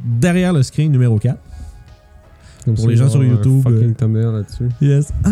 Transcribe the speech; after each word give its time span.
derrière 0.00 0.52
le 0.52 0.62
screen 0.62 0.90
numéro 0.92 1.18
4. 1.18 1.38
Comme 2.64 2.74
Pour 2.74 2.88
les 2.88 2.96
gens 2.96 3.08
sur 3.08 3.24
YouTube, 3.24 3.62
Fucking 3.62 3.90
euh, 3.90 3.94
thumbnail 3.94 4.24
là-dessus. 4.32 4.68
Yes. 4.80 5.12
Ah! 5.24 5.30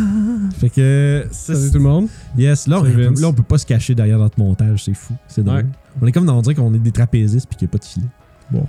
Fait 0.58 0.70
que. 0.70 1.26
Salut 1.30 1.70
tout 1.70 1.78
le 1.78 1.84
monde. 1.84 2.08
Yes, 2.38 2.66
là 2.66 2.80
on, 2.80 2.84
là, 2.84 3.28
on 3.28 3.32
peut 3.32 3.42
pas 3.42 3.58
se 3.58 3.66
cacher 3.66 3.94
derrière 3.94 4.18
notre 4.18 4.38
montage, 4.38 4.84
c'est 4.84 4.94
fou. 4.94 5.14
C'est. 5.28 5.46
Ouais. 5.46 5.66
On 6.00 6.06
est 6.06 6.12
comme 6.12 6.24
dans 6.24 6.38
on 6.38 6.42
dirait 6.42 6.54
qu'on 6.54 6.72
est 6.72 6.78
des 6.78 6.92
trapézistes 6.92 7.46
puis 7.48 7.56
qu'il 7.58 7.66
n'y 7.66 7.70
a 7.70 7.72
pas 7.72 7.78
de 7.78 7.84
filet. 7.84 8.06
Bon. 8.50 8.66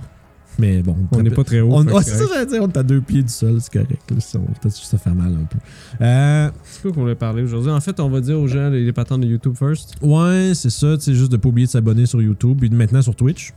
Mais 0.58 0.82
bon. 0.82 0.96
On 1.12 1.22
n'est 1.22 1.30
pas 1.30 1.44
très 1.44 1.60
haut. 1.60 1.68
On, 1.72 1.86
ouais, 1.86 2.02
c'est 2.02 2.10
c'est 2.10 2.24
ça, 2.24 2.24
j'allais 2.34 2.46
dire, 2.46 2.62
on 2.62 2.66
est 2.68 2.76
à 2.76 2.82
deux 2.82 3.00
pieds 3.00 3.22
du 3.22 3.28
sol, 3.28 3.58
c'est 3.60 3.72
correct. 3.72 4.10
là, 4.10 4.20
ça, 4.20 4.38
on- 4.40 4.98
fait 4.98 5.14
mal 5.14 5.32
un 5.40 5.44
peu. 5.44 5.58
Euh, 6.00 6.50
C'est 6.64 6.82
quoi 6.82 6.92
qu'on 6.92 7.02
voulait 7.02 7.14
parler 7.14 7.44
aujourd'hui? 7.44 7.70
En 7.70 7.80
fait, 7.80 8.00
on 8.00 8.08
va 8.10 8.20
dire 8.20 8.38
aux 8.40 8.48
gens 8.48 8.68
les, 8.68 8.84
les 8.84 8.92
patentes 8.92 9.20
de 9.20 9.28
YouTube 9.28 9.54
first. 9.56 9.94
ouais, 10.02 10.50
c'est 10.54 10.70
ça, 10.70 10.98
sais, 10.98 11.14
juste 11.14 11.30
de 11.30 11.36
pas 11.36 11.48
oublier 11.48 11.66
de 11.66 11.70
s'abonner 11.70 12.06
sur 12.06 12.20
YouTube 12.20 12.64
et 12.64 12.68
maintenant 12.70 13.02
sur 13.02 13.14
Twitch. 13.14 13.52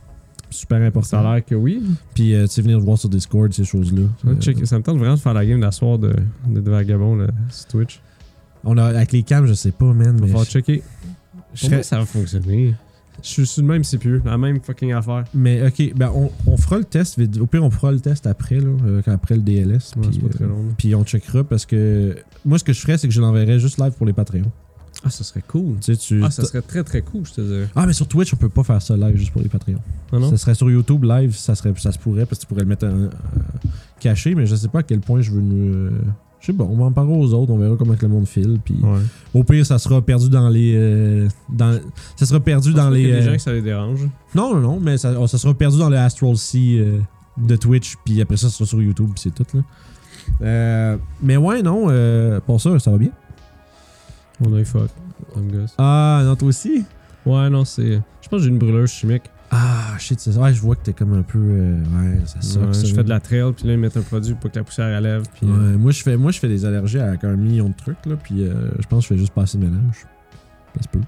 Super 0.52 0.78
Ça 0.80 0.86
important. 0.86 1.18
a 1.30 1.34
l'air 1.34 1.44
que 1.44 1.54
oui. 1.54 1.82
Puis, 2.14 2.34
euh, 2.34 2.46
tu 2.46 2.52
sais, 2.52 2.62
venir 2.62 2.78
voir 2.80 2.98
sur 2.98 3.08
Discord, 3.08 3.52
ces 3.52 3.64
choses-là. 3.64 4.02
Ça, 4.22 4.28
Euh, 4.28 4.34
check- 4.36 4.66
ça 4.66 4.78
me 4.78 4.82
tente 4.82 4.98
vraiment 4.98 5.14
de 5.14 5.20
faire 5.20 5.34
la 5.34 5.44
game 5.46 5.60
d'asseoir 5.60 5.98
de, 5.98 6.14
de, 6.48 6.60
de 6.60 6.70
Vagabond 6.70 7.16
là, 7.16 7.28
sur 7.50 7.66
Twitch. 7.68 8.00
on 8.64 8.76
a, 8.78 8.84
avec 8.84 9.12
les 9.12 9.22
cams, 9.22 9.46
je 9.46 9.54
sais 9.54 9.72
pas, 9.72 9.86
man, 9.92 10.08
On 10.10 10.12
mais. 10.14 10.20
va 10.20 10.26
falloir 10.26 10.44
je- 10.44 10.50
checker. 10.50 10.82
je 11.54 11.66
serais- 11.66 11.82
ça 11.82 11.98
va 11.98 12.04
fonctionner. 12.06 12.74
Je 13.22 13.28
suis 13.28 13.46
sur 13.46 13.62
le 13.62 13.68
même 13.68 13.84
CPU, 13.84 14.20
la 14.24 14.36
même 14.38 14.60
fucking 14.60 14.92
affaire. 14.94 15.24
Mais 15.34 15.64
ok, 15.66 15.94
ben 15.94 16.10
on, 16.14 16.30
on 16.46 16.56
fera 16.56 16.78
le 16.78 16.84
test. 16.84 17.20
Au 17.40 17.46
pire, 17.46 17.62
on 17.62 17.70
fera 17.70 17.92
le 17.92 18.00
test 18.00 18.26
après, 18.26 18.58
là, 18.58 18.70
euh, 18.86 19.02
après 19.06 19.36
le 19.36 19.42
DLS. 19.42 19.92
Ouais, 19.96 20.02
puis, 20.02 20.10
c'est 20.14 20.20
pas 20.22 20.28
très 20.28 20.44
euh, 20.44 20.48
long. 20.48 20.56
là. 20.62 20.74
puis 20.76 20.94
on 20.94 21.04
checkera 21.04 21.44
parce 21.44 21.64
que 21.66 22.16
moi, 22.44 22.58
ce 22.58 22.64
que 22.64 22.72
je 22.72 22.80
ferais, 22.80 22.98
c'est 22.98 23.06
que 23.06 23.14
je 23.14 23.20
l'enverrais 23.20 23.60
juste 23.60 23.78
live 23.78 23.92
pour 23.92 24.06
les 24.06 24.12
Patreons. 24.12 24.50
Ah, 25.04 25.10
ça 25.10 25.24
serait 25.24 25.42
cool. 25.46 25.76
Tu 25.80 25.94
sais, 25.94 25.96
tu. 25.96 26.22
Ah, 26.24 26.30
ça 26.30 26.44
serait 26.44 26.62
très 26.62 26.84
très 26.84 27.02
cool, 27.02 27.26
je 27.26 27.32
te 27.32 27.40
dirais. 27.40 27.68
Ah, 27.74 27.86
mais 27.86 27.92
sur 27.92 28.06
Twitch, 28.06 28.32
on 28.32 28.36
peut 28.36 28.48
pas 28.48 28.62
faire 28.62 28.80
ça 28.80 28.96
live 28.96 29.16
juste 29.16 29.32
pour 29.32 29.42
les 29.42 29.48
Patreons. 29.48 29.78
Ah 30.12 30.18
non? 30.18 30.30
Ça 30.30 30.36
serait 30.36 30.54
sur 30.54 30.70
YouTube 30.70 31.04
live, 31.04 31.34
ça, 31.34 31.54
serait, 31.54 31.72
ça 31.76 31.90
se 31.92 31.98
pourrait 31.98 32.24
parce 32.26 32.38
que 32.38 32.42
tu 32.42 32.46
pourrais 32.46 32.62
le 32.62 32.68
mettre 32.68 32.86
en- 32.86 33.04
en- 33.06 33.10
caché, 34.00 34.34
mais 34.34 34.46
je 34.46 34.54
sais 34.54 34.68
pas 34.68 34.80
à 34.80 34.82
quel 34.82 35.00
point 35.00 35.20
je 35.20 35.30
veux 35.32 35.40
nous. 35.40 35.90
Je 36.40 36.46
sais 36.46 36.52
pas, 36.52 36.64
on 36.64 36.76
va 36.76 36.86
en 36.86 36.92
parler 36.92 37.14
aux 37.14 37.32
autres, 37.34 37.52
on 37.52 37.58
verra 37.58 37.76
comment 37.76 37.94
que 37.94 38.02
le 38.04 38.08
monde 38.12 38.26
file. 38.26 38.58
Puis 38.64 38.74
Ouais. 38.82 38.98
au 39.32 39.44
pire, 39.44 39.64
ça 39.64 39.78
sera 39.78 40.02
perdu 40.02 40.28
dans 40.28 40.48
les. 40.48 40.74
euh, 40.76 41.28
dans, 41.48 41.78
ça 42.16 42.26
sera 42.26 42.40
perdu 42.40 42.72
dans 42.74 42.90
les. 42.90 43.02
Il 43.02 43.08
y 43.08 43.12
a 43.12 43.14
des 43.20 43.22
euh, 43.22 43.30
gens 43.30 43.36
que 43.36 43.42
ça 43.42 43.52
les 43.52 43.62
dérange. 43.62 44.08
Non, 44.34 44.54
non, 44.54 44.60
non, 44.60 44.80
mais 44.80 44.98
ça, 44.98 45.14
oh, 45.20 45.26
ça 45.28 45.38
sera 45.38 45.54
perdu 45.54 45.78
dans 45.78 45.88
le 45.88 45.96
Astral 45.98 46.36
Sea 46.36 46.78
euh, 46.80 46.98
de 47.38 47.54
Twitch, 47.56 47.94
puis 48.04 48.20
après 48.20 48.36
ça, 48.36 48.48
ça 48.50 48.56
sera 48.56 48.66
sur 48.66 48.82
YouTube, 48.82 49.10
puis 49.14 49.22
c'est 49.22 49.34
tout, 49.34 49.56
là. 49.56 49.62
Euh, 50.42 50.96
mais 51.22 51.36
ouais, 51.36 51.62
non, 51.62 51.86
euh, 51.88 52.40
pour 52.40 52.60
ça, 52.60 52.76
ça 52.78 52.90
va 52.90 52.98
bien. 52.98 53.10
On 54.44 54.54
a 54.54 54.64
fuck. 54.64 54.90
Gosse. 55.50 55.74
Ah, 55.78 56.22
non, 56.24 56.36
toi 56.36 56.48
aussi? 56.48 56.84
Ouais, 57.24 57.48
non, 57.50 57.64
c'est. 57.64 58.00
Je 58.20 58.28
pense 58.28 58.40
que 58.40 58.44
j'ai 58.44 58.48
une 58.50 58.58
brûleuse 58.58 58.90
chimique. 58.90 59.22
Ah, 59.50 59.94
shit, 59.98 60.18
c'est 60.18 60.32
ça. 60.32 60.40
Ouais, 60.40 60.52
je 60.52 60.60
vois 60.60 60.76
que 60.76 60.82
t'es 60.82 60.92
comme 60.92 61.12
un 61.14 61.22
peu. 61.22 61.38
euh, 61.38 61.78
ouais, 61.78 62.20
ça 62.26 62.40
sort. 62.40 62.62
Ouais, 62.62 62.72
je 62.72 62.94
fais 62.94 63.04
de 63.04 63.08
la 63.08 63.20
trail, 63.20 63.52
puis 63.56 63.66
là, 63.66 63.74
ils 63.74 63.78
mettent 63.78 63.96
un 63.96 64.02
produit 64.02 64.34
pour 64.34 64.50
que 64.50 64.58
la 64.58 64.64
poussière 64.64 64.96
relève. 64.96 65.22
Puis, 65.34 65.46
Ouais, 65.46 65.52
euh, 65.52 65.78
moi, 65.78 65.92
je 65.92 66.02
fais, 66.02 66.16
moi, 66.16 66.32
je 66.32 66.38
fais 66.38 66.48
des 66.48 66.64
allergies 66.64 66.98
avec 66.98 67.22
un 67.24 67.36
million 67.36 67.68
de 67.68 67.74
trucs, 67.74 68.04
là, 68.06 68.16
puis 68.16 68.44
euh, 68.44 68.70
je 68.80 68.86
pense 68.86 69.00
que 69.06 69.08
je 69.10 69.14
fais 69.14 69.18
juste 69.20 69.32
passer 69.34 69.58
le 69.58 69.66
ménage. 69.66 70.06
Ça 70.76 70.82
se 70.82 70.88
peut. 70.88 71.00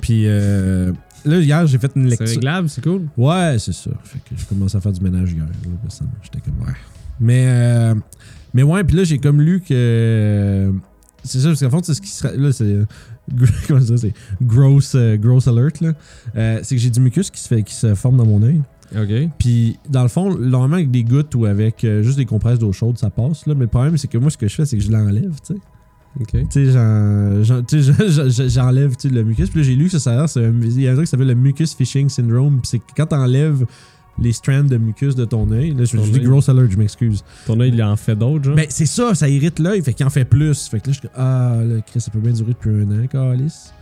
Puis 0.00 0.24
euh, 0.26 0.92
là, 1.26 1.38
hier, 1.40 1.66
j'ai 1.66 1.78
fait 1.78 1.92
une 1.94 2.04
c'est 2.04 2.10
lecture. 2.20 2.28
réglable, 2.28 2.68
c'est 2.70 2.82
cool. 2.82 3.02
Ouais, 3.18 3.56
c'est 3.58 3.74
ça. 3.74 3.90
Fait 4.02 4.18
que 4.18 4.34
j'ai 4.34 4.46
commencé 4.46 4.76
à 4.76 4.80
faire 4.80 4.92
du 4.92 5.02
ménage 5.02 5.32
hier. 5.32 5.44
là, 5.44 5.88
J'étais 6.22 6.40
comme, 6.40 6.58
ouais. 6.66 6.72
Mais, 7.20 7.44
euh, 7.48 7.94
mais 8.54 8.62
ouais, 8.62 8.82
puis 8.84 8.96
là, 8.96 9.04
j'ai 9.04 9.18
comme 9.18 9.42
lu 9.42 9.60
que. 9.60 10.72
C'est 11.28 11.40
ça, 11.40 11.48
parce 11.48 11.60
qu'en 11.60 11.70
fond, 11.70 11.80
c'est 11.82 11.94
ce 11.94 12.00
qui 12.00 12.08
serait. 12.10 12.36
Là, 12.36 12.52
c'est. 12.52 12.64
euh, 12.64 12.84
Comment 13.68 13.80
ça, 13.80 13.96
c'est 13.96 14.12
gross, 14.42 14.94
euh, 14.94 15.16
gross 15.16 15.46
alert, 15.48 15.80
là. 15.80 15.92
Euh, 16.36 16.60
c'est 16.62 16.74
que 16.76 16.80
j'ai 16.80 16.90
du 16.90 17.00
mucus 17.00 17.30
qui 17.30 17.40
se, 17.40 17.48
fait, 17.48 17.62
qui 17.62 17.74
se 17.74 17.94
forme 17.94 18.16
dans 18.16 18.26
mon 18.26 18.42
œil. 18.42 18.60
Ok. 18.96 19.28
Puis, 19.38 19.78
dans 19.90 20.02
le 20.02 20.08
fond, 20.08 20.34
normalement, 20.38 20.76
avec 20.76 20.90
des 20.90 21.04
gouttes 21.04 21.34
ou 21.34 21.44
avec 21.44 21.84
euh, 21.84 22.02
juste 22.02 22.16
des 22.16 22.24
compresses 22.24 22.58
d'eau 22.58 22.72
chaude, 22.72 22.96
ça 22.98 23.10
passe, 23.10 23.46
là. 23.46 23.54
Mais 23.54 23.62
le 23.62 23.66
problème, 23.66 23.96
c'est 23.98 24.08
que 24.08 24.16
moi, 24.18 24.30
ce 24.30 24.38
que 24.38 24.48
je 24.48 24.54
fais, 24.54 24.64
c'est 24.64 24.78
que 24.78 24.82
je 24.82 24.90
l'enlève, 24.90 25.34
tu 25.46 25.54
sais. 25.54 25.60
Ok. 26.20 26.48
Tu 26.50 26.72
sais, 26.72 26.72
j'enlève 28.48 28.96
tu 28.96 29.08
sais, 29.08 29.14
le 29.14 29.22
mucus. 29.24 29.50
Puis 29.50 29.60
là, 29.60 29.66
j'ai 29.66 29.74
lu 29.76 29.88
que 29.88 29.98
ça 29.98 30.24
un- 30.24 30.26
il 30.62 30.80
y 30.80 30.88
a 30.88 30.92
un 30.92 30.94
truc 30.94 31.04
qui 31.06 31.10
s'appelle 31.10 31.26
le 31.28 31.34
mucus 31.34 31.74
fishing 31.74 32.08
syndrome. 32.08 32.60
Puis 32.60 32.70
c'est 32.70 32.78
que 32.78 32.84
quand 32.96 33.06
t'enlèves 33.06 33.66
les 34.20 34.32
strands 34.32 34.64
de 34.64 34.76
mucus 34.76 35.14
de 35.14 35.24
ton 35.24 35.50
œil, 35.50 35.74
là, 35.74 35.84
je, 35.84 35.96
dis 35.96 36.20
gross 36.20 36.48
alert, 36.48 36.70
je 36.70 36.76
m'excuse. 36.78 37.22
Ton 37.46 37.58
œil, 37.60 37.70
il 37.72 37.82
en 37.82 37.96
fait 37.96 38.16
d'autres, 38.16 38.44
genre? 38.44 38.56
Ben, 38.56 38.66
c'est 38.68 38.86
ça, 38.86 39.14
ça 39.14 39.28
irrite 39.28 39.58
l'œil, 39.58 39.82
fait 39.82 39.94
qu'il 39.94 40.04
en 40.06 40.10
fait 40.10 40.24
plus. 40.24 40.68
Fait 40.68 40.80
que 40.80 40.88
là, 40.90 40.92
je 41.02 41.08
ah, 41.16 41.56
là, 41.64 41.80
Chris, 41.86 42.00
ça 42.00 42.10
peut 42.10 42.18
bien 42.18 42.32
durer 42.32 42.52
depuis 42.52 42.70
un 42.70 42.90
an, 43.04 43.06
calice. 43.06 43.72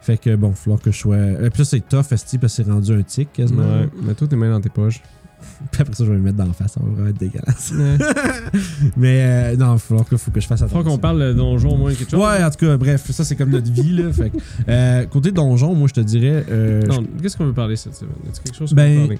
Fait 0.00 0.18
que 0.18 0.34
bon, 0.34 0.48
il 0.48 0.50
va 0.50 0.56
falloir 0.56 0.80
que 0.80 0.90
je 0.90 0.98
sois. 0.98 1.16
Et 1.16 1.50
puis 1.50 1.60
là, 1.60 1.64
c'est 1.64 1.88
tough, 1.88 2.10
esti, 2.10 2.38
parce 2.38 2.56
que 2.56 2.62
c'est 2.64 2.70
rendu 2.70 2.92
un 2.92 3.02
tic 3.02 3.32
quasiment. 3.32 3.62
Ouais, 3.62 3.88
mais 4.02 4.14
toi, 4.14 4.26
tes 4.26 4.36
mains 4.36 4.50
dans 4.50 4.60
tes 4.60 4.68
poches. 4.70 5.00
Puis 5.72 5.82
après 5.82 5.94
ça, 5.94 6.04
je 6.04 6.10
vais 6.10 6.18
me 6.18 6.22
mettre 6.22 6.36
dans 6.36 6.46
la 6.46 6.52
face, 6.52 6.72
ça 6.72 6.80
va 6.80 6.88
vraiment 6.88 7.08
être 7.08 7.18
dégueulasse. 7.18 7.72
Ouais. 7.76 7.98
Mais 8.96 9.22
euh, 9.24 9.56
non, 9.56 9.66
il 9.66 9.72
va 9.72 9.78
falloir 9.78 10.06
que, 10.08 10.16
faut 10.16 10.30
que 10.30 10.40
je 10.40 10.46
fasse 10.46 10.62
attention. 10.62 10.84
Faut 10.84 10.88
qu'on 10.88 10.98
parle 10.98 11.20
de 11.20 11.32
donjon 11.32 11.70
au 11.70 11.76
moins 11.76 11.92
quelque 11.94 12.10
chose. 12.10 12.20
Ouais, 12.20 12.44
en 12.44 12.50
tout 12.50 12.64
cas, 12.64 12.76
bref, 12.76 13.10
ça 13.10 13.24
c'est 13.24 13.34
comme 13.36 13.50
notre 13.50 13.70
vie, 13.72 13.92
là. 13.92 14.12
Fait 14.12 14.30
que, 14.30 14.36
euh, 14.68 15.04
côté 15.06 15.32
donjon, 15.32 15.74
moi, 15.74 15.88
je 15.88 15.94
te 15.94 16.00
dirais. 16.00 16.44
euh, 16.48 16.82
Non, 16.82 17.04
qu'est-ce 17.20 17.36
qu'on 17.36 17.46
veut 17.46 17.52
parler 17.52 17.74
cette 17.76 17.94
semaine? 17.96 18.14
Est-ce 18.30 18.40
quelque 18.40 18.56
chose 18.56 18.70
qu'on 18.70 18.76
Ben, 18.76 18.92
veut 18.92 19.00
parler? 19.00 19.18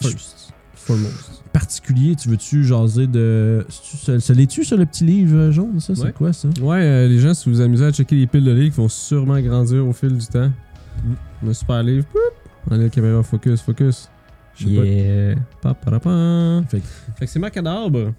First. 0.00 0.38
Foremost. 0.74 1.42
particulier, 1.52 2.16
tu 2.16 2.28
veux-tu 2.28 2.64
jaser 2.64 3.06
de. 3.06 3.64
Ça, 3.68 4.18
ça 4.18 4.34
l'est-tu 4.34 4.64
sur 4.64 4.76
le 4.76 4.84
petit 4.86 5.04
livre 5.04 5.36
euh, 5.36 5.52
jaune, 5.52 5.78
ça? 5.78 5.94
C'est 5.94 6.02
Ouais. 6.02 6.12
quoi 6.12 6.32
ça? 6.32 6.48
Ouais, 6.60 6.78
euh, 6.82 7.06
les 7.08 7.20
gens, 7.20 7.34
si 7.34 7.48
vous 7.48 7.54
vous 7.56 7.60
amusez 7.60 7.84
à 7.84 7.92
checker 7.92 8.16
les 8.16 8.26
piles 8.26 8.42
de 8.44 8.50
livres 8.50 8.74
qui 8.74 8.80
vont 8.80 8.88
sûrement 8.88 9.38
grandir 9.40 9.86
au 9.86 9.92
fil 9.92 10.16
du 10.18 10.26
temps. 10.26 10.50
Mm. 11.04 11.48
Un 11.48 11.52
super 11.54 11.82
livre. 11.84 12.06
Allez, 12.70 12.84
la 12.84 12.88
caméra, 12.90 13.22
focus, 13.22 13.60
focus. 13.60 14.08
Je 14.56 14.66
sais 14.68 14.74
pas. 14.74 14.84
Yeah. 14.84 15.34
Pa, 15.60 15.74
pa, 15.74 16.00
pa. 16.00 16.62
Fait 16.68 16.80
que- 16.80 16.84
Fait 17.18 17.26
que 17.26 17.30
c'est 17.30 17.38
Macadabre. 17.38 18.12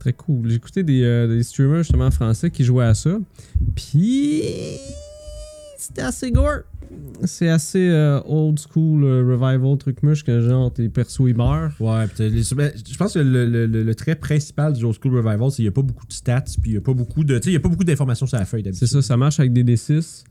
Très 0.00 0.12
cool. 0.14 0.48
J'ai 0.48 0.56
écouté 0.56 0.82
des, 0.82 1.02
euh, 1.04 1.28
des 1.28 1.42
streamers 1.42 1.82
justement 1.84 2.10
français 2.10 2.50
qui 2.50 2.64
jouaient 2.64 2.86
à 2.86 2.94
ça. 2.94 3.18
Puis. 3.76 4.42
C'était 5.80 6.02
assez 6.02 6.30
gore. 6.30 6.60
C'est 7.24 7.48
assez 7.48 7.88
euh, 7.88 8.20
old 8.26 8.58
school 8.58 9.04
euh, 9.04 9.22
revival 9.24 9.78
truc 9.78 10.02
muche 10.02 10.24
que 10.24 10.40
genre 10.40 10.72
tes 10.72 10.88
persos 10.88 11.28
ils 11.28 11.36
meurent. 11.36 11.72
Ouais, 11.80 12.06
pis 12.08 12.14
t'as 12.16 12.24
les- 12.28 12.42
ben, 12.54 12.72
je 12.90 12.96
pense 12.98 13.14
que 13.14 13.20
le, 13.20 13.46
le- 13.46 13.66
le- 13.66 13.82
le 13.84 13.94
trait 13.94 14.16
principal 14.16 14.72
du 14.72 14.84
Old 14.84 14.96
School 15.00 15.16
Revival, 15.16 15.50
c'est 15.50 15.56
qu'il 15.56 15.64
n'y 15.64 15.68
a 15.68 15.72
pas 15.72 15.82
beaucoup 15.82 16.06
de 16.06 16.12
stats, 16.12 16.40
puis 16.60 16.70
il 16.70 16.72
n'y 16.72 16.76
a 16.78 16.80
pas 16.80 16.92
beaucoup 16.92 17.22
de. 17.24 17.36
Tu 17.38 17.44
sais, 17.44 17.50
il 17.50 17.54
y 17.54 17.56
a 17.56 17.60
pas 17.60 17.68
beaucoup 17.68 17.84
d'informations 17.84 18.26
sur 18.26 18.36
la 18.38 18.44
feuille 18.44 18.62
d'habitude. 18.64 18.86
C'est 18.86 18.92
ça, 18.92 19.00
ça 19.02 19.16
marche 19.16 19.38
avec 19.40 19.52
des 19.52 19.62
D6. 19.64 20.24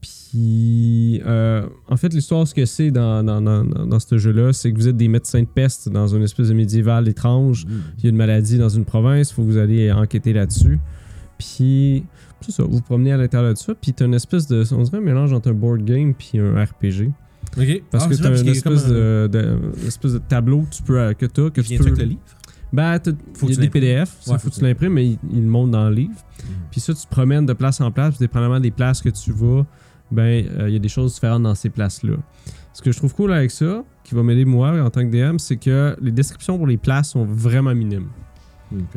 Puis, 0.00 1.22
euh, 1.26 1.66
en 1.88 1.96
fait, 1.96 2.12
l'histoire, 2.12 2.46
ce 2.46 2.54
que 2.54 2.64
c'est 2.66 2.90
dans, 2.90 3.22
dans, 3.24 3.40
dans, 3.40 3.64
dans- 3.64 3.86
dans 3.86 4.00
ce 4.00 4.18
jeu-là, 4.18 4.52
c'est 4.52 4.72
que 4.72 4.76
vous 4.78 4.88
êtes 4.88 4.96
des 4.96 5.08
médecins 5.08 5.40
de 5.42 5.46
peste 5.48 5.88
dans 5.88 6.08
une 6.08 6.22
espèce 6.22 6.48
de 6.48 6.54
médiéval 6.54 7.08
étrange. 7.08 7.66
Mm. 7.66 7.70
Il 7.98 8.04
y 8.04 8.06
a 8.06 8.10
une 8.10 8.16
maladie 8.16 8.58
dans 8.58 8.68
une 8.68 8.84
province, 8.84 9.30
il 9.30 9.34
faut 9.34 9.42
que 9.42 9.48
vous 9.48 9.56
alliez 9.58 9.90
enquêter 9.92 10.32
là-dessus. 10.32 10.78
Puis, 11.38 12.04
c'est 12.44 12.52
ça, 12.52 12.62
vous 12.64 12.72
vous 12.76 12.80
promenez 12.82 13.12
à 13.12 13.16
l'intérieur 13.16 13.52
de 13.52 13.58
ça. 13.58 13.74
Puis, 13.74 13.92
t'as 13.92 14.04
une 14.06 14.14
espèce 14.14 14.46
de. 14.46 14.62
On 14.74 14.82
dirait 14.82 14.98
un 14.98 15.00
mélange 15.00 15.32
entre 15.32 15.50
un 15.50 15.54
board 15.54 15.84
game 15.84 16.14
puis 16.14 16.38
un 16.38 16.62
RPG. 16.62 17.10
Ok. 17.56 17.82
Parce 17.90 18.04
Ah, 18.04 18.08
que 18.08 18.14
t'as 18.14 18.40
une 18.40 18.48
espèce 18.48 18.86
un- 18.86 19.28
de, 19.28 19.58
espèce 19.86 20.12
de 20.14 20.18
tableau 20.18 20.62
que 20.62 20.74
tu 20.74 20.82
peux, 20.82 21.12
que 21.14 21.26
t'as, 21.26 21.50
que 21.50 21.60
tu 21.60 21.76
peux. 21.78 21.84
avec 21.86 21.98
le 21.98 22.04
livre? 22.04 22.20
Ben, 22.72 22.98
il 23.42 23.50
y 23.50 23.52
a 23.56 23.60
des. 23.60 23.68
PDF, 23.70 24.16
ça, 24.20 24.32
Ouais, 24.32 24.38
faut 24.38 24.50
que 24.50 24.54
tu 24.54 24.62
l'imprimes, 24.62 24.94
mais 24.94 25.06
il, 25.06 25.18
il 25.32 25.42
le 25.44 25.48
montre 25.48 25.70
dans 25.70 25.88
le 25.88 25.94
livre. 25.94 26.14
Puis 26.72 26.80
ça, 26.80 26.92
tu 26.92 27.02
te 27.04 27.08
promènes 27.10 27.46
de 27.46 27.52
place 27.52 27.80
en 27.80 27.90
place, 27.92 28.10
puis 28.16 28.18
dépendamment 28.20 28.58
des 28.60 28.72
places 28.72 29.00
que 29.00 29.10
tu 29.10 29.30
vas, 29.32 29.64
ben, 30.10 30.44
euh, 30.58 30.68
il 30.68 30.72
y 30.72 30.76
a 30.76 30.80
des 30.80 30.88
choses 30.88 31.14
différentes 31.14 31.44
dans 31.44 31.54
ces 31.54 31.70
places-là. 31.70 32.14
Ce 32.72 32.82
que 32.82 32.90
je 32.90 32.96
trouve 32.98 33.14
cool 33.14 33.32
avec 33.32 33.52
ça, 33.52 33.84
qui 34.02 34.16
va 34.16 34.24
m'aider 34.24 34.44
moi 34.44 34.72
en 34.82 34.90
tant 34.90 35.08
que 35.08 35.10
DM, 35.12 35.38
c'est 35.38 35.56
que 35.56 35.96
les 36.02 36.10
descriptions 36.10 36.56
pour 36.58 36.66
les 36.66 36.76
places 36.76 37.10
sont 37.10 37.24
vraiment 37.24 37.72
minimes. 37.74 38.08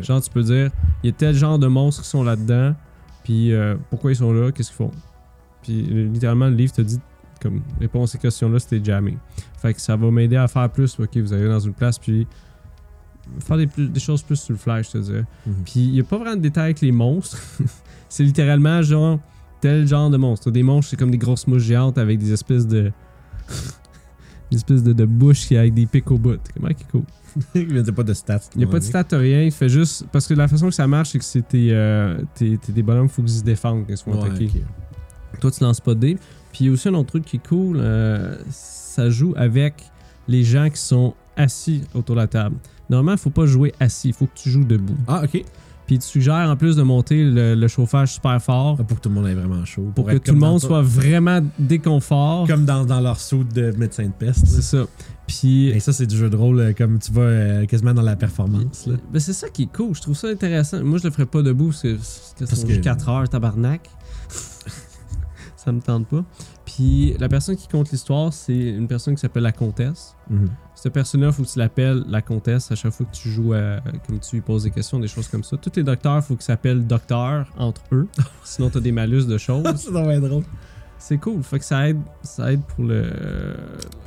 Genre, 0.02 0.20
tu 0.22 0.32
peux 0.32 0.42
dire, 0.42 0.72
il 1.04 1.08
y 1.08 1.10
a 1.10 1.16
tel 1.16 1.36
genre 1.36 1.60
de 1.60 1.68
monstres 1.68 2.02
qui 2.02 2.10
sont 2.10 2.24
là-dedans, 2.24 2.74
puis 3.28 3.52
euh, 3.52 3.76
pourquoi 3.90 4.14
ils 4.14 4.16
sont 4.16 4.32
là, 4.32 4.54
qu'est-ce 4.54 4.70
qu'ils 4.70 4.78
font? 4.78 4.92
Puis 5.62 5.82
littéralement, 5.82 6.48
le 6.48 6.56
livre 6.56 6.72
te 6.72 6.82
dit, 6.82 6.98
comme, 7.42 7.62
réponds 7.78 8.04
à 8.04 8.08
ces 8.08 8.18
questions-là, 8.18 8.58
c'était 8.58 8.82
jammé. 8.82 9.18
Fait 9.58 9.74
que 9.74 9.82
ça 9.82 9.98
va 9.98 10.10
m'aider 10.10 10.38
à 10.38 10.48
faire 10.48 10.70
plus, 10.70 10.98
ok, 10.98 11.18
vous 11.18 11.34
arrivez 11.34 11.50
dans 11.50 11.60
une 11.60 11.74
place, 11.74 12.00
puis 12.00 12.26
faire 13.40 13.58
des, 13.58 13.68
plus- 13.68 13.90
des 13.90 14.00
choses 14.00 14.24
plus 14.24 14.38
sur 14.38 14.54
le 14.54 14.58
flash, 14.58 14.88
je 14.88 14.92
te 14.94 14.98
dirais. 15.00 15.26
Mhm. 15.46 15.54
Puis 15.66 15.80
il 15.82 15.92
n'y 15.92 16.00
a 16.00 16.06
pas 16.06 16.18
vraiment 16.18 16.38
de 16.38 16.42
détails 16.42 16.64
avec 16.64 16.80
les 16.80 16.94
monstres. 16.94 17.38
c'est 18.08 18.24
littéralement 18.24 18.82
genre 18.82 19.20
tel 19.60 19.86
genre 19.86 20.10
de 20.10 20.16
monstre. 20.16 20.50
Des 20.50 20.64
monstres, 20.64 20.92
c'est 20.92 20.98
comme 20.98 21.12
des 21.12 21.18
grosses 21.18 21.48
mouches 21.48 21.64
géantes 21.64 21.98
avec 21.98 22.20
des 22.20 22.32
espèces 22.32 22.66
de. 22.66 22.94
des 24.52 24.56
espèces 24.56 24.84
de, 24.84 24.94
de 24.94 25.04
bouches 25.04 25.48
qui 25.48 25.58
avec 25.58 25.74
des 25.74 25.86
pics 25.86 26.10
au 26.12 26.18
bout. 26.18 26.40
Comment 26.54 26.70
qui 26.70 26.84
est 26.84 26.92
cool. 26.92 27.04
Il 27.56 27.68
n'y 27.74 27.80
a 27.80 27.92
pas 27.92 28.04
de 28.04 28.14
stats. 28.14 28.40
Il 28.56 28.60
n'y 28.60 28.64
a 28.64 28.68
pas 28.68 28.80
de 28.80 28.84
stats, 28.84 29.06
rien. 29.12 29.42
Il 29.44 29.52
fait 29.52 29.70
juste. 29.70 30.06
Parce 30.12 30.28
que 30.28 30.34
la 30.34 30.48
façon 30.48 30.68
que 30.70 30.74
ça 30.76 30.88
marche, 30.88 31.10
c'est 31.10 31.20
que 31.20 31.26
c'est 31.26 31.48
tes, 31.48 31.70
euh, 31.72 32.18
tes- 32.36 32.58
tes- 32.58 32.72
des 32.72 32.84
bonhommes, 32.84 33.06
il 33.08 33.10
faut 33.12 33.22
qu'ils 33.22 33.32
se 33.32 33.44
défendent 33.44 33.86
quand 33.88 33.94
ils 33.94 34.12
Ouais, 34.14 34.26
attaqués. 34.26 34.52
ok. 35.34 35.40
Toi, 35.42 35.52
tu 35.52 35.64
lances 35.64 35.82
pas 35.82 35.94
de 35.94 36.00
dés. 36.00 36.18
Puis 36.52 36.66
il 36.66 36.68
y 36.68 36.70
a 36.70 36.74
aussi 36.74 36.88
un 36.88 36.94
autre 36.96 37.10
truc 37.10 37.26
qui 37.26 37.38
est 37.38 37.48
cool. 37.48 37.78
euh, 37.80 38.38
ça 38.50 39.10
joue 39.10 39.34
avec 39.38 39.76
les 40.28 40.44
gens 40.44 40.70
qui 40.70 40.80
sont 40.82 41.14
assis 41.36 41.84
autour 41.94 42.16
de 42.16 42.22
la 42.22 42.28
table. 42.28 42.56
Normalement, 42.90 43.14
il 43.14 43.20
faut 43.22 43.30
pas 43.30 43.46
jouer 43.46 43.74
assis. 43.80 44.10
Il 44.10 44.14
faut 44.14 44.26
que 44.26 44.32
tu 44.36 44.50
joues 44.50 44.64
debout. 44.64 44.96
Ah, 45.08 45.22
ok. 45.24 45.44
Puis 45.86 46.00
tu 46.00 46.06
suggères 46.08 46.50
en 46.50 46.56
plus 46.58 46.76
de 46.76 46.82
monter 46.84 47.24
le, 47.24 47.56
le 47.56 47.68
chauffage 47.70 48.16
super 48.16 48.42
fort 48.42 48.76
Pour 48.76 48.98
que 48.98 49.02
tout 49.04 49.08
le 49.10 49.16
monde 49.16 49.28
ait 49.28 49.34
vraiment 49.36 49.64
chaud. 49.64 49.90
pour 49.96 50.06
que 50.08 50.18
tout 50.18 50.34
le 50.34 50.40
monde 50.40 50.60
soit 50.60 50.82
vraiment 50.82 51.40
déconfort. 51.60 52.46
Comme 52.48 52.66
dans, 52.66 52.84
dans 52.86 53.00
leur 53.00 53.20
saut 53.20 53.44
de 53.46 53.72
médecin 53.78 54.04
de 54.08 54.12
peste. 54.12 54.46
C'est 54.48 54.62
ça. 54.64 54.86
Puis 55.28 55.68
Et 55.68 55.80
ça, 55.82 55.92
c'est 55.94 56.06
du 56.08 56.16
jeu 56.16 56.30
de 56.30 56.36
rôle, 56.38 56.60
euh, 56.60 56.74
comme 56.74 57.00
tu 57.00 57.12
vas 57.12 57.22
euh, 57.22 57.66
quasiment 57.66 57.94
dans 57.94 58.02
la 58.02 58.16
performance. 58.16 58.88
Là. 58.88 58.96
Ben, 59.12 59.20
c'est 59.20 59.34
ça 59.34 59.50
qui 59.50 59.64
est 59.64 59.74
cool. 59.76 59.94
Je 59.94 60.02
trouve 60.02 60.16
ça 60.16 60.28
intéressant. 60.30 60.82
Moi, 60.84 61.00
je 61.00 61.04
le 61.04 61.12
ferais 61.12 61.26
pas 61.26 61.42
debout 61.42 61.68
parce 61.68 61.82
que 61.82 61.98
c'est 62.02 62.40
Parce 62.48 62.56
sont 62.62 62.64
que- 62.68 62.74
juste 62.74 62.84
4 62.84 63.10
heures, 63.10 63.28
tabarnak. 63.30 63.90
ça 65.58 65.72
me 65.72 65.82
tente 65.82 66.08
pas. 66.08 66.24
Puis 66.66 67.16
la 67.20 67.28
personne 67.28 67.56
qui 67.56 67.68
compte 67.68 67.92
l'histoire, 67.92 68.32
c'est 68.32 68.56
une 68.58 68.88
personne 68.88 69.16
qui 69.16 69.22
s'appelle 69.22 69.44
la 69.44 69.52
comtesse. 69.52 70.16
Mhm. 70.30 70.50
Cette 70.76 70.94
personne-là, 70.94 71.32
faut 71.32 71.44
que 71.44 71.50
tu 71.50 71.60
l'appelles 71.60 72.04
la 72.08 72.22
comtesse 72.22 72.72
à 72.72 72.76
chaque 72.76 72.94
fois 72.94 73.06
que 73.06 73.16
tu 73.16 73.30
joues, 73.30 73.54
à- 73.54 73.82
comme 74.06 74.20
tu 74.20 74.36
lui 74.36 74.42
poses 74.42 74.64
des 74.64 74.72
questions, 74.72 75.00
des 75.00 75.08
choses 75.08 75.28
comme 75.28 75.44
ça. 75.44 75.58
Tous 75.58 75.72
les 75.76 75.84
docteurs, 75.84 76.24
faut 76.24 76.36
qu'ils 76.36 76.44
s'appellent 76.46 76.86
docteur 76.86 77.48
entre 77.58 77.82
eux. 77.92 78.08
Sinon, 78.44 78.70
t'as 78.70 78.80
des 78.80 78.92
malus 78.92 79.26
de 79.26 79.38
choses. 79.38 79.64
c'est 79.76 79.92
drôle. 79.92 80.44
C'est 81.00 81.18
cool. 81.20 81.44
Fait 81.44 81.60
que 81.60 81.66
ça 81.66 81.90
aide, 81.90 82.00
ça 82.24 82.52
aide 82.52 82.62
pour 82.76 82.84
le 82.84 83.12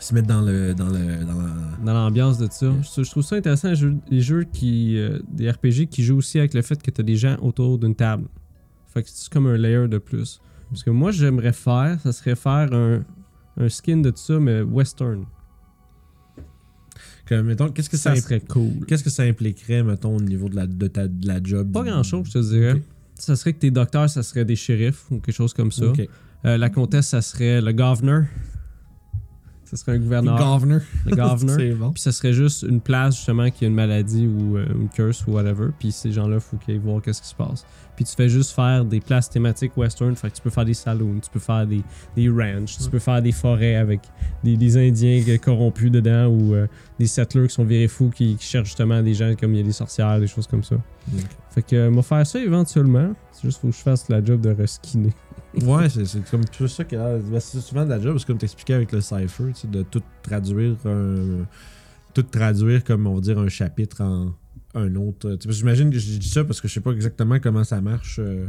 Se 0.01 0.13
mettre 0.15 0.27
dans 0.27 0.43
le. 0.43 0.75
Dans 0.75 0.89
le 0.89 1.25
dans 1.25 1.41
la... 1.41 1.51
dans 1.85 1.95
l'ambiance 1.95 2.37
de 2.39 2.49
ça. 2.51 2.73
Je, 2.83 3.03
je 3.03 3.11
trouve 3.11 3.23
ça 3.23 3.37
intéressant, 3.37 3.69
les 3.69 3.77
jeux, 3.77 3.97
les 4.11 4.21
jeux 4.21 4.45
qui, 4.45 4.99
euh, 4.99 5.19
des 5.31 5.51
RPG 5.51 5.87
qui 5.91 6.03
jouent 6.03 6.17
aussi 6.19 6.39
avec 6.39 6.53
le 6.53 6.63
fait 6.63 6.83
que 6.83 6.91
tu 6.91 7.01
as 7.01 7.05
des 7.05 7.17
gens 7.17 7.37
autour 7.41 7.79
d'une 7.79 7.95
table. 7.95 8.25
Fait 8.93 9.03
que 9.03 9.09
c'est 9.11 9.31
comme 9.33 9.47
un 9.47 9.57
layer 9.57 9.87
de 9.89 9.99
plus. 9.99 10.41
Parce 10.69 10.83
que 10.83 10.91
moi, 10.91 11.11
j'aimerais 11.13 11.53
faire, 11.53 11.99
ça 12.03 12.13
serait 12.13 12.35
faire 12.37 12.73
un, 12.73 13.05
un 13.57 13.69
skin 13.69 13.99
de 13.99 14.11
tout 14.11 14.19
ça, 14.19 14.39
mais 14.41 14.63
western. 14.63 15.25
Comme, 17.29 17.47
mettons, 17.47 17.69
qu'est-ce 17.71 17.89
que 17.91 17.97
ça, 17.97 18.15
Ça 18.17 18.21
serait 18.23 18.41
cool. 18.41 18.85
Qu'est-ce 18.87 19.05
que 19.05 19.11
ça 19.11 19.23
impliquerait, 19.23 19.83
mettons, 19.85 20.17
au 20.17 20.21
niveau 20.21 20.49
de 20.49 20.57
la, 20.57 20.67
de 20.67 20.87
ta, 20.89 21.07
de 21.07 21.27
la 21.27 21.41
job? 21.43 21.71
Pas 21.73 21.83
du- 21.85 21.91
grand 21.91 22.03
chose, 22.03 22.27
je 22.27 22.33
te 22.33 22.39
dirais. 22.39 22.83
Ça 23.15 23.37
serait 23.37 23.53
que 23.53 23.59
tes 23.61 23.71
docteurs, 23.71 24.09
ça 24.11 24.23
serait 24.23 24.45
des 24.45 24.57
shérifs 24.57 25.05
ou 25.11 25.21
quelque 25.21 25.35
chose 25.35 25.53
comme 25.55 25.71
ça. 25.71 25.85
Euh, 26.45 26.57
la 26.57 26.71
comtesse, 26.71 27.09
ça 27.09 27.23
serait 27.23 27.61
le 27.61 27.73
governor. 27.73 28.23
Ça 29.71 29.77
serait 29.77 29.93
un 29.93 29.99
gouverneur. 29.99 30.37
Governor. 30.37 30.81
le 31.07 31.15
governor. 31.15 31.57
c'est 31.59 31.71
bon. 31.71 31.93
Puis 31.93 32.03
ça 32.03 32.11
serait 32.11 32.33
juste 32.33 32.65
une 32.65 32.81
place 32.81 33.15
justement 33.15 33.49
qui 33.51 33.65
a 33.65 33.69
une 33.69 33.75
maladie 33.75 34.27
ou 34.27 34.57
euh, 34.57 34.67
une 34.75 34.89
curse 34.89 35.25
ou 35.29 35.33
whatever. 35.33 35.69
Puis 35.79 35.93
ces 35.93 36.11
gens-là, 36.11 36.37
il 36.37 36.41
faut 36.41 36.57
qu'ils 36.57 36.75
aillent 36.75 36.81
voir 36.81 37.01
qu'est-ce 37.01 37.23
qui 37.23 37.29
se 37.29 37.37
passe. 37.37 37.65
Puis 37.95 38.05
tu 38.05 38.17
fais 38.17 38.29
juste 38.29 38.51
faire 38.51 38.85
des 38.85 38.99
places 38.99 39.31
thématiques 39.31 39.77
western. 39.77 40.17
Fait 40.17 40.29
que 40.29 40.35
tu 40.35 40.43
peux 40.43 40.51
faire 40.51 40.65
des 40.65 40.75
saloons, 40.75 41.21
tu 41.23 41.31
peux 41.31 41.39
faire 41.39 41.69
des, 41.69 41.83
des 42.17 42.29
ranchs, 42.29 42.79
tu 42.79 42.91
peux 42.91 42.99
faire 42.99 43.23
des 43.23 43.31
forêts 43.31 43.77
avec 43.77 44.01
des, 44.43 44.57
des 44.57 44.77
Indiens 44.77 45.23
corrompus 45.39 45.93
dedans 45.93 46.27
ou 46.27 46.55
euh, 46.55 46.67
des 46.99 47.07
settlers 47.07 47.47
qui 47.47 47.55
sont 47.55 47.65
virés 47.65 47.87
fous 47.87 48.11
qui, 48.13 48.35
qui 48.35 48.45
cherchent 48.45 48.69
justement 48.69 49.01
des 49.03 49.15
gens 49.15 49.35
comme 49.39 49.55
il 49.55 49.59
y 49.59 49.61
a 49.61 49.65
des 49.65 49.73
sorcières, 49.73 50.19
des 50.19 50.27
choses 50.27 50.49
comme 50.49 50.65
ça. 50.65 50.77
Ok. 51.15 51.21
Fait 51.51 51.63
que 51.63 51.77
euh, 51.77 51.91
moi 51.93 52.03
faire 52.03 52.27
ça 52.27 52.41
éventuellement. 52.41 53.13
C'est 53.31 53.43
juste 53.43 53.61
faut 53.61 53.69
que 53.69 53.77
je 53.77 53.83
fasse 53.83 54.09
la 54.09 54.25
job 54.25 54.41
de 54.41 54.51
reskiner. 54.51 55.13
Ouais, 55.62 55.88
c'est 55.88 56.31
comme 56.31 56.44
tout 56.44 56.69
ça 56.69 56.85
que 56.85 56.97
ben, 56.97 57.41
c'est 57.41 57.61
souvent 57.61 57.85
de 57.85 57.91
la 57.91 58.00
job, 58.00 58.17
c'est 58.19 58.26
comme 58.26 58.38
t'expliquais 58.38 58.75
avec 58.75 58.93
le 58.93 59.00
cipher, 59.00 59.44
tu 59.49 59.55
sais, 59.55 59.69
de 59.69 59.82
tout 59.82 60.02
traduire 60.23 60.76
un, 60.85 61.47
tout 62.14 62.23
traduire 62.23 62.85
comme 62.85 63.06
on 63.06 63.17
va 63.17 63.20
dire 63.20 63.38
un 63.38 63.49
chapitre 63.49 64.02
en 64.02 64.35
un 64.75 64.94
autre. 64.94 65.37
J'imagine 65.49 65.91
que 65.91 65.99
je 65.99 66.19
dis 66.19 66.29
ça 66.29 66.44
parce 66.44 66.61
que 66.61 66.69
je 66.69 66.75
sais 66.75 66.81
pas 66.81 66.93
exactement 66.93 67.38
comment 67.41 67.64
ça 67.64 67.81
marche. 67.81 68.19
euh, 68.20 68.47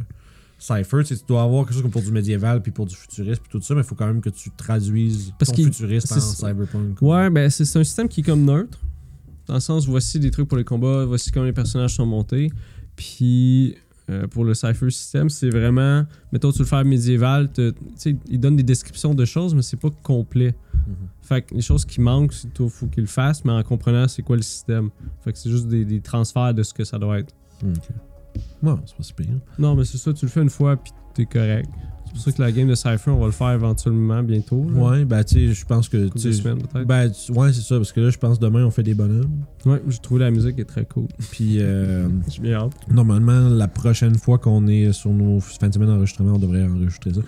Cypher, 0.59 1.03
tu 1.03 1.15
dois 1.27 1.42
avoir 1.42 1.65
quelque 1.65 1.74
chose 1.74 1.81
comme 1.81 1.92
pour 1.92 2.03
du 2.03 2.12
médiéval 2.12 2.62
puis 2.62 2.71
pour 2.71 2.86
du 2.86 2.95
futuriste 2.95 3.42
puis 3.42 3.50
tout 3.50 3.62
ça, 3.62 3.74
mais 3.74 3.81
il 3.81 3.83
faut 3.83 3.95
quand 3.95 4.06
même 4.06 4.21
que 4.21 4.30
tu 4.30 4.51
traduises 4.51 5.33
Parce 5.39 5.51
ton 5.51 5.63
futuriste 5.63 6.12
en 6.12 6.19
cyberpunk. 6.19 7.01
Ouais, 7.01 7.31
ben 7.31 7.50
c'est 7.50 7.63
un 7.80 7.83
système 7.83 8.07
qui 8.07 8.19
est 8.21 8.24
comme 8.24 8.45
neutre. 8.45 8.80
Dans 9.48 9.56
le 9.56 9.59
sens, 9.59 9.88
voici 9.88 10.19
des 10.19 10.30
trucs 10.30 10.48
pour 10.48 10.59
les 10.59 10.63
combats, 10.63 11.06
voici 11.06 11.31
comment 11.31 11.48
les 11.48 11.51
personnages 11.51 11.95
sont 11.95 12.06
montés. 12.06 12.51
Puis 12.95 13.75
euh, 14.09 14.27
pour 14.27 14.44
le 14.44 14.53
Cypher 14.53 14.89
système, 14.89 15.30
c'est 15.30 15.50
vraiment, 15.50 16.06
mettons, 16.31 16.51
tu 16.51 16.59
le 16.59 16.65
faire 16.65 16.83
médiéval, 16.83 17.51
tu 17.53 17.71
sais, 17.95 18.15
il 18.27 18.39
donne 18.39 18.56
des 18.56 18.63
descriptions 18.63 19.13
de 19.13 19.25
choses, 19.25 19.53
mais 19.53 19.62
c'est 19.62 19.80
pas 19.80 19.89
complet. 20.03 20.56
Mhm. 20.88 20.95
Fait 21.21 21.42
que 21.44 21.56
les 21.56 21.62
choses 21.62 21.86
qui 21.86 22.01
manquent, 22.01 22.33
c'est 22.33 22.48
il 22.59 22.69
faut 22.69 22.88
qu'il 22.88 23.03
le 23.03 23.07
fasse, 23.07 23.45
mais 23.45 23.51
en 23.51 23.63
comprenant 23.63 24.07
c'est 24.07 24.24
quoi 24.24 24.36
le 24.36 24.42
système. 24.42 24.89
Fait 25.24 25.31
que 25.31 25.38
c'est 25.38 25.50
juste 25.50 25.68
des, 25.68 25.86
des 25.86 26.01
transferts 26.01 26.53
de 26.53 26.63
ce 26.63 26.74
que 26.74 26.83
ça 26.83 26.98
doit 26.98 27.19
être. 27.19 27.33
Ok. 27.63 27.89
Ouais, 28.63 28.74
c'est 28.86 28.95
pas 28.95 29.03
si 29.03 29.13
pire. 29.13 29.27
Non, 29.59 29.75
mais 29.75 29.86
c'est 29.86 29.98
ça, 29.98 30.13
tu 30.13 30.25
le 30.25 30.31
fais 30.31 30.42
une 30.42 30.50
fois, 30.50 30.77
puis 30.77 30.92
t'es 31.13 31.25
correct. 31.25 31.69
C'est 32.13 32.16
pour 32.16 32.24
ça 32.24 32.31
que 32.34 32.42
la 32.42 32.52
game 32.52 32.68
de 32.68 32.75
Cypher, 32.75 33.10
on 33.12 33.19
va 33.19 33.28
le 33.28 33.31
faire 33.31 33.52
éventuellement, 33.52 34.22
bientôt. 34.22 34.66
là. 34.69 34.81
Ouais, 34.81 35.06
ben 35.06 35.24
tu 35.24 35.48
sais, 35.48 35.54
je 35.54 35.66
pense 35.66 35.88
que. 35.88 36.08
Couple 36.08 36.19
tu 36.19 36.28
de 36.28 36.34
sais, 36.34 36.42
semaines, 36.42 36.58
peut-être. 36.62 36.86
Ben, 36.86 37.10
ouais, 37.30 37.54
c'est 37.54 37.62
ça, 37.62 37.78
parce 37.78 37.92
que 37.94 38.02
là, 38.02 38.10
je 38.10 38.18
pense 38.18 38.38
demain, 38.38 38.66
on 38.66 38.69
fait 38.72 38.84
des 38.84 38.94
bonhommes. 38.94 39.31
Ouais, 39.66 39.81
j'ai 39.88 39.98
trouvé 40.00 40.19
la 40.19 40.30
musique 40.31 40.60
est 40.60 40.66
très 40.66 40.84
cool. 40.86 41.08
Puis, 41.31 41.58
euh, 41.62 42.10
J'ai 42.28 42.42
bien 42.42 42.56
hâte. 42.56 42.74
normalement, 42.92 43.48
la 43.50 43.68
prochaine 43.69 44.16
fois 44.16 44.38
qu'on 44.40 44.68
est 44.68 44.92
sur 44.92 45.12
nos 45.12 45.40
fins 45.40 45.69
de 45.69 45.74
semaine 45.74 45.88
d'enregistrement, 45.88 46.34
on 46.34 46.40
devrait 46.40 46.63
enregistrer 46.66 47.13
ça. 47.13 47.22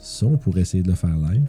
Ça, 0.00 0.26
on 0.26 0.38
pourrait 0.38 0.62
essayer 0.62 0.82
de 0.82 0.88
le 0.88 0.94
faire 0.94 1.14
live. 1.16 1.46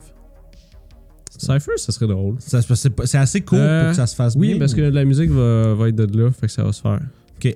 Cypher, 1.38 1.78
ça 1.78 1.94
serait 1.94 2.08
drôle. 2.08 2.36
C'est 2.40 3.18
assez 3.18 3.40
court 3.42 3.58
Euh, 3.60 3.84
pour 3.84 3.90
que 3.92 3.96
ça 3.96 4.08
se 4.08 4.16
fasse 4.16 4.36
Oui, 4.36 4.50
bien. 4.50 4.60
parce 4.60 4.74
que 4.74 4.82
la 4.82 5.06
musique 5.06 5.30
va, 5.30 5.74
va 5.76 5.88
être 5.88 5.96
de 5.96 6.18
là, 6.22 6.32
fait 6.32 6.48
que 6.48 6.52
ça 6.52 6.64
va 6.64 6.74
se 6.74 6.82
faire. 6.82 7.00
Ok. 7.38 7.56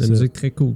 La 0.00 0.08
musique 0.08 0.32
très 0.32 0.50
cool. 0.50 0.74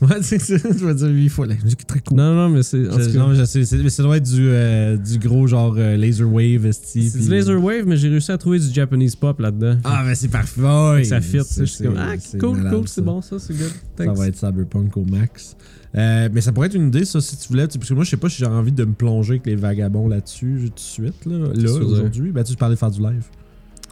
Ouais, 0.00 0.16
c'est 0.22 0.38
ça. 0.40 0.56
Je 0.56 0.84
vais 0.84 0.94
dire 0.94 1.08
huit 1.08 1.28
fois. 1.28 1.46
La 1.46 1.54
musique 1.54 1.80
est 1.82 1.84
très 1.84 2.00
cool. 2.00 2.16
non, 2.16 2.34
non, 2.34 2.48
mais 2.48 2.62
c'est. 2.62 2.78
non, 2.78 3.34
je 3.34 3.44
sais, 3.44 3.64
c'est- 3.64 3.78
mais 3.78 3.90
ça 3.90 4.02
doit 4.02 4.16
être 4.16 4.24
du, 4.30 4.48
euh, 4.48 4.96
du 4.96 5.18
gros 5.18 5.46
genre 5.46 5.74
euh, 5.78 5.96
laser 5.96 6.30
wave, 6.30 6.66
esti. 6.66 7.08
C'est 7.10 7.18
puis- 7.18 7.26
du 7.26 7.30
laser 7.32 7.62
wave, 7.62 7.84
mais 7.86 7.96
j'ai 7.96 8.08
réussi 8.08 8.32
à 8.32 8.38
trouver 8.38 8.58
du 8.58 8.72
Japanese 8.72 9.16
pop 9.16 9.38
là-dedans. 9.40 9.78
Ah, 9.84 10.02
mais 10.06 10.14
c'est 10.14 10.28
parfait. 10.28 10.60
Ouais, 10.60 11.04
ça 11.04 11.20
fit. 11.20 11.38
c'est- 11.44 11.60
Je 11.66 11.70
suis 11.72 11.84
comme, 11.84 11.96
ah, 11.98 12.14
c'est 12.18 12.38
cool, 12.38 12.56
malade, 12.58 12.74
cool, 12.74 12.88
ça. 12.88 12.94
c'est 12.96 13.02
bon, 13.02 13.22
ça, 13.22 13.38
c'est 13.38 13.54
good. 13.54 13.68
Ça 13.68 14.04
Thanks. 14.04 14.16
va 14.18 14.26
être 14.28 14.36
cyberpunk 14.36 14.96
au 14.96 15.04
max. 15.04 15.56
Euh, 15.96 16.28
mais 16.32 16.40
ça 16.40 16.50
pourrait 16.52 16.66
être 16.66 16.74
une 16.74 16.88
idée, 16.88 17.04
ça, 17.04 17.20
si 17.20 17.36
tu 17.36 17.46
voulais. 17.48 17.68
tu 17.68 17.78
Parce 17.78 17.88
que 17.88 17.94
moi, 17.94 18.02
je 18.04 18.10
sais 18.10 18.16
pas 18.16 18.28
si 18.28 18.38
j'ai 18.38 18.46
envie 18.46 18.72
de 18.72 18.84
me 18.84 18.94
plonger 18.94 19.34
avec 19.34 19.46
les 19.46 19.54
vagabonds 19.54 20.08
là-dessus 20.08 20.56
tout 20.64 20.74
de 20.74 20.80
suite, 20.80 21.24
là, 21.24 21.38
là 21.54 21.72
aujourd'hui. 21.72 22.32
Ben, 22.32 22.42
tu 22.42 22.56
parlais 22.56 22.74
de 22.74 22.78
faire 22.80 22.90
du 22.90 23.00
live. 23.00 23.24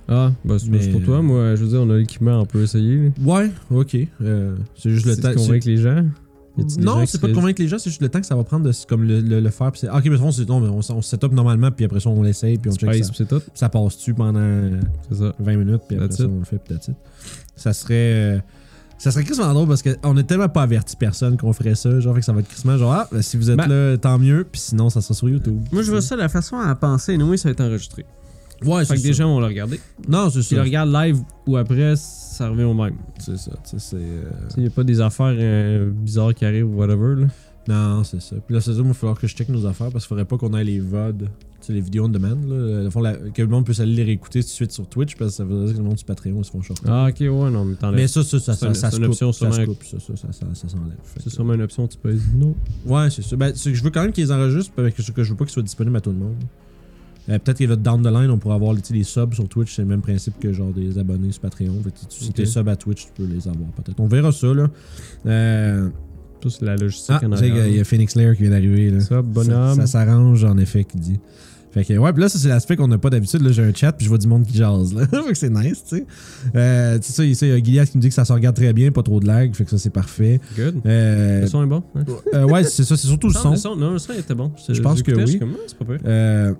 Ah, 0.08 0.32
bah, 0.44 0.56
c'est 0.58 0.68
Mais- 0.68 0.88
pour 0.88 1.02
toi. 1.02 1.22
Moi, 1.22 1.54
je 1.54 1.62
veux 1.64 1.68
dire, 1.68 1.80
on 1.80 1.90
a 1.90 1.96
l'équipement, 1.96 2.40
on 2.40 2.46
peut 2.46 2.62
essayer. 2.62 3.12
Ouais, 3.24 3.50
ok. 3.70 3.96
Euh, 4.20 4.56
c'est 4.76 4.90
juste 4.90 5.06
le 5.06 5.16
temps. 5.16 5.30
de 5.30 5.34
convaincre 5.36 5.66
les 5.68 5.76
gens? 5.78 6.04
Non, 6.78 7.06
c'est 7.06 7.18
pas 7.20 7.28
de 7.28 7.32
convaincre 7.34 7.62
les 7.62 7.68
gens, 7.68 7.78
c'est 7.78 7.88
juste 7.88 8.02
le 8.02 8.10
temps 8.10 8.20
que 8.20 8.26
ça 8.26 8.34
va 8.36 8.44
prendre 8.44 8.66
de 8.68 8.72
comme 8.86 9.04
le, 9.04 9.20
le- 9.20 9.40
le 9.40 9.50
faire. 9.50 9.72
puis 9.72 9.82
ah, 9.90 9.96
ok, 9.98 10.04
mais 10.04 10.18
bon, 10.18 10.30
c'est 10.32 10.46
non, 10.46 10.60
mais 10.60 10.68
on, 10.68 10.80
on 10.80 11.00
se 11.00 11.08
set 11.08 11.24
up 11.24 11.32
normalement, 11.32 11.70
puis 11.70 11.86
après 11.86 11.98
ça, 12.00 12.10
on 12.10 12.22
l'essaye, 12.22 12.58
puis 12.58 12.70
on 12.70 12.74
check 12.74 12.92
Space, 12.92 13.06
ça. 13.06 13.10
pis 13.12 13.16
c'est 13.18 13.28
tout? 13.28 13.40
Ça 13.54 13.68
passe-tu 13.70 14.12
pendant 14.12 14.38
euh, 14.38 14.78
C'est 15.08 15.16
ça. 15.18 15.32
20 15.38 15.56
minutes, 15.56 15.80
puis 15.88 15.96
après 15.96 16.12
ça, 16.12 16.24
on 16.24 16.40
le 16.40 16.44
fait, 16.44 16.58
puis 16.58 16.74
that's 16.74 16.88
it. 16.88 16.94
Ça 17.56 17.72
serait. 17.72 17.94
euh, 17.94 18.38
ça 18.98 19.10
serait 19.10 19.24
quasiment 19.24 19.52
drôle 19.54 19.66
parce 19.66 19.82
qu'on 19.82 20.16
a 20.16 20.22
tellement 20.22 20.48
pas 20.50 20.62
averti 20.62 20.94
personne 20.96 21.36
qu'on 21.38 21.52
ferait 21.54 21.74
ça. 21.74 21.98
Genre, 22.00 22.12
fait 22.14 22.20
que 22.20 22.26
ça 22.26 22.32
va 22.34 22.40
être 22.40 22.48
quasiment 22.48 22.76
genre, 22.76 22.92
ah, 22.92 23.08
ben, 23.10 23.22
si 23.22 23.36
vous 23.38 23.50
êtes 23.50 23.56
Ben- 23.56 23.66
là, 23.68 23.96
tant 23.96 24.18
mieux, 24.18 24.44
puis 24.50 24.60
sinon, 24.60 24.90
ça 24.90 25.00
sera 25.00 25.14
sur 25.14 25.28
YouTube. 25.30 25.58
Moi, 25.72 25.80
je 25.82 25.90
vois 25.90 26.02
ça 26.02 26.16
de 26.16 26.20
la 26.20 26.28
façon 26.28 26.56
à 26.58 26.74
penser. 26.74 27.16
Nous, 27.16 27.34
ça 27.38 27.48
va 27.48 27.52
être 27.52 27.62
enregistré. 27.62 28.04
Ouais, 28.66 28.84
Fait 28.84 28.96
que 28.96 29.02
des 29.02 29.12
gens 29.12 29.28
vont 29.28 29.40
le 29.40 29.46
regarder. 29.46 29.80
Non, 30.08 30.30
c'est 30.30 30.42
S'ils 30.42 30.56
ça. 30.56 30.62
le 30.62 30.62
regardent 30.62 30.92
live 30.92 31.18
ou 31.46 31.56
après, 31.56 31.94
ça 31.96 32.48
revient 32.48 32.64
au 32.64 32.74
même. 32.74 32.94
C'est 33.18 33.36
ça. 33.38 33.52
tu 33.64 33.70
sais, 33.70 33.76
c'est. 33.78 33.96
euh, 33.96 34.30
Il 34.56 34.62
n'y 34.62 34.68
a 34.68 34.70
pas 34.70 34.84
des 34.84 35.00
affaires 35.00 35.34
euh, 35.36 35.90
bizarres 35.90 36.34
qui 36.34 36.44
arrivent 36.44 36.68
ou 36.68 36.78
whatever. 36.78 37.20
Là. 37.22 37.26
Non, 37.68 38.02
c'est 38.02 38.20
ça. 38.20 38.34
Puis 38.44 38.54
là, 38.56 38.60
c'est 38.60 38.72
ça, 38.72 38.78
il 38.80 38.84
va 38.88 38.92
falloir 38.92 39.16
que 39.18 39.26
je 39.28 39.36
check 39.36 39.48
nos 39.48 39.64
affaires 39.66 39.90
parce 39.92 40.04
qu'il 40.04 40.08
faudrait 40.08 40.24
pas 40.24 40.36
qu'on 40.36 40.52
ait 40.58 40.64
les 40.64 40.80
VOD, 40.80 41.18
tu 41.20 41.26
sais, 41.60 41.72
les 41.72 41.80
vidéos 41.80 42.06
on 42.06 42.08
demand. 42.08 42.30
Là. 42.30 42.34
Dans 42.78 42.82
le 42.82 42.90
fond, 42.90 43.00
la- 43.00 43.14
que 43.14 43.40
le 43.40 43.46
monde 43.46 43.64
puisse 43.64 43.78
aller 43.78 43.94
les 43.94 44.02
réécouter 44.02 44.40
tout 44.40 44.46
de 44.48 44.50
suite 44.50 44.72
sur 44.72 44.84
Twitch 44.88 45.14
parce 45.14 45.30
que 45.30 45.36
ça 45.36 45.44
veut 45.44 45.66
dire 45.66 45.74
que 45.74 45.78
le 45.78 45.84
monde 45.84 45.96
sur 45.96 46.06
Patreon 46.06 46.38
ils 46.40 46.44
se 46.44 46.50
font 46.50 46.60
shorter. 46.60 46.82
Ah, 46.88 47.06
ok, 47.08 47.20
ouais, 47.20 47.28
non, 47.52 47.64
mais 47.64 47.76
t'enlèves. 47.76 48.00
Mais 48.00 48.08
ça, 48.08 48.24
ça, 48.24 48.40
ça, 48.40 48.54
C'est 48.54 48.58
ça, 48.60 48.66
une- 48.66 48.74
ça 48.74 48.90
c'est 48.90 48.96
se 48.96 49.00
une 49.00 49.06
coupe. 49.06 49.12
option 49.12 49.32
Ça 49.32 49.46
se 49.48 49.52
sûrement- 49.54 49.72
coupe, 49.74 49.84
ça, 49.84 49.96
ça, 50.00 50.12
ça, 50.16 50.32
ça, 50.32 50.46
ça 50.54 50.68
s'enlève. 50.68 50.96
Fait 51.04 51.20
C'est 51.22 51.30
sûrement 51.30 51.54
une 51.54 51.62
option, 51.62 51.86
tu 51.86 51.98
peux 51.98 52.12
dire 52.12 52.22
non. 52.34 52.54
Ouais, 52.84 53.10
c'est 53.10 53.22
ça. 53.22 53.36
Ben, 53.36 53.52
c'est 53.54 53.70
que 53.70 53.76
je 53.78 53.84
veux 53.84 53.90
quand 53.90 54.02
même 54.02 54.10
qu'ils 54.10 54.24
les 54.24 54.32
enregistrent 54.32 54.72
parce 54.74 54.90
que 54.92 55.00
je, 55.04 55.12
que 55.12 55.22
je 55.22 55.30
veux 55.30 55.36
pas 55.36 55.44
qu'ils 55.44 55.52
soient 55.52 55.62
disponibles 55.62 55.96
à 55.96 56.00
tout 56.00 56.10
le 56.10 56.16
monde. 56.16 56.34
Euh, 57.28 57.38
Peut-être 57.38 57.56
qu'il 57.58 57.68
va 57.68 57.76
down 57.76 58.02
the 58.02 58.06
line, 58.12 58.30
on 58.30 58.38
pourra 58.38 58.56
avoir 58.56 58.72
les 58.74 59.04
subs 59.04 59.34
sur 59.34 59.48
Twitch, 59.48 59.74
c'est 59.76 59.82
le 59.82 59.88
même 59.88 60.00
principe 60.02 60.38
que 60.40 60.52
genre 60.52 60.72
des 60.72 60.98
abonnés 60.98 61.30
sur 61.32 61.40
Patreon. 61.42 61.74
Fait 61.84 61.90
que 61.90 61.96
si 62.08 62.32
t'es 62.32 62.46
sub 62.46 62.68
à 62.68 62.76
Twitch, 62.76 63.06
tu 63.06 63.12
peux 63.14 63.24
les 63.32 63.46
avoir 63.46 63.70
peut-être. 63.76 64.00
On 64.00 64.08
verra 64.08 64.32
ça 64.32 64.52
là. 64.52 64.68
Euh, 65.26 65.88
Ça, 66.42 66.50
c'est 66.50 66.64
la 66.64 66.76
logistique 66.76 67.14
ah, 67.22 67.26
en 67.26 67.36
il 67.36 67.76
y 67.76 67.80
a- 67.80 67.84
Phoenix 67.84 68.16
Lair 68.16 68.34
qui 68.36 68.42
vient 68.42 68.50
d'arriver. 68.50 68.98
Ça, 69.00 69.22
bonhomme. 69.22 69.76
Ça, 69.76 69.82
ça 69.82 69.86
s'arrange 69.86 70.42
en 70.44 70.58
effet 70.58 70.82
qui 70.84 70.98
dit. 70.98 71.20
Fait 71.70 71.84
que 71.86 71.94
ouais, 71.96 72.12
puis 72.12 72.20
là 72.20 72.28
ça 72.28 72.38
c'est 72.38 72.48
l'aspect 72.48 72.76
qu'on 72.76 72.86
n'a 72.88 72.98
pas 72.98 73.08
d'habitude. 73.08 73.40
Là 73.40 73.50
j'ai 73.50 73.62
un 73.62 73.72
chat 73.72 73.92
puis 73.92 74.04
je 74.04 74.10
vois 74.10 74.18
du 74.18 74.26
monde 74.26 74.44
qui 74.44 74.58
jase 74.58 74.92
là. 74.92 75.06
fait 75.24 75.32
que 75.32 75.34
c'est 75.38 75.48
nice, 75.48 75.82
tu 75.88 75.96
sais. 75.96 76.06
Euh, 76.54 76.98
tu 76.98 77.10
sais 77.12 77.26
il 77.26 77.48
y 77.48 77.52
a 77.52 77.56
Gilias 77.56 77.86
qui 77.86 77.96
me 77.96 78.02
dit 78.02 78.08
que 78.08 78.14
ça 78.14 78.26
se 78.26 78.32
regarde 78.34 78.54
très 78.54 78.74
bien, 78.74 78.90
pas 78.92 79.02
trop 79.02 79.20
de 79.20 79.26
lag, 79.26 79.54
fait 79.54 79.64
que 79.64 79.70
ça 79.70 79.78
c'est 79.78 79.88
parfait. 79.88 80.38
Good. 80.54 80.82
Euh, 80.84 81.40
Le 81.40 81.46
son 81.46 81.62
est 81.62 81.66
bon. 81.66 81.82
hein? 81.94 82.04
euh, 82.34 82.44
ouais, 82.44 82.64
c'est 82.64 82.84
ça, 82.84 82.94
c'est 82.98 83.06
surtout 83.06 83.28
le 83.28 83.32
Non, 83.42 83.56
son. 83.56 83.74
Non, 83.74 83.92
le 83.92 83.98
son 83.98 84.12
était 84.12 84.34
bon. 84.34 84.52
Je 84.68 84.82
pense 84.82 85.02
que 85.02 85.12
oui. 85.12 85.38
comme, 85.38 85.54
ah, 85.56 85.62
c'est 85.66 85.78
pas 85.78 85.84
pire. 85.86 86.54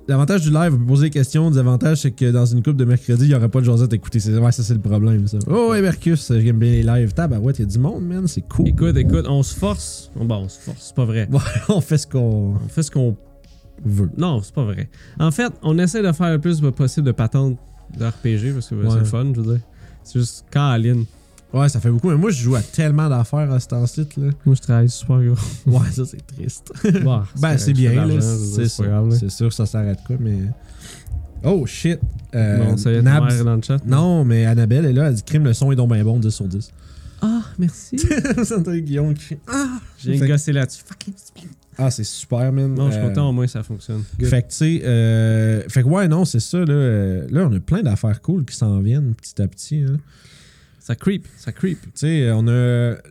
Euh, 0.00 0.04
L'avantage 0.08 0.42
du 0.42 0.50
live, 0.50 0.74
on 0.74 0.78
peut 0.78 0.84
poser 0.86 1.06
des 1.06 1.10
questions. 1.10 1.44
Le 1.44 1.50
désavantage, 1.50 1.98
c'est 2.02 2.10
que 2.10 2.30
dans 2.30 2.44
une 2.46 2.62
coupe 2.62 2.76
de 2.76 2.84
mercredi, 2.84 3.24
il 3.24 3.28
n'y 3.28 3.34
aurait 3.34 3.48
pas 3.48 3.60
de 3.60 3.64
Josette 3.66 3.92
à 3.92 3.96
écouter. 3.96 4.18
C'est- 4.20 4.36
Ouais, 4.36 4.52
ça, 4.52 4.62
c'est 4.62 4.74
le 4.74 4.80
problème, 4.80 5.26
ça. 5.28 5.38
Oh, 5.48 5.68
ouais, 5.70 5.80
Mercus, 5.82 6.32
j'aime 6.32 6.58
bien 6.58 6.70
les 6.72 6.82
lives. 6.82 7.12
Tabarouette, 7.12 7.58
il 7.58 7.62
y 7.62 7.64
a 7.64 7.68
du 7.68 7.78
monde, 7.78 8.06
man. 8.06 8.26
C'est 8.26 8.42
cool. 8.48 8.68
Écoute, 8.68 8.96
écoute, 8.96 9.26
on 9.28 9.42
se 9.42 9.54
force. 9.54 10.10
Bon, 10.16 10.34
on 10.36 10.48
se 10.48 10.58
force, 10.58 10.78
c'est 10.88 10.94
pas 10.96 11.04
vrai. 11.04 11.28
On 11.68 11.80
fait 11.80 11.98
ce 11.98 12.06
qu'on 12.06 12.54
On 12.64 12.68
fait 12.68 12.82
ce 12.82 12.90
qu'on 12.90 13.16
veut. 13.84 14.10
Non, 14.16 14.40
c'est 14.42 14.54
pas 14.54 14.64
vrai. 14.64 14.88
En 15.18 15.30
fait, 15.30 15.52
on 15.62 15.78
essaie 15.78 16.02
de 16.02 16.12
faire 16.12 16.30
le 16.32 16.38
plus 16.38 16.60
possible 16.76 17.06
de 17.06 17.12
patentes 17.12 17.56
de 17.98 18.04
RPG 18.04 18.52
parce 18.54 18.68
que 18.68 18.74
ben, 18.74 18.84
Ouais. 18.84 18.90
c'est 18.92 18.98
le 18.98 19.04
fun, 19.04 19.32
je 19.34 19.40
veux 19.40 19.52
dire. 19.54 19.62
C'est 20.04 20.18
juste 20.18 20.44
quand 20.52 20.68
Aline. 20.70 21.04
Ouais, 21.52 21.68
ça 21.68 21.80
fait 21.80 21.90
beaucoup, 21.90 22.08
mais 22.10 22.16
moi, 22.16 22.30
je 22.30 22.42
joue 22.42 22.54
à 22.54 22.62
tellement 22.62 23.08
d'affaires 23.08 23.50
à 23.50 23.58
ce 23.58 23.66
temps-ci, 23.68 24.06
là. 24.16 24.28
Moi, 24.46 24.54
je 24.54 24.60
travaille 24.60 24.88
super 24.88 25.20
gros. 25.22 25.34
Ouais, 25.66 25.90
ça, 25.90 26.04
c'est 26.04 26.24
triste. 26.26 26.72
Bah, 27.04 27.24
ben, 27.40 27.58
c'est 27.58 27.72
bien, 27.72 28.06
là. 28.06 28.20
C'est 28.20 28.82
là. 28.86 29.02
C'est 29.18 29.30
sûr, 29.30 29.52
ça 29.52 29.66
s'arrête 29.66 29.98
quoi, 30.06 30.16
mais. 30.20 30.38
Oh, 31.42 31.64
shit. 31.66 31.98
Euh, 32.34 32.58
Bon, 32.64 32.76
ça 32.76 32.92
y 32.92 32.94
est, 32.96 33.02
dans 33.02 33.56
le 33.56 33.62
chat. 33.62 33.78
Non, 33.86 34.24
mais 34.24 34.44
Annabelle 34.46 34.84
est 34.84 34.92
là, 34.92 35.08
elle 35.08 35.14
dit 35.14 35.22
crime, 35.22 35.44
le 35.44 35.52
son 35.54 35.72
est 35.72 35.76
donc 35.76 35.92
bien 35.92 36.04
bon, 36.04 36.18
10 36.18 36.30
sur 36.30 36.46
10. 36.46 36.70
Ah, 37.22 37.42
merci. 37.58 37.98
c'est 38.44 38.54
André 38.54 38.80
Guillaume 38.82 39.14
qui 39.14 39.36
Ah 39.46 39.78
J'ai 39.98 40.16
Fait- 40.16 40.26
gossé 40.28 40.52
là-dessus. 40.52 40.82
Fucking 40.86 41.14
Ah, 41.76 41.90
c'est 41.90 42.04
super, 42.04 42.50
man. 42.52 42.72
Non, 42.74 42.86
je 42.86 42.92
suis 42.92 43.00
Euh, 43.02 43.08
content, 43.08 43.28
au 43.28 43.32
moins 43.32 43.46
ça 43.46 43.62
fonctionne. 43.62 44.02
Good. 44.18 44.28
Fait 44.28 44.42
que, 44.42 44.48
tu 44.48 44.54
sais, 44.56 44.82
euh, 44.84 45.62
fait 45.68 45.82
que, 45.82 45.88
ouais, 45.88 46.08
non, 46.08 46.24
c'est 46.24 46.40
ça, 46.40 46.58
là. 46.58 46.66
euh, 46.72 47.26
là, 47.30 47.46
on 47.50 47.54
a 47.54 47.60
plein 47.60 47.82
d'affaires 47.82 48.22
cool 48.22 48.44
qui 48.44 48.56
s'en 48.56 48.78
viennent 48.80 49.14
petit 49.14 49.40
à 49.42 49.48
petit, 49.48 49.82
hein. 49.86 49.96
Ça 50.90 50.96
creep, 50.96 51.28
ça 51.36 51.52
creep. 51.52 51.80
Tu 51.82 51.90
sais, 51.94 52.30
on 52.32 52.48
a. 52.48 52.50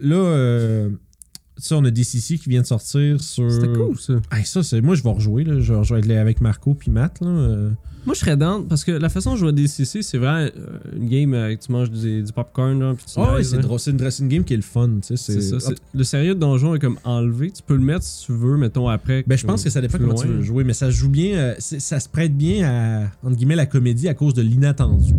Là, 0.02 0.16
euh, 0.16 0.90
tu 0.90 1.64
sais, 1.64 1.76
on 1.76 1.86
a 1.86 1.92
DCC 1.92 2.38
qui 2.38 2.50
vient 2.50 2.60
de 2.62 2.66
sortir 2.68 3.22
sur. 3.22 3.50
C'était 3.50 3.72
cool, 3.72 3.98
ça. 3.98 4.16
Hey, 4.34 4.44
ça, 4.46 4.64
c'est. 4.64 4.82
Moi, 4.82 4.96
je 4.96 5.04
vais 5.04 5.12
rejouer, 5.12 5.46
là. 5.46 5.62
Je 5.62 5.72
vais 5.72 5.80
rejouer 5.80 6.18
avec, 6.18 6.42
Marco 6.42 6.74
puis 6.74 6.92
Matt, 6.92 7.22
là. 7.22 7.28
euh. 7.28 7.70
Moi, 8.06 8.16
je 8.16 8.20
serais 8.20 8.36
down 8.36 8.66
parce 8.68 8.84
que 8.84 8.92
la 8.92 9.08
façon 9.08 9.30
dont 9.32 9.36
je 9.38 9.42
joue 9.42 9.48
à 9.48 9.52
DCC, 9.54 10.02
c'est 10.02 10.18
vraiment 10.18 10.40
euh, 10.40 10.50
une 10.96 11.08
game 11.10 11.34
euh, 11.34 11.56
que 11.56 11.62
tu 11.66 11.72
manges 11.72 11.90
du, 11.92 12.22
du 12.24 12.34
popcorn, 12.34 12.78
là, 12.80 12.94
puis 12.96 13.06
tu 13.06 13.14
Ah, 13.18 13.36
ouais, 13.36 13.44
c'est 13.44 13.58
drôle. 13.60 13.80
C'est 13.80 13.92
une, 13.92 14.00
une 14.20 14.28
game 14.28 14.44
qui 14.44 14.54
est 14.54 14.58
le 14.58 14.62
fun, 14.64 14.90
tu 15.02 15.16
sais. 15.16 15.18
C'est 15.18 15.42
ça. 15.42 15.60
c'est- 15.62 15.76
Le 15.94 16.04
sérieux 16.04 16.34
de 16.36 16.40
donjon 16.40 16.76
est 16.76 16.80
comme 16.80 16.98
enlevé. 17.06 17.52
Tu 17.52 17.62
peux 17.62 17.76
le 17.76 17.82
mettre 17.84 18.04
si 18.04 18.26
tu 18.26 18.34
veux, 18.34 18.58
mettons 18.58 18.90
après. 18.90 19.24
Ben, 19.28 19.38
je 19.38 19.46
pense 19.46 19.64
que 19.64 19.70
ça 19.70 19.80
dépend 19.80 19.98
comment 20.00 20.16
tu 20.16 20.28
veux 20.28 20.42
jouer, 20.44 20.64
mais 20.66 20.74
ça 20.74 20.88
se 20.88 20.96
joue 20.98 21.10
bien. 21.10 21.38
euh, 21.38 21.56
ça 21.60 22.00
se 22.02 22.10
prête 22.10 22.36
bien 22.36 22.68
à, 22.70 23.04
entre 23.26 23.36
guillemets, 23.38 23.56
la 23.56 23.66
comédie 23.66 24.08
à 24.10 24.14
cause 24.14 24.34
de 24.34 24.42
l'inattendu. 24.42 25.14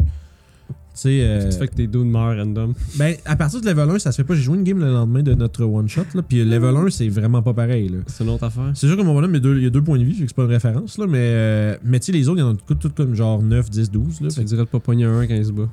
Tu 0.95 1.01
sais. 1.03 1.21
euh, 1.23 1.51
Tu 1.51 1.57
fais 1.57 1.69
que 1.69 1.75
tes 1.75 1.87
deux 1.87 2.03
meurent 2.05 2.37
random? 2.37 2.75
ben, 2.99 3.15
à 3.25 3.37
partir 3.37 3.61
de 3.61 3.67
level 3.67 3.91
1, 3.91 3.99
ça 4.01 4.13
se 4.13 4.17
fait 4.17 4.25
pas. 4.25 4.35
J'ai 4.35 4.43
joué 4.43 4.57
une 4.57 4.65
game 4.65 4.79
le 4.81 4.91
lendemain 4.93 5.23
de 5.23 5.35
notre 5.35 5.65
one-shot, 5.65 6.03
là. 6.15 6.23
Puis 6.23 6.45
level 6.45 6.77
1, 6.77 6.91
c'est 6.91 7.09
vraiment 7.09 7.43
pas 7.43 7.55
pareil, 7.55 7.89
là. 7.89 7.99
C'est 8.07 8.25
une 8.25 8.31
autre 8.31 8.45
affaire. 8.45 8.71
C'est 8.75 8.87
sûr 8.87 8.97
que 8.97 9.03
mon 9.03 9.15
bonhomme, 9.15 9.31
il 9.31 9.35
y 9.35 9.37
a 9.39 9.41
deux, 9.41 9.57
il 9.59 9.65
y 9.65 9.67
a 9.67 9.71
deux 9.71 9.83
points 9.83 9.99
de 9.99 10.05
vie, 10.05 10.15
fait 10.15 10.23
que 10.25 10.29
c'est 10.29 10.37
pas 10.37 10.43
une 10.45 10.51
référence, 10.51 10.99
là. 10.99 11.07
Mais, 11.07 11.19
euh, 11.21 11.77
mais 11.85 12.01
tu 12.01 12.07
sais, 12.07 12.13
les 12.13 12.29
autres, 12.29 12.39
il 12.39 12.43
y 12.43 12.45
en 12.45 12.53
a 12.53 12.57
tout, 12.57 12.75
tout 12.75 12.91
comme 12.91 13.15
genre 13.15 13.43
9, 13.43 13.71
10, 13.71 13.91
12, 13.91 14.21
là. 14.21 14.29
Tu 14.29 14.35
Fait 14.35 14.45
dirais 14.45 14.63
de 14.63 14.69
pas 14.69 14.81
pogner 14.81 15.05
un 15.05 15.27
quand 15.27 15.35
il 15.35 15.45
se 15.47 15.53
bat. 15.53 15.69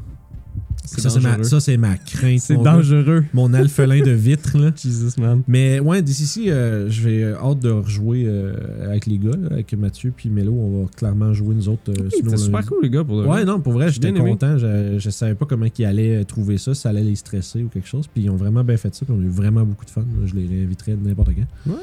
Ça, 0.88 1.10
c'est 1.10 1.20
ma, 1.20 1.29
dangereux. 1.32 1.44
ça, 1.44 1.60
c'est 1.60 1.77
ma 1.77 1.98
crainte. 1.98 2.39
C'est 2.39 2.58
dangereux. 2.58 3.25
Mon 3.34 3.53
alphelin 3.53 4.01
de 4.01 4.12
vitre, 4.12 4.58
là. 4.58 4.72
Jesus, 4.82 5.20
man. 5.20 5.41
Mais 5.48 5.79
ouais, 5.79 6.01
d'ici, 6.01 6.50
euh, 6.50 6.89
je 6.89 7.01
vais 7.01 7.24
euh, 7.24 7.36
hâte 7.38 7.60
de 7.60 7.70
rejouer 7.70 8.25
euh, 8.27 8.56
avec 8.89 9.06
les 9.06 9.17
gars, 9.17 9.32
là, 9.39 9.50
avec 9.51 9.74
Mathieu 9.74 10.13
puis 10.15 10.29
Mélo. 10.29 10.53
On 10.53 10.84
va 10.84 10.89
clairement 10.96 11.34
jouer 11.34 11.56
nous 11.56 11.70
autres. 11.70 11.91
euh, 11.91 12.10
C'était 12.12 12.38
super 12.38 12.65
cool, 12.65 12.79
les 12.84 12.89
gars, 12.89 13.03
pour 13.03 13.22
le 13.22 13.27
Ouais, 13.27 13.46
non, 13.46 13.60
pour 13.60 13.74
vrai, 13.74 13.91
j'étais 13.91 14.13
content. 14.13 14.58
Je, 14.58 14.96
je 14.98 15.10
savais 15.10 15.36
pas 15.36 15.46
comment 15.46 15.67
ils 15.77 15.86
allaient 15.86 16.24
trouver 16.25 16.58
ça, 16.58 16.74
si 16.74 16.82
ça 16.82 16.89
allait 16.89 17.03
les 17.03 17.15
stresser 17.15 17.63
ou 17.63 17.67
quelque 17.67 17.88
chose. 17.88 18.08
Puis 18.08 18.24
ils 18.24 18.29
ont 18.29 18.36
vraiment 18.38 18.63
bien 18.63 18.77
fait 18.77 18.94
ça. 18.96 19.06
Puis 19.06 19.13
on 19.17 19.22
a 19.22 19.25
eu 19.25 19.29
vraiment 19.29 19.63
beaucoup 19.63 19.86
de 19.86 19.89
fun. 19.91 20.06
Je 20.25 20.34
les 20.36 20.48
réinviterai 20.48 20.96
n'importe 21.03 21.29
quand. 21.36 21.72
Ouais. 21.74 21.79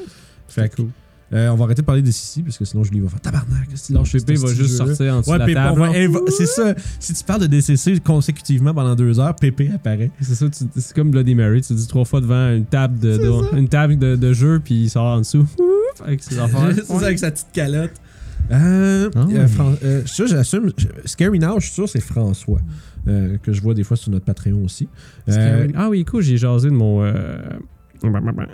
Fait 0.47 0.69
que, 0.69 0.75
cool. 0.77 0.89
Euh, 1.33 1.49
on 1.49 1.55
va 1.55 1.65
arrêter 1.65 1.81
de 1.81 1.85
parler 1.85 2.01
de 2.01 2.11
Sissi 2.11 2.43
parce 2.43 2.57
que 2.57 2.65
sinon 2.65 2.83
Julie 2.83 2.99
va 2.99 3.09
faire 3.09 3.19
tabarnak. 3.21 3.67
Pépé 3.67 3.75
ce 4.37 4.41
va 4.45 4.53
juste 4.53 4.77
sortir 4.77 5.15
en 5.15 5.19
dessous 5.19 5.31
Ouais, 5.31 5.39
de 5.39 5.53
la 5.53 5.73
table. 5.73 6.21
c'est 6.37 6.45
ça. 6.45 6.75
Si 6.99 7.13
tu 7.13 7.23
parles 7.23 7.41
de 7.41 7.47
DCC 7.47 7.99
consécutivement 7.99 8.73
pendant 8.73 8.95
deux 8.95 9.19
heures, 9.19 9.35
Pépé 9.35 9.69
apparaît. 9.73 10.11
C'est 10.21 10.35
ça, 10.35 10.45
c'est 10.51 10.93
comme 10.93 11.09
Bloody 11.11 11.33
Mary. 11.35 11.61
Tu 11.61 11.73
dis 11.73 11.87
trois 11.87 12.05
fois 12.05 12.21
devant 12.21 12.51
une 12.51 12.65
table 12.65 12.99
de, 12.99 13.19
une 13.57 13.67
table 13.67 13.97
de, 13.97 14.15
de 14.15 14.33
jeu, 14.33 14.61
puis 14.63 14.83
il 14.83 14.89
sort 14.89 15.05
en 15.05 15.19
dessous. 15.19 15.45
Avec 16.05 16.21
ses 16.23 16.37
affaires. 16.39 16.69
c'est 16.75 16.85
ça 16.85 17.05
avec 17.05 17.19
sa 17.19 17.31
petite 17.31 17.47
calotte. 17.53 17.91
Euh, 18.51 19.09
ouais. 19.15 19.35
euh, 19.37 19.47
euh, 19.83 20.01
ça, 20.05 20.25
j'assume. 20.27 20.71
je- 20.77 20.87
Scary 21.05 21.39
Now, 21.39 21.59
je 21.59 21.65
suis 21.65 21.73
sûr, 21.73 21.89
c'est 21.89 22.01
François. 22.01 22.59
euh, 23.07 23.37
que 23.41 23.53
je 23.53 23.61
vois 23.61 23.73
des 23.73 23.83
fois 23.83 23.95
sur 23.97 24.11
notre 24.11 24.25
Patreon 24.25 24.63
aussi. 24.65 24.87
Scary- 25.27 25.71
Ah 25.75 25.89
oui, 25.89 26.03
cool, 26.05 26.21
j'ai 26.21 26.37
jasé 26.37 26.69
de 26.69 26.73
mon. 26.75 27.03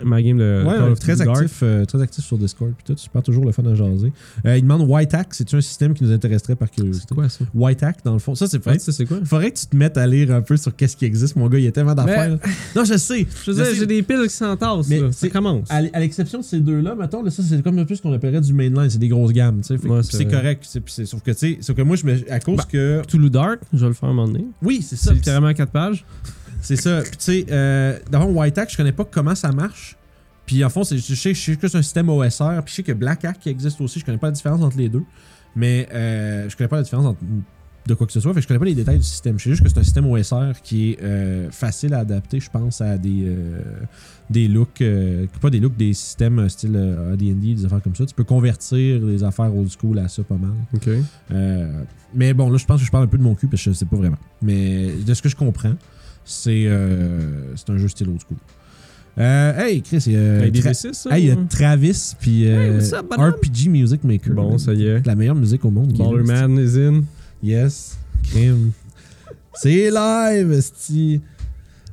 Ma 0.04 0.22
game 0.22 0.38
de. 0.38 0.62
ouais, 0.66 0.74
Call 0.76 0.92
of 0.92 0.98
très 0.98 1.20
actif, 1.20 1.60
euh, 1.62 1.84
très 1.84 2.00
actif 2.02 2.24
sur 2.24 2.38
Discord. 2.38 2.72
Puis 2.76 2.84
tout, 2.94 2.98
super 3.00 3.22
toujours 3.22 3.44
le 3.44 3.52
fun 3.52 3.64
à 3.66 3.74
jaser. 3.74 4.12
Euh, 4.46 4.56
il 4.56 4.62
demande 4.62 4.82
White 4.88 5.14
Hack, 5.14 5.28
c'est 5.34 5.52
un 5.54 5.60
système 5.60 5.94
qui 5.94 6.04
nous 6.04 6.12
intéresserait 6.12 6.56
par 6.56 6.70
curiosité? 6.70 7.06
C'est 7.08 7.14
quoi 7.14 7.28
ça? 7.28 7.44
White 7.54 7.82
Hack, 7.82 7.98
dans 8.04 8.12
le 8.12 8.18
fond, 8.18 8.34
ça 8.34 8.46
c'est 8.46 8.62
vrai. 8.62 8.78
c'est 8.78 9.06
quoi? 9.06 9.18
Faudrait 9.24 9.50
que 9.50 9.58
tu 9.58 9.66
te 9.66 9.76
mettes 9.76 9.96
à 9.98 10.06
lire 10.06 10.30
un 10.34 10.42
peu 10.42 10.56
sur 10.56 10.74
qu'est-ce 10.74 10.96
qui 10.96 11.04
existe, 11.04 11.36
mon 11.36 11.48
gars. 11.48 11.58
Il 11.58 11.64
y 11.64 11.68
a 11.68 11.72
tellement 11.72 11.94
d'affaires. 11.94 12.38
Non, 12.76 12.84
je 12.84 12.96
sais. 12.96 13.26
Je 13.44 13.52
sais. 13.52 13.74
j'ai 13.74 13.86
des 13.86 14.02
piles 14.02 14.22
qui 14.24 14.30
s'entassent. 14.34 14.88
Mais 14.88 15.00
Ça 15.12 15.28
commence. 15.28 15.70
À 15.70 15.76
à 15.92 16.00
l'exception 16.00 16.38
de 16.40 16.44
ces 16.44 16.60
deux-là, 16.60 16.94
mettons, 16.94 17.22
là, 17.22 17.30
ça 17.30 17.42
c'est 17.42 17.62
comme 17.62 17.78
un 17.78 17.84
peu 17.84 17.94
ce 17.94 18.02
qu'on 18.02 18.12
appellerait 18.12 18.40
du 18.40 18.52
mainline, 18.52 18.88
c'est 18.88 18.98
des 18.98 19.08
grosses 19.08 19.32
gammes, 19.32 19.60
Ouais, 19.70 19.76
puis 19.78 19.88
c'est 20.10 20.24
correct, 20.26 20.64
c'est- 20.66 20.80
puis 20.80 20.92
c'est- 20.94 21.06
sauf 21.06 21.22
que 21.22 21.30
tu 21.32 21.36
sais, 21.38 21.58
sauf 21.60 21.76
que 21.76 21.82
moi 21.82 21.96
je 21.96 22.06
me, 22.06 22.32
à 22.32 22.40
cause 22.40 22.56
Bah, 22.56 22.64
que, 22.70 23.02
Toulouse 23.06 23.30
Dark, 23.30 23.60
je 23.72 23.78
vais 23.80 23.88
le 23.88 23.92
faire 23.92 24.08
un 24.08 24.12
moment 24.12 24.28
donné. 24.28 24.46
oui 24.62 24.80
c'est 24.82 24.96
ça, 24.96 25.04
C'est 25.04 25.10
puis 25.10 25.18
littéralement 25.18 25.52
4 25.52 25.70
pages. 25.72 26.04
C'est 26.62 26.76
ça. 26.76 27.02
Puis 27.02 27.10
tu 27.10 27.16
sais, 27.18 27.46
euh, 27.50 27.98
d'abord 28.10 28.34
White 28.34 28.56
Hack, 28.56 28.70
je 28.70 28.76
connais 28.76 28.92
pas 28.92 29.04
comment 29.04 29.34
ça 29.34 29.52
marche. 29.52 29.96
Puis 30.46 30.64
en 30.64 30.70
fond, 30.70 30.82
je 30.82 30.96
sais, 30.96 31.34
je 31.34 31.40
sais 31.40 31.56
que 31.56 31.68
c'est 31.68 31.78
un 31.78 31.82
système 31.82 32.08
OSR, 32.08 32.62
puis 32.64 32.70
je 32.70 32.74
sais 32.76 32.82
que 32.82 32.92
Black 32.92 33.24
Hack 33.24 33.38
qui 33.38 33.48
existe 33.48 33.80
aussi, 33.80 34.00
je 34.00 34.04
connais 34.04 34.18
pas 34.18 34.28
la 34.28 34.32
différence 34.32 34.62
entre 34.62 34.76
les 34.76 34.88
deux, 34.88 35.04
mais 35.54 35.88
euh, 35.92 36.48
je 36.48 36.56
connais 36.56 36.68
pas 36.68 36.76
la 36.76 36.82
différence 36.82 37.06
entre 37.06 37.20
de 37.86 37.94
quoi 37.94 38.06
que 38.06 38.12
ce 38.12 38.20
soit, 38.20 38.32
fait 38.32 38.40
que 38.40 38.42
je 38.42 38.48
connais 38.48 38.60
pas 38.60 38.66
les 38.66 38.74
détails 38.74 38.98
du 38.98 39.04
système. 39.04 39.38
Je 39.38 39.44
sais 39.44 39.50
juste 39.50 39.62
que 39.62 39.68
c'est 39.68 39.78
un 39.78 39.82
système 39.82 40.08
OSR 40.08 40.60
qui 40.62 40.92
est 40.92 41.02
euh, 41.02 41.50
facile 41.50 41.94
à 41.94 42.00
adapter, 42.00 42.38
je 42.38 42.50
pense, 42.50 42.80
à 42.80 42.96
des 42.96 43.24
euh, 43.26 43.60
des 44.30 44.48
looks, 44.48 44.80
euh, 44.80 45.26
pas 45.40 45.50
des 45.50 45.60
looks, 45.60 45.76
des 45.76 45.92
systèmes 45.92 46.48
style 46.48 46.76
AD&D, 47.12 47.54
des 47.54 47.64
affaires 47.64 47.82
comme 47.82 47.96
ça. 47.96 48.06
Tu 48.06 48.14
peux 48.14 48.24
convertir 48.24 49.00
des 49.00 49.24
affaires 49.24 49.54
old 49.54 49.70
school 49.70 49.98
à 49.98 50.08
ça 50.08 50.22
pas 50.22 50.36
mal. 50.36 50.52
Ok. 50.74 50.88
Mais 52.14 52.34
bon, 52.34 52.50
là, 52.50 52.58
je 52.58 52.66
pense 52.66 52.80
que 52.80 52.86
je 52.86 52.90
parle 52.90 53.04
un 53.04 53.08
peu 53.08 53.16
de 53.16 53.22
mon 53.22 53.34
cul 53.34 53.46
parce 53.46 53.64
que 53.64 53.70
je 53.70 53.74
sais 53.76 53.86
pas 53.86 53.96
vraiment. 53.96 54.18
Mais 54.42 54.92
de 54.92 55.14
ce 55.14 55.22
que 55.22 55.30
je 55.30 55.36
comprends, 55.36 55.74
c'est 56.24 56.64
euh, 56.66 57.54
c'est 57.56 57.70
un 57.70 57.76
jeu 57.78 57.88
style 57.88 58.08
old 58.08 58.20
school. 58.20 58.36
Euh, 59.18 59.58
hey, 59.58 59.82
Chris, 59.82 60.04
il 60.06 60.12
y 60.12 60.16
a, 60.16 60.38
Avec 60.38 60.52
des 60.52 60.62
Tra- 60.62 60.70
D6, 60.72 60.92
ça? 60.94 61.10
hey, 61.18 61.24
il 61.24 61.28
y 61.28 61.30
a 61.32 61.36
Travis 61.50 62.14
puis 62.18 62.48
euh, 62.48 62.80
Hey? 62.80 63.30
RPG 63.30 63.68
Music 63.68 64.02
Maker. 64.04 64.32
Bon, 64.34 64.56
ça 64.56 64.72
y 64.72 64.86
est. 64.86 65.06
La 65.06 65.14
meilleure 65.14 65.34
musique 65.34 65.62
au 65.66 65.70
monde. 65.70 65.92
Ballerman 65.96 66.58
is 66.58 66.78
in. 66.78 67.02
Yes. 67.42 67.98
Crime. 68.30 68.70
c'est 69.54 69.90
live, 69.90 70.52
esti. 70.52 71.20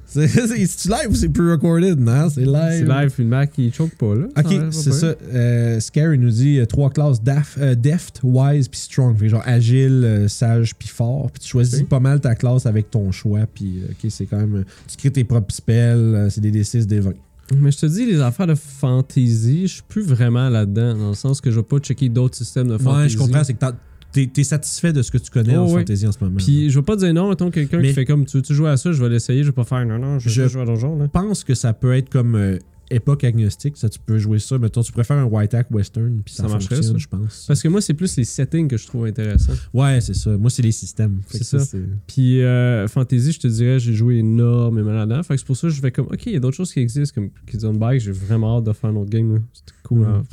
C'est 0.11 0.27
c'est-tu 0.27 0.87
live 0.89 1.11
ou 1.11 1.15
c'est 1.15 1.29
pre-recorded? 1.29 1.99
Non, 1.99 2.29
c'est 2.29 2.41
live. 2.45 2.55
C'est 2.71 2.83
live, 2.85 3.11
puis 3.11 3.23
le 3.23 3.29
Mac, 3.29 3.51
il 3.59 3.71
choke 3.73 3.95
pas, 3.95 4.15
là. 4.15 4.25
Ok, 4.37 4.53
c'est 4.71 4.91
ça. 4.91 5.13
Euh, 5.33 5.79
Scary 5.79 6.17
nous 6.17 6.31
dit 6.31 6.57
euh, 6.59 6.65
trois 6.65 6.89
classes 6.89 7.21
daf, 7.21 7.57
euh, 7.61 7.75
deft, 7.75 8.19
wise 8.23 8.67
puis 8.67 8.79
strong. 8.79 9.15
Fait 9.17 9.29
genre 9.29 9.43
agile, 9.45 10.01
euh, 10.03 10.27
sage 10.27 10.73
puis 10.75 10.87
fort. 10.87 11.29
Puis 11.31 11.41
tu 11.43 11.47
choisis 11.49 11.83
pas 11.83 11.99
mal 11.99 12.19
ta 12.19 12.33
classe 12.33 12.65
avec 12.65 12.89
ton 12.89 13.11
choix. 13.11 13.41
Puis 13.53 13.81
ok, 13.89 14.09
c'est 14.09 14.25
quand 14.25 14.37
même. 14.37 14.63
Tu 14.87 14.97
crées 14.97 15.11
tes 15.11 15.23
propres 15.23 15.53
spells. 15.53 16.27
c'est 16.31 16.41
des 16.41 16.51
D6, 16.51 16.85
des 16.85 16.99
20. 16.99 17.11
Mais 17.57 17.71
je 17.71 17.77
te 17.79 17.85
dis, 17.85 18.05
les 18.05 18.19
affaires 18.21 18.45
de 18.47 18.55
fantasy, 18.55 19.67
je 19.67 19.73
suis 19.73 19.83
plus 19.87 20.03
vraiment 20.03 20.49
là-dedans, 20.49 20.95
dans 20.95 21.09
le 21.09 21.15
sens 21.15 21.41
que 21.41 21.49
je 21.51 21.55
vais 21.57 21.63
pas 21.65 21.79
checker 21.79 22.09
d'autres 22.09 22.35
systèmes 22.37 22.67
de 22.67 22.77
fantasy. 22.77 23.01
Ouais, 23.03 23.09
je 23.09 23.17
comprends. 23.17 23.43
C'est 23.43 23.53
que 23.53 23.59
t'as- 23.59 23.75
t'es 24.11 24.29
es 24.37 24.43
satisfait 24.43 24.93
de 24.93 25.01
ce 25.01 25.11
que 25.11 25.17
tu 25.17 25.29
connais 25.31 25.55
Oh, 25.57 25.61
en 25.61 25.65
ouais. 25.73 25.79
fantasy 25.81 26.07
en 26.07 26.11
ce 26.11 26.17
moment. 26.23 26.37
Puis 26.37 26.69
je 26.69 26.79
vais 26.79 26.85
pas 26.85 26.95
dire 26.95 27.13
non, 27.13 27.29
mettons 27.29 27.51
quelqu'un 27.51 27.81
qui 27.81 27.93
fait 27.93 28.05
comme 28.05 28.25
tu 28.25 28.37
veux-tu 28.37 28.53
jouer 28.53 28.69
à 28.69 28.77
ça, 28.77 28.91
je 28.91 29.01
vais 29.03 29.09
l'essayer, 29.09 29.43
je 29.43 29.49
vais 29.49 29.53
pas 29.53 29.63
faire 29.65 29.85
non, 29.85 29.99
non, 29.99 30.19
je, 30.19 30.29
Je- 30.29 30.41
veux 30.43 30.47
jouer 30.47 30.61
à 30.61 30.65
donjon, 30.65 30.97
je 31.01 31.07
pense 31.07 31.43
que 31.43 31.53
ça 31.55 31.73
peut 31.73 31.93
être 31.95 32.09
comme 32.09 32.35
euh, 32.35 32.57
époque 32.91 33.23
agnostique. 33.23 33.77
Ça, 33.77 33.87
tu 33.87 33.99
peux 34.03 34.17
jouer 34.17 34.39
ça. 34.39 34.57
Mettons, 34.57 34.81
tu 34.81 34.91
préfères 34.91 35.17
un 35.17 35.25
white 35.25 35.53
hack 35.53 35.67
western. 35.69 36.21
Puis 36.25 36.33
ça, 36.33 36.41
Ça 36.45 36.49
marcherait, 36.49 36.81
ça. 36.81 36.93
je 36.97 37.07
pense. 37.07 37.45
Parce 37.47 37.61
que 37.61 37.67
moi, 37.67 37.81
c'est 37.81 37.93
plus 37.93 38.17
les 38.17 38.23
settings 38.23 38.67
que 38.67 38.77
je 38.77 38.87
trouve 38.87 39.05
intéressants. 39.05 39.53
Ouais, 39.75 40.01
c'est 40.01 40.15
ça. 40.15 40.35
Moi, 40.37 40.49
c'est 40.49 40.63
les 40.63 40.71
systèmes. 40.71 41.19
C'est 41.29 41.43
ça. 41.43 41.59
Puis 42.07 42.41
euh, 42.41 42.87
fantasy, 42.87 43.31
je 43.33 43.39
te 43.41 43.47
dirais, 43.47 43.77
j'ai 43.77 43.93
joué 43.93 44.15
énormément 44.17 44.91
là-dedans. 44.91 45.21
Fait 45.21 45.35
que 45.35 45.39
c'est 45.39 45.45
pour 45.45 45.55
ça 45.55 45.67
que 45.67 45.73
je 45.75 45.79
fais 45.81 45.91
comme, 45.91 46.07
ok, 46.07 46.25
il 46.25 46.33
y 46.33 46.35
a 46.35 46.39
d'autres 46.39 46.57
choses 46.57 46.73
qui 46.73 46.79
existent, 46.79 47.13
comme 47.21 47.29
Kids 47.45 47.63
on 47.63 47.75
Bike, 47.75 48.01
j'ai 48.01 48.11
vraiment 48.11 48.57
hâte 48.57 48.63
de 48.63 48.73
faire 48.73 48.89
un 48.89 48.95
autre 48.95 49.11
game, 49.11 49.35
là. 49.35 49.39
C'était 49.53 49.73
cool. 49.83 49.99
Mhm. 49.99 50.05
hein. 50.07 50.23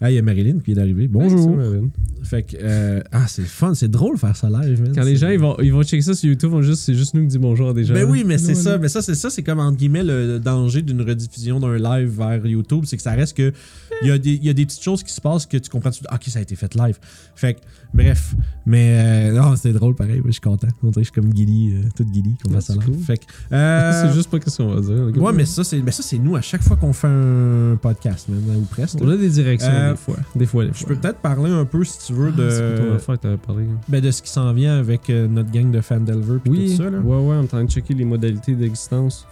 Ah, 0.00 0.10
il 0.10 0.14
y 0.14 0.18
a 0.18 0.22
Marilyn 0.22 0.58
qui 0.58 0.72
est 0.72 0.78
arrivée. 0.78 1.08
Bonjour. 1.08 1.56
Marvin. 1.56 1.88
Fait 2.24 2.42
que, 2.42 2.56
euh, 2.60 3.00
ah, 3.12 3.26
c'est 3.28 3.42
fun, 3.44 3.74
c'est 3.74 3.88
drôle 3.90 4.14
de 4.14 4.20
faire 4.20 4.34
ça 4.36 4.48
live, 4.48 4.80
man. 4.82 4.92
Quand 4.94 5.04
les 5.04 5.16
gens 5.16 5.28
ils 5.28 5.38
vont, 5.38 5.56
ils 5.62 5.72
vont 5.72 5.82
checker 5.82 6.02
ça 6.02 6.14
sur 6.14 6.28
YouTube, 6.28 6.52
c'est 6.74 6.94
juste 6.94 7.14
nous 7.14 7.20
qui 7.22 7.26
dit 7.28 7.38
bonjour 7.38 7.68
à 7.68 7.74
des 7.74 7.84
gens. 7.84 7.94
Ben 7.94 8.08
oui, 8.08 8.24
mais 8.26 8.38
c'est 8.38 8.54
ça. 8.54 8.78
Mais 8.78 8.88
ça, 8.88 9.02
c'est 9.02 9.14
ça, 9.14 9.30
c'est 9.30 9.42
comme 9.42 9.60
entre 9.60 9.76
guillemets 9.76 10.02
le 10.02 10.38
danger 10.40 10.82
d'une 10.82 11.02
rediffusion 11.02 11.60
d'un 11.60 11.76
live 11.76 12.08
vers 12.18 12.44
YouTube, 12.46 12.84
c'est 12.86 12.96
que 12.96 13.02
ça 13.02 13.12
reste 13.12 13.36
que 13.36 13.52
il 14.02 14.08
y, 14.08 14.10
a 14.10 14.18
des- 14.18 14.32
il 14.34 14.44
y 14.44 14.48
a 14.48 14.52
des 14.52 14.66
petites 14.66 14.82
choses 14.82 15.02
qui 15.04 15.12
se 15.12 15.20
passent 15.20 15.46
que 15.46 15.56
tu 15.56 15.70
comprends 15.70 15.92
suite, 15.92 16.06
Ah, 16.10 16.16
ok, 16.16 16.24
ça 16.26 16.40
a 16.40 16.42
été 16.42 16.56
fait 16.56 16.74
live. 16.74 16.98
Fait 17.36 17.54
que, 17.54 17.60
bref. 17.94 18.34
Mais 18.66 19.30
euh, 19.30 19.32
non, 19.40 19.54
c'est 19.56 19.72
drôle 19.72 19.94
pareil, 19.94 20.20
je 20.26 20.30
suis 20.32 20.40
content. 20.40 20.66
On 20.82 20.88
dirait 20.90 21.02
que 21.04 21.08
je 21.08 21.12
suis 21.12 21.20
comme 21.20 21.34
Gilly, 21.36 21.74
euh, 21.74 21.88
toute 21.94 22.12
Gilly 22.12 22.34
qu'on 22.42 22.50
fasse 22.52 22.64
ça 22.66 22.72
c'est 22.74 22.80
live. 22.80 22.96
cool. 22.96 23.04
Fait 23.04 23.18
que, 23.18 23.24
euh, 23.54 24.02
c'est 24.08 24.14
juste 24.14 24.30
pas 24.30 24.40
qu'est-ce 24.40 24.56
qu'on 24.56 24.74
va 24.74 24.80
dire. 24.80 25.22
Ouais, 25.22 25.32
mais 25.32 25.44
ça, 25.44 25.62
c'est 25.62 25.80
mais 25.80 25.92
ça, 25.92 26.02
c'est 26.02 26.18
nous 26.18 26.34
à 26.34 26.40
chaque 26.40 26.62
fois 26.62 26.76
qu'on 26.76 26.92
fait 26.92 27.06
un 27.06 27.78
podcast, 27.80 28.28
man, 28.28 28.40
ou 28.56 28.62
presque. 28.64 28.98
On 29.00 29.08
a 29.08 29.16
des 29.16 29.28
directions 29.28 29.70
Euh, 29.84 29.90
des 29.92 29.96
fois. 29.96 30.16
Des 30.34 30.46
fois, 30.46 30.64
des 30.64 30.70
Je 30.72 30.78
fois. 30.78 30.88
peux 30.88 30.96
peut-être 30.96 31.18
parler 31.18 31.50
un 31.50 31.64
peu, 31.64 31.84
si 31.84 31.98
tu 32.06 32.12
veux, 32.12 32.28
Ah, 32.36 32.50
c'est 32.50 32.82
de, 32.82 32.92
affaire 32.94 33.20
que 33.20 33.36
parlé? 33.36 33.64
ben, 33.88 34.00
de 34.00 34.10
ce 34.10 34.22
qui 34.22 34.30
s'en 34.30 34.52
vient 34.52 34.78
avec 34.78 35.08
euh, 35.10 35.26
notre 35.28 35.50
gang 35.50 35.70
de 35.70 35.80
Fandelver 35.80 36.38
Oui, 36.46 36.70
tout 36.76 36.82
ça. 36.82 36.90
Là. 36.90 36.98
ouais, 36.98 37.16
ouais, 37.16 37.34
on 37.36 37.40
est 37.40 37.44
en 37.44 37.46
train 37.46 37.64
de 37.64 37.70
checker 37.70 37.94
les 37.94 38.04
modalités 38.04 38.54
d'existence. 38.54 39.26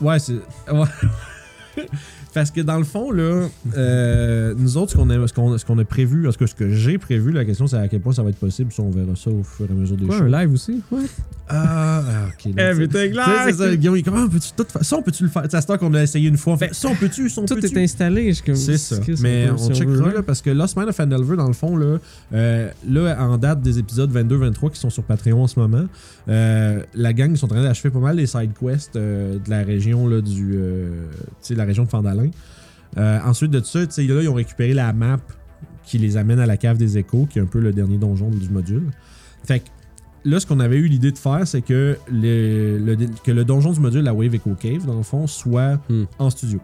Ouais, 0.00 0.18
c'est. 0.18 0.34
Ouais. 0.72 1.86
Parce 2.34 2.50
que 2.50 2.60
dans 2.60 2.78
le 2.78 2.84
fond, 2.84 3.10
là, 3.12 3.48
euh, 3.76 4.54
nous 4.58 4.76
autres, 4.76 4.90
ce 4.92 4.96
qu'on 4.96 5.08
a, 5.10 5.26
ce 5.28 5.32
qu'on, 5.32 5.56
ce 5.56 5.64
qu'on 5.64 5.78
a 5.78 5.84
prévu, 5.84 6.24
parce 6.24 6.36
que 6.36 6.46
ce 6.46 6.54
que 6.54 6.68
j'ai 6.70 6.98
prévu, 6.98 7.30
la 7.32 7.44
question 7.44 7.66
c'est 7.68 7.76
à 7.76 7.86
quel 7.88 8.00
point 8.00 8.12
ça 8.12 8.22
va 8.24 8.30
être 8.30 8.38
possible, 8.38 8.72
si 8.72 8.80
on 8.80 8.90
verra 8.90 9.14
ça 9.14 9.30
au 9.30 9.42
fur 9.44 9.66
et 9.68 9.72
à 9.72 9.74
mesure 9.74 9.96
des 9.96 10.06
Quoi, 10.06 10.18
choses. 10.18 10.34
un 10.34 10.40
live 10.40 10.52
aussi? 10.52 10.82
Ouais. 10.90 11.02
Ah, 11.48 12.02
ah, 12.06 12.26
ok. 12.28 12.52
Everything 12.56 13.10
tu 13.10 13.14
sais, 13.14 13.26
live! 13.26 13.44
C'est 13.46 13.52
ça, 13.52 13.76
Guillaume, 13.76 13.96
il 13.96 14.00
est 14.00 14.02
comme, 14.02 14.14
Ah, 14.16 14.26
peux-tu 14.30 14.48
tout 14.56 14.64
faire? 14.68 14.84
Ça, 14.84 14.96
on 14.96 15.02
peut-tu 15.02 15.22
le 15.24 15.28
faire? 15.28 15.42
Sais, 15.50 15.56
à 15.56 15.60
ce 15.60 15.66
temps 15.66 15.76
qu'on 15.78 15.92
a 15.94 16.02
essayé 16.02 16.28
une 16.28 16.36
fois, 16.38 16.54
on 16.54 16.56
fait, 16.56 16.74
ça, 16.74 16.88
on 16.88 16.94
peut-tu? 16.96 17.28
Ça, 17.28 17.40
on 17.42 17.44
Tout 17.44 17.54
peut-tu? 17.54 17.78
est 17.78 17.84
installé. 17.84 18.28
Je 18.28 18.32
suis 18.32 18.44
comme, 18.44 18.54
C'est 18.56 18.78
ça. 18.78 18.96
Mais 19.20 19.48
on 19.50 19.56
veut, 19.56 19.74
checkera, 19.74 20.12
là. 20.12 20.22
parce 20.22 20.40
que 20.42 20.50
Lost 20.50 20.76
Mine 20.76 20.88
of 20.88 20.96
Fandelver, 20.96 21.36
dans 21.36 21.46
le 21.46 21.52
fond, 21.52 21.76
là, 21.76 21.98
euh, 22.32 22.70
là, 22.88 23.16
en 23.28 23.36
date 23.38 23.60
des 23.60 23.78
épisodes 23.78 24.10
22-23 24.10 24.70
qui 24.72 24.80
sont 24.80 24.90
sur 24.90 25.02
Patreon 25.04 25.42
en 25.42 25.46
ce 25.46 25.60
moment, 25.60 25.84
euh, 26.28 26.80
la 26.94 27.12
gang, 27.12 27.30
ils 27.30 27.36
sont 27.38 27.46
en 27.46 27.48
train 27.54 27.62
d'achever 27.62 27.90
pas 27.90 27.98
mal 28.00 28.16
les 28.16 28.26
side 28.26 28.52
quests 28.58 28.96
euh, 28.96 29.34
de 29.38 29.50
la 29.50 29.62
région, 29.62 30.08
là, 30.08 30.20
du, 30.22 30.54
euh, 30.56 30.88
tu 31.42 31.48
sais, 31.48 31.54
la 31.54 31.64
région 31.64 31.84
de 31.84 31.90
Euh, 32.96 33.18
ensuite 33.24 33.50
de 33.50 33.60
ça, 33.62 33.80
là, 33.80 33.86
ils 33.98 34.28
ont 34.28 34.34
récupéré 34.34 34.72
la 34.74 34.92
map 34.92 35.18
qui 35.84 35.98
les 35.98 36.16
amène 36.16 36.38
à 36.38 36.46
la 36.46 36.56
cave 36.56 36.78
des 36.78 36.96
échos, 36.98 37.26
qui 37.28 37.38
est 37.38 37.42
un 37.42 37.46
peu 37.46 37.60
le 37.60 37.72
dernier 37.72 37.98
donjon 37.98 38.30
du 38.30 38.48
module. 38.48 38.90
Fait 39.44 39.60
que 39.60 39.64
là, 40.24 40.40
ce 40.40 40.46
qu'on 40.46 40.60
avait 40.60 40.76
eu 40.76 40.86
l'idée 40.86 41.12
de 41.12 41.18
faire, 41.18 41.46
c'est 41.46 41.60
que 41.62 41.98
le, 42.10 42.78
le- 42.78 42.96
que 43.22 43.32
le 43.32 43.44
donjon 43.44 43.72
du 43.72 43.80
module, 43.80 44.02
la 44.02 44.14
Wave 44.14 44.34
Echo 44.34 44.54
Cave, 44.54 44.86
dans 44.86 44.96
le 44.96 45.02
fond, 45.02 45.26
soit 45.26 45.78
Hmm. 45.88 46.04
en 46.18 46.30
studio. 46.30 46.60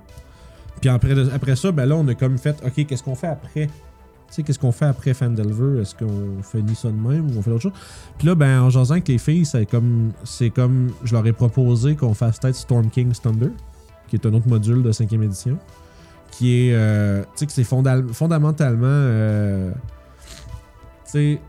Puis 0.81 0.89
après, 0.89 1.13
après 1.35 1.57
ça, 1.57 1.73
ben 1.73 1.85
là, 1.87 1.97
on 1.97 2.07
a 2.09 2.15
comme 2.15 2.39
fait, 2.39 2.57
OK, 2.65 2.87
qu'est-ce 2.87 3.03
qu'on 3.03 3.15
fait 3.15 3.27
après? 3.27 3.67
Tu 3.67 4.37
sais, 4.37 4.43
qu'est-ce 4.45 4.59
qu'on 4.61 4.73
fait 4.73 4.87
après 4.87 5.13
Fandelver? 5.13 5.83
Est-ce 5.83 5.95
qu'on 5.95 6.41
finit 6.43 6.75
ça 6.77 6.89
de 6.89 6.95
même 6.95 7.29
ou 7.31 7.39
on 7.39 7.43
fait 7.43 7.51
autre 7.51 7.63
chose? 7.65 7.73
Puis 8.17 8.29
là, 8.29 8.35
ben, 8.37 8.63
en 8.63 8.71
jasant 8.71 8.93
avec 8.93 9.09
les 9.09 9.19
filles, 9.19 9.45
c'est 9.45 9.67
comme, 9.67 10.13
c'est 10.25 10.51
comme, 10.51 10.93
je 11.05 11.13
leur 11.13 11.27
ai 11.27 11.33
proposé 11.33 11.97
qu'on 11.97 12.15
fasse 12.15 12.39
peut-être 12.39 12.55
Storm 12.55 12.89
King's 12.89 13.21
Thunder, 13.21 13.51
qui 14.11 14.17
est 14.17 14.27
un 14.27 14.35
autre 14.35 14.49
module 14.49 14.83
de 14.83 14.93
5e 14.93 15.23
édition, 15.23 15.59
qui 16.33 16.69
est, 16.69 16.75
euh, 16.75 17.23
tu 17.23 17.29
sais, 17.37 17.47
que 17.47 17.53
c'est 17.53 17.65
fonda- 17.65 18.03
fondamentalement, 18.13 18.87
euh, 18.87 19.71
tu 21.07 21.11
sais, 21.13 21.41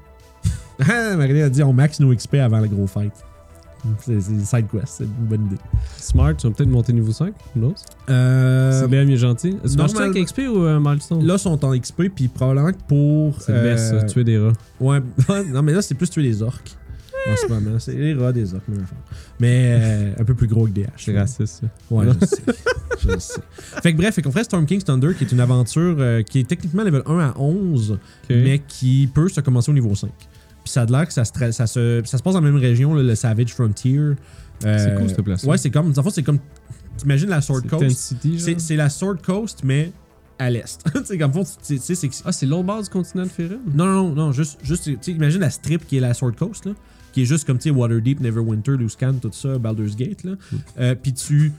ah, 0.89 1.15
Marie 1.17 1.41
a 1.41 1.49
dit 1.49 1.61
on 1.63 1.73
max 1.73 1.99
nos 1.99 2.15
XP 2.15 2.35
avant 2.35 2.59
le 2.59 2.67
gros 2.67 2.87
fight. 2.87 3.11
C'est 3.99 4.21
c'est 4.21 4.39
side 4.45 4.67
quest, 4.71 4.87
c'est 4.87 5.03
une 5.05 5.25
bonne 5.27 5.45
idée. 5.47 5.57
Smart, 5.97 6.35
tu 6.37 6.45
vas 6.47 6.53
peut-être 6.53 6.69
monter 6.69 6.93
niveau 6.93 7.11
5 7.11 7.33
ou 7.55 7.73
Euh, 8.11 8.79
C'est 8.79 8.87
bien 8.87 9.03
mieux 9.05 9.15
gentil. 9.15 9.57
Tu 9.67 9.75
marches 9.75 9.93
normal- 9.93 10.13
5 10.13 10.23
XP 10.23 10.39
ou 10.53 10.59
un 10.65 10.79
milestone? 10.79 11.25
là, 11.25 11.39
sont 11.39 11.65
en 11.65 11.75
XP, 11.75 12.09
puis 12.13 12.27
probablement 12.27 12.71
que 12.73 12.83
pour. 12.87 13.41
c'est 13.41 13.53
le 13.53 13.61
best, 13.61 13.91
euh, 13.93 14.05
tuer 14.07 14.23
des 14.23 14.37
rats. 14.37 14.51
Ouais, 14.79 15.01
non, 15.51 15.63
mais 15.63 15.73
là, 15.73 15.81
c'est 15.81 15.95
plus 15.95 16.09
tuer 16.11 16.21
les 16.21 16.43
orques 16.43 16.75
en 17.29 17.35
ce 17.35 17.47
moment. 17.47 17.79
C'est 17.79 17.93
les 17.93 18.13
rats 18.13 18.31
des 18.33 18.53
orques, 18.53 18.67
même 18.67 18.83
affaire. 18.83 18.97
Mais 19.39 19.77
euh, 19.79 20.13
un 20.19 20.23
peu 20.23 20.33
plus 20.33 20.47
gros 20.47 20.65
que 20.65 20.71
des 20.71 20.83
haches. 20.85 21.05
C'est 21.05 21.17
raciste, 21.17 21.61
ça. 21.61 21.67
Ouais, 21.89 22.05
je 22.19 22.25
sais. 22.25 22.41
je 23.13 23.19
sais. 23.19 23.41
Fait 23.83 23.91
que 23.93 23.97
bref, 23.97 24.15
fait 24.15 24.21
qu'on 24.21 24.31
ferait 24.31 24.43
Storm 24.43 24.65
King's 24.65 24.83
Thunder, 24.83 25.13
qui 25.17 25.23
est 25.23 25.31
une 25.31 25.39
aventure 25.39 25.95
euh, 25.99 26.21
qui 26.23 26.39
est 26.39 26.47
techniquement 26.47 26.83
level 26.83 27.03
1 27.05 27.19
à 27.19 27.33
11, 27.37 27.91
Ok. 27.91 27.99
mais 28.29 28.59
qui 28.67 29.09
peut 29.13 29.29
se 29.29 29.41
commencer 29.41 29.71
au 29.71 29.73
niveau 29.73 29.93
5. 29.95 30.09
Puis 30.63 30.71
ça 30.73 30.83
a 30.83 30.85
l'air 30.85 31.07
que 31.07 31.13
ça 31.13 31.25
se, 31.25 31.51
ça, 31.51 31.67
se, 31.67 32.01
ça 32.05 32.17
se 32.17 32.23
passe 32.23 32.33
dans 32.33 32.41
la 32.41 32.51
même 32.51 32.59
région, 32.59 32.93
là, 32.93 33.01
le 33.03 33.15
Savage 33.15 33.53
Frontier. 33.53 33.97
Euh, 33.97 34.15
C'est 34.63 34.95
cool, 34.95 35.09
cette 35.09 35.21
place. 35.21 35.43
Ouais, 35.43 35.57
c'est 35.57 35.71
comme. 35.71 35.91
En 35.95 36.03
fait, 36.03 36.09
c'est 36.11 36.23
comme. 36.23 36.39
T'imagines 36.97 37.29
la 37.29 37.41
Sword 37.41 37.61
C'est 37.63 37.69
Coast. 37.69 38.15
C'est 38.37 38.59
c'est 38.59 38.75
la 38.75 38.89
Sword 38.89 39.17
Coast, 39.25 39.61
mais 39.63 39.91
à 40.37 40.49
l'est. 40.51 40.79
sais, 41.05 41.17
comme 41.17 41.33
fond, 41.33 41.43
tu 41.43 41.77
sais, 41.79 41.95
c'est 41.95 42.09
Ah, 42.25 42.31
c'est 42.31 42.45
l'autre 42.45 42.63
bord 42.63 42.81
du 42.83 42.89
continent 42.89 43.23
de 43.23 43.29
Ferrum? 43.29 43.59
non, 43.73 43.85
non, 43.85 44.13
non, 44.15 44.31
juste, 44.31 44.59
juste 44.63 44.89
tu 45.01 45.11
imagine 45.11 45.39
la 45.39 45.49
strip 45.49 45.87
qui 45.87 45.97
est 45.97 45.99
la 45.99 46.13
Sword 46.13 46.35
Coast, 46.35 46.65
là, 46.65 46.73
qui 47.11 47.23
est 47.23 47.25
juste 47.25 47.45
comme, 47.45 47.57
tu 47.57 47.69
sais, 47.69 47.75
Waterdeep, 47.75 48.19
Neverwinter, 48.21 48.77
Luscan, 48.77 49.13
tout 49.21 49.29
ça, 49.33 49.57
Baldur's 49.57 49.95
Gate, 49.95 50.23
là. 50.23 50.31
Euh, 50.79 50.95
Puis 51.01 51.13
tu, 51.13 51.51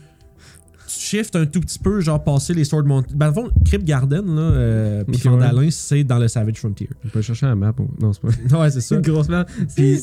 tu 0.86 0.98
shifts 1.00 1.36
un 1.36 1.46
tout 1.46 1.60
petit 1.60 1.78
peu, 1.78 2.00
genre 2.00 2.22
passer 2.22 2.54
les 2.54 2.64
Sword 2.64 2.84
Mountain. 2.84 3.14
Ben, 3.14 3.32
fond, 3.32 3.50
Crypt 3.64 3.84
Garden, 3.84 4.26
là, 4.34 4.40
euh, 4.42 5.04
puis 5.04 5.18
Fandalin, 5.18 5.68
c'est 5.70 6.04
dans 6.04 6.18
le 6.18 6.28
Savage 6.28 6.56
Frontier. 6.58 6.88
On 7.04 7.08
peut 7.08 7.22
chercher 7.22 7.46
la 7.46 7.54
map. 7.54 7.72
on- 7.78 7.88
Non, 8.04 8.12
c'est 8.12 8.20
pas. 8.48 8.58
ouais, 8.60 8.70
c'est 8.70 8.80
ça. 8.80 8.96
grosse 9.00 9.28
map. 9.28 9.46
Puis- 9.74 10.00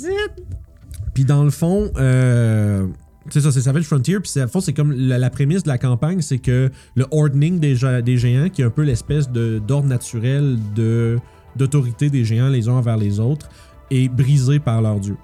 Puis 1.13 1.25
dans 1.25 1.43
le 1.43 1.49
fond, 1.49 1.91
euh, 1.97 2.87
c'est 3.29 3.41
ça, 3.41 3.51
c'est 3.51 3.61
Savage 3.61 3.83
Frontier. 3.85 4.19
Puis 4.19 4.31
fond, 4.51 4.61
c'est 4.61 4.73
comme 4.73 4.91
la, 4.91 5.17
la 5.17 5.29
prémisse 5.29 5.63
de 5.63 5.67
la 5.67 5.77
campagne, 5.77 6.21
c'est 6.21 6.39
que 6.39 6.69
le 6.95 7.05
ordning 7.11 7.59
des, 7.59 7.75
des 8.03 8.17
géants, 8.17 8.49
qui 8.49 8.61
est 8.61 8.65
un 8.65 8.69
peu 8.69 8.83
l'espèce 8.83 9.29
de- 9.29 9.59
d'ordre 9.65 9.87
naturel 9.87 10.57
de 10.75 11.17
d'autorité 11.55 12.09
des 12.09 12.23
géants 12.23 12.47
les 12.47 12.69
uns 12.69 12.73
envers 12.73 12.95
les 12.95 13.19
autres, 13.19 13.49
est 13.91 14.07
brisé 14.07 14.59
par 14.59 14.81
leur 14.81 14.99
dieu. 14.99 15.17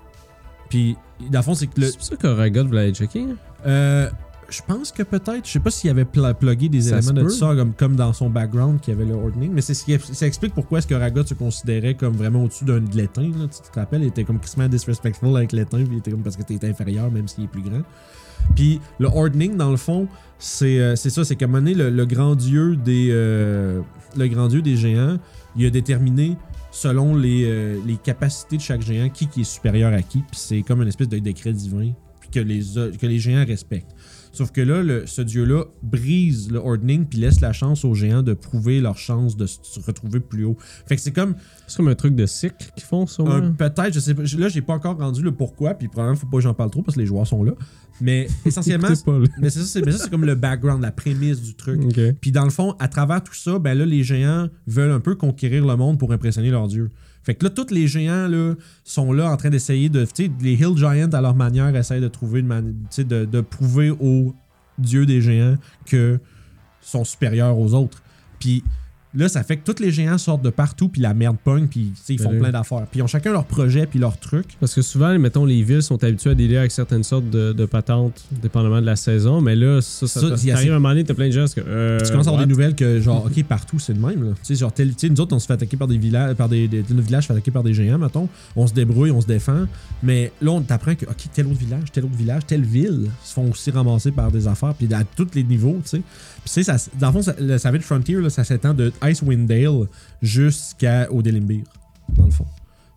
Puis 0.70 0.96
dans 1.32 1.40
le 1.40 1.44
fond, 1.44 1.54
c'est 1.56 1.68
que 1.68 1.80
le, 1.82 1.88
C'est 1.88 1.98
pour 1.98 2.06
ça 2.06 2.16
qu'Oragon 2.16 2.66
voulait 2.66 2.82
aller 2.82 2.94
checker. 2.94 3.22
hein? 3.22 3.36
euh, 3.68 4.10
je 4.48 4.62
pense 4.68 4.92
que 4.92 5.02
peut-être, 5.02 5.42
je 5.48 5.52
sais 5.54 5.60
pas 5.60 5.72
s'il 5.72 5.90
avait 5.90 6.06
pla- 6.06 6.36
plugué 6.36 6.70
des 6.70 6.82
Ça 6.82 7.00
éléments 7.00 7.14
de 7.14 7.24
peut. 7.24 7.30
ça 7.30 7.56
comme, 7.56 7.74
comme 7.74 7.96
dans 7.96 8.14
son 8.14 8.30
background 8.30 8.80
qui 8.80 8.92
avait 8.92 9.06
le 9.06 9.16
ordning, 9.16 9.52
mais 9.52 9.62
c'est 9.62 9.74
ce 9.74 9.84
qui 9.84 9.98
ça 10.14 10.28
explique 10.28 10.54
pourquoi 10.54 10.78
est-ce 10.78 10.86
que 10.88 10.94
Ragot 10.94 11.26
se 11.26 11.34
considérait 11.34 11.96
comme 11.96 12.14
vraiment 12.16 12.44
au-dessus 12.44 12.64
d'un 12.64 12.80
de 12.80 12.96
l'étain. 12.96 13.24
là. 13.24 13.48
Tu 13.48 13.72
te 13.72 13.80
rappelles, 13.80 14.04
il 14.04 14.08
était 14.10 14.24
comme 14.24 14.40
quasiment 14.40 14.68
disrespectful 14.68 15.36
avec 15.36 15.52
l'étain, 15.52 15.78
puis 15.84 15.94
il 15.94 15.98
était 15.98 16.12
comme 16.12 16.22
parce 16.22 16.38
que 16.38 16.44
t'es 16.44 16.64
inférieur 16.68 17.10
même 17.10 17.28
s'il 17.28 17.46
est 17.46 17.48
plus 17.48 17.64
grand. 17.64 17.82
Puis 18.56 18.80
le 19.00 19.08
ordning 19.08 19.58
dans 19.58 19.72
le 19.72 19.78
fond, 19.78 20.08
c'est 20.38 20.80
euh, 20.80 20.96
c'est 20.96 21.10
ça, 21.10 21.24
c'est 21.26 21.36
qu'à 21.36 21.46
un 21.46 21.48
moment 21.48 21.60
donné, 21.64 21.74
le, 21.74 21.90
le 21.90 22.06
grand 22.06 22.36
dieu 22.36 22.76
des 22.76 23.08
euh, 23.12 23.82
le 24.16 24.28
grand 24.28 24.48
dieu 24.48 24.62
des 24.62 24.76
géants, 24.76 25.18
il 25.56 25.66
a 25.66 25.70
déterminé 25.72 26.38
selon 26.76 27.16
les, 27.16 27.46
euh, 27.46 27.80
les 27.86 27.96
capacités 27.96 28.58
de 28.58 28.62
chaque 28.62 28.82
géant 28.82 29.10
qui, 29.10 29.28
qui 29.28 29.42
est 29.42 29.46
supérieur 29.46 29.94
à 29.94 30.02
qui, 30.02 30.20
puis 30.20 30.38
c'est 30.38 30.62
comme 30.62 30.82
une 30.82 30.90
espèce 30.90 31.08
de 31.08 31.20
décret 31.20 31.54
divin 31.54 31.94
que 32.34 32.40
les, 32.42 32.60
que 33.00 33.06
les 33.06 33.18
géants 33.18 33.46
respectent. 33.46 33.95
Sauf 34.36 34.52
que 34.52 34.62
là, 34.62 34.84
le- 34.84 35.08
ce 35.08 35.22
dieu-là 35.22 35.64
brise 35.82 36.52
le 36.52 36.60
ordning 36.60 37.06
puis 37.06 37.20
laisse 37.20 37.42
la 37.42 37.54
chance 37.54 37.86
aux 37.86 37.94
géants 37.94 38.22
de 38.24 38.34
prouver 38.34 38.82
leur 38.82 38.98
chance 38.98 39.38
de 39.38 39.46
se 39.46 39.80
retrouver 39.86 40.20
plus 40.20 40.44
haut. 40.46 40.58
Fait 40.86 40.96
que 40.96 41.02
c'est 41.02 41.12
comme 41.14 41.36
C'est 41.68 41.78
comme 41.78 41.88
un 41.88 41.96
truc 41.96 42.16
de 42.16 42.26
cycle 42.26 42.56
qu'ils 42.76 42.84
font, 42.86 43.08
ça. 43.08 43.24
peut-être, 43.58 43.94
je 43.94 44.00
sais 44.00 44.14
pas, 44.14 44.24
là 44.38 44.50
j'ai 44.50 44.62
pas 44.62 44.74
encore 44.74 44.98
rendu 44.98 45.22
le 45.22 45.32
pourquoi, 45.32 45.74
puis 45.74 45.88
probablement 45.88 46.18
faut 46.20 46.28
pas 46.28 46.38
que 46.38 46.44
j'en 46.44 46.54
parle 46.54 46.70
trop 46.70 46.82
parce 46.84 46.96
que 46.96 47.00
les 47.02 47.08
joueurs 47.08 47.26
sont 47.26 47.44
là. 47.44 47.54
Mais 48.02 48.28
essentiellement, 48.46 48.90
pas, 49.06 49.18
là. 49.20 49.26
mais 49.40 49.50
c'est 49.50 49.60
ça, 49.60 49.66
c'est 49.66 49.86
mais 49.86 49.92
ça, 49.94 50.00
c'est 50.04 50.10
comme 50.10 50.26
le 50.26 50.36
background, 50.36 50.82
la 50.82 50.92
prémisse 50.92 51.42
du 51.42 51.56
truc. 51.56 51.82
Puis 52.20 52.32
dans 52.34 52.44
le 52.44 52.50
fond, 52.50 52.76
à 52.80 52.88
travers 52.90 53.24
tout 53.24 53.34
ça, 53.34 53.58
ben 53.58 53.74
là, 53.78 53.86
les 53.86 54.04
géants 54.04 54.50
veulent 54.68 54.92
un 54.92 55.00
peu 55.00 55.16
conquérir 55.16 55.66
le 55.66 55.76
monde 55.78 55.98
pour 55.98 56.12
impressionner 56.12 56.50
leur 56.50 56.68
dieu. 56.68 56.92
Fait 57.26 57.34
que 57.36 57.44
là, 57.46 57.50
tous 57.50 57.72
les 57.74 57.88
géants 57.88 58.28
là, 58.28 58.54
sont 58.84 59.12
là 59.12 59.32
en 59.32 59.36
train 59.38 59.50
d'essayer 59.50 59.90
de. 59.90 60.06
Les 60.42 60.54
Hill 60.54 60.78
Giants, 60.78 61.10
à 61.12 61.22
leur 61.22 61.36
manière, 61.36 61.76
essayent 61.76 62.02
de 62.02 62.08
trouver 62.08 62.42
une 62.42 62.48
mani- 62.48 62.76
de 62.98 63.42
prouver 63.42 63.90
aux 63.90 64.34
dieux 64.78 65.06
des 65.06 65.22
géants 65.22 65.58
que 65.86 66.20
sont 66.82 67.04
supérieurs 67.04 67.58
aux 67.58 67.74
autres. 67.74 68.04
Puis 68.40 68.64
là, 69.16 69.30
ça 69.30 69.44
fait 69.44 69.58
que 69.58 69.72
tous 69.72 69.82
les 69.82 69.92
géants 69.92 70.18
sortent 70.18 70.42
de 70.42 70.50
partout, 70.50 70.90
puis 70.90 71.02
la 71.02 71.14
merde 71.14 71.38
pogne, 71.44 71.68
puis 71.68 71.92
ils 72.10 72.20
font 72.22 72.32
Ben 72.32 72.40
plein 72.40 72.52
d'affaires. 72.52 72.86
Puis 72.90 73.00
ils 73.00 73.04
ont 73.04 73.08
chacun 73.08 73.32
leur 73.32 73.46
projet, 73.46 73.86
puis 73.86 74.00
leur 74.00 74.18
truc. 74.18 74.46
Parce 74.60 74.74
que 74.74 74.82
souvent, 74.82 75.18
mettons, 75.20 75.46
les 75.46 75.62
villes 75.64 75.82
sont 75.84 76.04
habituées 76.04 76.32
à 76.32 76.36
délire 76.36 76.60
avec 76.60 76.72
certaines 76.72 77.04
sortes 77.04 77.30
de, 77.30 77.54
de 77.54 77.66
patentes, 77.66 78.24
dépendamment 78.32 78.82
de 78.82 78.86
la 78.86 78.96
saison. 78.96 79.42
Mais 79.42 79.56
là, 79.56 79.82
ça, 79.82 80.08
ça, 80.08 80.20
Ça, 80.22 80.30
t'arrive 80.30 80.72
à 80.72 80.76
un 80.76 80.80
moment 80.80 80.90
donné, 80.90 81.04
t'as 81.04 81.14
plein 81.14 81.28
de 81.28 81.32
gens. 81.32 81.42
parce 81.42 81.54
que, 81.56 81.62
euh, 81.66 82.00
tu 82.00 82.12
commences 82.12 82.28
à 82.28 82.30
avoir 82.32 82.46
des 82.46 82.50
nouvelles 82.52 82.76
que, 82.76 83.00
genre, 83.00 83.26
OK, 83.26 83.44
partout, 83.46 83.80
c'est 83.80 83.94
le 83.94 84.00
même. 84.00 84.34
Tu 84.44 84.54
sais, 84.54 84.56
genre, 84.56 84.74
tel- 84.74 84.90
tu 84.96 85.08
sais, 85.08 85.10
nous 85.10 85.20
autres, 85.22 85.36
on 85.36 85.40
se 85.40 85.46
fait 85.48 85.54
attaquer 85.54 85.78
par 85.78 85.88
des 85.88 85.98
villages, 85.98 86.36
par 86.36 86.50
des, 86.50 86.68
des, 86.68 86.84
notre 86.90 87.02
village 87.08 87.24
se 87.24 87.28
fait 87.28 87.34
attaquer 87.34 87.52
par 87.52 87.64
des 87.64 87.74
géants, 87.74 87.98
mettons. 87.98 88.28
On 88.56 88.68
se 88.68 88.74
débrouille, 88.74 89.12
on 89.12 89.22
se 89.22 89.28
défend. 89.28 89.66
Mais 90.04 90.32
là, 90.42 90.52
on 90.52 90.62
t'apprend 90.62 90.96
que, 90.96 91.06
OK, 91.06 91.16
tel 91.34 91.48
autre 91.48 91.58
village, 91.60 91.92
tel 91.92 92.06
autre 92.06 92.16
village, 92.16 92.46
telle 92.46 92.64
ville 92.64 93.10
se 93.24 93.34
font 93.34 93.50
aussi 93.50 93.72
ramasser 93.72 94.12
par 94.12 94.32
des 94.32 94.48
affaires, 94.48 94.74
puis 94.74 94.88
à 94.94 95.04
tous 95.04 95.28
les 95.34 95.44
niveaux, 95.44 95.80
tu 95.84 95.90
sais. 95.90 96.02
Puis, 96.46 96.54
tu 96.54 96.64
sais, 96.64 96.78
ça- 96.78 96.90
dans 97.00 97.08
le 97.08 97.14
fond, 97.14 97.22
ça- 97.24 97.36
le 97.40 97.58
Savage 97.58 97.82
Frontier, 97.82 98.16
là, 98.22 98.30
ça 98.30 98.44
s'étend 98.44 98.74
de 98.76 98.94
Icewind 99.04 99.48
Dale 99.48 99.88
jusqu'au 100.22 101.22
Delimbir, 101.24 101.64
dans 102.16 102.26
le 102.26 102.32
fond. 102.32 102.46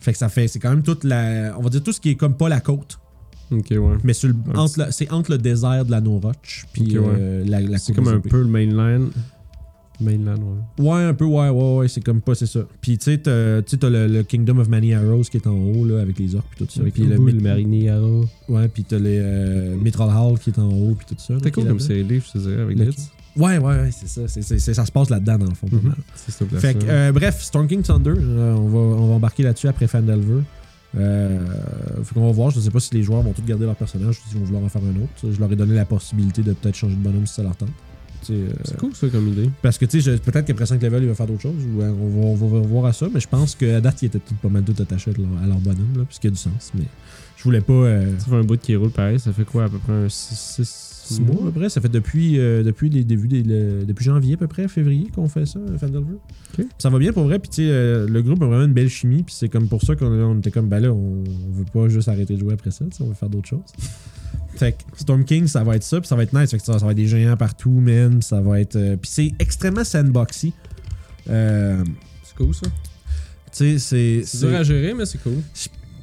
Fait 0.00 0.12
que 0.12 0.18
ça 0.18 0.28
fait, 0.28 0.46
c'est 0.48 0.58
quand 0.58 0.70
même 0.70 0.82
toute 0.82 1.02
la. 1.04 1.54
On 1.58 1.62
va 1.62 1.70
dire 1.70 1.82
tout 1.82 1.92
ce 1.92 2.00
qui 2.00 2.10
est 2.10 2.14
comme 2.14 2.34
pas 2.34 2.48
la 2.50 2.60
côte, 2.60 2.98
Ok, 3.50 3.66
ouais. 3.70 3.78
mais 4.04 4.12
entre 4.54 4.78
le- 4.84 4.90
c'est 4.92 5.10
entre 5.10 5.30
le 5.32 5.38
désert 5.38 5.84
de 5.86 5.90
la 5.90 6.00
No-Roche, 6.00 6.66
puis 6.72 6.98
ouais. 6.98 7.06
euh, 7.18 7.44
la, 7.46 7.60
la 7.60 7.78
C'est 7.78 7.94
comme 7.94 8.06
un 8.08 8.20
peu 8.20 8.38
le 8.42 8.46
mainland. 8.48 9.08
Mainland, 10.00 10.38
ouais. 10.78 10.84
Ouais, 10.88 11.02
un 11.02 11.14
peu, 11.14 11.24
ouais, 11.24 11.48
ouais, 11.48 11.76
ouais, 11.78 11.88
c'est 11.88 12.00
comme 12.02 12.20
pas, 12.20 12.36
c'est 12.36 12.46
ça. 12.46 12.60
Puis 12.80 12.98
tu 12.98 13.04
sais, 13.06 13.18
t'as 13.18 13.62
tu 13.62 13.70
sais, 13.70 13.76
t'as 13.78 13.90
le, 13.90 14.06
le 14.06 14.22
Kingdom 14.22 14.58
of 14.58 14.68
Many 14.68 14.94
Arrows 14.94 15.22
qui 15.22 15.38
est 15.38 15.46
en 15.48 15.56
haut, 15.58 15.84
là, 15.84 16.00
avec 16.00 16.18
les 16.20 16.36
orques, 16.36 16.46
puis 16.54 16.64
tout 16.66 16.72
ça. 16.72 16.82
Avec 16.82 16.94
puis 16.94 17.02
le, 17.04 17.16
le, 17.16 17.24
le 17.32 17.40
Mariniaro. 17.40 18.24
Ouais, 18.48 18.68
puis 18.68 18.84
t'as 18.84 18.98
les 18.98 19.18
euh, 19.20 19.74
Hall 19.76 20.38
qui 20.38 20.50
est 20.50 20.58
en 20.60 20.68
haut, 20.70 20.94
puis 20.94 21.06
tout 21.08 21.16
ça. 21.18 21.34
est 21.34 21.40
cool 21.50 21.50
comme 21.50 21.64
là-dedans. 21.64 21.78
série 21.84 22.04
livre, 22.04 22.24
je 22.28 22.32
te 22.38 22.38
dirais, 22.46 22.62
avec 22.62 22.78
Lequel? 22.78 22.94
Ouais, 23.38 23.58
ouais, 23.58 23.60
ouais, 23.60 23.90
c'est 23.92 24.08
ça. 24.08 24.74
Ça 24.74 24.84
se 24.84 24.92
passe 24.92 25.10
là-dedans, 25.10 25.38
dans 25.38 25.46
le 25.46 25.54
fond, 25.54 25.68
cette 26.16 26.48
place 26.48 26.60
Fait 26.60 26.74
que, 26.74 26.84
euh, 26.88 27.12
bref, 27.12 27.40
Storm 27.40 27.68
King 27.68 27.82
Thunder, 27.82 28.14
euh, 28.16 28.54
on, 28.54 28.68
va, 28.68 28.78
on 28.78 29.08
va 29.08 29.14
embarquer 29.14 29.44
là-dessus 29.44 29.68
après 29.68 29.86
Fandelver. 29.86 30.42
Euh, 30.96 31.38
fait 32.02 32.14
qu'on 32.14 32.26
va 32.26 32.32
voir, 32.32 32.50
je 32.50 32.60
sais 32.60 32.70
pas 32.70 32.80
si 32.80 32.94
les 32.94 33.02
joueurs 33.02 33.22
vont 33.22 33.32
tous 33.32 33.42
garder 33.42 33.66
leur 33.66 33.76
personnage 33.76 34.18
ou 34.18 34.28
s'ils 34.28 34.38
vont 34.38 34.44
vouloir 34.44 34.64
en 34.64 34.68
faire 34.68 34.82
un 34.82 35.02
autre. 35.02 35.32
Je 35.32 35.38
leur 35.38 35.52
ai 35.52 35.56
donné 35.56 35.74
la 35.74 35.84
possibilité 35.84 36.42
de 36.42 36.52
peut-être 36.52 36.74
changer 36.74 36.96
de 36.96 37.00
bonhomme 37.00 37.26
si 37.26 37.34
ça 37.34 37.42
leur 37.42 37.54
tente. 37.54 37.68
Tu 38.24 38.32
euh, 38.32 38.48
C'est 38.64 38.76
cool 38.78 38.94
ça 38.94 39.06
comme 39.08 39.28
idée. 39.28 39.50
Parce 39.62 39.78
que 39.78 39.84
tu 39.84 40.02
sais, 40.02 40.16
peut-être 40.16 40.46
qu'après 40.46 40.66
5 40.66 40.82
levels, 40.82 41.04
il 41.04 41.08
va 41.08 41.14
faire 41.14 41.26
d'autres 41.26 41.42
choses. 41.42 41.64
Ou 41.76 41.82
on, 41.82 42.34
va, 42.34 42.44
on 42.44 42.48
va 42.48 42.58
revoir 42.60 42.86
à 42.86 42.92
ça. 42.92 43.06
Mais 43.12 43.20
je 43.20 43.28
pense 43.28 43.54
qu'à 43.54 43.80
date, 43.80 44.02
ils 44.02 44.06
étaient 44.06 44.18
tout, 44.18 44.34
pas 44.34 44.48
mal 44.48 44.64
tout 44.64 44.74
attachés 44.82 45.12
à 45.12 45.14
leur, 45.14 45.42
à 45.42 45.46
leur 45.46 45.58
bonhomme, 45.58 45.98
là, 45.98 46.04
puisqu'il 46.04 46.28
y 46.28 46.30
a 46.30 46.32
du 46.32 46.38
sens. 46.38 46.72
Mais 46.74 46.84
je 47.36 47.44
voulais 47.44 47.60
pas. 47.60 48.00
Ça 48.18 48.26
fait 48.26 48.36
un 48.36 48.44
bout 48.44 48.58
qui 48.58 48.74
roule 48.74 48.90
pareil, 48.90 49.20
ça 49.20 49.32
fait 49.32 49.44
quoi 49.44 49.64
à 49.64 49.68
peu 49.68 49.78
près 49.78 49.92
un 49.92 50.08
6 50.08 50.97
six 51.08 51.20
mois 51.20 51.36
à 51.42 51.44
peu 51.46 51.50
près. 51.52 51.68
Ça 51.68 51.80
fait 51.80 51.88
depuis, 51.88 52.38
euh, 52.38 52.62
depuis 52.62 52.88
les 52.90 53.04
débuts 53.04 53.28
des, 53.28 53.42
le- 53.42 53.84
depuis 53.84 54.04
janvier 54.04 54.34
à 54.34 54.36
peu 54.36 54.46
près, 54.46 54.68
février 54.68 55.08
qu'on 55.14 55.28
fait 55.28 55.46
ça, 55.46 55.58
Fandelver. 55.78 56.16
Ok. 56.58 56.66
Ça 56.78 56.90
va 56.90 56.98
bien 56.98 57.12
pour 57.12 57.24
vrai. 57.24 57.38
Puis 57.38 57.48
tu 57.50 57.56
sais, 57.56 57.68
euh, 57.70 58.06
le 58.08 58.22
groupe 58.22 58.42
a 58.42 58.46
vraiment 58.46 58.64
une 58.64 58.72
belle 58.72 58.88
chimie. 58.88 59.22
Puis 59.22 59.34
c'est 59.38 59.48
comme 59.48 59.68
pour 59.68 59.82
ça 59.82 59.96
qu'on 59.96 60.06
on 60.06 60.38
était 60.38 60.50
comme, 60.50 60.68
ben 60.68 60.80
là, 60.80 60.92
on, 60.92 61.24
on 61.24 61.52
veut 61.52 61.64
pas 61.72 61.88
juste 61.88 62.08
arrêter 62.08 62.34
de 62.34 62.40
jouer 62.40 62.54
après 62.54 62.70
ça. 62.70 62.84
On 63.00 63.06
veut 63.06 63.14
faire 63.14 63.28
d'autres 63.30 63.48
choses. 63.48 63.60
Fait 64.56 64.72
que 64.72 64.78
Storm 65.00 65.24
King, 65.24 65.46
ça 65.46 65.62
va 65.64 65.76
être 65.76 65.82
ça. 65.84 66.00
Puis 66.00 66.08
ça 66.08 66.16
va 66.16 66.22
être 66.24 66.32
nice. 66.38 66.50
Fait 66.50 66.58
que 66.58 66.64
ça, 66.64 66.78
ça 66.78 66.84
va 66.84 66.90
être 66.92 66.96
des 66.96 67.06
géants 67.06 67.36
partout, 67.36 67.70
man. 67.70 68.20
Ça 68.22 68.40
va 68.40 68.60
être. 68.60 68.76
euh, 68.76 68.96
puis 68.96 69.10
c'est 69.12 69.32
extrêmement 69.38 69.84
sandboxy. 69.84 70.52
Euh, 71.30 71.82
C'est 72.24 72.36
cool 72.36 72.54
ça. 72.54 72.66
tu 72.66 72.70
sais, 73.52 73.78
c'est. 73.78 74.22
C'est 74.24 74.46
dur 74.46 74.56
à 74.56 74.62
gérer, 74.62 74.94
mais 74.94 75.06
c'est 75.06 75.22
cool. 75.22 75.34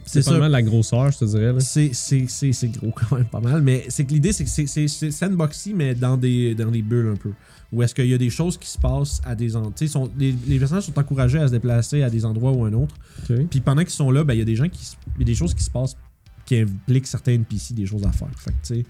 C'est 0.05 0.23
pas 0.23 0.31
ça. 0.31 0.37
mal 0.37 0.51
la 0.51 0.61
grosseur, 0.61 1.11
je 1.11 1.19
te 1.19 1.25
dirais. 1.25 1.53
C'est, 1.59 2.67
gros 2.69 2.91
quand 2.91 3.15
même 3.15 3.25
pas 3.25 3.39
mal, 3.39 3.61
mais 3.61 3.85
c'est 3.89 4.05
que 4.05 4.13
l'idée 4.13 4.31
c'est 4.31 4.43
que 4.43 4.49
c'est, 4.49 5.11
sandboxy 5.11 5.73
mais 5.73 5.95
dans 5.95 6.17
des, 6.17 6.55
dans 6.55 6.71
des 6.71 6.81
bulles 6.81 7.11
un 7.13 7.17
peu. 7.17 7.31
Où 7.71 7.81
est-ce 7.81 7.95
qu'il 7.95 8.07
y 8.07 8.13
a 8.13 8.17
des 8.17 8.29
choses 8.29 8.57
qui 8.57 8.69
se 8.69 8.77
passent 8.77 9.21
à 9.25 9.35
des 9.35 9.55
endroits. 9.55 9.73
Les, 10.17 10.33
les 10.47 10.59
personnages 10.59 10.85
sont 10.85 10.97
encouragés 10.97 11.39
à 11.39 11.47
se 11.47 11.51
déplacer 11.51 12.03
à 12.03 12.09
des 12.09 12.23
endroits 12.23 12.51
ou 12.51 12.63
un 12.63 12.73
autre. 12.73 12.95
Puis 13.49 13.59
pendant 13.59 13.81
qu'ils 13.81 13.89
sont 13.89 14.11
là, 14.11 14.23
ben, 14.23 14.33
il 14.33 14.39
y 14.39 14.41
a 14.41 14.45
des 14.45 14.55
gens 14.55 14.69
qui. 14.69 14.95
y 15.19 15.23
a 15.23 15.25
des 15.25 15.35
choses 15.35 15.53
qui 15.53 15.63
se 15.63 15.71
passent 15.71 15.97
qui 16.45 16.59
impliquent 16.59 17.07
certains 17.07 17.33
NPC, 17.33 17.73
des 17.73 17.85
choses 17.85 18.05
à 18.05 18.11
faire. 18.11 18.29
Fait 18.37 18.51
que 18.51 18.55
tu 18.63 18.75
sais. 18.75 18.85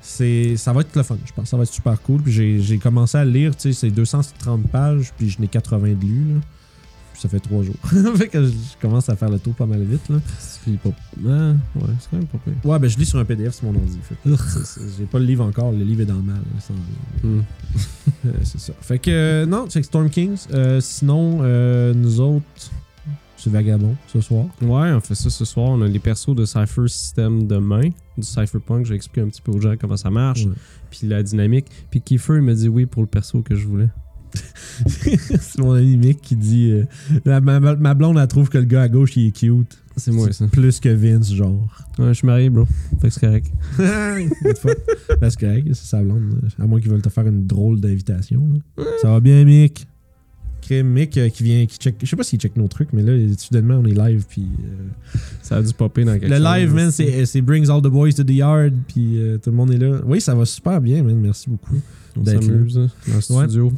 C'est, 0.00 0.56
ça 0.56 0.72
va 0.72 0.82
être 0.82 0.94
le 0.94 1.02
fun, 1.02 1.18
je 1.24 1.32
pense. 1.32 1.48
Ça 1.48 1.56
va 1.56 1.64
être 1.64 1.72
super 1.72 2.00
cool. 2.02 2.22
Puis 2.22 2.62
j'ai, 2.62 2.78
commencé 2.78 3.18
à 3.18 3.24
lire, 3.24 3.56
tu 3.56 3.62
sais, 3.62 3.72
c'est 3.72 3.90
230 3.90 4.68
pages, 4.70 5.12
puis 5.16 5.28
je 5.28 5.40
n'ai 5.40 5.48
80 5.48 5.94
de 5.94 6.06
lus. 6.06 6.34
Là. 6.34 6.40
Ça 7.18 7.28
fait 7.28 7.40
3 7.40 7.64
jours. 7.64 7.74
fait 8.16 8.28
que 8.28 8.44
je 8.46 8.52
commence 8.80 9.08
à 9.08 9.16
faire 9.16 9.28
le 9.28 9.38
tour 9.40 9.52
pas 9.54 9.66
mal 9.66 9.82
vite. 9.82 10.08
Là. 10.08 10.16
C'est 10.38 10.78
pas. 10.78 10.90
Ah, 11.26 11.52
ouais, 11.74 11.82
c'est 11.98 12.10
quand 12.10 12.16
même 12.16 12.26
pas 12.26 12.38
pire. 12.38 12.54
Ouais, 12.64 12.78
ben 12.78 12.88
je 12.88 12.96
lis 12.96 13.06
sur 13.06 13.18
un 13.18 13.24
PDF 13.24 13.54
sur 13.56 13.64
mon 13.64 13.74
ordi. 13.78 13.98
J'ai 14.96 15.04
pas 15.06 15.18
le 15.18 15.24
livre 15.24 15.44
encore, 15.44 15.72
le 15.72 15.82
livre 15.82 16.02
est 16.02 16.06
dans 16.06 16.14
le 16.14 16.22
mal. 16.22 16.40
vient. 17.22 17.30
Hmm. 17.30 17.42
Euh, 18.26 18.30
c'est 18.42 18.58
ça. 18.58 18.72
Fait 18.80 18.98
que 18.98 19.10
euh, 19.10 19.46
non, 19.46 19.66
c'est 19.68 19.82
Storm 19.82 20.10
Kings. 20.10 20.38
Euh, 20.52 20.80
sinon, 20.80 21.38
euh, 21.42 21.92
nous 21.94 22.20
autres, 22.20 22.44
c'est 23.36 23.50
Vagabond 23.50 23.94
ce 24.08 24.20
soir. 24.20 24.46
Ouais, 24.60 24.90
on 24.92 25.00
fait 25.00 25.14
ça 25.14 25.30
ce 25.30 25.44
soir. 25.44 25.68
On 25.70 25.82
a 25.82 25.86
les 25.86 25.98
persos 26.00 26.34
de 26.34 26.44
Cypher 26.44 26.88
System 26.88 27.46
demain, 27.46 27.90
du 28.16 28.22
Cypherpunk. 28.24 28.84
Je 28.86 28.90
vais 28.90 28.96
expliquer 28.96 29.20
un 29.20 29.28
petit 29.28 29.42
peu 29.42 29.52
aux 29.52 29.60
gens 29.60 29.74
comment 29.80 29.96
ça 29.96 30.10
marche, 30.10 30.46
Ouais. 30.46 30.52
puis 30.90 31.06
la 31.06 31.22
dynamique. 31.22 31.66
Puis 31.90 32.00
Kiefer, 32.00 32.36
il 32.36 32.42
m'a 32.42 32.54
dit 32.54 32.68
oui 32.68 32.86
pour 32.86 33.02
le 33.02 33.08
perso 33.08 33.42
que 33.42 33.54
je 33.54 33.66
voulais. 33.66 33.88
c'est 34.86 35.58
mon 35.58 35.72
ami 35.74 35.96
Mick 35.96 36.20
qui 36.20 36.36
dit 36.36 36.70
euh, 36.72 36.84
la- 37.24 37.40
ma, 37.40 37.94
blonde, 37.94 38.18
elle 38.18 38.26
trouve 38.28 38.48
que 38.48 38.58
le 38.58 38.64
gars 38.64 38.82
à 38.82 38.88
gauche, 38.88 39.16
il 39.16 39.28
est 39.28 39.32
cute. 39.32 39.78
C'est 39.96 40.12
moi, 40.12 40.32
ça. 40.32 40.46
Plus 40.46 40.78
que 40.78 40.88
Vince, 40.90 41.32
genre. 41.34 41.66
Ouais, 41.98 42.08
je 42.08 42.12
suis 42.12 42.26
marié, 42.26 42.50
bro. 42.50 42.64
Fait 43.00 43.08
que 43.08 43.14
c'est 43.14 43.20
correct. 43.20 43.50
Ben, 45.20 45.30
c'est 45.30 45.40
correct, 45.40 45.66
c'est 45.72 45.86
sa 45.86 46.02
blonde. 46.02 46.40
À 46.58 46.66
moins 46.66 46.80
qu'ils 46.80 46.90
veulent 46.90 47.02
te 47.02 47.08
faire 47.08 47.26
une 47.26 47.46
drôle 47.46 47.80
d'invitation. 47.80 48.46
là. 48.76 48.84
Ça 49.02 49.10
va 49.10 49.20
bien, 49.20 49.44
Mick? 49.44 49.88
Mick 50.72 51.16
euh, 51.18 51.28
qui 51.28 51.42
vient, 51.42 51.66
qui 51.66 51.76
check. 51.78 51.96
Je 52.02 52.06
sais 52.06 52.16
pas 52.16 52.22
s'il 52.22 52.38
check 52.38 52.56
nos 52.56 52.68
trucs, 52.68 52.92
mais 52.92 53.02
là, 53.02 53.12
soudainement, 53.38 53.74
on 53.82 53.84
est 53.86 53.94
live. 53.94 54.24
Puis, 54.28 54.42
euh, 54.64 55.18
Ça 55.42 55.56
a 55.56 55.62
dû 55.62 55.72
popper 55.72 56.04
dans 56.04 56.12
quelque 56.18 56.26
le 56.30 56.36
chose. 56.36 56.44
live, 56.44 56.74
man, 56.74 56.90
c'est 56.90 57.40
Brings 57.40 57.68
All 57.70 57.80
the 57.82 57.86
Boys 57.88 58.12
to 58.12 58.24
the 58.24 58.30
Yard. 58.30 58.72
Puis 58.88 59.18
euh, 59.20 59.38
tout 59.38 59.50
le 59.50 59.56
monde 59.56 59.72
est 59.72 59.78
là. 59.78 60.00
Oui, 60.06 60.20
ça 60.20 60.34
va 60.34 60.44
super 60.44 60.80
bien, 60.80 61.02
man. 61.02 61.16
Merci 61.16 61.48
beaucoup. 61.50 61.76
On 62.16 62.22
d'être 62.22 62.42
s'amuse 62.42 62.78
hein, 62.78 62.88
dans 63.06 63.14
le 63.14 63.20
studio. 63.48 63.72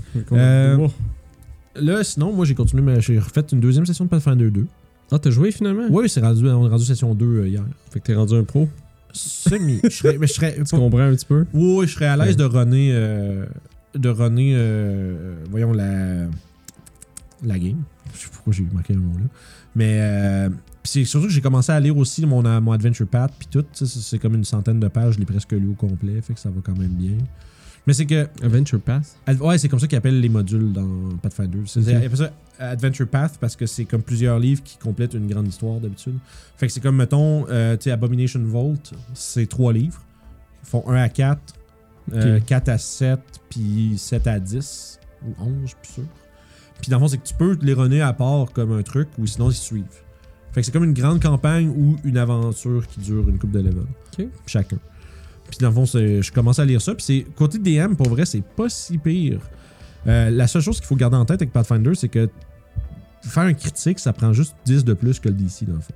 Là, 1.77 2.03
sinon, 2.05 2.33
moi, 2.33 2.45
j'ai 2.45 2.55
continué. 2.55 2.83
ma- 2.83 3.01
J'ai 3.01 3.19
refait 3.19 3.45
une 3.53 3.61
deuxième 3.61 3.87
session 3.87 4.05
de 4.05 4.11
Pathfinder 4.11 4.51
2. 4.51 4.67
Ah, 5.13 5.19
t'as 5.19 5.31
joué 5.31 5.51
finalement? 5.53 5.87
Oui, 5.91 6.09
c'est 6.09 6.21
rendu, 6.21 6.47
on 6.49 6.67
est 6.67 6.71
rendu 6.71 6.85
session 6.85 7.15
2 7.15 7.25
euh, 7.27 7.49
hier. 7.49 7.65
Fait 7.91 8.01
que 8.01 8.07
t'es 8.07 8.15
rendu 8.15 8.35
un 8.35 8.45
pro. 8.45 8.69
Semi. 9.13 9.81
je 9.83 9.89
serais, 9.89 10.19
mais 10.19 10.27
je 10.27 10.33
serais, 10.33 10.55
Tu 10.65 10.77
comprends 10.77 11.01
un 11.01 11.15
petit 11.15 11.27
peu? 11.27 11.45
Oui, 11.53 11.87
je 11.87 11.93
serais 11.95 12.07
à 12.07 12.17
l'aise 12.17 12.29
Ouais. 12.31 12.35
de 12.37 12.45
runner, 12.45 12.93
de 13.95 14.09
runner 14.09 14.53
euh, 14.55 15.35
voyons, 15.51 15.73
la, 15.73 16.27
la 17.45 17.59
game. 17.59 17.83
Je 18.15 18.19
sais 18.19 18.27
pas 18.29 18.35
pourquoi 18.35 18.53
j'ai 18.53 18.65
manqué 18.73 18.95
un 18.95 18.99
mot 18.99 19.19
là. 19.19 19.25
Mais 19.77 19.99
euh, 20.01 20.49
c'est 20.85 21.05
surtout 21.05 21.29
que 21.29 21.33
j'ai 21.33 21.41
commencé 21.41 21.71
à 21.73 21.79
lire 21.81 21.97
aussi 21.97 22.27
mon, 22.27 22.45
euh, 22.45 22.61
mon 22.61 22.73
Adventure 22.73 23.07
Path, 23.07 23.33
puis 23.39 23.49
tout. 23.51 23.65
C'est 23.73 24.19
comme 24.19 24.35
une 24.35 24.45
centaine 24.45 24.81
de 24.81 24.89
pages, 24.89 25.15
je 25.15 25.19
l'ai 25.21 25.27
presque 25.27 25.53
lu 25.53 25.69
au 25.71 25.75
complet, 25.75 26.21
fait 26.23 26.35
que 26.35 26.41
ça 26.41 26.51
va 26.51 26.61
quand 26.63 26.77
même 26.77 26.89
bien. 26.95 27.17
Mais 27.87 27.95
c'est 27.95 28.05
que. 28.07 28.29
Adventure. 28.43 28.81
Ad- 29.27 29.41
Ouais, 29.41 29.57
c'est 29.59 29.69
comme 29.69 29.79
ça 29.81 29.87
qu'ils 29.87 29.97
appellent 29.99 30.21
les 30.21 30.29
modules 30.29 30.73
dans 30.73 31.17
Pathfinder. 31.23 31.61
C'est- 31.67 31.81
Ok. 31.81 31.87
Ils 31.89 31.97
appellent 31.97 32.17
ça 32.17 32.31
Adventure 32.59 33.09
Path 33.09 33.39
parce 33.41 33.57
que 33.57 33.65
c'est 33.65 33.87
comme 33.87 34.03
plusieurs 34.03 34.39
livres 34.39 34.63
qui 34.63 34.77
complètent 34.77 35.15
une 35.15 35.27
grande 35.27 35.49
histoire 35.49 35.81
d'habitude. 35.81 36.19
Fait 36.59 36.67
que 36.67 36.73
c'est 36.73 36.81
comme, 36.81 36.97
mettons, 36.97 37.47
euh, 37.49 37.77
tu 37.79 37.85
sais, 37.85 37.91
Abomination 37.91 38.41
Vault, 38.45 38.75
c'est 39.15 39.47
trois 39.49 39.73
livres. 39.73 40.03
Ils 40.63 40.69
font 40.69 40.85
1 40.87 40.95
à 40.97 41.09
4, 41.09 41.41
euh, 42.13 42.37
Ok. 42.37 42.45
4 42.45 42.69
à 42.69 42.77
7, 42.77 43.19
puis 43.49 43.95
7 43.97 44.27
à 44.27 44.39
10, 44.39 45.01
ou 45.27 45.43
11, 45.43 45.53
je 45.63 45.67
suis 45.69 45.95
sûr. 45.95 46.05
Puis 46.81 46.91
dans 46.91 46.99
le 46.99 47.03
fond, 47.03 47.09
c'est 47.09 47.19
que 47.19 47.27
tu 47.27 47.35
peux 47.35 47.57
les 47.61 47.73
runner 47.73 48.01
à 48.01 48.13
part 48.13 48.47
comme 48.53 48.73
un 48.73 48.83
truc, 48.83 49.09
ou 49.19 49.27
sinon 49.27 49.51
ils 49.51 49.55
suivent. 49.55 49.85
Fait 50.53 50.61
que 50.61 50.67
c'est 50.67 50.73
comme 50.73 50.85
une 50.85 50.95
grande 50.95 51.23
campagne 51.23 51.69
ou 51.69 51.97
une 52.05 52.19
aventure 52.19 52.87
qui 52.87 53.01
dure 53.01 53.29
une 53.29 53.39
coupe 53.39 53.53
de 53.53 53.61
level. 53.61 53.85
Chacun. 54.47 54.79
Puis 55.49 55.59
dans 55.61 55.69
le 55.69 55.75
fond, 55.75 55.85
je 55.85 56.33
commence 56.33 56.59
à 56.59 56.65
lire 56.65 56.81
ça. 56.81 56.95
Puis 56.95 57.05
c'est 57.05 57.27
côté 57.37 57.59
DM, 57.59 57.95
pour 57.95 58.09
vrai, 58.09 58.25
c'est 58.25 58.43
pas 58.43 58.69
si 58.69 58.99
pire. 58.99 59.41
Euh, 60.07 60.31
la 60.31 60.47
seule 60.47 60.63
chose 60.63 60.79
qu'il 60.79 60.87
faut 60.87 60.97
garder 60.97 61.17
en 61.17 61.25
tête 61.25 61.43
avec 61.43 61.53
Pathfinder, 61.53 61.95
c'est 61.95 62.09
que 62.09 62.29
faire 63.23 63.43
un 63.45 63.53
critique, 63.53 63.99
ça 63.99 64.13
prend 64.13 64.33
juste 64.33 64.57
10 64.65 64.85
de 64.85 64.95
plus 64.95 65.21
que 65.21 65.29
le 65.29 65.35
DC, 65.35 65.65
dans 65.67 65.75
le 65.75 65.81
fond. 65.81 65.95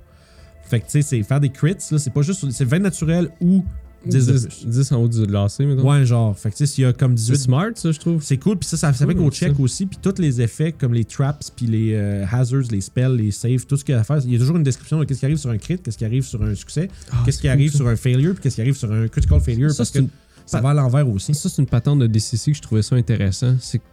Fait 0.63 0.79
que 0.79 0.85
tu 0.85 0.91
sais, 0.91 1.01
c'est 1.01 1.23
faire 1.23 1.39
des 1.39 1.49
crits, 1.49 1.77
là, 1.91 1.99
c'est 1.99 2.13
pas 2.13 2.21
juste. 2.21 2.49
C'est 2.51 2.65
20 2.65 2.79
naturel 2.79 3.29
ou 3.39 3.63
10 4.05 4.27
de 4.27 4.33
10, 4.33 4.45
plus. 4.47 4.65
10 4.67 4.91
en 4.91 4.97
haut 5.03 5.07
du 5.07 5.25
lacet, 5.25 5.65
mettons. 5.65 5.89
Ouais, 5.89 6.05
genre. 6.05 6.37
Fait 6.37 6.49
que 6.51 6.55
tu 6.55 6.65
sais, 6.65 6.73
s'il 6.73 6.83
y 6.83 6.87
a 6.87 6.93
comme 6.93 7.17
C'est 7.17 7.31
18 7.33 7.37
smart, 7.43 7.69
ça, 7.75 7.91
je 7.91 7.99
trouve. 7.99 8.21
c'est 8.23 8.37
cool, 8.37 8.57
puis 8.57 8.67
ça, 8.69 8.77
ça, 8.77 8.93
ça 8.93 9.05
fait 9.07 9.15
qu'au 9.15 9.31
check 9.31 9.59
aussi, 9.59 9.85
puis 9.85 9.97
tous 10.01 10.19
les 10.21 10.41
effets 10.41 10.71
comme 10.71 10.93
les 10.93 11.05
traps, 11.05 11.51
puis 11.55 11.65
les 11.67 11.93
euh, 11.93 12.25
hazards, 12.31 12.63
les 12.71 12.81
spells, 12.81 13.15
les 13.17 13.31
saves, 13.31 13.65
tout 13.65 13.77
ce 13.77 13.83
qu'il 13.85 13.93
y 13.93 13.97
a 13.97 14.01
à 14.01 14.03
faire. 14.03 14.19
Il 14.23 14.31
y 14.31 14.35
a 14.35 14.39
toujours 14.39 14.57
une 14.57 14.63
description 14.63 14.99
de 14.99 15.05
qu'est-ce 15.05 15.19
qui 15.19 15.25
arrive 15.25 15.37
sur 15.37 15.49
un 15.49 15.57
crit, 15.57 15.79
qu'est-ce 15.79 15.97
qui 15.97 16.05
arrive 16.05 16.23
sur 16.23 16.41
un 16.43 16.53
succès, 16.55 16.89
Ah, 17.11 17.17
qu'est-ce 17.25 17.39
qui 17.39 17.47
arrive 17.47 17.75
sur 17.75 17.87
un 17.87 17.95
failure, 17.95 18.33
puis 18.33 18.43
qu'est-ce 18.43 18.55
qui 18.55 18.61
arrive 18.61 18.75
sur 18.77 18.91
un 18.91 19.07
critical 19.07 19.39
failure, 19.41 19.71
Ça, 19.71 19.77
parce 19.77 19.89
c'est 19.91 19.99
que 19.99 20.03
une- 20.03 20.09
ça 20.45 20.61
va 20.61 20.69
à 20.69 20.73
l'envers 20.75 21.09
aussi. 21.09 21.33
Ça, 21.33 21.49
c'est 21.49 21.61
une 21.61 21.67
patente 21.67 21.97
de 21.99 22.05
DCC 22.07 22.51
que 22.51 22.57
je 22.57 22.61
trouvais 22.61 22.83
ça 22.83 22.95
intéressant. 22.95 23.55
C'est 23.59 23.79
que 23.79 23.83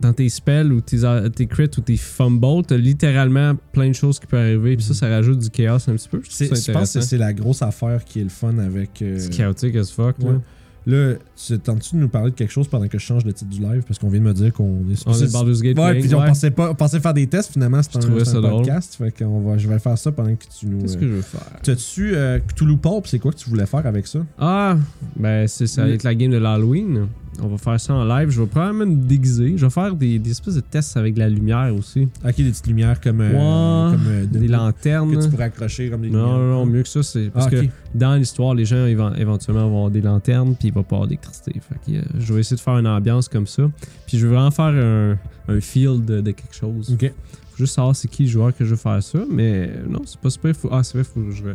dans 0.00 0.12
tes 0.12 0.28
spells 0.28 0.72
ou 0.72 0.80
tes, 0.80 0.98
tes 1.34 1.46
crits 1.46 1.70
ou 1.76 1.80
tes 1.80 1.96
fumbles, 1.96 2.64
t'as 2.66 2.76
littéralement 2.76 3.54
plein 3.72 3.88
de 3.88 3.94
choses 3.94 4.18
qui 4.18 4.26
peuvent 4.26 4.40
arriver. 4.40 4.76
Puis 4.76 4.84
ça, 4.86 4.94
ça 4.94 5.08
rajoute 5.08 5.38
du 5.38 5.50
chaos 5.50 5.78
un 5.88 5.94
petit 5.94 6.08
peu. 6.08 6.20
Je 6.22 6.72
pense 6.72 6.92
que 6.92 7.00
c'est 7.00 7.18
la 7.18 7.32
grosse 7.32 7.62
affaire 7.62 8.04
qui 8.04 8.20
est 8.20 8.24
le 8.24 8.28
fun 8.28 8.58
avec. 8.58 9.00
euh, 9.02 9.18
C'est 9.18 9.30
chaotique 9.30 9.76
as 9.76 9.90
fuck. 9.90 10.16
là. 10.22 10.30
ouais. 10.30 10.38
Là, 10.86 11.14
tu 11.34 11.58
tentes-tu 11.58 11.96
de 11.96 12.00
nous 12.00 12.08
parler 12.08 12.30
de 12.30 12.36
quelque 12.36 12.52
chose 12.52 12.68
pendant 12.68 12.86
que 12.86 12.96
je 12.96 13.04
change 13.04 13.24
le 13.24 13.32
titre 13.32 13.50
du 13.50 13.60
live? 13.60 13.82
Parce 13.88 13.98
qu'on 13.98 14.08
vient 14.08 14.20
de 14.20 14.24
me 14.24 14.32
dire 14.32 14.52
qu'on 14.52 14.84
est 14.88 15.02
On 15.04 15.12
est 15.12 15.32
Baldur's 15.32 15.60
Gate 15.60 15.76
Ouais, 15.76 15.98
puis 15.98 16.14
on 16.14 16.24
pensait 16.24 16.52
pas, 16.52 16.70
on 16.70 16.74
pensait 16.76 17.00
faire 17.00 17.12
des 17.12 17.26
tests 17.26 17.52
finalement, 17.52 17.80
c'est 17.82 17.96
un, 17.96 18.24
ça 18.24 18.38
un 18.38 18.42
podcast, 18.42 18.94
fait 18.96 19.10
qu'on 19.10 19.40
va, 19.40 19.58
je 19.58 19.66
vais 19.66 19.80
faire 19.80 19.98
ça 19.98 20.12
pendant 20.12 20.32
que 20.36 20.44
tu 20.44 20.66
nous. 20.66 20.82
Qu'est-ce 20.82 20.96
euh, 20.96 21.00
que 21.00 21.08
je 21.08 21.12
veux 21.14 21.22
faire? 21.22 21.60
T'as-tu 21.60 22.14
euh, 22.14 22.38
Cthulhu 22.38 22.76
Pulp, 22.76 23.08
c'est 23.08 23.18
quoi 23.18 23.32
que 23.32 23.36
tu 23.36 23.50
voulais 23.50 23.66
faire 23.66 23.84
avec 23.84 24.06
ça? 24.06 24.20
Ah, 24.38 24.76
ben 25.16 25.48
c'est 25.48 25.66
ça 25.66 25.82
va 25.82 25.88
être 25.90 26.04
la 26.04 26.14
game 26.14 26.30
de 26.30 26.36
l'Halloween. 26.38 27.08
On 27.42 27.48
va 27.48 27.58
faire 27.58 27.80
ça 27.80 27.94
en 27.94 28.04
live. 28.04 28.30
Je 28.30 28.40
vais 28.40 28.46
probablement 28.46 28.86
me 28.86 28.96
déguiser. 28.96 29.54
Je 29.56 29.64
vais 29.66 29.70
faire 29.70 29.94
des, 29.94 30.18
des 30.18 30.30
espèces 30.30 30.54
de 30.54 30.60
tests 30.60 30.96
avec 30.96 31.14
de 31.14 31.18
la 31.20 31.28
lumière 31.28 31.74
aussi. 31.74 32.08
Ok, 32.24 32.36
des 32.36 32.44
petites 32.50 32.66
lumières 32.66 33.00
comme, 33.00 33.20
euh, 33.20 33.28
Ouais, 33.30 33.92
comme 33.96 34.06
euh, 34.08 34.26
de- 34.26 34.38
des 34.38 34.48
lanternes. 34.48 35.14
que 35.16 35.22
tu 35.22 35.28
pourrais 35.30 35.44
accrocher 35.44 35.90
comme 35.90 36.02
des 36.02 36.10
Non, 36.10 36.18
lumières. 36.24 36.38
non, 36.38 36.64
non, 36.64 36.66
mieux 36.66 36.82
que 36.82 36.88
ça, 36.88 37.02
c'est 37.02 37.30
parce 37.30 37.46
Ah, 37.52 37.56
ok. 37.56 37.64
que 37.66 37.70
dans 37.94 38.14
l'histoire, 38.14 38.54
les 38.54 38.64
gens 38.64 38.86
vont 38.94 39.14
éventuellement 39.14 39.68
vont 39.68 39.76
avoir 39.76 39.90
des 39.90 40.00
lanternes, 40.00 40.54
puis 40.58 40.68
il 40.68 40.74
va 40.74 40.82
pas 40.82 40.96
avoir 40.96 41.08
d'électricité. 41.08 41.52
Fait 41.60 41.92
que, 41.92 41.98
euh, 41.98 42.02
je 42.18 42.32
vais 42.32 42.40
essayer 42.40 42.56
de 42.56 42.60
faire 42.62 42.78
une 42.78 42.86
ambiance 42.86 43.28
comme 43.28 43.46
ça. 43.46 43.62
Puis 44.06 44.18
je 44.18 44.26
veux 44.26 44.32
vraiment 44.34 44.50
faire 44.50 44.66
un, 44.66 45.18
un 45.48 45.60
feel 45.60 46.04
de, 46.04 46.20
de 46.20 46.30
quelque 46.30 46.54
chose. 46.54 46.90
Ok. 46.92 47.12
Faut 47.50 47.56
juste 47.64 47.74
savoir 47.74 47.96
c'est 47.96 48.08
qui 48.08 48.24
le 48.24 48.28
joueur 48.28 48.54
que 48.56 48.64
je 48.64 48.70
veux 48.70 48.76
faire 48.76 49.02
ça, 49.02 49.18
mais 49.30 49.70
non, 49.88 50.02
c'est 50.04 50.20
pas 50.20 50.30
super. 50.30 50.54
Faut... 50.54 50.68
Ah, 50.70 50.82
c'est 50.82 50.98
vrai, 50.98 51.04
faut 51.04 51.20
que 51.20 51.30
je. 51.30 51.42
Pas 51.44 51.54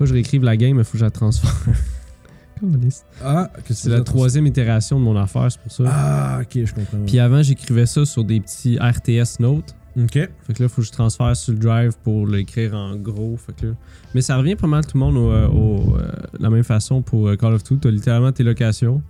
que 0.00 0.06
je 0.06 0.12
réécrive 0.14 0.42
la 0.42 0.56
game, 0.56 0.76
mais 0.76 0.82
faut 0.84 0.92
que 0.92 0.98
je 0.98 1.04
la 1.04 1.10
transfère. 1.10 1.54
Ah, 3.22 3.50
que 3.64 3.74
c'est 3.74 3.88
la 3.90 4.00
troisième 4.02 4.46
itération 4.46 4.98
de 4.98 5.04
mon 5.04 5.16
affaire, 5.16 5.50
c'est 5.50 5.60
pour 5.60 5.72
ça. 5.72 5.84
Ah, 5.86 6.38
ok, 6.42 6.64
je 6.64 6.74
comprends. 6.74 6.98
Puis 7.06 7.18
avant, 7.18 7.42
j'écrivais 7.42 7.86
ça 7.86 8.04
sur 8.04 8.24
des 8.24 8.40
petits 8.40 8.78
RTS 8.78 9.40
notes. 9.40 9.74
ok. 9.96 10.12
Fait 10.12 10.30
que 10.54 10.62
là, 10.62 10.68
faut 10.68 10.82
que 10.82 10.86
je 10.86 10.92
transfère 10.92 11.34
sur 11.36 11.52
le 11.52 11.58
drive 11.58 11.92
pour 12.02 12.26
l'écrire 12.26 12.74
en 12.74 12.96
gros. 12.96 13.36
Fait 13.36 13.52
que 13.54 13.66
là- 13.68 13.72
Mais 14.14 14.20
ça 14.22 14.36
revient 14.36 14.56
pas 14.56 14.66
mal 14.66 14.84
tout 14.86 14.96
le 14.96 15.00
monde 15.00 15.16
au, 15.16 15.30
euh, 15.30 15.48
au, 15.48 15.96
euh, 15.96 16.08
la 16.40 16.50
même 16.50 16.64
façon 16.64 17.00
pour 17.02 17.28
euh, 17.28 17.36
Call 17.36 17.52
of 17.54 17.62
Duty. 17.64 17.78
T'as 17.80 17.90
littéralement 17.90 18.32
tes 18.32 18.42
locations, 18.44 19.02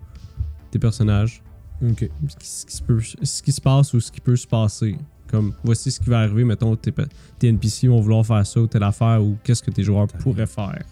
tes 0.71 0.79
personnages, 0.79 1.43
Ok. 1.83 2.09
ce 2.29 2.37
qui, 2.37 2.47
ce 2.47 2.67
qui 2.67 2.77
se 2.77 2.83
peut- 2.83 3.01
ce 3.23 3.43
qui 3.43 3.53
se 3.53 3.61
passe 3.61 3.93
ou 3.95 4.01
ce 4.01 4.11
qui 4.13 4.21
peut 4.21 4.37
se 4.37 4.47
passer. 4.47 4.97
Comme 5.31 5.53
voici 5.65 5.91
ce 5.91 5.99
qui 6.01 6.11
va 6.11 6.21
arriver, 6.21 6.45
mettons, 6.45 6.77
tes, 6.77 6.93
tes 7.39 7.49
NPC 7.49 7.89
vont 7.89 8.01
vouloir 8.01 8.25
faire 8.25 8.47
ça 8.47 8.61
ou 8.61 8.67
telle 8.67 8.83
affaire 8.85 9.21
ou 9.23 9.37
qu'est-ce 9.43 9.63
que 9.63 9.71
tes 9.71 9.83
joueurs 9.83 10.07
pourraient 10.07 10.47
faire. 10.47 10.83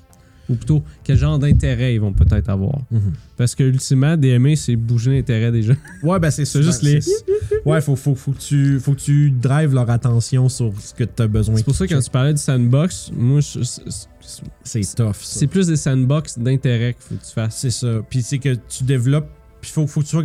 Ou 0.52 0.56
plutôt, 0.56 0.82
quel 1.02 1.16
genre 1.16 1.38
d'intérêt 1.38 1.94
ils 1.94 2.00
vont 2.00 2.12
peut-être 2.12 2.48
avoir. 2.48 2.78
Mhm. 2.90 3.12
Parce 3.36 3.54
que, 3.54 3.64
ultimement, 3.64 4.16
DMA, 4.16 4.54
c'est 4.56 4.76
bouger 4.76 5.10
l'intérêt 5.16 5.50
des 5.50 5.62
gens. 5.62 5.74
Ouais, 6.02 6.18
ben 6.20 6.30
c'est 6.30 6.44
ça. 6.44 6.60
Juste 6.62 6.82
les- 6.82 7.00
Ouais, 7.66 7.80
faut, 7.80 7.96
faut, 7.96 8.14
faut, 8.14 8.32
que 8.32 8.38
tu, 8.40 8.78
faut 8.80 8.92
que 8.94 9.00
tu 9.00 9.30
drives 9.30 9.74
leur 9.74 9.88
attention 9.90 10.48
sur 10.48 10.72
ce 10.80 10.94
que 10.94 11.04
tu 11.04 11.22
as 11.22 11.26
besoin. 11.26 11.56
C'est 11.56 11.64
pour 11.64 11.74
ça 11.74 11.86
que 11.86 11.94
quand 11.94 12.00
tu 12.00 12.10
parlais 12.10 12.32
du 12.34 12.40
sandbox, 12.40 13.10
moi, 13.16 13.40
c'est- 13.42 14.94
tough, 14.96 15.16
c'est 15.20 15.46
plus 15.46 15.66
des 15.66 15.76
sandbox 15.76 16.38
d'intérêt 16.38 16.94
qu'il 16.94 17.02
faut 17.02 17.14
que 17.14 17.24
tu 17.28 17.32
fasses. 17.32 17.56
C'est 17.56 17.70
ça. 17.70 18.00
Puis 18.08 18.22
c'est 18.22 18.38
que 18.38 18.54
tu 18.68 18.84
développes. 18.84 19.28
Puis 19.60 19.70
faut, 19.70 19.86
faut 19.86 20.00
que 20.02 20.06
tu. 20.06 20.16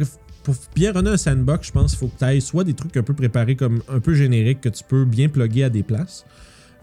Pour 0.43 0.55
bien 0.75 0.93
runner 0.93 1.09
un 1.09 1.17
sandbox, 1.17 1.67
je 1.67 1.71
pense 1.73 1.91
qu'il 1.91 1.99
faut 1.99 2.07
que 2.07 2.17
tu 2.19 2.23
ailles 2.23 2.41
soit 2.41 2.63
des 2.63 2.73
trucs 2.73 2.95
un 2.95 3.03
peu 3.03 3.13
préparés 3.13 3.55
comme 3.57 3.81
un 3.89 3.99
peu 3.99 4.13
génériques 4.13 4.61
que 4.61 4.69
tu 4.69 4.81
peux 4.87 5.03
bien 5.03 5.27
plugger 5.27 5.65
à 5.65 5.69
des 5.69 5.83
places, 5.83 6.25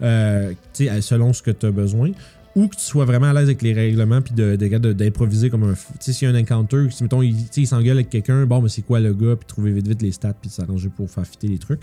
euh, 0.03 0.53
selon 1.01 1.33
ce 1.33 1.41
que 1.41 1.49
tu 1.49 1.65
as 1.65 1.71
besoin, 1.71 2.11
ou 2.55 2.67
que 2.69 2.75
tu 2.75 2.81
sois 2.83 3.03
vraiment 3.05 3.27
à 3.27 3.33
l'aise 3.33 3.43
avec 3.45 3.61
les 3.61 3.73
règlements 3.73 4.21
puis 4.21 4.33
de, 4.33 4.55
de- 4.55 4.77
de- 4.77 4.93
d'improviser 4.93 5.49
comme 5.49 5.63
un. 5.63 5.75
fou. 5.75 5.91
Tu 5.93 6.05
sais, 6.05 6.13
s'il 6.13 6.27
y 6.29 6.31
a 6.31 6.33
un 6.33 6.39
encounter, 6.39 6.87
si 6.89 7.03
mettons, 7.03 7.21
il, 7.21 7.35
il 7.55 7.67
s'engueule 7.67 7.97
avec 7.97 8.09
quelqu'un, 8.09 8.45
bon, 8.45 8.61
mais 8.61 8.69
c'est 8.69 8.81
quoi 8.81 8.99
le 8.99 9.13
gars, 9.13 9.35
puis 9.35 9.45
trouver 9.45 9.71
vite 9.73 9.87
vite 9.87 10.01
les 10.01 10.11
stats, 10.11 10.33
puis 10.33 10.49
s'arranger 10.49 10.89
pour 10.89 11.09
faire 11.09 11.25
fitter 11.27 11.47
les 11.47 11.57
trucs. 11.59 11.81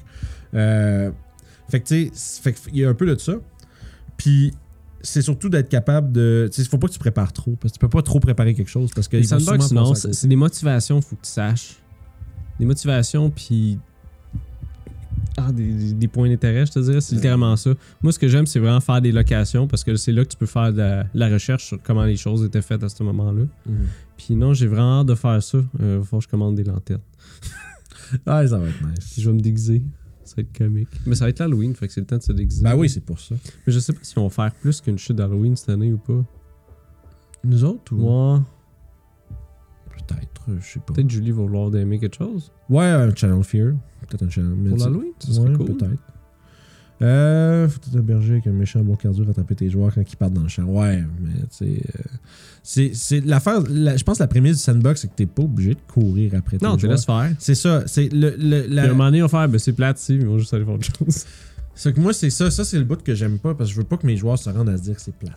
Euh, 0.54 1.10
fait 1.68 1.80
que 1.80 1.86
tu 1.88 2.10
sais, 2.14 2.52
qu'il 2.54 2.76
y 2.78 2.84
a 2.84 2.88
un 2.88 2.94
peu 2.94 3.06
de 3.06 3.18
ça. 3.18 3.34
Puis 4.16 4.52
c'est 5.02 5.22
surtout 5.22 5.48
d'être 5.48 5.68
capable 5.68 6.12
de. 6.12 6.48
Tu 6.50 6.56
sais, 6.56 6.62
il 6.62 6.68
faut 6.68 6.78
pas 6.78 6.86
que 6.88 6.92
tu 6.92 6.98
prépares 6.98 7.32
trop, 7.32 7.52
parce 7.60 7.72
que 7.72 7.78
tu 7.78 7.80
peux 7.80 7.88
pas 7.90 8.02
trop 8.02 8.20
préparer 8.20 8.54
quelque 8.54 8.70
chose, 8.70 8.90
parce 8.94 9.08
que. 9.08 9.16
Les 9.16 9.24
sandbox, 9.44 9.72
non, 9.72 9.84
c'est 10.14 10.28
des 10.28 10.36
motivations, 10.36 11.00
faut 11.02 11.16
que 11.16 11.22
tu 11.26 11.30
saches. 11.30 11.76
Des 12.58 12.64
motivations, 12.66 13.28
puis. 13.30 13.78
Ah, 15.36 15.50
des, 15.52 16.08
points 16.08 16.28
d'intérêt, 16.28 16.66
je 16.66 16.72
te 16.72 16.78
dirais, 16.78 17.00
c'est 17.00 17.14
littéralement 17.14 17.56
ça. 17.56 17.70
Moi, 18.02 18.12
ce 18.12 18.18
que 18.18 18.28
j'aime, 18.28 18.46
c'est 18.46 18.58
vraiment 18.58 18.80
faire 18.80 19.00
des 19.00 19.12
locations 19.12 19.66
parce 19.66 19.82
que 19.82 19.96
c'est 19.96 20.12
là 20.12 20.24
que 20.24 20.30
tu 20.30 20.36
peux 20.36 20.46
faire 20.46 20.72
de 20.72 20.78
la, 20.78 21.06
la 21.14 21.28
recherche 21.28 21.64
sur 21.64 21.82
comment 21.82 22.04
les 22.04 22.16
choses 22.16 22.44
étaient 22.44 22.62
faites 22.62 22.82
à 22.82 22.88
ce 22.88 23.02
moment-là. 23.02 23.44
Mhm. 23.66 23.86
Puis 24.16 24.36
non, 24.36 24.52
j'ai 24.52 24.66
vraiment 24.66 25.00
hâte 25.00 25.06
de 25.06 25.14
faire 25.14 25.42
ça. 25.42 25.58
Euh, 25.80 26.02
faut 26.02 26.18
que 26.18 26.24
je 26.24 26.28
commande 26.28 26.54
des 26.56 26.64
lanternes. 26.64 27.00
Ah, 28.26 28.46
ça 28.46 28.58
va 28.58 28.68
être 28.68 28.86
nice. 28.86 29.08
Puis 29.14 29.22
je 29.22 29.30
vais 29.30 29.34
me 29.34 29.40
déguiser. 29.40 29.82
Ça 30.22 30.34
va 30.36 30.42
être 30.42 30.52
comique. 30.52 30.88
Mais 31.06 31.14
ça 31.14 31.24
va 31.24 31.30
être 31.30 31.38
l'Halloween, 31.38 31.74
fait 31.74 31.86
que 31.86 31.94
c'est 31.94 32.00
le 32.00 32.06
temps 32.06 32.18
de 32.18 32.22
se 32.22 32.32
déguiser. 32.32 32.62
Ben 32.62 32.76
oui, 32.76 32.90
c'est 32.90 33.00
pour 33.00 33.18
ça. 33.18 33.34
Mais 33.66 33.72
je 33.72 33.78
sais 33.78 33.94
pas 33.94 34.00
si 34.02 34.18
on 34.18 34.24
va 34.24 34.30
faire 34.30 34.52
plus 34.60 34.82
qu'une 34.82 34.98
chute 34.98 35.16
d'Halloween 35.16 35.56
cette 35.56 35.70
année 35.70 35.90
ou 35.90 35.96
pas. 35.96 36.22
Nous 37.42 37.64
autres 37.64 37.94
ou? 37.94 38.34
Ouais. 38.34 38.40
Peut-être, 40.14 40.60
je 40.60 40.66
sais 40.72 40.80
pas. 40.80 40.92
Peut-être 40.94 41.10
Julie 41.10 41.30
va 41.30 41.42
vouloir 41.42 41.74
aimer 41.76 41.98
quelque 41.98 42.16
chose? 42.16 42.50
Ouais, 42.68 42.84
un 42.86 43.14
Channel 43.14 43.42
Fear. 43.44 43.74
Peut-être 44.08 44.24
un 44.24 44.30
Channel. 44.30 44.68
Pour 44.70 44.78
l'Halloween, 44.78 45.12
ça 45.18 45.32
serait 45.32 45.48
Ouais, 45.50 45.56
cool. 45.56 45.76
peut-être. 45.76 45.98
Euh, 47.00 47.68
faut 47.68 47.80
être 47.88 47.96
un 47.96 48.02
berger 48.02 48.34
avec 48.34 48.46
un 48.46 48.52
méchant 48.52 48.80
bon 48.80 48.94
cardio 48.94 49.24
rattraper 49.24 49.56
tes 49.56 49.68
joueurs 49.68 49.92
quand 49.92 50.02
ils 50.08 50.16
partent 50.16 50.34
dans 50.34 50.42
le 50.42 50.48
champ. 50.48 50.62
Ouais, 50.64 51.02
mais 51.20 51.32
tu 51.40 51.46
sais. 51.50 51.82
euh, 51.96 52.90
c'est, 52.94 53.20
l'affaire. 53.24 53.60
la- 53.68 53.96
je 53.96 54.04
pense 54.04 54.18
que 54.18 54.22
la 54.22 54.28
prémisse 54.28 54.58
du 54.58 54.62
sandbox, 54.62 55.00
c'est 55.00 55.08
que 55.08 55.14
t'es 55.16 55.26
pas 55.26 55.42
obligé 55.42 55.70
de 55.74 55.80
courir 55.92 56.32
après 56.36 56.58
tes 56.58 56.64
Non, 56.64 56.76
tu 56.76 56.86
laisses 56.86 57.04
faire. 57.04 57.34
C'est 57.40 57.56
ça. 57.56 57.82
C'est 57.86 58.08
le, 58.12 58.34
le- 58.38 58.66
Puis 58.68 58.78
à 58.78 58.84
un 58.84 58.88
moment 58.88 59.06
donné, 59.06 59.20
on 59.22 59.26
va 59.26 59.40
faire, 59.40 59.48
ben 59.48 59.58
c'est 59.58 59.72
plate 59.72 60.00
mais 60.10 60.24
on 60.26 60.34
va 60.34 60.38
juste 60.38 60.54
aller 60.54 60.64
faire 60.64 60.74
autre 60.74 60.86
chose. 60.96 61.24
C'est 61.74 61.92
que 61.92 62.00
moi, 62.00 62.12
c'est 62.12 62.30
ça. 62.30 62.50
Ça, 62.52 62.64
c'est 62.64 62.78
le 62.78 62.84
bout 62.84 63.02
que 63.02 63.14
j'aime 63.16 63.38
pas 63.40 63.54
parce 63.54 63.70
que 63.70 63.74
je 63.74 63.80
veux 63.80 63.86
pas 63.86 63.96
que 63.96 64.06
mes 64.06 64.16
joueurs 64.16 64.38
se 64.38 64.48
rendent 64.50 64.68
à 64.68 64.76
se 64.76 64.82
dire 64.82 64.94
que 64.94 65.00
c'est 65.02 65.14
plate. 65.16 65.32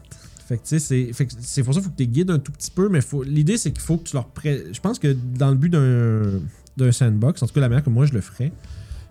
Fait 0.46 0.58
que, 0.58 0.64
tu 0.64 0.80
sais, 0.80 1.12
c'est, 1.40 1.64
pour 1.64 1.74
ça 1.74 1.80
qu'il 1.80 1.86
faut 1.86 1.90
que 1.90 1.98
tu 1.98 2.04
les 2.04 2.08
guides 2.08 2.30
un 2.30 2.38
tout 2.38 2.52
petit 2.52 2.70
peu, 2.70 2.88
mais 2.88 3.00
l'idée, 3.26 3.58
c'est 3.58 3.72
qu'il 3.72 3.82
faut 3.82 3.98
que 3.98 4.04
tu 4.04 4.16
leur 4.16 4.28
prêtes. 4.28 4.74
Je 4.74 4.80
pense 4.80 5.00
que 5.00 5.12
dans 5.12 5.50
le 5.50 5.56
but 5.56 5.70
d'un, 5.70 6.92
sandbox, 6.92 7.42
en 7.42 7.48
tout 7.48 7.54
cas, 7.54 7.62
la 7.62 7.70
manière 7.70 7.84
que 7.84 7.90
moi 7.90 8.06
je 8.06 8.14
le 8.14 8.22
ferais, 8.22 8.52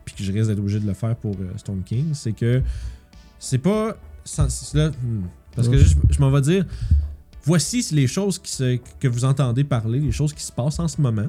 puis 0.05 0.15
que 0.15 0.23
je 0.23 0.31
risque 0.31 0.49
d'être 0.49 0.61
obligé 0.61 0.79
de 0.79 0.87
le 0.87 0.95
faire 0.95 1.17
pour 1.17 1.35
euh, 1.35 1.51
Storm 1.57 1.83
King, 1.83 2.11
c'est 2.13 2.33
que 2.33 2.63
c'est 3.41 3.59
pas. 3.59 3.97
sans- 4.25 4.75
là, 4.75 4.91
hmm, 4.91 5.23
parce 5.57 5.69
que 5.69 5.77
je, 5.77 5.97
je 6.09 6.21
m'en 6.21 6.31
vais 6.31 6.41
dire 6.41 6.67
voici 7.45 7.85
les 7.93 8.07
choses 8.07 8.39
qui 8.39 8.53
se- 8.53 8.79
que 9.01 9.09
vous 9.09 9.25
entendez 9.25 9.65
parler, 9.65 9.99
les 9.99 10.13
choses 10.13 10.33
qui 10.33 10.43
se 10.43 10.53
passent 10.53 10.79
en 10.79 10.89
ce 10.89 11.01
moment. 11.01 11.29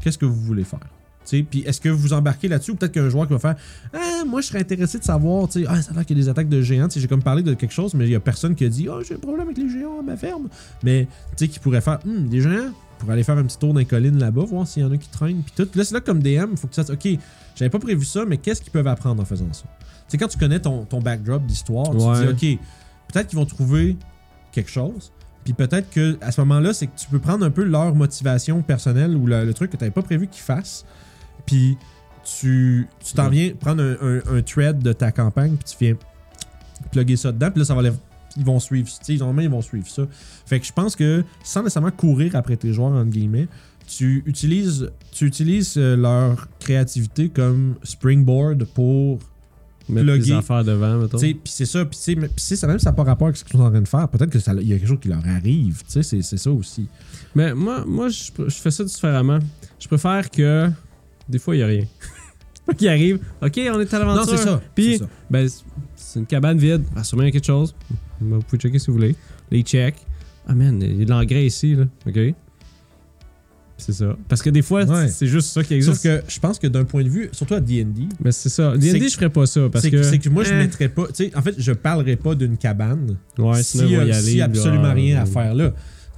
Qu'est-ce 0.00 0.18
que 0.18 0.26
vous 0.26 0.40
voulez 0.40 0.64
faire? 0.64 0.80
Tu 1.24 1.44
Puis 1.44 1.60
est-ce 1.60 1.80
que 1.80 1.88
vous 1.88 2.12
embarquez 2.12 2.48
là-dessus 2.48 2.72
ou 2.72 2.74
peut-être 2.74 2.92
qu'un 2.92 3.08
joueur 3.08 3.26
qui 3.26 3.32
va 3.32 3.38
faire 3.38 3.54
Ah, 3.94 4.24
moi 4.26 4.40
je 4.40 4.48
serais 4.48 4.60
intéressé 4.60 4.98
de 4.98 5.04
savoir, 5.04 5.48
tu 5.48 5.60
sais, 5.62 5.66
ah, 5.68 5.80
ça 5.80 5.92
a 5.92 5.94
l'air 5.94 6.04
qu'il 6.06 6.16
y 6.18 6.20
a 6.20 6.24
des 6.24 6.28
attaques 6.28 6.48
de 6.48 6.60
géants. 6.62 6.88
Tu 6.88 6.98
J'ai 7.00 7.08
comme 7.08 7.22
parlé 7.22 7.42
de 7.42 7.54
quelque 7.54 7.72
chose, 7.72 7.94
mais 7.94 8.06
il 8.06 8.10
y 8.10 8.14
a 8.14 8.20
personne 8.20 8.54
qui 8.54 8.64
a 8.64 8.68
dit 8.68 8.88
Ah, 8.90 8.98
j'ai 9.06 9.14
un 9.14 9.18
problème 9.18 9.46
avec 9.46 9.58
les 9.58 9.68
géants 9.68 10.00
à 10.00 10.02
ma 10.02 10.16
ferme. 10.16 10.48
Mais 10.82 11.06
tu 11.36 11.44
sais, 11.44 11.48
qui 11.48 11.58
pourrait 11.58 11.80
faire 11.80 12.00
Hum, 12.06 12.28
des 12.28 12.40
géants 12.40 12.70
pour 12.98 13.10
aller 13.10 13.22
faire 13.24 13.36
un 13.38 13.42
petit 13.44 13.58
tour 13.58 13.72
dans 13.72 13.78
les 13.80 13.84
collines 13.84 14.18
là-bas, 14.18 14.42
voir 14.44 14.66
s'il 14.66 14.82
y 14.82 14.86
en 14.86 14.92
a 14.92 14.96
qui 14.96 15.08
traînent. 15.08 15.42
Puis 15.42 15.52
tout. 15.56 15.68
Là, 15.76 15.84
c'est 15.84 15.94
là 15.94 16.00
comme 16.00 16.20
DM, 16.22 16.50
il 16.52 16.56
faut 16.56 16.66
que 16.68 16.74
tu 16.74 16.80
fasses 16.82 16.90
Ok, 16.90 17.08
j'avais 17.56 17.70
pas 17.70 17.78
prévu 17.80 18.04
ça, 18.04 18.24
mais 18.26 18.36
qu'est-ce 18.36 18.60
qu'ils 18.62 18.72
peuvent 18.72 18.86
apprendre 18.86 19.20
en 19.22 19.24
faisant 19.24 19.52
ça? 19.52 19.64
Tu 19.64 19.68
sais, 20.08 20.18
quand 20.18 20.28
tu 20.28 20.38
connais 20.38 20.60
ton, 20.60 20.84
ton 20.84 21.00
backdrop 21.00 21.44
d'histoire, 21.46 21.90
tu 21.90 21.96
Ouais. 21.96 22.26
te 22.26 22.32
dis 22.32 22.58
Ok, 22.58 23.12
peut-être 23.12 23.28
qu'ils 23.28 23.38
vont 23.38 23.46
trouver 23.46 23.96
quelque 24.52 24.70
chose. 24.70 25.10
Puis 25.44 25.54
peut-être 25.54 25.90
que 25.90 26.16
à 26.20 26.30
ce 26.30 26.40
moment-là, 26.42 26.72
c'est 26.72 26.86
que 26.86 26.96
tu 26.96 27.08
peux 27.08 27.18
prendre 27.18 27.44
un 27.44 27.50
peu 27.50 27.64
leur 27.64 27.94
motivation 27.96 28.62
personnelle 28.62 29.16
ou 29.16 29.26
le, 29.26 29.44
le 29.44 29.54
truc 29.54 29.70
que 29.72 29.76
tu 29.76 29.82
n'avais 29.82 29.90
pas 29.92 30.02
prévu 30.02 30.28
qu'ils 30.28 30.42
fassent. 30.42 30.84
Puis 31.46 31.76
tu 32.40 32.86
t'en 33.14 33.28
viens 33.28 33.52
prendre 33.58 33.82
un, 33.82 33.96
un- 34.00 34.36
un 34.38 34.42
thread 34.42 34.78
de 34.78 34.92
ta 34.92 35.10
campagne, 35.12 35.56
puis 35.56 35.64
tu 35.76 35.84
viens 35.84 35.96
plugger 36.90 37.16
ça 37.16 37.32
dedans. 37.32 37.50
Puis 37.50 37.60
là, 37.60 37.64
ça 37.64 37.74
va 37.74 37.82
les- 37.82 37.92
ils 38.36 38.44
vont 38.44 38.60
suivre. 38.60 38.88
Tu 38.88 38.94
sais, 39.04 39.16
normalement, 39.16 39.42
ils 39.42 39.50
vont 39.50 39.62
suivre 39.62 39.88
ça. 39.88 40.04
Fait 40.46 40.58
que 40.60 40.66
je 40.66 40.72
pense 40.72 40.96
que 40.96 41.24
sans 41.44 41.60
nécessairement 41.62 41.90
courir 41.90 42.34
après 42.36 42.56
tes 42.56 42.72
joueurs, 42.72 42.92
entre 42.92 43.10
guillemets, 43.10 43.48
tu 43.86 44.22
utilises, 44.26 44.90
tu 45.10 45.26
utilises 45.26 45.74
euh, 45.76 45.96
leur 45.96 46.48
créativité 46.60 47.28
comme 47.28 47.74
springboard 47.82 48.64
pour 48.66 49.18
Mettre 49.88 50.06
Plugger. 50.06 50.26
des 50.26 50.32
affaires 50.32 50.64
devant, 50.64 50.96
mettons. 50.98 51.18
puis 51.34 51.52
c'est 51.52 51.66
ça, 51.66 51.84
puis 51.84 51.98
c'est 52.00 52.14
même 52.14 52.28
ça 52.78 52.90
n'a 52.90 52.92
pas 52.92 53.02
rapport 53.02 53.26
avec 53.26 53.36
ce 53.36 53.44
qu'ils 53.44 53.58
sont 53.58 53.64
en 53.64 53.70
train 53.70 53.80
de 53.80 53.88
faire. 53.88 54.08
Peut-être 54.08 54.30
que 54.30 54.38
ça 54.38 54.54
il 54.54 54.68
y 54.68 54.72
a 54.72 54.78
quelque 54.78 54.86
chose 54.88 55.00
qui 55.02 55.08
leur 55.08 55.26
arrive, 55.26 55.82
tu 55.84 55.90
sais, 55.90 56.02
c'est 56.04 56.22
c'est 56.22 56.36
ça 56.36 56.52
aussi. 56.52 56.86
Mais 57.34 57.52
moi, 57.52 57.84
moi 57.84 58.08
je, 58.08 58.30
je 58.46 58.54
fais 58.54 58.70
ça 58.70 58.84
différemment. 58.84 59.40
Je 59.80 59.88
préfère 59.88 60.30
que. 60.30 60.70
Des 61.28 61.38
fois, 61.38 61.54
il 61.54 61.58
n'y 61.58 61.64
a 61.64 61.66
rien. 61.68 61.84
Qui 62.76 62.88
arrive. 62.88 63.18
Ok, 63.42 63.52
on 63.72 63.80
est 63.80 63.92
à 63.94 63.98
Non, 63.98 64.06
l'aventure. 64.06 64.38
c'est 64.38 64.44
ça. 64.44 64.62
Puis, 64.74 64.98
c'est 64.98 65.04
ben, 65.30 65.48
c'est- 65.96 66.18
une 66.20 66.26
cabane 66.26 66.58
vide. 66.58 66.82
Ah, 66.94 67.02
sûrement, 67.04 67.24
il 67.24 67.26
y 67.26 67.28
a 67.28 67.32
quelque 67.32 67.46
chose. 67.46 67.74
Ben, 68.20 68.36
Vous 68.36 68.42
pouvez 68.42 68.58
checker 68.60 68.78
si 68.78 68.86
vous 68.86 68.92
voulez. 68.94 69.16
Les 69.50 69.62
check. 69.62 69.96
Ah, 70.46 70.54
man, 70.54 70.80
il 70.80 70.98
y 70.98 71.02
a 71.02 71.04
de 71.04 71.10
l'engrais 71.10 71.44
ici, 71.46 71.74
là. 71.74 71.84
Ok. 72.06 72.18
C'est 73.78 73.92
ça. 73.92 74.16
Parce 74.28 74.42
que 74.42 74.50
des 74.50 74.62
fois, 74.62 74.84
Ouais. 74.84 75.08
c'est 75.08 75.26
juste 75.26 75.48
ça 75.48 75.64
qui 75.64 75.74
existe. 75.74 75.94
Sauf 75.96 76.02
que 76.04 76.22
je 76.28 76.38
pense 76.38 76.58
que 76.60 76.68
d'un 76.68 76.84
point 76.84 77.02
de 77.02 77.08
vue, 77.08 77.28
surtout 77.32 77.54
à 77.54 77.60
D&D, 77.60 78.02
Mais 78.22 78.30
c'est 78.30 78.48
ça. 78.48 78.76
D&D, 78.76 79.08
je 79.08 79.14
ferais 79.14 79.30
pas 79.30 79.44
ça. 79.46 79.68
Parce 79.72 79.82
c'est 79.82 79.90
que. 79.90 80.02
c'est 80.04 80.18
que 80.20 80.28
moi 80.28 80.44
je 80.44 80.52
Eh. 80.52 80.56
mettrais 80.56 80.88
pas, 80.88 81.08
tu 81.08 81.14
sais, 81.14 81.36
en 81.36 81.42
fait, 81.42 81.56
je 81.58 81.72
parlerais 81.72 82.14
pas 82.16 82.36
d'une 82.36 82.56
cabane 82.56 83.16
Ouais, 83.38 83.60
si 83.64 83.78
sinon, 83.78 83.88
il 83.88 83.96
va 83.96 84.04
y 84.04 84.08
y 84.08 84.12
a 84.12 84.16
aller. 84.16 84.22
si 84.30 84.36
là, 84.36 84.44
absolument 84.44 84.92
rien 84.94 85.18
à 85.18 85.22
euh, 85.22 85.26
faire 85.26 85.54
là. 85.54 85.72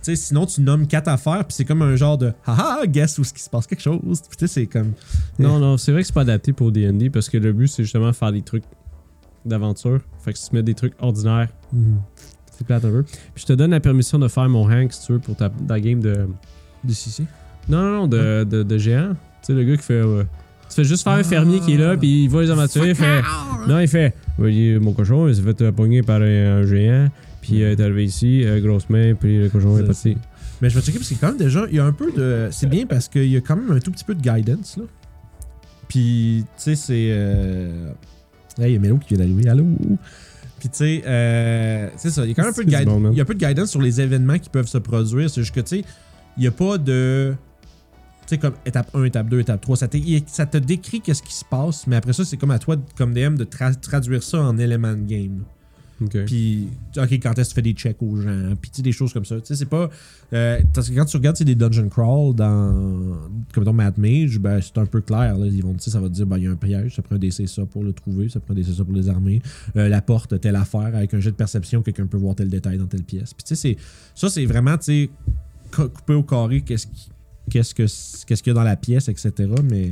Sais, 0.05 0.17
sinon 0.17 0.45
tu 0.47 0.61
nommes 0.61 0.87
quatre 0.87 1.09
affaires 1.09 1.45
puis 1.45 1.55
c'est 1.57 1.65
comme 1.65 1.83
un 1.83 1.97
genre 1.97 2.19
de 2.19 2.33
haha, 2.47 2.87
guess 2.87 3.19
où 3.19 3.25
ce 3.25 3.33
qui 3.33 3.43
se 3.43 3.49
passe 3.51 3.67
quelque 3.67 3.81
chose? 3.83 3.99
Puis 4.03 4.37
tu 4.37 4.47
sais, 4.47 4.47
c'est 4.47 4.67
comme 4.67 4.93
Non, 5.39 5.59
non, 5.59 5.77
c'est 5.79 5.93
vrai 5.93 6.03
que 6.03 6.07
c'est 6.07 6.13
pas 6.13 6.21
adapté 6.23 6.53
pour 6.53 6.71
D&D 6.73 7.11
parce 7.11 7.29
que 7.29 7.39
le 7.39 7.53
but, 7.53 7.69
c'est 7.69 7.83
justement 7.85 8.09
de 8.09 8.13
faire 8.13 8.33
des 8.33 8.43
trucs 8.43 8.65
d'aventure. 9.45 10.01
Fait 10.25 10.33
que 10.33 10.39
si 10.39 10.49
tu 10.51 10.57
mets 10.57 10.63
des 10.63 10.75
trucs 10.75 10.95
ordinaires, 11.01 11.49
c'est 12.53 12.67
plate 12.67 12.85
un 12.85 12.91
peu. 12.91 13.03
Puis 13.03 13.43
je 13.43 13.47
te 13.47 13.53
donne 13.53 13.71
la 13.73 13.81
permission 13.81 14.19
de 14.19 14.29
faire 14.29 14.49
mon 14.49 14.71
Hank, 14.71 14.93
si 14.93 15.07
tu 15.07 15.13
veux, 15.13 15.19
pour 15.19 15.37
ta, 15.37 15.49
ta 15.51 15.81
game 15.81 16.01
de... 16.01 16.27
d'ici. 16.85 17.25
Non, 17.69 17.83
non, 17.83 17.93
non, 18.01 18.07
de, 18.07 18.45
de, 18.45 18.63
de 18.63 18.79
géant. 18.79 19.11
Tu 19.43 19.47
sais, 19.49 19.53
le 19.55 19.65
gars 19.65 19.77
qui 19.77 19.83
fait... 19.83 19.95
euh, 19.95 20.25
tu 20.69 20.77
fais 20.77 20.85
juste 20.85 21.05
faire 21.05 21.15
un 21.15 21.23
fermier 21.23 21.61
qui 21.61 21.75
est 21.75 21.79
là, 21.79 21.97
puis 21.97 22.25
il 22.25 22.29
voit 22.29 22.43
les 22.43 22.51
aventuriers, 22.51 22.91
il 22.91 22.95
fait... 22.97 23.23
Non, 23.69 23.79
il 23.81 23.89
fait... 23.89 24.15
Voyez, 24.39 24.79
mon 24.79 24.93
cochon, 24.93 25.29
il 25.29 25.35
s'est 25.37 25.43
fait 25.43 25.61
euh, 25.63 25.73
pogner 25.73 26.03
par 26.03 26.21
un, 26.23 26.59
un 26.59 26.67
géant, 26.67 27.09
puis 27.45 27.63
euh, 27.63 27.73
il 27.73 27.81
est 27.81 27.83
arrivé 27.83 28.05
ici, 28.05 28.43
euh, 28.45 28.61
grosse 28.61 28.89
main, 28.91 29.15
puis 29.15 29.39
le 29.43 29.49
cochon 29.49 29.79
est 29.79 29.85
parti. 29.85 30.17
Mais 30.63 30.71
je 30.71 30.77
vais 30.79 30.85
checker 30.85 30.99
parce 30.99 31.11
que 31.11 31.15
quand 31.21 31.29
même 31.29 31.37
déjà, 31.37 31.67
il 31.69 31.77
y 31.77 31.79
a 31.79 31.85
un 31.85 31.93
peu 31.93 32.11
de. 32.13 32.49
C'est 32.51 32.69
bien 32.69 32.87
parce 32.87 33.09
qu'il 33.09 33.27
y 33.27 33.37
a 33.37 33.41
quand 33.41 33.57
même 33.57 33.71
un 33.71 33.81
tout 33.81 33.91
petit 33.91 34.05
peu 34.05 34.15
de 34.15 34.23
guidance 34.23 34.77
là. 34.77 34.85
Puis 35.89 36.45
tu 36.57 36.63
sais, 36.63 36.75
c'est. 36.77 37.09
Euh... 37.11 37.91
Hey, 38.59 38.71
il 38.71 38.73
y 38.75 38.77
a 38.77 38.79
Melo 38.81 38.99
qui 38.99 39.09
vient 39.15 39.19
d'arriver. 39.19 39.49
Allô? 39.49 39.65
Puis 40.61 40.69
tu 40.69 40.77
sais, 40.79 41.03
euh, 41.07 41.89
c'est 41.97 42.11
ça. 42.11 42.25
Il 42.25 42.29
y 42.29 42.33
a 42.33 42.35
quand 42.35 42.43
même 42.43 42.53
un 42.53 42.55
peu 42.55 42.65
de 42.65 42.71
guidance. 42.71 43.01
bon, 43.03 43.11
il 43.13 43.17
y 43.17 43.21
a 43.21 43.23
un 43.23 43.27
peu 43.27 43.35
de 43.35 43.45
guidance 43.47 43.71
sur 43.71 43.83
les 43.83 44.01
événements 44.01 44.39
qui 44.39 44.49
peuvent 44.49 44.69
se 44.69 44.79
produire. 44.79 45.29
C'est 45.29 45.43
juste 45.43 45.55
que 45.55 45.61
tu 45.61 45.79
sais, 45.79 45.85
il 46.37 46.41
n'y 46.41 46.47
a 46.47 46.51
pas 46.53 46.79
de. 46.79 47.35
Tu 48.23 48.29
sais, 48.29 48.39
comme 48.39 48.55
étape 48.65 48.89
1, 48.95 49.05
étape 49.05 49.29
2, 49.29 49.41
étape 49.41 49.61
3. 49.61 49.77
Ça, 49.77 49.89
ça 50.29 50.47
te 50.47 50.57
décrit 50.57 51.01
qu'est-ce 51.03 51.23
qui 51.23 51.35
se 51.35 51.45
passe, 51.45 51.87
mais 51.87 51.97
après 51.97 52.15
ça, 52.15 52.25
c'est 52.25 52.39
comme 52.39 52.53
à 52.53 52.59
toi, 52.59 52.77
comme 52.97 53.13
DM, 53.13 53.35
de 53.37 53.45
tra- 53.45 53.79
traduire 53.79 54.23
ça 54.23 54.41
en 54.41 54.57
éléments 54.57 54.95
de 54.95 55.03
game. 55.07 55.45
OK. 56.01 56.25
Puis, 56.25 56.69
OK, 56.97 57.13
quand 57.15 57.39
est-ce 57.39 57.49
que 57.49 57.49
tu 57.51 57.55
fais 57.55 57.63
des 57.63 57.73
checks 57.73 58.03
aux 58.03 58.17
gens, 58.21 58.55
puis 58.61 58.71
tu 58.71 58.77
sais, 58.77 58.83
des 58.83 58.93
choses 58.93 59.13
comme 59.13 59.25
ça. 59.25 59.37
Tu 59.41 59.47
sais, 59.47 59.55
c'est 59.57 59.67
pas. 59.69 59.89
euh, 60.33 60.61
parce 60.75 60.91
que 60.91 60.95
quand 60.95 61.05
tu 61.05 61.17
regardes 61.17 61.41
des 61.43 61.55
dungeon 61.55 61.89
crawl 61.89 62.35
dans. 62.35 63.17
Comme 63.53 63.65
dans 63.65 63.73
Mad 63.73 63.97
Mage, 63.99 64.39
ben, 64.39 64.61
c'est 64.61 64.77
un 64.79 64.87
peu 64.87 65.01
clair. 65.01 65.37
Là. 65.39 65.47
Ils 65.47 65.63
vont, 65.63 65.77
ça 65.79 66.01
va 66.01 66.09
te 66.09 66.15
dire, 66.15 66.27
ben, 66.27 66.39
il 66.39 66.45
y 66.45 66.47
a 66.47 66.51
un 66.51 66.57
piège, 66.57 66.97
ça 66.97 67.03
prend 67.03 67.15
un 67.17 67.19
DC 67.19 67.47
ça 67.49 67.65
pour 67.67 67.85
le 67.85 67.93
trouver, 67.93 68.29
ça 68.29 68.41
prend 68.41 68.53
un 68.55 68.57
DC 68.57 68.75
ça 68.77 68.85
pour 68.85 68.95
les 68.95 69.09
armer. 69.09 69.41
Euh, 69.77 69.89
la 69.89 70.03
porte, 70.03 70.41
telle 70.41 70.57
affaire, 70.57 70.95
avec 70.95 71.15
un 71.15 71.21
jet 71.21 71.31
de 71.31 71.37
perception, 71.37 71.83
quelqu'un 71.83 72.07
peut 72.07 72.17
voir 72.19 72.35
tel 72.35 72.49
détail 72.49 72.79
dans 72.79 72.87
telle 72.87 73.05
pièce. 73.05 73.33
Puis, 73.33 73.45
tu 73.45 73.55
sais, 73.57 73.77
ça, 74.15 74.29
c'est 74.29 74.47
vraiment, 74.47 74.77
tu 74.79 74.85
sais, 74.85 75.11
co- 75.71 75.89
coupé 75.89 76.15
au 76.15 76.23
carré, 76.23 76.61
qu'est-ce 76.63 76.87
qui. 76.89 77.09
Qu'est-ce 77.51 77.75
que 77.75 77.83
qu'est-ce 78.27 78.43
qu'il 78.43 78.51
y 78.51 78.53
a 78.53 78.55
dans 78.55 78.63
la 78.63 78.75
pièce, 78.77 79.07
etc. 79.11 79.33
Mais 79.71 79.91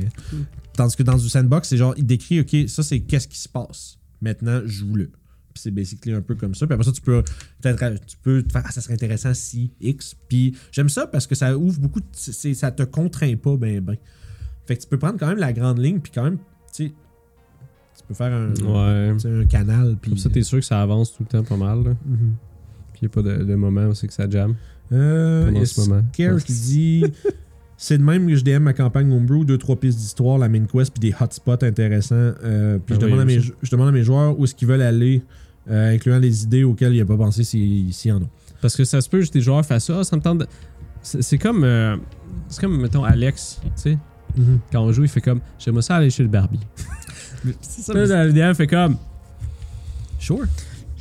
tandis 0.75 0.95
que 0.95 1.03
dans 1.03 1.15
du 1.15 1.29
sandbox, 1.29 1.67
c'est 1.69 1.77
genre 1.77 1.93
il 1.97 2.05
décrit 2.07 2.39
ok 2.39 2.67
ça 2.67 2.81
c'est 2.81 3.01
qu'est-ce 3.01 3.27
qui 3.27 3.37
se 3.37 3.47
passe. 3.47 3.99
Maintenant 4.23 4.61
joue-le. 4.65 5.11
C'est 5.55 5.71
basically 5.71 6.13
un 6.13 6.21
peu 6.21 6.35
comme 6.35 6.55
ça. 6.55 6.65
Puis 6.67 6.73
après 6.73 6.85
ça, 6.85 6.91
tu 6.91 7.01
peux 7.01 7.23
peut-être 7.61 8.05
tu 8.05 8.17
peux 8.21 8.43
te 8.43 8.51
faire 8.51 8.63
ah, 8.65 8.71
ça 8.71 8.81
serait 8.81 8.93
intéressant 8.95 9.33
si 9.33 9.71
X. 9.81 10.15
Puis 10.27 10.55
j'aime 10.71 10.89
ça 10.89 11.07
parce 11.07 11.27
que 11.27 11.35
ça 11.35 11.57
ouvre 11.57 11.79
beaucoup, 11.79 11.99
de- 11.99 12.05
ça 12.53 12.71
te 12.71 12.83
contraint 12.83 13.35
pas 13.35 13.55
ben 13.57 13.79
ben. 13.81 13.97
Fait 14.65 14.77
que 14.77 14.81
tu 14.81 14.87
peux 14.87 14.97
prendre 14.97 15.19
quand 15.19 15.27
même 15.27 15.37
la 15.39 15.51
grande 15.53 15.79
ligne 15.79 15.99
puis 15.99 16.11
quand 16.13 16.23
même, 16.23 16.37
tu 16.73 16.87
sais, 16.87 16.93
tu 17.97 18.03
peux 18.07 18.13
faire 18.13 18.31
un, 18.33 18.53
Ouais. 18.65 19.15
un 19.25 19.45
canal 19.45 19.97
puis. 20.01 20.11
Comme 20.11 20.17
ça, 20.17 20.29
t'es 20.29 20.43
sûr 20.43 20.59
que 20.59 20.65
ça 20.65 20.81
avance 20.81 21.13
tout 21.13 21.23
le 21.23 21.27
temps 21.27 21.43
pas 21.43 21.57
mal. 21.57 21.83
Là. 21.83 21.89
Mhm. 22.05 22.35
Puis 22.93 22.99
il 23.01 23.05
a 23.05 23.09
pas 23.09 23.21
de, 23.21 23.43
de 23.43 23.55
moment 23.55 23.87
où 23.87 23.93
c'est 23.93 24.07
que 24.07 24.13
ça 24.13 24.29
jam. 24.29 24.55
Euh, 24.91 25.53
a 25.61 25.65
ce 25.65 25.81
moment. 25.81 26.03
Qui 26.13 26.27
dit 26.47 27.03
C'est 27.77 27.97
de 27.97 28.03
même 28.03 28.27
que 28.27 28.35
je 28.35 28.43
DM 28.43 28.59
ma 28.63 28.73
campagne 28.73 29.11
Homebrew, 29.11 29.43
deux, 29.45 29.57
trois 29.57 29.75
pistes 29.75 29.97
d'histoire, 29.97 30.37
la 30.37 30.47
main 30.47 30.65
quest, 30.65 30.91
puis 30.93 30.99
des 31.11 31.15
hotspots 31.19 31.63
intéressants. 31.63 32.15
Euh, 32.15 32.77
puis 32.79 32.95
Ah 32.95 32.99
je, 33.01 33.05
oui, 33.05 33.11
demande 33.11 33.19
à 33.21 33.25
mes, 33.25 33.39
je 33.39 33.71
demande 33.71 33.87
à 33.89 33.91
mes 33.91 34.03
joueurs 34.03 34.39
où 34.39 34.45
est-ce 34.45 34.55
qu'ils 34.55 34.67
veulent 34.67 34.81
aller, 34.81 35.21
euh, 35.69 35.93
incluant 35.93 36.19
les 36.19 36.43
idées 36.43 36.63
auxquelles 36.63 36.93
il 36.93 36.99
n'a 36.99 37.05
pas 37.05 37.17
pensé 37.17 37.43
s'il 37.43 37.89
y 38.05 38.11
en 38.11 38.21
a. 38.21 38.25
Parce 38.61 38.75
que 38.77 38.85
ça 38.85 39.01
se 39.01 39.09
peut, 39.09 39.19
juste 39.19 39.33
des 39.33 39.41
joueurs 39.41 39.65
fassent 39.65 39.85
ça, 39.85 40.03
ça 40.03 40.15
me 40.15 40.21
tente 40.21 40.39
de- 40.39 40.47
C'est 41.01 41.37
comme. 41.37 41.63
euh, 41.63 41.97
c'est 42.47 42.61
comme, 42.61 42.79
mettons, 42.81 43.03
Alex, 43.03 43.59
tu 43.63 43.69
sais. 43.75 43.97
Quand 44.71 44.81
on 44.81 44.91
joue, 44.91 45.03
il 45.03 45.09
fait 45.09 45.21
comme 45.21 45.41
J'aimerais 45.59 45.81
ça 45.83 45.97
aller 45.97 46.09
chez 46.09 46.23
le 46.23 46.29
barbier. 46.29 46.59
C'est 47.61 47.81
ça. 47.81 47.93
Le 47.93 48.31
DM, 48.31 48.53
fait 48.55 48.67
comme 48.67 48.95
Sure. 50.17 50.45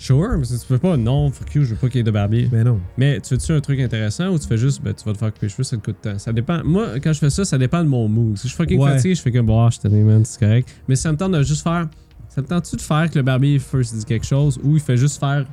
Sure, 0.02 0.36
mais 0.36 0.44
tu 0.44 0.66
peux 0.66 0.78
pas, 0.78 0.96
non, 0.96 1.30
fuck 1.30 1.54
you, 1.54 1.62
je 1.62 1.70
veux 1.70 1.76
pas 1.76 1.86
qu'il 1.88 1.98
y 1.98 2.00
ait 2.00 2.02
de 2.02 2.10
barbier. 2.10 2.48
Mais 2.50 2.64
non. 2.64 2.80
Mais 2.98 3.20
tu 3.20 3.28
fais-tu 3.28 3.52
un 3.52 3.60
truc 3.60 3.78
intéressant 3.78 4.30
ou 4.30 4.38
tu 4.38 4.48
fais 4.48 4.56
juste, 4.58 4.82
ben, 4.82 4.92
tu 4.92 5.04
vas 5.04 5.12
te 5.12 5.18
faire 5.18 5.32
couper 5.32 5.46
les 5.46 5.50
cheveux, 5.50 5.62
ça 5.62 5.76
te 5.76 5.84
coûte. 5.84 6.08
Ça 6.18 6.32
dépend. 6.32 6.60
Moi, 6.64 6.98
quand 7.00 7.12
je 7.12 7.20
fais 7.20 7.30
ça, 7.30 7.44
ça 7.44 7.56
dépend 7.56 7.84
de 7.84 7.88
mon 7.88 8.08
mood. 8.08 8.36
Si 8.36 8.42
je 8.44 8.48
suis 8.48 8.56
fucking 8.56 8.80
Ouais. 8.80 8.90
fatigué, 8.94 9.14
je 9.14 9.22
fais 9.22 9.30
comme, 9.30 9.46
bon, 9.46 9.64
ah, 9.64 9.68
je 9.70 9.78
t'en 9.78 9.90
man, 9.94 10.24
c'est 10.24 10.40
correct. 10.40 10.68
Mais 10.88 10.96
ça 10.96 11.12
me 11.12 11.16
tente 11.16 11.30
de 11.32 11.42
juste 11.44 11.62
faire. 11.62 11.88
Ça 12.28 12.40
me 12.42 12.46
tente-tu 12.48 12.74
de 12.74 12.80
faire 12.80 13.08
que 13.10 13.16
le 13.18 13.22
barbier 13.22 13.60
first 13.60 13.94
dit 13.94 14.04
quelque 14.04 14.26
chose 14.26 14.58
ou 14.64 14.74
il 14.74 14.80
fait 14.80 14.96
juste 14.96 15.20
faire 15.20 15.46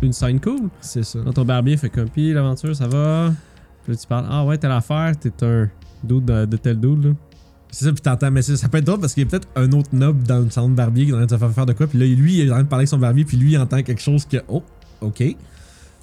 une 0.00 0.12
scène 0.12 0.38
cool? 0.40 0.68
C'est 0.80 1.02
ça. 1.02 1.18
Quand 1.24 1.32
ton 1.32 1.44
barbier 1.44 1.76
fait 1.76 1.88
comme, 1.90 2.08
pis 2.08 2.32
l'aventure, 2.32 2.76
ça 2.76 2.86
va. 2.86 3.32
Puis 3.82 3.94
là, 3.94 3.98
tu 3.98 4.06
parles, 4.06 4.26
ah 4.30 4.44
ouais, 4.44 4.58
telle 4.58 4.70
affaire, 4.70 5.12
t'es 5.18 5.32
un 5.42 5.68
dude 6.04 6.24
de, 6.26 6.44
de 6.44 6.56
tel 6.56 6.78
dude, 6.78 7.04
là. 7.04 7.10
C'est 7.70 7.84
ça, 7.84 7.92
puis 7.92 8.00
t'entends. 8.00 8.30
Mais 8.30 8.42
ça 8.42 8.68
peut 8.68 8.78
être 8.78 8.84
drôle 8.84 9.00
parce 9.00 9.14
qu'il 9.14 9.24
y 9.24 9.26
a 9.26 9.30
peut-être 9.30 9.48
un 9.56 9.70
autre 9.72 9.90
nob 9.92 10.22
dans 10.22 10.40
le 10.40 10.50
salon 10.50 10.70
de 10.70 10.74
barbier 10.74 11.04
qui 11.04 11.10
est 11.10 11.14
en 11.14 11.18
train 11.18 11.26
de 11.26 11.30
se 11.30 11.36
faire 11.36 11.50
faire 11.52 11.66
de 11.66 11.72
quoi. 11.74 11.86
Puis 11.86 11.98
là, 11.98 12.06
lui, 12.06 12.38
il 12.38 12.46
est 12.46 12.50
en 12.50 12.54
train 12.54 12.62
de 12.64 12.68
parler 12.68 12.82
avec 12.82 12.88
son 12.88 12.98
barbier, 12.98 13.24
puis 13.24 13.36
lui, 13.36 13.52
il 13.52 13.58
entend 13.58 13.82
quelque 13.82 14.00
chose 14.00 14.24
que. 14.24 14.38
Oh, 14.48 14.62
OK. 15.00 15.22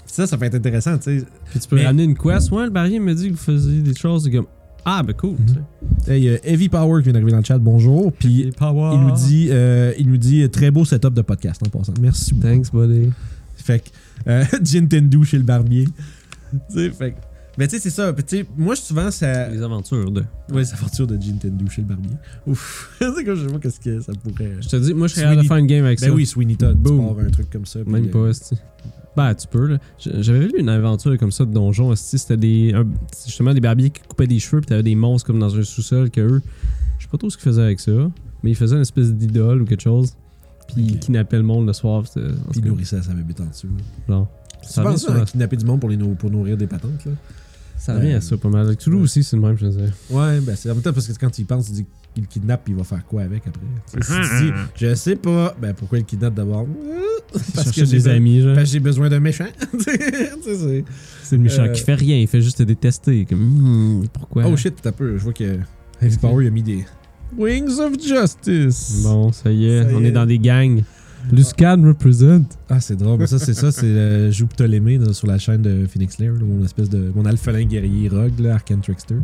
Ça, 0.05 0.27
ça 0.27 0.37
peut 0.37 0.45
être 0.45 0.55
intéressant, 0.55 0.97
tu 0.97 1.19
sais. 1.19 1.25
Puis 1.49 1.59
tu 1.59 1.67
peux 1.67 1.75
Mais- 1.77 1.85
ramener 1.85 2.03
une 2.03 2.15
quest. 2.15 2.51
Ouais, 2.51 2.63
le 2.65 2.69
barbier 2.69 2.99
me 2.99 3.13
dit 3.15 3.27
que 3.27 3.31
vous 3.31 3.37
faisiez 3.43 3.81
des 3.81 3.95
choses, 3.95 4.29
comme, 4.31 4.45
ah, 4.85 5.01
ben 5.01 5.13
cool, 5.13 5.35
tu 5.47 5.53
sais. 6.05 6.13
Hey, 6.13 6.29
euh, 6.29 6.37
Heavy 6.43 6.69
Power 6.69 7.01
qui 7.01 7.05
vient 7.05 7.13
d'arriver 7.13 7.31
dans 7.31 7.39
le 7.39 7.43
chat, 7.43 7.57
bonjour. 7.57 8.13
Puis 8.13 8.51
il 8.51 8.99
nous 9.01 9.11
dit, 9.15 9.47
euh, 9.49 9.93
il 9.97 10.07
nous 10.07 10.17
dit 10.17 10.47
très 10.51 10.69
beau 10.69 10.85
setup 10.85 11.13
de 11.13 11.23
podcast 11.23 11.59
en 11.65 11.69
passant. 11.69 11.93
Merci 11.99 12.35
beaucoup. 12.35 12.47
Thanks, 12.47 12.71
buddy. 12.71 13.09
Fait 13.55 13.79
que 13.79 13.89
euh, 14.29 14.45
Tendu 14.89 15.25
chez 15.25 15.37
le 15.37 15.43
barbier. 15.43 15.85
tu 16.51 16.59
sais, 16.69 16.91
fait 16.91 17.11
que- 17.13 17.17
Mais 17.57 17.67
tu 17.67 17.75
sais, 17.75 17.81
c'est 17.81 17.89
ça. 17.89 18.11
Puis 18.13 18.23
tu 18.23 18.37
sais, 18.37 18.45
moi, 18.57 18.75
souvent, 18.75 19.09
ça. 19.11 19.47
Les 19.49 19.61
aventures 19.61 20.11
de. 20.11 20.23
Ouais, 20.51 20.65
sa 20.65 20.75
fortune 20.75 21.05
de 21.05 21.15
Tendu 21.15 21.69
chez 21.69 21.81
le 21.81 21.87
barbier. 21.87 22.11
Ouf. 22.47 22.95
c'est 22.99 23.23
comme 23.23 23.35
je 23.35 23.47
pas 23.47 23.59
qu'est-ce 23.59 23.79
que 23.79 23.99
ça 24.01 24.11
pourrait. 24.13 24.57
Je 24.61 24.67
te 24.67 24.75
dis, 24.77 24.93
moi, 24.93 25.07
je 25.07 25.15
serais 25.15 25.35
Sweeney- 25.35 25.47
faire 25.47 25.57
une 25.57 25.67
game 25.67 25.85
avec 25.85 25.99
ça. 25.99 26.07
Ben 26.07 26.13
oui, 26.13 26.25
Sweeney 26.25 26.55
Todd, 26.55 26.77
Boom. 26.77 27.17
un 27.19 27.29
truc 27.29 27.49
comme 27.49 27.65
ça. 27.65 27.79
Même 27.85 28.09
pas, 28.09 28.27
esti. 28.27 28.55
Ben, 29.15 29.33
tu 29.33 29.47
peux, 29.47 29.67
là. 29.67 29.77
J'avais 29.99 30.47
lu 30.47 30.53
une 30.59 30.67
aventure 30.67 31.17
comme 31.17 31.31
ça 31.31 31.45
de 31.45 31.53
donjon. 31.53 31.95
C'était 31.95 32.35
des. 32.37 32.73
un- 32.73 32.85
justement 33.25 33.53
des 33.53 33.61
barbiers 33.61 33.89
qui 33.89 34.01
coupaient 34.01 34.27
des 34.27 34.39
cheveux, 34.39 34.59
puis 34.61 34.67
t'avais 34.67 34.83
des 34.83 34.95
monstres 34.95 35.27
comme 35.27 35.39
dans 35.39 35.55
un 35.55 35.63
sous-sol 35.63 36.09
que 36.11 36.19
eux. 36.21 36.41
Je 36.99 37.03
sais 37.05 37.09
pas 37.09 37.17
trop 37.17 37.29
ce 37.29 37.37
qu'ils 37.37 37.43
faisaient 37.45 37.61
avec 37.61 37.79
ça, 37.79 37.91
mais 38.43 38.51
ils 38.51 38.55
faisaient 38.55 38.75
une 38.75 38.81
espèce 38.81 39.13
d'idole 39.13 39.61
ou 39.61 39.65
quelque 39.65 39.83
chose. 39.83 40.13
Puis 40.67 40.81
ils 40.81 40.99
kidnappaient 40.99 41.37
le 41.37 41.43
monde 41.43 41.67
le 41.67 41.73
soir. 41.73 42.03
Puis 42.03 42.21
tout 42.21 42.29
il 42.55 42.61
cas, 42.63 42.67
nourrissait 42.69 43.01
sa 43.01 43.13
bébête 43.13 43.39
en 43.39 43.45
dessous. 43.45 43.67
genre, 44.09 44.27
Tu 44.61 44.69
Ça 44.69 44.81
penses 44.83 45.07
à 45.07 45.23
kidnapper 45.23 45.55
du 45.57 45.65
monde 45.65 45.79
les 45.89 45.97
pour 46.15 46.29
nourrir 46.31 46.57
des 46.57 46.67
patentes, 46.67 47.05
là? 47.05 47.11
Ça 47.85 47.93
revient 47.95 48.13
Euh, 48.13 48.17
à 48.17 48.21
ça 48.21 48.35
pas 48.37 48.49
mal. 48.49 48.65
Avec 48.65 48.79
Toulouse 48.79 48.99
ouais. 48.99 49.03
aussi, 49.03 49.23
c'est 49.23 49.35
le 49.35 49.41
même, 49.43 49.57
je 49.57 49.65
veux 49.67 49.71
dire. 49.83 49.93
Ouais, 50.09 50.39
ben 50.41 50.55
c'est 50.55 50.69
en 50.71 50.73
même 50.73 50.81
temps 50.83 50.93
parce 50.93 51.07
que 51.07 51.13
quand 51.19 51.29
tu 51.29 51.41
y 51.41 51.45
penses, 51.45 51.67
tu 51.67 51.71
dis 51.73 51.85
qu'il 52.13 52.23
le 52.23 52.27
kidnappe 52.29 52.63
puis 52.63 52.73
il 52.73 52.77
va 52.77 52.83
faire 52.83 53.05
quoi 53.05 53.21
avec 53.23 53.43
après? 53.45 53.61
Tu 53.93 54.01
sais, 54.01 54.23
si 54.23 54.29
tu 54.39 54.45
dis, 54.45 54.51
je 54.75 54.95
sais 54.95 55.15
pas, 55.15 55.55
ben 55.61 55.73
pourquoi 55.73 55.97
il 55.99 56.01
le 56.01 56.07
kidnappe 56.07 56.33
d'abord? 56.33 56.65
Parce 57.53 57.71
que 57.71 57.85
j'ai 57.85 57.97
des 57.97 58.07
amis, 58.07 58.41
genre. 58.41 58.55
parce 58.55 58.67
que 58.69 58.73
j'ai 58.73 58.79
besoin 58.79 59.09
d'un 59.09 59.19
méchant. 59.19 59.45
C'est- 59.79 60.83
le 61.31 61.37
méchant 61.37 61.63
euh, 61.63 61.67
qui 61.69 61.83
fait 61.83 61.95
rien, 61.95 62.17
il 62.17 62.27
fait 62.27 62.41
juste 62.41 62.57
te 62.59 62.63
détester. 62.63 63.25
Comme, 63.25 63.39
hmm, 64.01 64.07
pourquoi? 64.13 64.45
Oh 64.47 64.55
shit, 64.55 64.75
t'as 64.81 64.91
peu. 64.91 65.17
Je 65.17 65.23
vois 65.23 65.33
que 65.33 65.57
Heavy 66.01 66.17
Power 66.17 66.43
il 66.43 66.47
a 66.47 66.51
mis 66.51 66.63
des 66.63 66.85
Wings 67.37 67.79
of 67.79 67.93
Justice. 68.01 69.01
Bon, 69.03 69.31
ça 69.31 69.51
y 69.51 69.65
est, 69.67 69.83
Ça 69.83 69.91
y 69.91 69.95
on 69.95 70.03
est. 70.03 70.07
est 70.07 70.11
dans 70.11 70.25
des 70.25 70.39
gangs. 70.39 70.81
Luscan 71.31 71.81
represent. 71.83 72.45
Ah, 72.69 72.79
c'est 72.79 72.95
drôle. 72.95 73.19
Mais 73.19 73.27
ça, 73.27 73.39
c'est 73.39 73.53
ça, 73.53 73.71
c'est 73.71 73.85
euh, 73.85 74.31
Joue 74.31 74.47
Ptolémée 74.47 74.97
là, 74.97 75.13
sur 75.13 75.27
la 75.27 75.37
chaîne 75.37 75.61
de 75.61 75.85
Phoenix 75.87 76.17
Lair, 76.19 76.33
là, 76.33 76.39
mon 76.43 76.63
espèce 76.63 76.89
de. 76.89 77.11
Mon 77.15 77.25
alphelin 77.25 77.65
guerrier 77.65 78.09
rogue, 78.09 78.39
là, 78.39 78.55
Arcane 78.55 78.81
Trickster. 78.81 79.15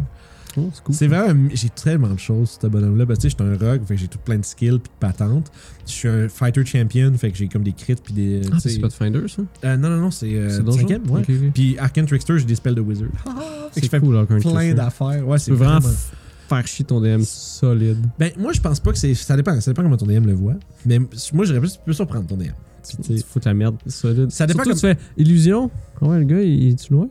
Oh, 0.58 0.70
c'est 0.74 0.84
cool. 0.84 0.96
C'est 0.96 1.08
vraiment. 1.08 1.50
J'ai 1.54 1.70
tellement 1.70 2.14
de 2.14 2.20
choses, 2.20 2.58
ce 2.62 2.68
bonhomme-là. 2.68 3.06
Que 3.06 3.14
tu 3.14 3.22
sais, 3.22 3.30
je 3.30 3.36
suis 3.36 3.44
un 3.44 3.58
rogue, 3.58 3.86
fait 3.86 3.96
que 3.96 4.00
j'ai 4.00 4.08
tout 4.08 4.20
plein 4.20 4.38
de 4.38 4.46
skills 4.46 4.80
puis 4.80 4.92
de 4.92 5.00
patentes. 5.00 5.52
Je 5.86 5.92
suis 5.92 6.08
un 6.08 6.28
fighter 6.28 6.66
champion, 6.66 7.14
fait 7.18 7.32
que 7.32 7.38
j'ai 7.38 7.48
comme 7.48 7.64
des 7.64 7.74
crits 7.74 7.96
puis 7.96 8.14
des. 8.14 8.42
Ah, 8.52 8.58
c'est 8.60 8.80
Pathfinder, 8.80 9.22
ça? 9.28 9.44
Euh, 9.64 9.78
non, 9.78 9.90
non, 9.90 9.98
non, 9.98 10.12
c'est. 10.12 10.34
Euh, 10.34 10.50
c'est 10.50 10.80
cinquième, 10.80 11.10
ouais. 11.10 11.22
Puis 11.54 11.78
Arcane 11.78 12.06
Trickster, 12.06 12.38
j'ai 12.38 12.46
des 12.46 12.56
spells 12.56 12.76
de 12.76 12.82
wizard. 12.82 13.10
Que 13.74 13.82
C'est 13.82 14.00
cool, 14.00 14.26
plein 14.26 14.74
d'affaires. 14.74 15.26
Ouais, 15.28 15.40
c'est 15.40 15.52
vraiment 15.52 15.80
vraiment. 15.80 15.96
Faire 16.56 16.68
chier 16.68 16.86
ton 16.86 17.00
DM 17.02 17.22
solide. 17.22 17.98
Ben, 18.20 18.32
moi, 18.38 18.52
je 18.54 18.62
pense 18.62 18.80
pas 18.80 18.92
que 18.92 18.98
c'est. 18.98 19.14
Ça 19.14 19.36
dépend. 19.36 19.60
Ça 19.62 19.72
dépend 19.72 19.84
comment 19.84 19.98
ton 19.98 20.06
DM 20.06 20.26
le 20.26 20.34
voit. 20.34 20.56
Mais 20.86 21.00
moi, 21.34 21.46
j'aurais 21.46 21.60
plus, 21.60 21.78
plus 21.78 21.94
surprendre 21.94 22.28
ton 22.28 22.38
DM. 22.38 22.52
Tu 22.88 22.98
Tu 22.98 23.20
fous 23.20 23.40
la 23.46 23.54
merde 23.54 23.76
solide. 23.88 24.32
Ça 24.32 24.48
dépend 24.48 24.64
Surtout, 24.64 24.80
tu 24.80 24.88
fais 24.88 24.98
illusion. 25.18 25.70
Ah 26.02 26.08
ouais, 26.08 26.20
le 26.20 26.26
gars, 26.26 26.42
il 26.42 26.70
est-tu 26.70 26.94
loin? 26.94 27.08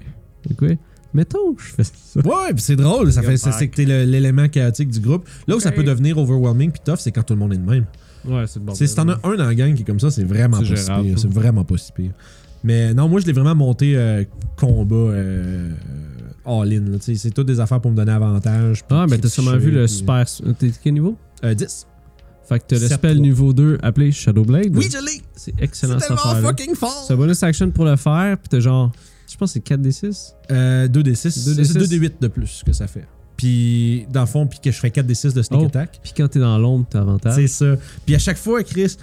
Ok. 0.50 0.76
Mettons, 1.12 1.57
je 1.59 1.64
fais 1.74 1.85
ça. 1.85 2.20
Ouais, 2.20 2.53
puis 2.53 2.62
c'est 2.62 2.76
drôle, 2.76 3.12
ça 3.12 3.22
fait, 3.22 3.37
c'est, 3.37 3.66
que 3.68 3.74
t'es 3.74 3.85
le- 3.85 4.05
l'élément 4.05 4.48
chaotique 4.48 4.90
du 4.90 5.00
groupe. 5.00 5.29
Là 5.48 5.57
où 5.57 5.61
ça 5.61 5.72
peut 5.72 5.83
devenir 5.83 6.16
overwhelming 6.18 6.70
puis 6.70 6.81
tough, 6.85 6.98
c'est 6.98 7.11
quand 7.11 7.24
tout 7.24 7.35
le 7.35 7.40
monde 7.40 7.53
est 7.53 7.57
de 7.59 7.68
même. 7.68 7.85
Ouais, 8.24 8.44
c'est 8.46 8.62
bon. 8.62 8.74
C'est 8.74 8.87
si 8.87 8.94
t'en 8.94 9.09
as 9.09 9.18
un 9.24 9.35
dans 9.35 9.46
la 9.46 9.55
gang 9.55 9.74
qui 9.74 9.83
est 9.83 9.85
comme 9.85 9.98
ça, 9.98 10.11
c'est 10.11 10.22
vraiment 10.24 10.59
C'est 10.62 10.74
pas 10.74 10.76
si 10.98 11.03
pire. 11.03 11.18
C'est 11.18 11.33
vraiment 11.33 11.64
pas 11.64 11.76
si 11.79 11.90
pire. 11.92 12.12
Mais 12.62 12.92
non, 12.94 13.09
moi 13.09 13.20
je 13.20 13.26
l'ai 13.26 13.33
vraiment 13.33 13.55
monté 13.55 13.96
euh, 13.96 14.22
combat 14.57 14.94
euh, 14.94 15.70
all-in. 16.50 16.84
C'est 17.00 17.30
toutes 17.32 17.46
des 17.46 17.60
affaires 17.60 17.80
pour 17.80 17.90
me 17.90 17.96
donner 17.96 18.12
avantage. 18.12 18.82
Ah, 18.90 19.06
ben 19.08 19.18
t'as 19.20 19.28
sûrement 19.28 19.56
vu 19.56 19.70
le 19.70 19.84
puis- 19.86 19.94
super. 19.94 20.24
T'es 20.58 20.70
quel 20.82 20.94
niveau? 20.94 21.16
Euh, 21.44 21.54
10. 21.54 21.86
Fait 22.48 22.58
que 22.58 22.64
t'as 22.66 22.78
le 22.80 22.88
spell 22.88 23.20
niveau 23.20 23.52
2 23.52 23.78
appelé 23.82 24.10
Shadowblade. 24.10 24.76
Oui, 24.76 24.88
je 24.90 24.98
l'ai! 24.98 25.22
C'est 25.36 25.54
C'est 25.56 25.62
excellent 25.62 25.98
tellement 25.98 26.16
affaire-là. 26.16 26.48
fucking 26.48 26.74
fort! 26.74 27.04
C'est 27.06 27.12
un 27.14 27.16
bonus 27.16 27.42
action 27.44 27.70
pour 27.70 27.84
le 27.84 27.94
faire, 27.96 28.36
pis 28.38 28.48
t'as 28.48 28.60
genre. 28.60 28.90
Je 29.30 29.36
pense 29.36 29.50
que 29.54 29.60
c'est 29.64 29.74
4d6. 29.76 30.34
Euh, 30.50 30.88
2d6. 30.88 31.28
2d6. 31.28 31.64
C'est 31.64 31.78
2d8 31.78 32.12
de 32.20 32.26
plus 32.28 32.62
que 32.66 32.72
ça 32.72 32.88
fait. 32.88 33.06
Puis, 33.36 34.04
dans 34.12 34.20
le 34.20 34.26
fond, 34.26 34.46
puis 34.46 34.58
que 34.62 34.70
je 34.70 34.76
ferais 34.76 34.90
4d6 34.90 35.32
de 35.32 35.42
sneak 35.42 35.60
Oh. 35.62 35.66
attack. 35.66 36.00
Puis 36.02 36.12
quand 36.14 36.26
t'es 36.28 36.40
dans 36.40 36.58
l'ombre, 36.58 36.86
t'as 36.90 37.00
avantage. 37.00 37.36
C'est 37.36 37.46
ça. 37.46 37.76
Puis 38.04 38.14
à 38.16 38.18
chaque 38.18 38.36
fois, 38.36 38.62
Chris, 38.64 38.96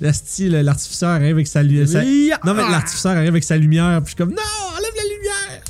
l'artificeur 0.00 1.10
arrive 1.10 1.34
avec 1.34 1.46
sa 1.46 1.62
lumière. 1.62 2.38
Non, 2.44 2.54
mais 2.54 2.62
l'artificeur 2.70 3.12
arrive 3.16 3.28
avec 3.30 3.44
sa 3.44 3.56
lumière. 3.56 4.00
Puis 4.02 4.04
je 4.04 4.08
suis 4.10 4.16
comme, 4.16 4.30
non, 4.30 4.36
enlève 4.76 4.92
la 4.96 5.02
lumière! 5.02 5.62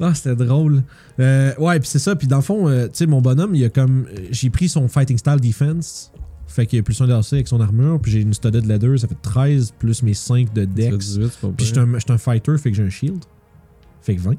Ah, 0.00 0.14
c'était 0.14 0.34
drôle. 0.34 0.82
Euh, 1.20 1.54
ouais, 1.58 1.78
puis 1.78 1.88
c'est 1.88 1.98
ça. 1.98 2.16
Puis 2.16 2.26
dans 2.26 2.36
le 2.36 2.42
fond, 2.42 2.68
euh, 2.68 2.86
tu 2.86 2.90
sais, 2.94 3.06
mon 3.06 3.20
bonhomme, 3.20 3.54
il 3.54 3.64
a 3.64 3.68
comme. 3.68 4.06
J'ai 4.30 4.50
pris 4.50 4.68
son 4.68 4.88
fighting 4.88 5.18
style 5.18 5.40
defense. 5.40 6.12
Fait 6.46 6.66
qu'il 6.66 6.78
a 6.78 6.82
plus 6.82 7.00
un 7.00 7.06
d'AC 7.06 7.32
avec 7.32 7.48
son 7.48 7.60
armure. 7.60 8.00
Puis 8.00 8.12
j'ai 8.12 8.20
une 8.20 8.32
studded 8.32 8.66
leather, 8.66 8.98
ça 8.98 9.08
fait 9.08 9.20
13 9.20 9.72
plus 9.78 10.02
mes 10.02 10.14
5 10.14 10.52
de 10.52 10.64
dex. 10.64 10.96
18, 10.96 11.28
c'est 11.30 11.40
pas 11.40 11.48
Puis 11.56 11.66
je 11.66 11.74
suis 11.74 12.12
un 12.12 12.18
fighter, 12.18 12.58
fait 12.58 12.70
que 12.70 12.76
j'ai 12.76 12.84
un 12.84 12.90
shield. 12.90 13.24
Fait 14.02 14.14
que 14.14 14.20
20. 14.20 14.34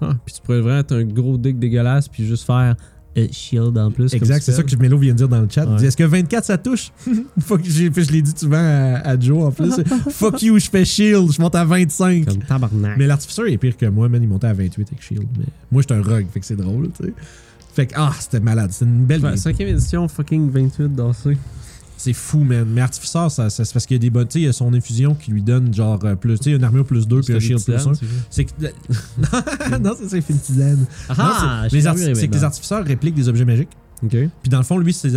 Ah, 0.00 0.14
puis 0.24 0.34
tu 0.34 0.42
pourrais 0.42 0.60
vraiment 0.60 0.80
être 0.80 0.94
un 0.94 1.04
gros 1.04 1.38
dick 1.38 1.58
dégueulasse, 1.58 2.08
puis 2.08 2.26
juste 2.26 2.44
faire 2.44 2.76
euh, 3.16 3.26
shield 3.30 3.76
en 3.78 3.90
plus. 3.90 4.12
Exact, 4.14 4.42
c'est 4.42 4.52
ça 4.52 4.62
que 4.62 4.76
Melo 4.76 4.98
vient 4.98 5.12
de 5.12 5.18
dire 5.18 5.28
dans 5.28 5.40
le 5.40 5.48
chat. 5.50 5.64
Il 5.64 5.70
Ouais. 5.72 5.76
dit 5.78 5.86
Est-ce 5.86 5.96
que 5.96 6.04
24 6.04 6.44
ça 6.44 6.58
touche? 6.58 6.92
Fuck, 7.40 7.62
Je 7.64 8.12
l'ai 8.12 8.22
dit 8.22 8.32
souvent 8.36 8.56
à, 8.58 9.00
à 9.08 9.18
Joe 9.18 9.44
en 9.44 9.50
plus. 9.52 9.72
Fuck 10.10 10.42
you, 10.42 10.58
je 10.58 10.68
fais 10.68 10.84
shield, 10.84 11.32
je 11.32 11.40
monte 11.40 11.54
à 11.54 11.64
25. 11.64 12.24
Comme 12.26 12.38
tabarnak. 12.38 12.96
Mais 12.98 13.06
l'artificeur 13.06 13.46
est 13.46 13.56
pire 13.56 13.76
que 13.76 13.86
moi, 13.86 14.08
man. 14.08 14.22
Il 14.22 14.28
montait 14.28 14.46
à 14.48 14.52
28 14.54 14.88
avec 14.92 15.02
shield. 15.02 15.26
Mais 15.38 15.46
moi, 15.72 15.82
j'étais 15.82 15.94
un 15.94 16.02
rogue, 16.02 16.26
fait 16.32 16.40
que 16.40 16.46
c'est 16.46 16.56
drôle, 16.56 16.90
tu 16.98 17.06
sais. 17.06 17.12
Fait 17.74 17.86
que, 17.86 17.94
ah, 17.96 18.12
c'était 18.18 18.40
malade. 18.40 18.72
C'était 18.72 18.86
une 18.90 19.04
belle 19.04 19.38
cinquième 19.38 19.68
édition, 19.68 20.08
fucking 20.08 20.50
28 20.50 20.94
dansé. 20.94 21.36
C'est 21.98 22.12
fou, 22.12 22.40
man. 22.44 22.66
Mais 22.68 22.80
artificeur, 22.82 23.30
ça, 23.30 23.48
ça- 23.50 23.64
c'est 23.64 23.72
parce 23.72 23.86
qu'il 23.86 23.94
y 23.96 23.98
a 23.98 24.00
des 24.00 24.10
bonnes. 24.10 24.28
Tu 24.28 24.34
sais, 24.34 24.40
il 24.40 24.44
y 24.44 24.48
a 24.48 24.52
son 24.52 24.72
infusion 24.74 25.14
qui 25.14 25.30
lui 25.30 25.42
donne 25.42 25.72
genre 25.72 25.98
euh, 26.04 26.14
plus. 26.14 26.38
Tu 26.38 26.50
sais, 26.50 26.56
une 26.56 26.62
armure 26.64 26.84
plus 26.84 27.08
2 27.08 27.20
puis 27.22 27.32
un 27.34 27.36
shield 27.40 27.64
plus 27.64 27.86
1. 27.86 27.92
C'est 28.30 28.44
que. 28.44 28.52
non, 29.78 29.94
c'est 29.98 30.08
ça, 30.08 30.16
il 30.16 30.22
fait 30.22 30.32
une 30.32 30.38
tisane. 30.38 30.86
Ah, 31.08 31.66
c'est- 32.04 32.12
que 32.28 32.34
les 32.34 32.44
artificeurs 32.44 32.84
répliquent 32.84 33.14
des 33.14 33.28
objets 33.28 33.44
magiques. 33.44 33.70
Ok. 34.02 34.10
Puis 34.10 34.50
dans 34.50 34.58
le 34.58 34.64
fond, 34.64 34.76
lui, 34.76 34.92
c'est, 34.92 35.08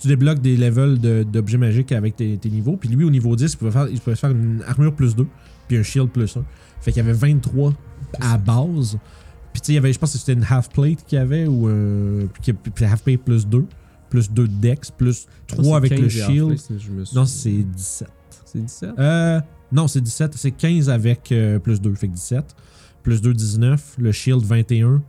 tu 0.00 0.06
débloques 0.08 0.40
des 0.40 0.56
levels 0.56 1.00
de- 1.00 1.24
d'objets 1.24 1.58
magiques 1.58 1.90
avec 1.90 2.14
tes, 2.16 2.36
tes 2.38 2.48
niveaux. 2.48 2.76
Puis 2.76 2.88
lui, 2.88 3.04
au 3.04 3.10
niveau 3.10 3.34
10, 3.34 3.52
il 3.52 3.56
pouvait 3.56 3.72
faire, 3.72 3.88
il 3.88 3.98
pouvait 4.00 4.14
faire 4.16 4.30
une 4.30 4.62
armure 4.68 4.94
plus 4.94 5.16
2, 5.16 5.26
puis 5.66 5.78
un 5.78 5.82
shield 5.82 6.08
plus 6.10 6.36
1. 6.36 6.44
Fait 6.80 6.92
qu'il 6.92 7.02
y 7.02 7.08
avait 7.08 7.12
23 7.12 7.72
à 8.20 8.38
base. 8.38 8.98
Puis 9.52 9.60
tu 9.60 9.66
sais, 9.66 9.72
il 9.72 9.74
y 9.74 9.78
avait, 9.78 9.92
je 9.92 9.98
pense 9.98 10.12
que 10.12 10.18
c'était 10.18 10.32
une 10.34 10.46
half 10.48 10.68
plate 10.70 11.04
qu'il 11.06 11.18
y 11.18 11.20
avait, 11.20 11.46
ou 11.48 11.68
euh, 11.68 12.26
puis, 12.40 12.52
puis 12.52 12.84
half 12.84 13.02
plate 13.02 13.20
plus 13.20 13.46
2. 13.48 13.64
Plus 14.12 14.30
2 14.30 14.46
de 14.46 14.52
dex, 14.52 14.90
plus 14.90 15.26
3 15.46 15.78
avec 15.78 15.98
le 15.98 16.06
shield. 16.06 16.58
Non, 17.14 17.24
c'est 17.24 17.50
17. 17.50 18.08
C'est 18.44 18.58
17? 18.58 18.90
Euh, 18.98 19.40
non, 19.72 19.88
c'est 19.88 20.02
17. 20.02 20.34
C'est 20.36 20.50
15 20.50 20.90
avec 20.90 21.32
euh, 21.32 21.58
plus 21.58 21.80
2, 21.80 21.94
fait 21.94 22.08
que 22.08 22.12
17. 22.12 22.44
Plus 23.02 23.22
2, 23.22 23.32
19. 23.32 23.96
Le 23.98 24.12
shield, 24.12 24.44
21. 24.44 25.02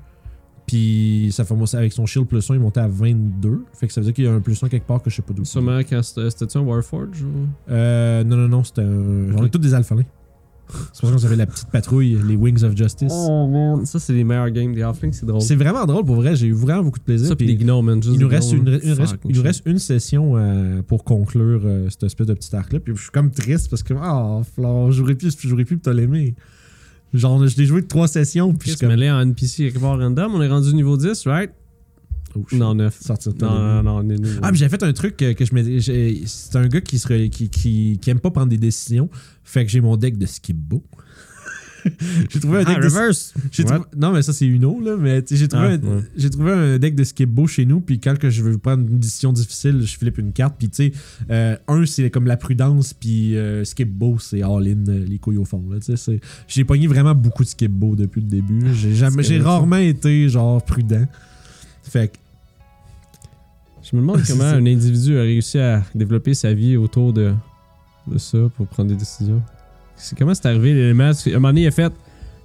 Puis 0.66 1.32
ça 1.34 1.44
fait 1.44 1.54
moi 1.54 1.68
avec 1.74 1.92
son 1.92 2.06
shield 2.06 2.30
plus 2.30 2.50
1, 2.50 2.54
il 2.54 2.62
montait 2.62 2.80
à 2.80 2.88
22. 2.88 3.66
Fait 3.74 3.88
que 3.88 3.94
ça 3.94 4.00
veut 4.00 4.06
dire 4.06 4.14
qu'il 4.14 4.24
y 4.24 4.28
a 4.28 4.32
un 4.32 4.40
plus 4.40 4.64
1 4.64 4.70
quelque 4.70 4.88
part 4.88 5.04
que 5.04 5.10
je 5.10 5.18
sais 5.18 5.22
pas 5.22 5.34
d'où. 5.34 5.44
Sûrement 5.44 5.80
quand 5.80 6.02
c'était 6.02 6.30
c'était-tu 6.30 6.58
un 6.60 6.62
Warforge 6.62 7.24
ou... 7.24 7.50
Euh, 7.70 8.24
non, 8.24 8.38
non, 8.38 8.48
non, 8.48 8.64
c'était 8.64 8.84
un. 8.84 9.36
On 9.36 9.46
est 9.46 9.50
tous 9.50 9.60
des 9.60 9.74
alphalins. 9.74 10.06
C'est 10.70 11.02
pour 11.02 11.10
ça 11.10 11.16
qu'on 11.16 11.18
s'appelle 11.18 11.38
la 11.38 11.46
petite 11.46 11.70
patrouille, 11.70 12.18
les 12.26 12.36
Wings 12.36 12.64
of 12.64 12.76
Justice. 12.76 13.14
Oh 13.14 13.48
man, 13.48 13.86
ça 13.86 14.00
c'est 14.00 14.14
les 14.14 14.24
meilleurs 14.24 14.50
games 14.50 14.74
des 14.74 14.82
Halflings, 14.82 15.14
c'est 15.14 15.26
drôle. 15.26 15.42
C'est 15.42 15.56
vraiment 15.56 15.86
drôle 15.86 16.06
pour 16.06 16.16
vrai, 16.16 16.36
j'ai 16.36 16.48
eu 16.48 16.54
vraiment 16.54 16.84
beaucoup 16.84 17.00
de 17.00 17.04
plaisir. 17.04 17.28
Ça, 17.28 17.36
puis 17.36 17.56
gnomes, 17.56 17.86
man. 17.86 18.02
il 18.04 18.20
nous 18.20 18.28
reste 18.28 18.52
une, 18.54 18.70
reste, 18.70 19.16
il 19.26 19.36
nous 19.36 19.42
reste 19.42 19.78
session 19.78 20.34
euh, 20.36 20.82
pour 20.82 21.04
conclure 21.04 21.62
euh, 21.66 21.90
cette 21.90 22.04
espèce 22.04 22.28
de 22.28 22.34
petit 22.34 22.56
arc-là. 22.56 22.80
Puis 22.80 22.96
je 22.96 23.02
suis 23.02 23.12
comme 23.12 23.32
triste 23.32 23.70
parce 23.70 23.84
que, 23.84 23.94
ah, 24.02 24.42
Flore, 24.56 24.92
je 24.92 24.98
jouerai 24.98 25.16
plus 25.16 25.36
pour 25.78 25.82
te 25.82 25.90
l'aimer. 25.90 26.36
Genre, 27.14 27.48
je 27.48 27.58
l'ai 27.58 27.66
joué 27.66 27.82
de 27.82 27.88
trois 27.88 28.08
sessions, 28.08 28.54
puis 28.54 28.72
je 28.72 28.78
suis 28.78 28.88
mais 28.88 28.94
comme. 28.94 29.02
là, 29.02 29.18
en 29.18 29.22
NPC, 29.22 29.66
quelque 29.66 29.80
part 29.80 30.00
random, 30.00 30.34
on 30.34 30.42
est 30.42 30.48
rendu 30.48 30.74
niveau 30.74 30.98
10, 30.98 31.28
right? 31.28 31.52
Oh, 32.36 32.46
shit. 32.50 32.60
Non, 32.60 32.74
9. 32.76 32.98
Sortir 33.02 33.34
de 33.34 33.44
Non, 33.46 33.54
non, 33.54 33.84
non, 33.84 33.96
on 34.06 34.10
est 34.10 34.18
niveau. 34.18 34.40
Ah, 34.42 34.52
mais 34.52 34.58
j'avais 34.58 34.70
fait 34.78 34.84
un 34.84 34.94
truc 34.94 35.18
que, 35.18 35.34
que 35.34 35.46
je 35.46 35.54
me. 35.54 35.80
C'est 36.26 36.56
un 36.56 36.68
gars 36.68 36.82
qui, 36.82 36.98
se 37.00 37.08
re- 37.08 37.30
qui, 37.30 37.50
qui, 37.50 38.00
qui 38.02 38.10
aime 38.10 38.20
pas 38.20 38.32
prendre 38.32 38.50
des 38.50 38.58
décisions. 38.58 39.10
Fait 39.44 39.66
que 39.66 39.72
j'ai 39.72 39.82
mon 39.82 39.98
deck 39.98 40.18
de 40.18 40.26
Skipbo. 40.26 40.84
j'ai 42.30 42.40
trouvé 42.40 42.60
un 42.60 42.64
Ah, 42.66 42.74
deck 42.76 42.80
de 42.82 42.86
reverse! 42.88 43.34
Non, 43.98 44.14
mais 44.14 44.22
ça, 44.22 44.32
c'est 44.32 44.46
Uno, 44.46 44.80
là. 44.82 44.96
Mais 44.98 45.22
j'ai 45.30 45.48
trouvé, 45.50 45.66
Ah, 45.66 45.86
un... 45.86 45.98
ouais. 45.98 46.04
j'ai 46.16 46.30
trouvé 46.30 46.52
un 46.54 46.80
deck 46.80 46.96
de 46.96 47.04
Skipbo 47.04 47.46
chez 47.46 47.66
nous. 47.66 47.82
Puis 47.82 48.00
quand 48.00 48.18
que 48.18 48.30
je 48.30 48.42
veux 48.42 48.58
prendre 48.58 48.88
une 48.90 49.00
décision 49.00 49.34
difficile, 49.34 49.82
je 49.84 49.98
flippe 49.98 50.18
une 50.18 50.32
carte. 50.32 50.56
Puis 50.58 50.70
tu 50.70 50.76
sais, 50.76 50.92
euh, 51.30 51.58
un, 51.68 51.86
c'est 51.86 52.10
comme 52.10 52.26
la 52.26 52.38
prudence. 52.38 52.94
Puis 52.94 53.36
euh, 53.36 53.66
Skipbo, 53.66 54.18
c'est 54.20 54.42
all-in, 54.44 54.88
euh, 54.88 55.06
les 55.06 55.20
couilles 55.20 55.38
au 55.38 55.46
fond. 55.46 55.62
Là, 55.70 55.80
tu 55.80 55.86
sais, 55.88 55.98
c'est- 55.98 56.22
j'ai 56.48 56.64
pogné 56.64 56.88
vraiment 56.88 57.16
beaucoup 57.16 57.44
de 57.44 57.50
Skipbo 57.50 57.96
depuis 57.98 58.22
le 58.22 58.28
début. 58.28 58.74
J'ai 58.74 58.96
jamais, 58.96 59.22
C'est 59.24 59.36
j'ai 59.36 59.42
rarement 59.42 59.76
été 59.78 60.30
genre 60.30 60.64
prudent. 60.64 61.06
Fait 61.84 62.08
que 62.08 62.18
Je 63.84 63.96
me 63.96 64.02
demande 64.02 64.22
comment 64.28 64.44
un 64.46 64.66
individu 64.66 65.18
a 65.18 65.22
réussi 65.22 65.60
à 65.60 65.84
développer 65.94 66.34
sa 66.34 66.54
vie 66.54 66.78
autour 66.78 67.14
de, 67.14 67.34
de 68.08 68.18
ça 68.18 68.38
pour 68.56 68.68
prendre 68.68 68.90
des 68.90 68.96
décisions. 68.96 69.42
C'est 69.96 70.18
comment 70.18 70.34
c'est 70.34 70.46
arrivé 70.48 70.74
l'élément? 70.74 71.04
À 71.06 71.10
un 71.12 71.32
moment 71.34 71.50
donné, 71.50 71.62
il 71.64 71.68
a 71.68 71.72
fait 71.72 71.92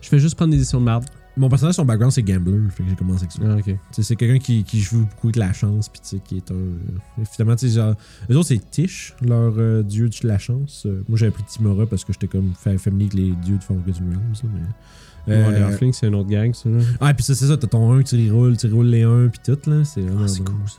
Je 0.01 0.09
fais 0.09 0.19
juste 0.19 0.35
prendre 0.35 0.51
des 0.53 0.59
décisions 0.59 0.81
de 0.81 0.85
merde. 0.85 1.05
mon 1.37 1.49
personnage, 1.49 1.75
son 1.77 1.85
background, 1.85 2.13
c'est 2.13 2.23
gambler. 2.23 2.59
Fait 2.71 2.83
que 2.83 2.89
j'ai 2.91 2.97
commencé 2.97 3.21
avec 3.25 3.33
ça. 3.33 3.41
Ah, 3.45 3.57
ok. 3.57 3.75
C'est 3.93 4.17
quelqu'un 4.17 4.39
qui, 4.39 4.65
qui 4.65 4.81
joue 4.81 5.01
beaucoup 5.07 5.29
avec 5.29 5.37
la 5.37 5.53
chance, 5.53 5.89
puis 5.89 6.01
tu 6.03 6.09
sais, 6.09 6.19
qui 6.25 6.37
est 6.39 6.51
un. 6.51 6.55
euh, 6.55 7.25
finalement, 7.33 7.57
tu 7.57 7.69
sais, 7.69 7.75
genre. 7.77 7.95
Eux 8.31 8.37
autres, 8.37 8.49
c'est 8.49 8.71
Tish, 8.71 9.15
leur 9.23 9.55
euh, 9.57 9.83
dieu 9.83 10.09
de 10.09 10.17
la 10.29 10.39
chance. 10.39 10.83
Euh, 10.87 11.03
moi, 11.09 11.17
j'avais 11.17 11.31
pris 11.33 11.45
Timora 11.45 11.87
parce 11.87 12.05
que 12.05 12.13
j'étais 12.13 12.27
comme 12.29 12.53
fa- 12.59 12.77
familier 12.79 13.05
avec 13.07 13.15
les 13.15 13.31
dieux 13.47 13.57
de 13.59 13.63
Forgotten 13.65 13.95
Realms, 14.11 14.33
là, 14.43 14.51
mais. 14.55 14.61
Les 15.27 15.35
Euh, 15.35 15.67
Halflings, 15.69 15.93
c'est 15.93 16.07
une 16.09 16.15
autre 16.15 16.29
gang, 16.31 16.53
ça. 16.55 16.69
Là. 16.71 16.79
ah, 17.01 17.13
puis 17.15 17.23
ça, 17.23 17.35
c'est 17.35 17.47
ça, 17.47 17.57
t'as 17.57 17.67
ton 17.67 17.93
1, 17.93 18.03
tu 18.03 18.31
roules, 18.33 18.57
tu 18.57 18.67
roules 18.73 18.87
les 18.87 19.03
1, 19.03 19.29
puis 19.29 19.41
tout, 19.45 19.71
là. 19.71 19.85
C'est 19.85 20.01
vraiment. 20.01 20.21
drôle. 20.27 20.37
ça. 20.67 20.79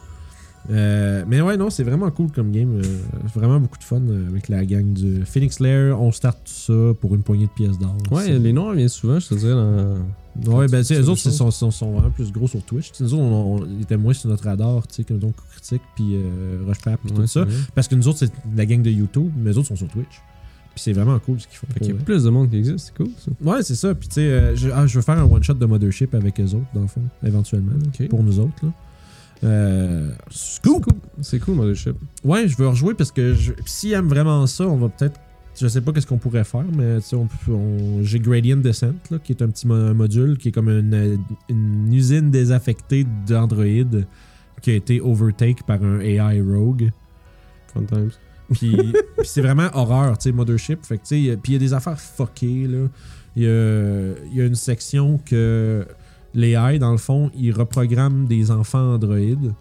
Euh, 0.72 1.24
mais 1.28 1.41
ouais, 1.41 1.57
non, 1.57 1.70
c'est 1.70 1.84
vraiment 1.84 2.12
cool 2.12 2.32
comme 2.32 2.51
game. 2.51 2.80
euh, 2.80 2.84
vraiment 3.34 3.60
beaucoup 3.60 3.78
de 3.78 3.84
fun 3.84 4.01
euh, 4.01 4.28
avec 4.28 4.49
la 4.49 4.66
gang 4.66 4.93
du 4.93 5.24
Phoenix 5.26 5.60
Lair. 5.60 5.99
On 6.01 6.12
start 6.12 6.38
tout 6.45 6.51
ça 6.51 6.93
pour 6.99 7.16
une 7.16 7.24
poignée 7.24 7.45
de 7.45 7.51
pièces 7.51 7.78
d'or. 7.80 7.95
Ouais, 8.12 8.38
les 8.38 8.53
noirs 8.53 8.74
viennent 8.74 8.88
souvent, 8.89 9.20
je 9.20 9.30
te 9.30 9.36
dirais, 9.36 9.53
dans. 9.53 9.97
Ouais, 10.47 10.68
ben, 10.68 10.80
tu 10.80 10.86
sais, 10.86 10.95
eux 10.95 11.01
autre 11.01 11.12
autres, 11.12 11.22
ils 11.26 11.32
sont, 11.32 11.51
sont, 11.51 11.72
sont 11.72 11.91
vraiment 11.91 12.12
plus 12.12 12.32
gros 12.32 12.47
sur 12.47 12.62
Twitch. 12.64 12.91
Tu 12.91 12.97
sais, 12.97 13.03
nous 13.03 13.14
autres, 13.14 13.24
on, 13.24 13.82
étaient 13.82 13.97
moins 13.97 14.14
sur 14.14 14.30
notre 14.30 14.45
radar, 14.45 14.88
tu 14.88 14.95
sais, 14.95 15.03
comme 15.03 15.20
donc 15.20 15.34
Critique, 15.51 15.82
puis 15.95 16.16
euh, 16.16 16.57
puis 16.64 16.91
Ouais, 16.91 16.97
tout 17.16 17.28
ça. 17.28 17.43
vrai. 17.43 17.53
Parce 17.76 17.88
que 17.88 17.95
nous 17.95 18.07
autres, 18.07 18.20
c'est 18.20 18.32
la 18.55 18.66
gang 18.66 18.82
de 18.82 18.89
YouTube, 18.89 19.32
mais 19.38 19.51
eux 19.51 19.57
autres 19.57 19.68
sont 19.68 19.76
sur 19.76 19.88
Twitch. 19.88 20.22
Puis 20.76 20.84
c'est 20.84 20.93
vraiment 20.93 21.18
cool 21.20 21.39
ce 21.39 21.47
qu'ils 21.47 21.57
font. 21.57 21.68
Fait 21.74 21.80
qu'il 21.80 21.89
y 21.89 21.97
a 21.97 22.01
plus 22.01 22.24
de 22.24 22.30
monde 22.30 22.49
qui 22.49 22.57
existe, 22.57 22.88
c'est 22.88 22.95
cool, 22.95 23.12
ça. 23.18 23.32
Ouais, 23.41 23.64
c'est 23.64 23.76
ça. 23.76 23.93
Puis 23.95 24.07
tu 24.07 24.16
sais, 24.16 24.22
euh, 24.22 24.55
je, 24.55 24.70
ah, 24.70 24.86
je 24.88 24.95
veux 24.95 25.01
faire 25.01 25.18
un 25.18 25.24
one-shot 25.24 25.55
de 25.55 25.66
Mothership 25.66 26.14
avec 26.14 26.39
eux 26.39 26.43
autres, 26.53 26.68
dans 26.74 26.82
le 26.82 26.88
fond, 26.88 27.01
éventuellement, 27.26 27.74
pour 28.10 28.24
nous 28.24 28.39
autres. 28.39 28.53
Là. 28.64 28.70
Euh, 29.44 30.10
C'est 30.30 30.56
scoop! 30.56 30.84
cool. 30.86 30.94
C'est 31.22 31.40
cool, 31.40 31.56
Mothership. 31.56 31.96
Ouais, 32.24 32.48
je 32.48 32.58
veux 32.58 32.68
rejouer 32.68 32.94
parce 32.94 33.12
que 33.12 33.34
je- 33.34 33.54
s'ils 33.66 33.94
aiment 33.94 34.10
vraiment 34.10 34.46
ça, 34.48 34.66
on 34.66 34.78
va 34.78 34.90
peut-être. 34.90 35.20
Je 35.60 35.68
sais 35.68 35.82
pas 35.82 35.92
qu'est-ce 35.92 36.08
qu'on 36.08 36.18
pourrait 36.18 36.44
faire, 36.46 36.64
mais 36.74 36.98
tu 37.02 37.08
sais, 37.08 37.16
on, 37.16 37.28
on- 37.50 38.04
j'ai 38.04 38.20
Gradient 38.20 38.58
Descent, 38.58 38.94
là, 39.12 39.18
qui 39.22 39.34
est 39.34 39.42
un 39.42 39.50
petit 39.50 39.68
mo- 39.68 39.94
module 39.94 40.38
qui 40.38 40.50
est 40.50 40.52
comme 40.52 40.70
une, 40.70 40.94
euh, 40.94 41.18
une 41.50 41.94
usine 41.94 42.32
désaffectée 42.32 43.06
d'Android 43.28 43.66
qui 44.62 44.72
a 44.72 44.74
été 44.74 45.02
overtake 45.02 45.64
par 45.64 45.84
un 45.84 46.00
AI 46.00 46.42
rogue. 46.42 46.92
Fun 47.74 47.84
times. 47.84 48.12
Puis, 48.54 48.94
c'est 49.24 49.42
vraiment 49.42 49.70
horreur, 49.74 50.18
tu 50.18 50.30
sais, 50.30 50.32
Mothership. 50.32 50.86
Fait 50.86 50.98
que, 50.98 51.02
tu 51.04 51.08
sais, 51.10 51.22
y 51.22 51.32
a- 51.32 51.38
puis 51.38 51.54
il 51.54 51.54
y 51.54 51.56
a 51.58 51.60
des 51.60 51.74
affaires 51.74 52.00
fuckées, 52.00 52.68
là. 52.68 52.88
Il 53.36 53.44
y 53.44 53.48
a, 53.48 54.14
il 54.32 54.38
y 54.38 54.42
a 54.42 54.46
une 54.46 54.56
section 54.56 55.20
que 55.24 55.86
les 56.34 56.52
AI, 56.52 56.80
dans 56.80 56.92
le 56.92 56.98
fond, 56.98 57.32
ils 57.36 57.52
reprogramment 57.52 58.28
des 58.28 58.52
enfants 58.52 58.94
Android. 58.94 59.54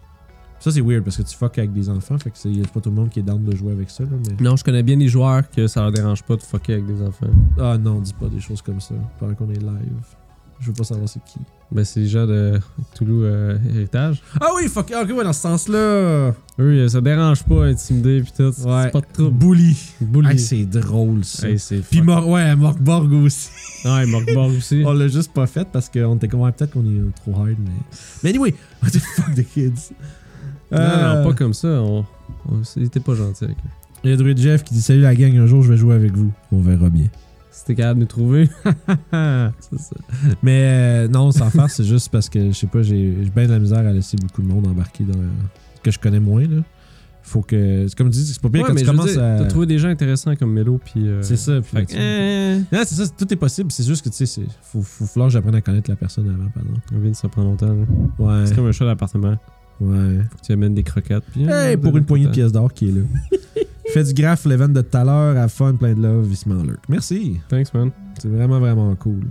Ça, 0.59 0.71
c'est 0.71 0.81
weird 0.81 1.03
parce 1.03 1.15
que 1.15 1.21
tu 1.21 1.35
fuck 1.37 1.57
avec 1.57 1.71
des 1.71 1.89
enfants. 1.89 2.17
Fait 2.17 2.31
que 2.31 2.37
c'est 2.37 2.49
pas 2.73 2.81
tout 2.81 2.89
le 2.89 2.95
monde 2.95 3.09
qui 3.09 3.19
est 3.19 3.23
down 3.23 3.43
de 3.43 3.55
jouer 3.55 3.71
avec 3.71 3.89
ça, 3.89 4.03
là. 4.03 4.09
Mais... 4.27 4.43
Non, 4.43 4.57
je 4.57 4.63
connais 4.63 4.83
bien 4.83 4.97
les 4.97 5.07
joueurs 5.07 5.49
que 5.49 5.67
ça 5.67 5.81
leur 5.81 5.91
dérange 5.91 6.21
pas 6.23 6.35
de 6.35 6.41
fucker 6.41 6.73
avec 6.73 6.85
des 6.85 7.01
enfants. 7.01 7.27
Ah 7.57 7.77
non, 7.77 8.01
dis 8.01 8.13
pas 8.13 8.27
des 8.27 8.41
choses 8.41 8.61
comme 8.61 8.81
ça 8.81 8.95
pendant 9.19 9.35
qu'on 9.35 9.49
est 9.49 9.61
live. 9.61 10.15
Je 10.59 10.67
veux 10.67 10.73
pas 10.73 10.83
savoir 10.83 11.07
c'est 11.07 11.23
qui. 11.23 11.39
Ben, 11.71 11.85
c'est 11.85 11.99
les 11.99 12.07
gens 12.07 12.25
de 12.25 12.59
Toulouse 12.95 13.23
euh, 13.25 13.57
Héritage. 13.75 14.23
Ah 14.41 14.47
oui, 14.55 14.67
fuck. 14.67 14.91
Ok, 14.91 15.09
ouais, 15.15 15.23
dans 15.23 15.33
ce 15.33 15.41
sens-là. 15.41 15.77
Eux, 15.77 16.33
euh, 16.59 16.87
ça 16.89 16.99
dérange 16.99 17.43
pas, 17.43 17.65
intimider 17.65 18.21
pis 18.21 18.31
tout. 18.35 18.43
Ouais. 18.43 18.83
C'est 18.85 18.91
pas 18.91 19.01
de 19.01 19.05
trouble. 19.13 19.37
Bully. 19.37 19.77
Bully. 20.01 20.31
Hey, 20.31 20.39
c'est 20.39 20.65
drôle, 20.65 21.23
ça. 21.23 21.47
Hey, 21.47 21.59
c'est. 21.59 21.83
Mor 22.01 22.27
ouais, 22.27 22.55
Morkborg 22.55 23.11
aussi. 23.13 23.49
Ouais, 23.85 24.05
Morkborg 24.07 24.57
aussi. 24.57 24.83
On 24.85 24.91
l'a 24.93 25.07
juste 25.07 25.31
pas 25.31 25.45
fait 25.47 25.67
parce 25.71 25.87
qu'on 25.89 26.15
était 26.17 26.27
comme, 26.27 26.41
ouais, 26.41 26.51
peut-être 26.51 26.71
qu'on 26.71 26.83
est 26.85 26.97
euh, 26.99 27.11
trop 27.15 27.33
hard, 27.39 27.55
mais. 27.59 27.71
Mais 28.23 28.29
anyway, 28.31 28.53
what 28.83 28.89
the 28.89 28.97
fuck 28.99 29.33
the 29.35 29.45
kids? 29.47 29.91
Non, 30.71 30.77
Euh, 30.79 31.21
non, 31.23 31.29
pas 31.29 31.35
comme 31.35 31.53
ça. 31.53 31.67
On, 31.67 32.03
on 32.51 32.63
c'était 32.63 32.99
pas 32.99 33.13
gentil 33.13 33.43
avec 33.45 33.57
eux. 33.57 33.69
Il 34.03 34.09
y 34.09 34.13
a 34.13 34.17
Druid 34.17 34.37
Jeff 34.39 34.63
qui 34.63 34.73
dit 34.73 34.81
Salut 34.81 35.01
la 35.01 35.13
gang, 35.13 35.37
un 35.37 35.45
jour 35.45 35.61
je 35.61 35.71
vais 35.71 35.77
jouer 35.77 35.93
avec 35.95 36.13
vous. 36.13 36.31
On 36.51 36.59
verra 36.61 36.89
bien. 36.89 37.05
Si 37.59 37.65
t'es 37.65 37.75
capable 37.75 37.99
de 37.99 38.03
nous 38.05 38.07
trouver. 38.07 38.49
C'est 39.11 39.79
ça. 39.79 39.95
Mais 40.41 40.61
euh, 40.63 41.07
non, 41.09 41.31
sans 41.33 41.49
faire, 41.49 41.69
c'est 41.69 41.83
juste 41.83 42.09
parce 42.09 42.29
que 42.29 42.51
je 42.51 42.57
sais 42.57 42.67
pas, 42.67 42.81
j'ai 42.83 43.11
bien 43.35 43.47
de 43.47 43.51
la 43.51 43.59
misère 43.59 43.79
à 43.79 43.91
laisser 43.91 44.15
beaucoup 44.15 44.41
de 44.41 44.47
monde 44.47 44.65
embarquer 44.67 45.03
dans. 45.03 45.19
que 45.83 45.91
je 45.91 45.99
connais 45.99 46.21
moins, 46.21 46.43
là. 46.43 46.61
Faut 47.21 47.41
que. 47.41 47.85
C'est 47.87 47.97
comme 47.97 48.09
tu 48.09 48.17
dis, 48.17 48.25
c'est 48.25 48.41
pas 48.41 48.47
bien 48.47 48.61
ouais, 48.63 48.69
quand 48.69 48.75
tu 48.75 48.85
commences 48.85 49.11
dire, 49.11 49.21
à. 49.21 49.37
T'as 49.39 49.45
trouvé 49.47 49.65
des 49.65 49.77
gens 49.77 49.89
intéressants 49.89 50.35
comme 50.37 50.53
Melo 50.53 50.79
pis. 50.83 51.01
euh, 51.05 51.21
C'est 51.21 51.35
ça. 51.35 51.59
Puis 51.59 51.69
Fait 51.71 51.77
là, 51.79 51.85
que, 51.85 51.91
tu- 51.91 51.97
euh, 51.99 52.59
Non, 52.71 52.79
c'est 52.85 52.95
ça, 52.95 53.03
tout 53.09 53.31
est 53.33 53.35
possible. 53.35 53.71
C'est 53.73 53.83
juste 53.85 54.03
que 54.05 54.09
tu 54.09 54.25
sais, 54.25 54.41
faut, 54.61 54.81
faut 54.81 55.05
falloir 55.05 55.27
que 55.27 55.33
j'apprenne 55.33 55.55
à 55.55 55.61
connaître 55.61 55.89
la 55.89 55.97
personne 55.97 56.29
avant, 56.29 56.49
par 56.49 56.63
exemple. 56.63 56.81
Vince, 56.93 57.19
ça 57.19 57.27
prend 57.27 57.43
longtemps. 57.43 57.67
là. 57.67 57.83
Ouais. 58.19 58.45
C'est 58.47 58.55
comme 58.55 58.67
un 58.67 58.71
chat 58.71 58.85
d'appartement. 58.85 59.37
Ouais. 59.81 60.19
Faut 60.31 60.37
que 60.37 60.45
tu 60.45 60.51
amènes 60.53 60.73
des 60.73 60.83
croquettes. 60.83 61.23
Pis, 61.33 61.41
Hey, 61.43 61.75
euh, 61.75 61.77
pour 61.77 61.95
une 61.97 62.05
poignée 62.05 62.25
de 62.27 62.31
pièces 62.31 62.51
d'or 62.53 62.73
qui 62.73 62.87
est 62.87 62.91
là. 62.93 63.01
Il 63.89 63.91
fait 63.93 64.03
du 64.03 64.13
graphe, 64.13 64.45
l'event 64.45 64.67
de 64.69 64.81
tout 64.81 64.97
à 64.97 65.03
l'heure, 65.03 65.37
à 65.37 65.47
fun, 65.47 65.73
plein 65.75 65.93
de 65.93 66.01
love, 66.01 66.27
en 66.49 66.63
lurk. 66.63 66.79
Merci. 66.87 67.37
Thanks, 67.49 67.73
man. 67.73 67.91
C'est 68.21 68.27
vraiment, 68.29 68.59
vraiment 68.59 68.95
cool. 68.95 69.25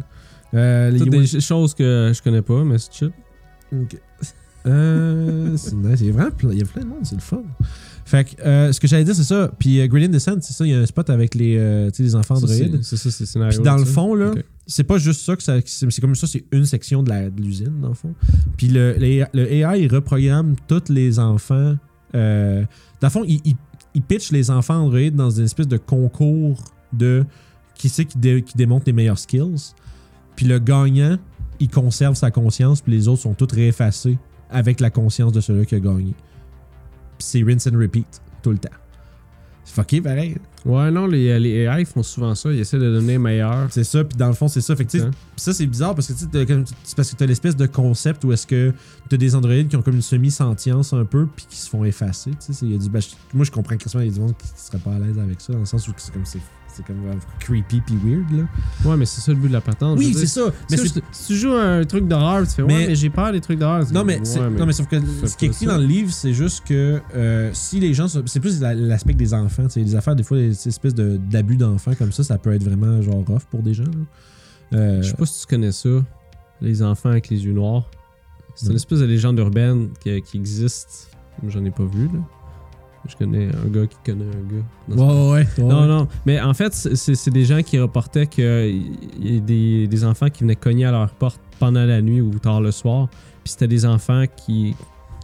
Euh, 0.55 0.91
les 0.91 0.99
Toutes 0.99 1.11
des 1.11 1.27
ch- 1.27 1.45
choses 1.45 1.75
que 1.75 2.11
je 2.15 2.23
connais 2.23 2.43
pas, 2.43 2.65
mais 2.65 2.79
c'est 2.79 2.93
chill. 2.93 3.13
Ok. 3.73 3.97
Euh, 4.67 5.57
c'est 5.57 5.75
nice. 5.75 6.01
Il 6.01 6.07
y 6.09 6.11
a 6.11 6.13
vraiment 6.13 6.31
plein, 6.31 6.51
il 6.53 6.59
y 6.59 6.63
a 6.63 6.65
plein 6.67 6.83
de 6.83 6.89
monde, 6.89 6.99
c'est 7.05 7.15
le 7.15 7.21
fun. 7.21 7.43
Fait 8.05 8.25
que, 8.25 8.43
euh, 8.43 8.73
ce 8.73 8.81
que 8.81 8.89
j'allais 8.89 9.05
dire, 9.05 9.15
c'est 9.15 9.23
ça. 9.25 9.51
Puis, 9.59 9.81
euh, 9.81 9.87
Gradient 9.87 10.09
Descent, 10.09 10.37
c'est 10.41 10.53
ça, 10.55 10.65
il 10.67 10.73
y 10.73 10.75
a 10.75 10.79
un 10.81 10.87
spot 10.87 11.09
avec 11.11 11.35
les, 11.35 11.57
euh, 11.59 11.91
tu 11.91 11.99
sais, 11.99 12.03
les 12.03 12.15
enfants 12.15 12.37
Ça, 12.37 12.47
Android. 12.47 12.57
C'est 12.83 12.83
c'est 12.83 12.97
ça, 12.97 13.11
c'est 13.11 13.21
le 13.23 13.27
scénario. 13.27 13.59
Puis 13.59 13.65
dans 13.65 13.77
le 13.77 13.85
ça. 13.85 13.93
fond, 13.93 14.15
là, 14.15 14.31
Ok. 14.31 14.45
c'est 14.67 14.85
pas 14.85 14.99
juste 14.99 15.21
ça 15.25 15.37
que 15.37 15.43
ça. 15.43 15.59
C'est 15.65 15.91
c'est 15.91 16.01
comme 16.01 16.15
ça, 16.15 16.27
c'est 16.27 16.45
une 16.53 16.65
section 16.65 17.03
de 17.03 17.11
la- 17.11 17.29
de 17.31 17.41
l'usine, 17.43 17.81
dans 17.81 17.89
le 17.89 17.95
fond. 17.95 18.15
Puis 18.57 18.69
le, 18.69 18.95
les- 18.99 19.25
le 19.35 19.53
AI, 19.53 19.83
il 19.85 19.95
reprogramme 19.95 20.57
tous 20.67 20.89
les 20.91 21.19
enfants. 21.19 21.77
Euh, 22.15 22.63
dans 23.01 23.09
le 23.09 23.13
fond, 23.13 23.25
il, 23.29 23.41
il, 23.45 23.55
il 23.95 24.03
pitch 24.03 24.31
les 24.33 24.51
enfants 24.51 24.85
Android 24.85 25.11
dans 25.13 25.31
une 25.31 25.45
espèce 25.45 25.69
de 25.69 25.77
concours 25.77 26.63
de 26.93 27.25
qui 27.75 27.89
c'est 27.89 28.05
qui, 28.05 28.19
dé- 28.19 28.43
qui 28.43 28.57
démontre 28.57 28.85
les 28.87 28.93
meilleurs 28.93 29.19
skills. 29.19 29.73
Puis 30.37 30.47
le 30.47 30.59
gagnant, 30.59 31.17
il 31.61 31.69
conserve 31.69 32.15
sa 32.15 32.31
conscience, 32.31 32.81
puis 32.81 32.93
les 32.93 33.09
autres 33.09 33.23
sont 33.23 33.35
tous 33.35 33.53
réeffacés 33.53 34.19
avec 34.51 34.81
la 34.81 34.91
conscience 34.91 35.33
de 35.33 35.41
celui 35.41 35.67
qui 35.67 35.75
a 35.75 35.81
gagné. 35.81 36.15
Puis 37.19 37.27
c'est 37.27 37.43
rinse 37.43 37.67
and 37.67 37.79
repeat 37.79 38.21
tout 38.43 38.51
le 38.51 38.59
temps. 38.59 38.69
C'est 39.65 39.75
fucké 39.75 40.01
pareil. 40.01 40.37
Ouais, 40.65 40.91
non, 40.91 41.07
les, 41.07 41.39
les 41.39 41.63
AI 41.65 41.85
font 41.85 42.03
souvent 42.03 42.35
ça. 42.35 42.53
Ils 42.53 42.59
essaient 42.61 42.79
de 42.79 42.91
donner 42.93 43.17
meilleur. 43.17 43.69
C'est 43.71 43.85
ça, 43.85 44.05
puis 44.05 44.17
dans 44.17 44.27
le 44.27 44.35
fond, 44.35 44.49
c'est 44.49 44.61
ça. 44.61 44.75
Fait 44.75 44.85
que, 44.85 44.99
Hein? 44.99 45.11
pis 45.37 45.43
ça, 45.43 45.53
c'est 45.55 45.67
bizarre 45.67 45.95
parce 45.95 46.09
que 46.09 46.15
c'est 46.15 46.97
parce 46.97 47.11
que 47.11 47.17
t'as 47.17 47.27
l'espèce 47.27 47.57
de 47.57 47.67
concept 47.67 48.25
où 48.25 48.33
est-ce 48.33 48.47
que 48.47 48.73
t'as 49.09 49.17
des 49.17 49.35
androïdes 49.35 49.69
qui 49.69 49.77
ont 49.77 49.83
comme 49.83 49.95
une 49.95 50.03
semi-sentience 50.03 50.93
un 50.93 51.05
peu, 51.05 51.27
puis 51.37 51.47
qui 51.49 51.57
se 51.57 51.71
font 51.71 51.85
effacer. 51.85 52.33
Y 52.63 52.75
a 52.75 52.79
du, 52.79 52.91
ben, 52.91 53.01
moi, 53.33 53.45
je 53.45 53.51
comprends 53.51 53.77
que 53.77 53.85
il 53.95 54.05
y 54.07 54.09
a 54.09 54.13
du 54.13 54.21
monde 54.21 54.35
qui, 54.37 54.49
qui 54.53 54.61
serait 54.61 54.79
pas 54.79 54.95
à 54.95 54.99
l'aise 54.99 55.19
avec 55.19 55.41
ça, 55.41 55.53
dans 55.53 55.61
le 55.61 55.65
sens 55.67 55.87
où 55.89 55.93
c'est 55.97 56.13
comme 56.13 56.27
c'est 56.27 56.41
c'est 56.79 56.87
comme 56.87 56.97
creepy 57.41 57.81
puis 57.81 57.97
weird 58.03 58.31
là. 58.33 58.45
Ouais, 58.85 58.97
mais 58.97 59.05
c'est 59.05 59.21
ça 59.21 59.33
le 59.33 59.39
but 59.39 59.49
de 59.49 59.53
la 59.53 59.61
patente. 59.61 59.99
Oui, 59.99 60.15
c'est 60.17 60.27
ça. 60.27 60.43
Mais 60.71 60.77
si, 60.77 60.89
c'est 60.89 61.03
tu- 61.27 61.37
joues 61.37 61.53
un 61.53 61.85
truc 61.85 62.07
d'horreur, 62.09 62.47
tu 62.47 62.55
fais 62.55 62.63
Mais- 62.63 62.75
ouais, 62.77 62.87
mais 62.89 62.95
j'ai 62.95 63.11
peur 63.11 63.33
des 63.33 63.41
trucs 63.41 63.59
d'horreur. 63.59 63.85
Non 63.93 64.05
mais, 64.05 64.19
ouais, 64.21 64.51
non, 64.51 64.65
mais 64.67 64.73
sauf 64.73 64.87
que 64.87 64.97
ce 65.27 65.37
qui 65.37 65.47
est 65.47 65.49
écrit 65.49 65.67
ça. 65.67 65.73
dans 65.73 65.79
le 65.79 65.87
livre, 65.87 66.13
c'est 66.13 66.33
juste 66.33 66.65
que 66.67 67.01
euh, 67.15 67.51
si 67.53 67.81
les 67.81 67.93
gens. 67.95 68.07
C'est 68.09 68.41
plus 68.41 68.61
la- 68.61 68.75
l'aspect 68.75 69.15
des 69.15 69.35
enfants. 69.35 69.67
Les 69.77 69.95
affaires, 69.97 70.17
des 70.17 70.23
fois, 70.23 70.37
des 70.39 70.69
espèces 70.69 70.95
de- 70.95 71.17
d'abus 71.17 71.57
d'enfants 71.57 71.95
comme 71.95 72.13
ça, 72.13 72.23
ça 72.23 72.39
peut 72.39 72.53
être 72.55 72.65
vraiment 72.65 73.03
genre 73.03 73.25
rough 73.27 73.45
pour 73.51 73.63
des 73.63 73.75
gens. 73.75 73.85
Euh, 74.73 75.03
Je 75.03 75.09
sais 75.09 75.15
pas 75.17 75.27
si 75.27 75.41
tu 75.41 75.47
connais 75.47 75.73
ça, 75.73 75.89
les 76.61 76.83
enfants 76.83 77.11
avec 77.11 77.29
les 77.29 77.45
yeux 77.45 77.53
noirs. 77.53 77.91
C'est 78.55 78.67
Non. 78.67 78.71
une 78.73 78.77
espèce 78.77 78.99
de 79.01 79.05
légende 79.05 79.39
urbaine 79.39 79.91
qui, 80.01 80.21
qui 80.23 80.37
existe. 80.37 81.09
J'en 81.47 81.65
ai 81.65 81.71
pas 81.71 81.85
vu, 81.85 82.07
là. 82.07 82.19
Je 83.07 83.17
connais 83.17 83.47
un 83.47 83.69
gars 83.69 83.87
qui 83.87 83.97
connaît 84.05 84.25
un 84.25 84.55
gars. 84.57 84.65
Non, 84.97 85.31
ouais, 85.33 85.47
ouais. 85.59 85.65
non, 85.65 85.87
non. 85.87 86.09
Mais 86.27 86.41
en 86.41 86.53
fait, 86.55 86.75
c'est 86.75 87.15
c'est 87.15 87.31
des 87.31 87.45
gens 87.45 87.63
qui 87.63 87.79
reportaient 87.79 88.27
qu'il 88.27 88.83
y 89.21 89.37
a 89.37 89.41
des, 89.41 89.87
des 89.87 90.05
enfants 90.05 90.29
qui 90.29 90.43
venaient 90.43 90.57
cogner 90.57 90.85
à 90.85 90.91
leur 90.91 91.11
porte 91.11 91.41
pendant 91.59 91.85
la 91.85 92.03
nuit 92.03 92.21
ou 92.21 92.31
tard 92.39 92.61
le 92.61 92.71
soir. 92.71 93.09
Puis 93.45 93.53
c'était 93.53 93.69
des 93.69 93.87
enfants 93.87 94.25
qui, 94.37 94.75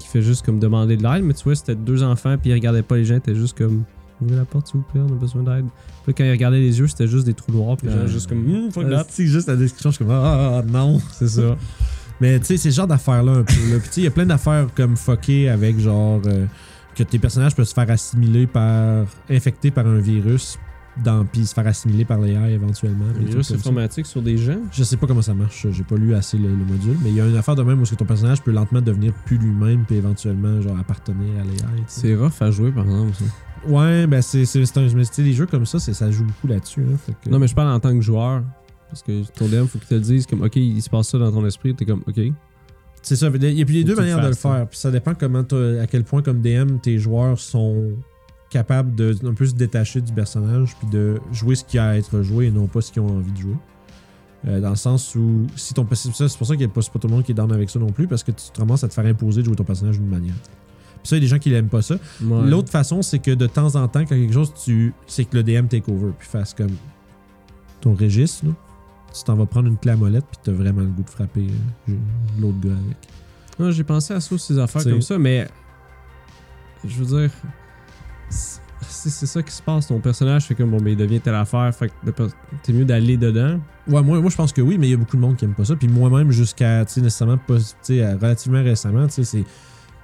qui 0.00 0.06
fait 0.08 0.22
juste 0.22 0.44
comme 0.46 0.58
demander 0.58 0.96
de 0.96 1.02
l'aide. 1.02 1.24
Mais 1.24 1.34
tu 1.34 1.44
vois, 1.44 1.54
c'était 1.56 1.74
deux 1.74 2.02
enfants, 2.02 2.36
puis 2.40 2.50
ils 2.50 2.54
regardaient 2.54 2.82
pas 2.82 2.96
les 2.96 3.04
gens, 3.04 3.14
ils 3.14 3.18
étaient 3.18 3.34
juste 3.34 3.58
comme 3.58 3.84
Ouvrez 4.22 4.36
la 4.36 4.44
porte, 4.44 4.68
s'il 4.68 4.76
vous 4.76 4.86
plaît, 4.92 5.00
on 5.02 5.12
a 5.12 5.18
besoin 5.18 5.42
d'aide. 5.42 5.66
Puis 6.04 6.14
quand 6.14 6.22
ils 6.24 6.30
regardaient 6.30 6.60
les 6.60 6.78
yeux, 6.78 6.86
c'était 6.86 7.08
juste 7.08 7.26
des 7.26 7.34
trous 7.34 7.50
noirs, 7.50 7.76
puis 7.76 7.88
les 7.88 7.92
gens 7.94 8.06
juste 8.06 8.28
comme 8.28 8.46
Hum, 8.48 8.70
fuck 8.70 8.84
Euh, 8.84 8.90
that. 8.90 9.06
C'est 9.08 9.26
juste 9.26 9.48
la 9.48 9.56
description, 9.56 9.90
je 9.90 9.96
suis 9.96 10.04
comme 10.04 10.14
ah, 10.14 10.60
ah, 10.60 10.62
non. 10.62 11.00
C'est 11.12 11.28
ça. 11.28 11.56
Mais 12.20 12.38
tu 12.38 12.46
sais, 12.46 12.56
c'est 12.56 12.70
ce 12.70 12.76
genre 12.76 12.86
d'affaires-là 12.86 13.32
un 13.32 13.42
peu. 13.42 13.52
Là. 13.72 13.78
Puis 13.80 13.88
tu 13.88 13.92
sais, 13.94 14.00
il 14.02 14.04
y 14.04 14.06
a 14.06 14.10
plein 14.12 14.24
d'affaires 14.24 14.68
comme 14.76 14.96
fuckées 14.96 15.48
avec 15.48 15.80
genre 15.80 16.20
euh, 16.26 16.46
que 16.94 17.02
tes 17.02 17.18
personnages 17.18 17.54
peuvent 17.54 17.66
se 17.66 17.74
faire 17.74 17.90
assimiler 17.90 18.46
par. 18.46 19.06
infectés 19.30 19.70
par 19.70 19.86
un 19.86 19.98
virus, 19.98 20.58
dans, 21.02 21.24
puis 21.24 21.44
se 21.46 21.54
faire 21.54 21.66
assimiler 21.66 22.04
par 22.04 22.18
l'AI 22.18 22.52
éventuellement. 22.52 23.06
Un 23.18 23.24
virus 23.24 23.48
ça. 23.48 23.54
informatique 23.54 24.06
sur 24.06 24.22
des 24.22 24.36
gens? 24.38 24.58
Je 24.72 24.84
sais 24.84 24.96
pas 24.96 25.06
comment 25.06 25.22
ça 25.22 25.34
marche, 25.34 25.66
j'ai 25.70 25.82
pas 25.82 25.96
lu 25.96 26.14
assez 26.14 26.38
le, 26.38 26.48
le 26.48 26.64
module, 26.64 26.96
mais 27.02 27.10
il 27.10 27.16
y 27.16 27.20
a 27.20 27.26
une 27.26 27.36
affaire 27.36 27.56
de 27.56 27.62
même 27.62 27.80
où 27.80 27.82
est-ce 27.82 27.90
que 27.92 27.96
ton 27.96 28.04
personnage 28.04 28.42
peut 28.42 28.52
lentement 28.52 28.80
devenir 28.80 29.12
plus 29.26 29.36
lui-même, 29.38 29.84
puis 29.84 29.96
éventuellement 29.96 30.60
genre 30.62 30.78
appartenir 30.78 31.40
à 31.40 31.44
l'AI. 31.44 31.82
C'est 31.88 32.14
rough 32.14 32.40
à 32.40 32.50
jouer, 32.50 32.70
par 32.70 32.84
exemple. 32.84 33.14
ça. 33.14 33.24
Ouais, 33.68 34.06
ben 34.06 34.20
c'est 34.22 34.42
un. 34.76 34.88
Mais 34.94 35.04
des 35.16 35.32
jeux 35.32 35.46
comme 35.46 35.64
ça, 35.66 35.78
ça 35.78 36.10
joue 36.10 36.24
beaucoup 36.24 36.46
là-dessus. 36.46 36.82
hein, 36.82 37.12
que- 37.24 37.30
Non, 37.30 37.38
mais 37.38 37.48
je 37.48 37.54
parle 37.54 37.68
en 37.70 37.80
tant 37.80 37.94
que 37.94 38.02
joueur. 38.02 38.42
Parce 38.90 39.02
que 39.02 39.22
ton 39.32 39.46
DM, 39.48 39.64
faut 39.66 39.78
qu'il 39.78 39.88
te 39.88 39.94
le 39.94 40.00
dise 40.02 40.26
comme, 40.26 40.42
OK, 40.42 40.54
il 40.54 40.80
se 40.80 40.88
passe 40.90 41.08
ça 41.08 41.18
dans 41.18 41.32
ton 41.32 41.44
esprit. 41.46 41.74
T'es 41.74 41.84
comme, 41.84 42.02
OK. 42.06 42.20
C'est 43.04 43.16
ça. 43.16 43.28
Il 43.32 43.58
y 43.58 43.62
a 43.62 43.64
puis 43.64 43.74
les 43.74 43.80
Faut 43.82 43.88
deux 43.88 43.96
manières 43.96 44.20
de 44.20 44.28
le 44.28 44.32
fasses, 44.32 44.46
hein. 44.46 44.56
faire. 44.56 44.66
Puis 44.68 44.78
ça 44.78 44.90
dépend 44.90 45.14
comment 45.14 45.44
à 45.80 45.86
quel 45.86 46.04
point, 46.04 46.22
comme 46.22 46.40
DM, 46.40 46.78
tes 46.82 46.98
joueurs 46.98 47.38
sont 47.38 47.92
capables 48.50 48.94
de 48.94 49.14
un 49.26 49.34
peu 49.34 49.46
se 49.46 49.54
détacher 49.54 50.00
du 50.00 50.12
personnage 50.12 50.74
puis 50.78 50.88
de 50.88 51.18
jouer 51.32 51.54
ce 51.54 51.64
qui 51.64 51.78
a 51.78 51.88
à 51.88 51.96
être 51.96 52.22
joué 52.22 52.46
et 52.46 52.50
non 52.50 52.66
pas 52.66 52.80
ce 52.80 52.92
qu'ils 52.92 53.02
ont 53.02 53.16
envie 53.16 53.32
de 53.32 53.38
jouer. 53.38 53.56
Euh, 54.46 54.60
dans 54.60 54.70
le 54.70 54.76
sens 54.76 55.14
où 55.14 55.46
si 55.56 55.74
ton 55.74 55.86
ça, 55.92 56.28
c'est 56.28 56.38
pour 56.38 56.46
ça 56.46 56.54
qu'il 56.54 56.66
n'y 56.66 56.70
a 56.70 56.74
pas, 56.74 56.80
tout 56.82 57.08
le 57.08 57.14
monde 57.14 57.24
qui 57.24 57.32
est 57.32 57.34
down 57.34 57.50
avec 57.52 57.70
ça 57.70 57.78
non 57.78 57.90
plus 57.90 58.06
parce 58.06 58.22
que 58.22 58.30
tu 58.30 58.50
te 58.52 58.60
ramasses 58.60 58.84
à 58.84 58.88
te 58.88 58.94
faire 58.94 59.06
imposer 59.06 59.40
de 59.40 59.46
jouer 59.46 59.56
ton 59.56 59.64
personnage 59.64 59.98
d'une 59.98 60.08
manière. 60.08 60.34
Puis 61.02 61.08
ça, 61.08 61.16
il 61.16 61.18
y 61.18 61.20
a 61.20 61.20
des 61.20 61.26
gens 61.28 61.38
qui 61.38 61.50
n'aiment 61.50 61.68
pas 61.68 61.82
ça. 61.82 61.96
Ouais. 62.22 62.48
L'autre 62.48 62.70
façon, 62.70 63.02
c'est 63.02 63.18
que 63.18 63.30
de 63.30 63.46
temps 63.46 63.74
en 63.74 63.88
temps, 63.88 64.00
quand 64.00 64.14
quelque 64.14 64.32
chose, 64.32 64.52
tu 64.64 64.94
c'est 65.06 65.24
que 65.24 65.36
le 65.36 65.42
DM 65.42 65.66
take 65.66 65.90
over 65.90 66.12
puis 66.18 66.28
fasse 66.28 66.54
comme 66.54 66.72
ton 67.80 67.94
registre, 67.94 68.46
là, 68.46 68.52
tu 69.14 69.24
t'en 69.24 69.36
vas 69.36 69.46
prendre 69.46 69.68
une 69.68 69.76
clé 69.78 69.92
à 69.92 69.96
molette 69.96 70.24
puis 70.26 70.38
t'as 70.42 70.52
vraiment 70.52 70.80
le 70.80 70.88
goût 70.88 71.02
de 71.02 71.10
frapper 71.10 71.46
euh, 71.88 71.92
l'autre 72.40 72.58
gars 72.60 72.72
avec. 72.72 72.96
Non, 73.58 73.70
j'ai 73.70 73.84
pensé 73.84 74.12
à 74.14 74.20
ça, 74.20 74.38
ces 74.38 74.58
affaires 74.58 74.82
comme 74.82 75.02
ça, 75.02 75.18
mais. 75.18 75.48
Je 76.84 77.02
veux 77.02 77.18
dire. 77.20 77.30
C'est 78.28 78.60
c'est 79.10 79.26
ça 79.26 79.42
qui 79.42 79.52
se 79.52 79.62
passe. 79.62 79.86
Ton 79.86 80.00
personnage 80.00 80.44
fait 80.44 80.54
comme, 80.54 80.70
bon, 80.70 80.80
mais 80.80 80.92
il 80.92 80.96
devient 80.96 81.20
telle 81.20 81.34
affaire. 81.34 81.72
Fait 81.74 81.88
que 81.88 82.10
per- 82.10 82.26
t'es 82.62 82.72
mieux 82.72 82.84
d'aller 82.84 83.16
dedans. 83.16 83.60
Ouais, 83.86 84.02
moi, 84.02 84.20
moi 84.20 84.30
je 84.30 84.36
pense 84.36 84.52
que 84.52 84.60
oui, 84.60 84.76
mais 84.78 84.88
il 84.88 84.90
y 84.90 84.94
a 84.94 84.96
beaucoup 84.96 85.16
de 85.16 85.22
monde 85.22 85.36
qui 85.36 85.44
aime 85.44 85.54
pas 85.54 85.64
ça. 85.64 85.76
Puis 85.76 85.88
moi-même, 85.88 86.30
jusqu'à, 86.30 86.84
tu 86.84 86.94
sais, 86.94 87.00
nécessairement, 87.00 87.38
pas, 87.38 87.54
relativement 87.88 88.62
récemment, 88.62 89.06
tu 89.06 89.14
sais, 89.14 89.24
c'est. 89.24 89.44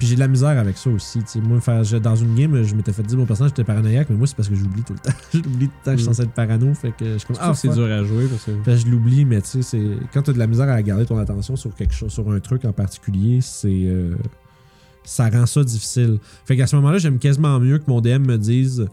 Puis 0.01 0.09
j'ai 0.09 0.15
de 0.17 0.21
la 0.21 0.27
misère 0.27 0.59
avec 0.59 0.77
ça 0.77 0.91
aussi. 0.91 1.21
tu 1.21 1.27
sais. 1.29 1.41
Moi, 1.41 1.61
dans 2.03 2.17
une 2.17 2.35
game, 2.35 2.61
je 2.65 2.75
m'étais 2.75 2.93
fait 2.93 3.03
dire 3.05 3.17
mon 3.19 3.27
personnage 3.27 3.53
était 3.53 3.63
paranoïaque, 3.65 4.09
mais 4.11 4.17
moi, 4.17 4.27
c'est 4.27 4.35
parce 4.35 4.49
que 4.49 4.57
j'oublie 4.57 4.83
tout 4.83 4.95
le 4.95 4.99
temps. 4.99 5.17
j'oublie 5.33 5.69
tout 5.69 5.73
le 5.79 5.85
temps 5.85 5.93
que 5.93 5.97
je 5.99 6.03
suis 6.03 6.09
Mm. 6.11 6.13
censé 6.15 6.23
être 6.23 6.33
parano. 6.33 6.75
Fait 6.75 6.91
que 6.91 7.19
je 7.19 7.25
comme, 7.27 7.37
trouve 7.37 7.53
que 7.53 7.59
c'est 7.59 7.69
dur 7.69 7.85
à 7.85 8.03
jouer 8.03 8.27
parce 8.27 8.45
que. 8.45 8.51
Fait 8.65 8.73
que 8.73 8.77
je 8.79 8.87
l'oublie, 8.89 9.25
mais 9.25 9.41
tu 9.43 9.49
sais, 9.49 9.63
c'est. 9.63 9.87
Quand 10.13 10.23
t'as 10.23 10.33
de 10.33 10.39
la 10.39 10.47
misère 10.49 10.69
à 10.69 10.83
garder 10.83 11.05
ton 11.07 11.19
attention 11.19 11.55
sur 11.55 11.73
quelque 11.75 11.95
chose, 11.95 12.11
sur 12.13 12.29
un 12.33 12.41
truc 12.41 12.65
en 12.65 12.73
particulier, 12.73 13.41
c'est. 13.43 13.69
euh, 13.69 14.17
ça 15.05 15.29
rend 15.31 15.47
ça 15.47 15.63
difficile. 15.65 16.19
Fait 16.45 16.57
qu'à 16.57 16.67
ce 16.67 16.77
moment-là, 16.77 16.99
j'aime 16.99 17.19
quasiment 17.19 17.59
mieux 17.61 17.79
que 17.79 17.85
mon 17.89 18.01
DM 18.01 18.25
me 18.27 18.37
dise 18.39 18.87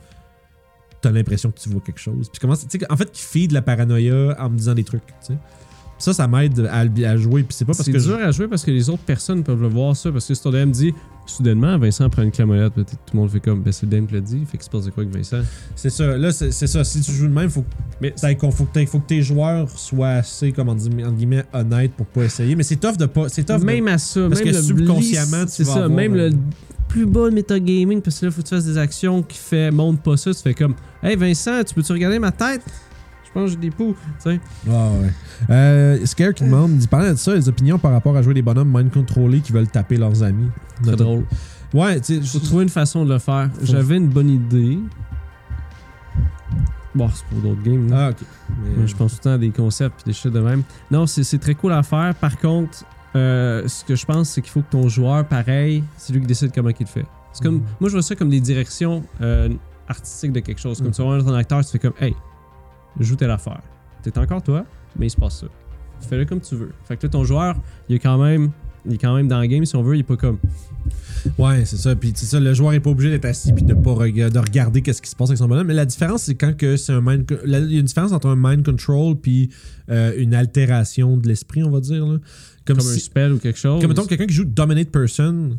T'as 1.01 1.11
l'impression 1.11 1.51
que 1.51 1.59
tu 1.59 1.69
vois 1.69 1.79
quelque 1.81 1.99
chose. 1.99 2.27
Puis 2.29 2.39
comment. 2.41 2.55
En 2.89 2.97
fait, 2.97 3.11
qu'il 3.11 3.23
feed 3.23 3.51
la 3.51 3.61
paranoïa 3.61 4.35
en 4.39 4.49
me 4.49 4.57
disant 4.57 4.73
des 4.73 4.83
trucs. 4.83 5.05
Tu 5.05 5.13
sais. 5.21 5.37
Ça, 5.97 6.13
ça 6.13 6.27
m'aide 6.27 6.59
à, 6.71 6.79
à 7.09 7.17
jouer. 7.17 7.43
Puis 7.43 7.55
c'est 7.57 7.65
pas 7.65 7.73
parce 7.73 7.83
C'est 7.85 7.91
que. 7.91 7.99
je- 7.99 8.05
dur 8.07 8.19
à 8.21 8.31
jouer 8.31 8.47
parce 8.47 8.63
que 8.63 8.71
les 8.71 8.89
autres 8.89 9.03
personnes 9.03 9.43
peuvent 9.43 9.61
le 9.61 9.67
voir 9.67 9.95
ça. 9.95 10.11
Parce 10.11 10.27
que 10.27 10.33
si 10.33 10.41
ton 10.41 10.51
DM 10.51 10.69
dit, 10.71 10.93
soudainement, 11.25 11.77
Vincent 11.77 12.09
prend 12.09 12.21
une 12.21 12.31
clamolette, 12.31 12.73
tout 12.75 12.83
le 13.13 13.19
monde 13.19 13.29
fait 13.31 13.39
comme, 13.39 13.61
ben 13.61 13.71
c'est 13.73 13.85
le 13.89 13.97
DM 13.99 14.05
qui 14.05 14.13
l'a 14.13 14.21
dit. 14.21 14.43
Fait 14.45 14.57
qu'il 14.57 14.63
se 14.63 14.69
passe 14.69 14.85
de 14.85 14.91
quoi 14.91 15.03
avec 15.03 15.15
Vincent? 15.15 15.41
C'est 15.75 15.89
ça. 15.89 16.15
Là, 16.17 16.31
c'est 16.31 16.51
c'est 16.51 16.67
ça. 16.67 16.83
Si 16.83 17.01
tu 17.01 17.11
joues 17.11 17.27
de 17.27 17.33
même, 17.33 17.49
faut, 17.49 17.65
Mais 18.01 18.13
faut, 18.17 18.65
que 18.65 18.85
faut 18.85 18.99
que 18.99 19.07
tes 19.07 19.21
joueurs 19.23 19.69
soient 19.71 20.09
assez, 20.09 20.51
comment 20.51 20.75
dire, 20.75 20.91
entre 21.07 21.15
guillemets, 21.15 21.45
honnêtes 21.53 21.93
pour 21.93 22.05
pas 22.05 22.23
essayer. 22.25 22.55
Mais 22.55 22.63
c'est 22.63 22.75
tough 22.77 22.97
de 22.97 23.05
pas. 23.07 23.27
C'est 23.29 23.43
tough 23.43 23.59
de- 23.59 23.65
même 23.65 23.87
à 23.87 23.97
ça, 23.97 24.21
parce 24.29 24.41
même 24.41 24.51
que 24.51 24.55
le 24.57 24.61
subconsciemment, 24.63 25.45
tu 25.45 25.51
c'est 25.51 25.63
ça, 25.63 25.73
avoir, 25.85 25.89
même 25.89 26.13
euh, 26.15 26.29
le 26.29 26.35
plus 26.87 27.05
bas 27.05 27.29
de 27.29 27.33
metagaming, 27.35 28.01
parce 28.01 28.19
que 28.19 28.27
là, 28.27 28.31
faut 28.31 28.41
que 28.41 28.47
tu 28.47 28.55
fasses 28.55 28.65
des 28.65 28.77
actions 28.77 29.21
qui 29.23 29.37
fait 29.37 29.71
montre 29.71 29.99
pas 30.01 30.15
ça, 30.15 30.33
tu 30.33 30.41
fais 30.41 30.53
comme 30.53 30.73
Hey 31.03 31.15
Vincent, 31.15 31.63
tu 31.65 31.73
peux-tu 31.73 31.91
regarder 31.91 32.17
ma 32.19 32.31
tête? 32.31 32.61
J'ai 33.45 33.55
des 33.57 33.69
poux, 33.69 33.95
tu 34.23 34.31
sais. 34.31 34.39
Ah 34.67 34.89
ouais. 35.01 35.13
Euh, 35.49 36.05
Scare 36.05 36.33
qui 36.33 36.43
demande, 36.45 36.81
il 36.81 36.87
parlait 36.87 37.11
de 37.11 37.15
ça, 37.17 37.35
les 37.35 37.47
opinions 37.47 37.77
par 37.77 37.91
rapport 37.91 38.15
à 38.17 38.21
jouer 38.23 38.33
des 38.33 38.41
bonhommes 38.41 38.71
mind 38.75 38.91
contrôlés 38.91 39.41
qui 39.41 39.51
veulent 39.51 39.67
taper 39.67 39.97
leurs 39.97 40.23
amis. 40.23 40.49
Très 40.81 40.95
drôle. 40.95 41.25
Ouais, 41.73 41.99
tu 41.99 42.15
sais, 42.23 42.39
Faut 42.39 42.39
trouver 42.39 42.63
une 42.63 42.69
façon 42.69 43.05
de 43.05 43.13
le 43.13 43.19
faire. 43.19 43.49
Faut- 43.53 43.65
J'avais 43.65 43.97
une 43.97 44.07
bonne 44.07 44.29
idée. 44.29 44.79
Bon, 46.95 47.09
c'est 47.13 47.25
pour 47.25 47.39
d'autres 47.41 47.61
games. 47.61 47.89
là. 47.89 48.07
Ah, 48.07 48.09
ok. 48.09 48.15
Mais- 48.63 48.81
Ouais, 48.81 48.87
Je 48.87 48.95
pense 48.95 49.11
tout 49.13 49.17
le 49.19 49.23
temps 49.25 49.33
à 49.33 49.37
des 49.37 49.51
concepts 49.51 50.01
et 50.01 50.09
des 50.09 50.13
choses 50.13 50.31
de 50.31 50.39
même. 50.39 50.63
Non, 50.89 51.05
c'est 51.05 51.37
très 51.37 51.53
cool 51.53 51.73
à 51.73 51.83
faire. 51.83 52.15
Par 52.15 52.37
contre, 52.39 52.85
euh, 53.15 53.67
ce 53.67 53.83
que 53.85 53.95
je 53.95 54.05
pense, 54.05 54.29
c'est 54.29 54.41
qu'il 54.41 54.51
faut 54.51 54.61
que 54.61 54.71
ton 54.71 54.87
joueur, 54.89 55.25
pareil, 55.25 55.83
c'est 55.97 56.13
lui 56.13 56.21
qui 56.21 56.27
décide 56.27 56.51
comment 56.55 56.69
il 56.69 56.75
le 56.79 56.85
fait. 56.85 57.05
C'est 57.33 57.43
comme, 57.43 57.55
Mhm. 57.55 57.61
Moi, 57.79 57.89
je 57.89 57.93
vois 57.95 58.01
ça 58.01 58.15
comme 58.15 58.29
des 58.29 58.39
directions 58.39 59.03
euh, 59.21 59.49
artistiques 59.87 60.31
de 60.31 60.39
quelque 60.39 60.59
chose. 60.59 60.77
Comme 60.79 60.87
Mhm. 60.87 60.93
tu 60.93 61.01
voir 61.03 61.27
un 61.27 61.33
acteur, 61.35 61.63
tu 61.63 61.71
fais 61.71 61.79
comme, 61.79 61.93
hey, 61.99 62.15
joue 63.05 63.15
telle 63.15 63.31
affaire. 63.31 63.61
T'es 64.03 64.17
encore 64.17 64.41
toi, 64.43 64.65
mais 64.97 65.07
il 65.07 65.09
se 65.09 65.17
passe 65.17 65.39
ça. 65.41 65.47
Fais-le 66.07 66.25
comme 66.25 66.39
tu 66.41 66.55
veux. 66.55 66.71
Fait 66.85 66.95
que 66.97 67.05
là, 67.07 67.09
ton 67.09 67.23
joueur, 67.23 67.55
il 67.89 67.95
est 67.95 67.99
quand 67.99 68.17
même. 68.17 68.51
Il 68.85 68.93
est 68.93 68.97
quand 68.99 69.13
même 69.15 69.27
dans 69.27 69.41
le 69.41 69.47
game 69.47 69.65
si 69.65 69.75
on 69.75 69.83
veut, 69.83 69.95
il 69.95 69.99
est 69.99 70.03
pas 70.03 70.15
comme. 70.15 70.37
Ouais, 71.37 71.65
c'est 71.65 71.75
ça. 71.77 71.93
Puis 71.95 72.13
c'est 72.15 72.25
ça, 72.27 72.39
le 72.39 72.53
joueur 72.53 72.71
est 72.73 72.79
pas 72.79 72.91
obligé 72.91 73.09
d'être 73.09 73.25
assis 73.25 73.51
puis 73.51 73.63
de 73.63 73.73
pas 73.73 73.91
rega- 73.91 74.29
de 74.29 74.39
regarder 74.39 74.81
qu'est-ce 74.81 75.01
qui 75.01 75.09
se 75.09 75.15
passe 75.15 75.29
avec 75.29 75.39
son 75.39 75.47
bonhomme. 75.47 75.67
Mais 75.67 75.73
la 75.73 75.85
différence, 75.85 76.23
c'est 76.23 76.35
quand 76.35 76.55
que 76.55 76.77
c'est 76.77 76.93
un 76.93 77.01
mind. 77.01 77.25
la- 77.43 77.59
Il 77.59 77.73
y 77.73 77.77
a 77.77 77.79
une 77.79 77.85
différence 77.85 78.13
entre 78.13 78.27
un 78.29 78.35
mind 78.37 78.63
control 78.63 79.15
puis 79.19 79.49
euh, 79.89 80.13
une 80.17 80.33
altération 80.33 81.17
de 81.17 81.27
l'esprit, 81.27 81.63
on 81.63 81.71
va 81.71 81.81
dire. 81.81 82.05
Là. 82.05 82.19
Comme, 82.65 82.77
Comme 82.77 82.87
un 82.87 82.97
spell 82.97 83.33
ou 83.33 83.39
quelque 83.39 83.59
chose. 83.59 83.81
comme 83.81 83.89
mettons 83.89 84.05
quelqu'un 84.05 84.27
qui 84.27 84.33
joue 84.35 84.45
Dominate 84.45 84.89
Person. 84.89 85.57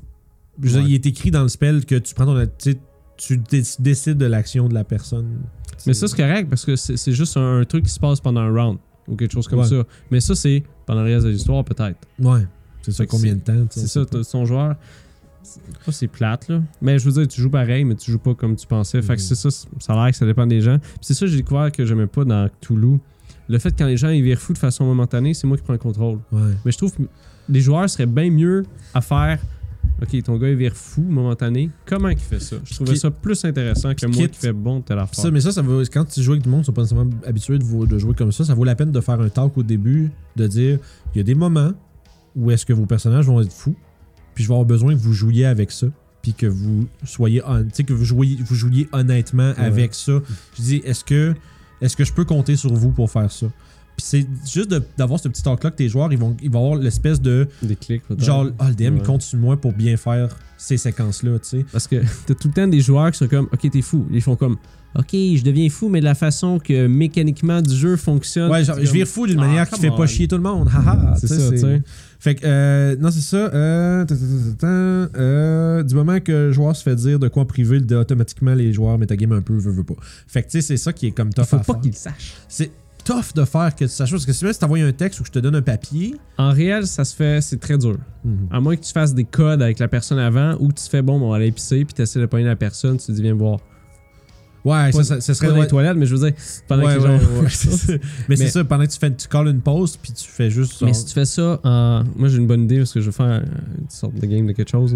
dire, 0.58 0.80
il 0.80 0.94
est 0.94 1.04
écrit 1.06 1.30
dans 1.30 1.42
le 1.42 1.48
spell 1.48 1.84
que 1.84 1.96
tu 1.96 2.14
prends 2.14 2.24
ton. 2.26 2.46
Tu 3.18 3.36
décides 3.78 4.16
de 4.16 4.24
l'action 4.26 4.68
de 4.68 4.74
la 4.74 4.84
personne. 4.84 5.40
Mais 5.86 5.92
ça, 5.92 6.08
c'est 6.08 6.16
correct 6.16 6.48
parce 6.48 6.64
que 6.64 6.76
c'est 6.76 7.12
juste 7.12 7.36
un, 7.36 7.60
un 7.60 7.64
truc 7.64 7.84
qui 7.84 7.90
se 7.90 8.00
passe 8.00 8.20
pendant 8.20 8.40
un 8.40 8.50
round 8.52 8.78
ou 9.06 9.16
quelque 9.16 9.32
chose 9.32 9.46
comme 9.48 9.58
Ouais. 9.60 9.66
ça. 9.66 9.84
Mais 10.10 10.20
ça, 10.20 10.34
c'est 10.34 10.62
pendant 10.86 11.02
le 11.02 11.12
reste 11.14 11.26
de 11.26 11.30
l'histoire, 11.30 11.64
peut-être. 11.64 11.98
Ouais. 12.18 12.46
C'est 12.82 12.92
ça, 12.92 13.04
combien 13.06 13.34
de 13.34 13.40
temps 13.40 13.66
tu 13.70 13.80
sais, 13.80 13.86
C'est 13.86 14.06
ça, 14.12 14.22
son 14.22 14.44
joueur. 14.46 14.76
c'est- 15.42 15.60
Pas 15.84 15.92
c'est 15.92 16.06
plate, 16.08 16.48
là. 16.48 16.62
Mais 16.80 16.98
je 16.98 17.04
veux 17.06 17.12
dire, 17.12 17.26
tu 17.28 17.40
joues 17.40 17.50
pareil, 17.50 17.84
mais 17.84 17.94
tu 17.96 18.10
joues 18.10 18.18
pas 18.18 18.34
comme 18.34 18.54
tu 18.56 18.66
pensais. 18.66 19.02
Fait 19.02 19.16
que 19.16 19.20
Mhm. 19.20 19.26
c'est 19.26 19.34
ça, 19.34 19.50
ça 19.50 19.92
a 19.92 19.96
l'air 20.04 20.10
que 20.12 20.16
ça 20.16 20.24
dépend 20.26 20.46
des 20.46 20.60
gens. 20.60 20.78
C'est 21.00 21.14
ça, 21.14 21.26
j'ai 21.26 21.36
découvert 21.38 21.70
que 21.72 21.84
j'aimais 21.84 22.06
pas 22.06 22.24
dans 22.24 22.48
Cthulhu. 22.60 22.98
Le 23.48 23.58
fait 23.58 23.70
que 23.72 23.78
quand 23.78 23.86
les 23.86 23.96
gens 23.96 24.10
ils 24.10 24.22
virent 24.22 24.38
fous 24.38 24.52
de 24.52 24.58
façon 24.58 24.84
momentanée, 24.84 25.34
c'est 25.34 25.46
moi 25.46 25.56
qui 25.56 25.62
prends 25.62 25.72
le 25.72 25.78
contrôle. 25.78 26.18
Ouais. 26.32 26.52
Mais 26.64 26.70
je 26.72 26.76
trouve 26.76 26.92
que 26.94 27.02
les 27.48 27.60
joueurs 27.60 27.88
seraient 27.88 28.06
bien 28.06 28.30
mieux 28.30 28.64
à 28.94 29.00
faire. 29.00 29.40
Ok, 30.00 30.22
ton 30.22 30.36
gars 30.36 30.48
il 30.48 30.56
vire 30.56 30.74
fou 30.74 31.02
momentané. 31.02 31.70
Comment 31.86 32.08
il 32.08 32.18
fait 32.18 32.40
ça? 32.40 32.56
Je 32.64 32.74
trouvais 32.74 32.92
qui- 32.92 32.98
ça 32.98 33.10
plus 33.10 33.44
intéressant 33.44 33.94
que 33.94 34.06
moi 34.06 34.14
quitte- 34.16 34.32
qui 34.32 34.38
fais 34.40 34.52
bon 34.52 34.80
Puis 34.80 34.94
affaire. 34.94 35.14
Ça, 35.14 35.30
mais 35.30 35.40
ça, 35.40 35.52
ça 35.52 35.62
vaut, 35.62 35.82
quand 35.92 36.04
tu 36.04 36.22
joues 36.22 36.32
avec 36.32 36.44
du 36.44 36.48
monde 36.48 36.60
qui 36.60 36.66
sont 36.66 36.72
pas 36.72 36.82
nécessairement 36.82 37.10
habitués 37.26 37.58
de, 37.58 37.98
jouer 37.98 38.14
comme 38.14 38.32
ça, 38.32 38.44
ça 38.44 38.54
vaut 38.54 38.64
la 38.64 38.74
peine 38.74 38.92
de 38.92 39.00
faire 39.00 39.20
un 39.20 39.28
talk 39.28 39.56
au 39.58 39.62
début, 39.62 40.10
de 40.36 40.46
dire 40.46 40.78
il 41.14 41.18
y 41.18 41.20
a 41.20 41.24
des 41.24 41.34
moments 41.34 41.72
où 42.36 42.50
est-ce 42.50 42.64
que 42.64 42.72
vos 42.72 42.86
personnages 42.86 43.26
vont 43.26 43.40
être 43.40 43.52
fous, 43.52 43.74
puis 44.34 44.44
je 44.44 44.48
vais 44.48 44.54
avoir 44.54 44.66
besoin 44.66 44.94
que 44.94 45.00
vous 45.00 45.12
jouiez 45.12 45.46
avec 45.46 45.70
ça. 45.72 45.86
Puis 46.22 46.32
que 46.34 46.46
vous 46.46 46.86
soyez 47.04 47.40
que 47.86 47.92
vous 47.92 48.04
jouiez, 48.04 48.38
vous 48.44 48.54
jouiez 48.54 48.88
honnêtement 48.92 49.52
avec 49.56 49.94
ça. 49.94 50.20
Je 50.56 50.62
dis, 50.62 50.76
est-ce 50.84 51.04
que, 51.04 51.34
est-ce 51.80 51.96
que 51.96 52.04
je 52.04 52.12
peux 52.12 52.24
compter 52.24 52.56
sur 52.56 52.72
vous 52.74 52.90
pour 52.90 53.10
faire 53.10 53.30
ça? 53.30 53.46
Puis 53.98 54.06
c'est 54.08 54.26
juste 54.50 54.72
d'avoir 54.96 55.18
ce 55.18 55.28
petit 55.28 55.42
talk-là 55.42 55.72
que 55.72 55.76
tes 55.76 55.88
joueurs, 55.88 56.12
ils 56.12 56.18
vont, 56.18 56.36
ils 56.40 56.50
vont 56.50 56.64
avoir 56.64 56.80
l'espèce 56.80 57.20
de 57.20 57.48
Des 57.62 57.74
clics, 57.74 58.02
peut-être. 58.06 58.24
genre, 58.24 58.46
ah, 58.60 58.68
le 58.68 58.74
DM, 58.76 58.96
il 58.98 59.02
compte 59.02 59.22
sur 59.22 59.38
moi 59.40 59.56
pour 59.60 59.72
bien 59.72 59.96
faire 59.96 60.28
ces 60.56 60.76
séquences-là, 60.76 61.38
tu 61.40 61.48
sais. 61.48 61.66
Parce 61.72 61.88
que 61.88 61.96
t'as 62.26 62.34
tout 62.34 62.46
le 62.48 62.54
temps 62.54 62.68
des 62.68 62.80
joueurs 62.80 63.10
qui 63.10 63.18
sont 63.18 63.26
comme, 63.26 63.48
ok, 63.52 63.68
t'es 63.70 63.82
fou. 63.82 64.06
Ils 64.12 64.22
font 64.22 64.36
comme, 64.36 64.56
ok, 64.96 65.08
je 65.12 65.42
deviens 65.42 65.68
fou, 65.68 65.88
mais 65.88 65.98
de 65.98 66.04
la 66.04 66.14
façon 66.14 66.60
que 66.60 66.86
mécaniquement 66.86 67.60
du 67.60 67.74
jeu 67.74 67.96
fonctionne. 67.96 68.50
Ouais, 68.52 68.62
genre, 68.62 68.76
c'est 68.76 68.86
je 68.86 68.92
vire 68.92 69.06
fou 69.08 69.26
d'une 69.26 69.40
Ah, 69.40 69.46
manière 69.46 69.64
qui 69.68 69.72
come 69.72 69.80
fait 69.80 69.90
on. 69.90 69.96
pas 69.96 70.06
chier 70.06 70.28
tout 70.28 70.36
le 70.36 70.42
monde. 70.42 70.68
Haha, 70.72 71.14
C'est 71.16 71.26
tu 71.26 71.34
sais, 71.34 71.40
ça, 71.40 71.50
tu 71.50 71.58
sais. 71.58 71.82
Fait 72.20 72.34
que, 72.36 72.40
euh, 72.46 72.96
non, 73.00 73.10
c'est 73.10 73.20
ça. 73.20 73.36
Euh, 73.36 74.04
euh, 74.64 75.82
du 75.82 75.94
moment 75.94 76.20
que 76.20 76.32
le 76.32 76.52
joueur 76.52 76.74
se 76.76 76.82
fait 76.82 76.94
dire 76.96 77.18
de 77.18 77.26
quoi 77.28 77.42
en 77.42 77.46
privé, 77.46 77.80
automatiquement, 77.94 78.54
les 78.54 78.72
joueurs 78.72 78.96
metagame 78.98 79.32
un 79.32 79.42
peu, 79.42 79.56
veut, 79.56 79.72
veut 79.72 79.84
pas. 79.84 79.94
Fait 80.26 80.42
que, 80.42 80.46
tu 80.48 80.52
sais, 80.52 80.62
c'est 80.62 80.76
ça 80.76 80.92
qui 80.92 81.06
est 81.06 81.10
comme 81.12 81.32
tough 81.32 81.44
Faut 81.46 81.56
à 81.56 81.60
pas 81.60 81.74
qu'ils 81.74 81.90
le 81.90 81.96
sachent. 81.96 82.34
C'est 82.48 82.70
tough 83.08 83.32
de 83.34 83.44
faire 83.44 83.74
que 83.74 83.84
tu 83.84 83.90
saches 83.90 84.10
parce 84.10 84.26
que 84.26 84.32
si 84.32 84.52
si 84.52 84.58
t'envoies 84.58 84.80
un 84.80 84.92
texte 84.92 85.20
ou 85.20 85.22
que 85.22 85.28
je 85.28 85.32
te 85.32 85.38
donne 85.38 85.54
un 85.56 85.62
papier, 85.62 86.14
En 86.36 86.50
réel, 86.50 86.86
ça 86.86 87.04
se 87.04 87.16
fait, 87.16 87.40
c'est 87.40 87.58
très 87.58 87.78
dur. 87.78 87.96
À 88.50 88.60
moins 88.60 88.76
que 88.76 88.82
tu 88.84 88.92
fasses 88.92 89.14
des 89.14 89.24
codes 89.24 89.62
avec 89.62 89.78
la 89.78 89.88
personne 89.88 90.18
avant 90.18 90.54
ou 90.60 90.68
que 90.68 90.74
tu 90.74 90.88
fais, 90.88 91.00
bon, 91.02 91.20
on 91.20 91.30
va 91.30 91.36
aller 91.36 91.50
pisser, 91.52 91.84
puis 91.84 91.94
tu 91.94 92.02
essaies 92.02 92.20
de 92.20 92.26
pogner 92.26 92.44
la 92.44 92.56
personne, 92.56 92.98
tu 92.98 93.06
te 93.06 93.12
dis, 93.12 93.22
viens 93.22 93.34
voir. 93.34 93.60
ouais, 94.64 94.90
Pas- 94.90 94.92
ça, 94.92 95.04
ça, 95.04 95.20
ça 95.20 95.32
Pas 95.32 95.34
serait. 95.34 95.48
dans 95.56 95.62
les 95.62 95.66
toilettes, 95.68 95.96
mais 95.96 96.04
je 96.06 96.14
veux 96.14 96.30
dire, 96.30 96.38
pendant 96.66 96.84
ouais, 96.84 96.94
que 96.96 96.98
les 97.00 97.06
ouais, 97.06 97.18
gens. 97.18 97.40
ouais, 97.42 97.48
c'est 97.48 97.70
ça. 97.70 97.92
Mais, 98.28 98.36
c'est 98.36 98.48
ça, 98.48 98.64
pendant 98.64 98.84
que 98.84 98.90
tu, 98.90 98.98
fais, 98.98 99.14
tu 99.14 99.26
calls 99.28 99.48
une 99.48 99.60
pause, 99.62 99.96
puis 99.96 100.12
tu 100.12 100.28
fais 100.28 100.50
juste. 100.50 100.82
Mais 100.82 100.88
genre- 100.88 100.96
si 100.96 101.04
tu 101.06 101.14
fais 101.14 101.24
ça 101.24 101.60
en. 101.64 102.04
Moi, 102.16 102.28
j'ai 102.28 102.36
une 102.38 102.46
bonne 102.46 102.64
idée 102.64 102.78
parce 102.78 102.92
que 102.92 103.00
je 103.00 103.06
vais 103.06 103.12
faire 103.16 103.26
euh, 103.26 103.40
une 103.80 103.88
sorte 103.88 104.14
de 104.14 104.26
game 104.26 104.46
de 104.46 104.52
quelque 104.52 104.70
chose. 104.70 104.94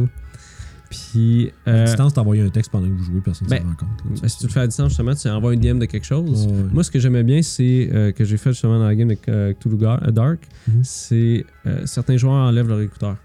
Puis. 0.92 1.50
à 1.66 1.70
euh, 1.70 1.84
distance, 1.84 2.14
t'envoies 2.14 2.40
un 2.42 2.48
texte 2.50 2.70
pendant 2.70 2.86
que 2.86 2.92
vous 2.92 3.04
jouez, 3.04 3.20
personne 3.20 3.46
ne 3.48 3.50
ben, 3.50 3.62
s'en 3.62 3.68
rend 3.68 3.74
compte. 3.74 3.88
là, 4.04 4.20
ben, 4.22 4.28
si 4.28 4.38
tu 4.38 4.46
le 4.46 4.52
fais 4.52 4.60
à 4.60 4.66
distance, 4.66 4.88
justement, 4.88 5.14
tu 5.14 5.28
envoies 5.28 5.54
une 5.54 5.60
DM 5.60 5.78
de 5.78 5.86
quelque 5.86 6.04
chose. 6.06 6.46
Ouais. 6.46 6.52
Moi, 6.72 6.84
ce 6.84 6.90
que 6.90 6.98
j'aimais 6.98 7.22
bien, 7.22 7.42
c'est 7.42 7.88
euh, 7.92 8.12
que 8.12 8.24
j'ai 8.24 8.36
fait 8.36 8.50
justement 8.52 8.78
dans 8.78 8.86
la 8.86 8.94
game 8.94 9.08
de 9.08 9.16
euh, 9.28 9.52
Cthulhu 9.54 9.76
euh, 9.82 10.10
Dark, 10.10 10.40
Mhm. 10.68 10.80
c'est 10.84 11.44
euh, 11.66 11.86
certains 11.86 12.16
joueurs 12.16 12.34
enlèvent 12.34 12.68
leur 12.68 12.80
écouteur. 12.80 13.16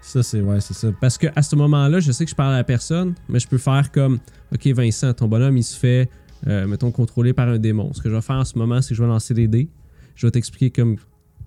Ça, 0.00 0.22
c'est 0.22 0.40
ouais, 0.40 0.60
c'est 0.60 0.74
ça. 0.74 0.88
Parce 1.00 1.16
que 1.16 1.28
à 1.34 1.42
ce 1.42 1.54
moment-là, 1.56 2.00
je 2.00 2.10
sais 2.12 2.24
que 2.24 2.30
je 2.30 2.34
parle 2.36 2.52
à 2.54 2.58
la 2.58 2.64
personne, 2.64 3.14
mais 3.28 3.38
je 3.38 3.46
peux 3.48 3.58
faire 3.58 3.90
comme 3.92 4.18
OK, 4.52 4.66
Vincent, 4.66 5.12
ton 5.14 5.28
bonhomme, 5.28 5.56
il 5.56 5.62
se 5.62 5.78
fait, 5.78 6.10
mettons, 6.44 6.90
contrôler 6.90 7.32
par 7.32 7.48
un 7.48 7.58
démon. 7.58 7.92
Ce 7.94 8.02
que 8.02 8.10
je 8.10 8.14
vais 8.14 8.20
faire 8.20 8.36
en 8.36 8.44
ce 8.44 8.58
moment, 8.58 8.82
c'est 8.82 8.90
que 8.90 8.94
je 8.96 9.02
vais 9.02 9.08
lancer 9.08 9.32
des 9.32 9.46
dés. 9.48 9.70
Je 10.16 10.26
vais 10.26 10.30
t'expliquer 10.32 10.70
comme, 10.70 10.96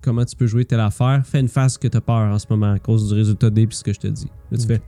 comment 0.00 0.24
tu 0.24 0.34
peux 0.36 0.46
jouer 0.46 0.64
telle 0.64 0.80
affaire. 0.80 1.22
Fais 1.24 1.40
une 1.40 1.48
phase 1.48 1.76
que 1.78 1.86
tu 1.86 1.96
as 1.96 2.00
peur 2.00 2.16
en 2.32 2.38
ce 2.38 2.46
moment 2.48 2.72
à 2.72 2.78
cause 2.78 3.08
du 3.08 3.14
résultat 3.14 3.50
des 3.50 3.66
puis 3.66 3.76
ce 3.76 3.84
que 3.84 3.92
je 3.92 4.00
te 4.00 4.06
dis. 4.08 4.28
Là, 4.50 4.58
tu 4.58 4.66
fais. 4.66 4.80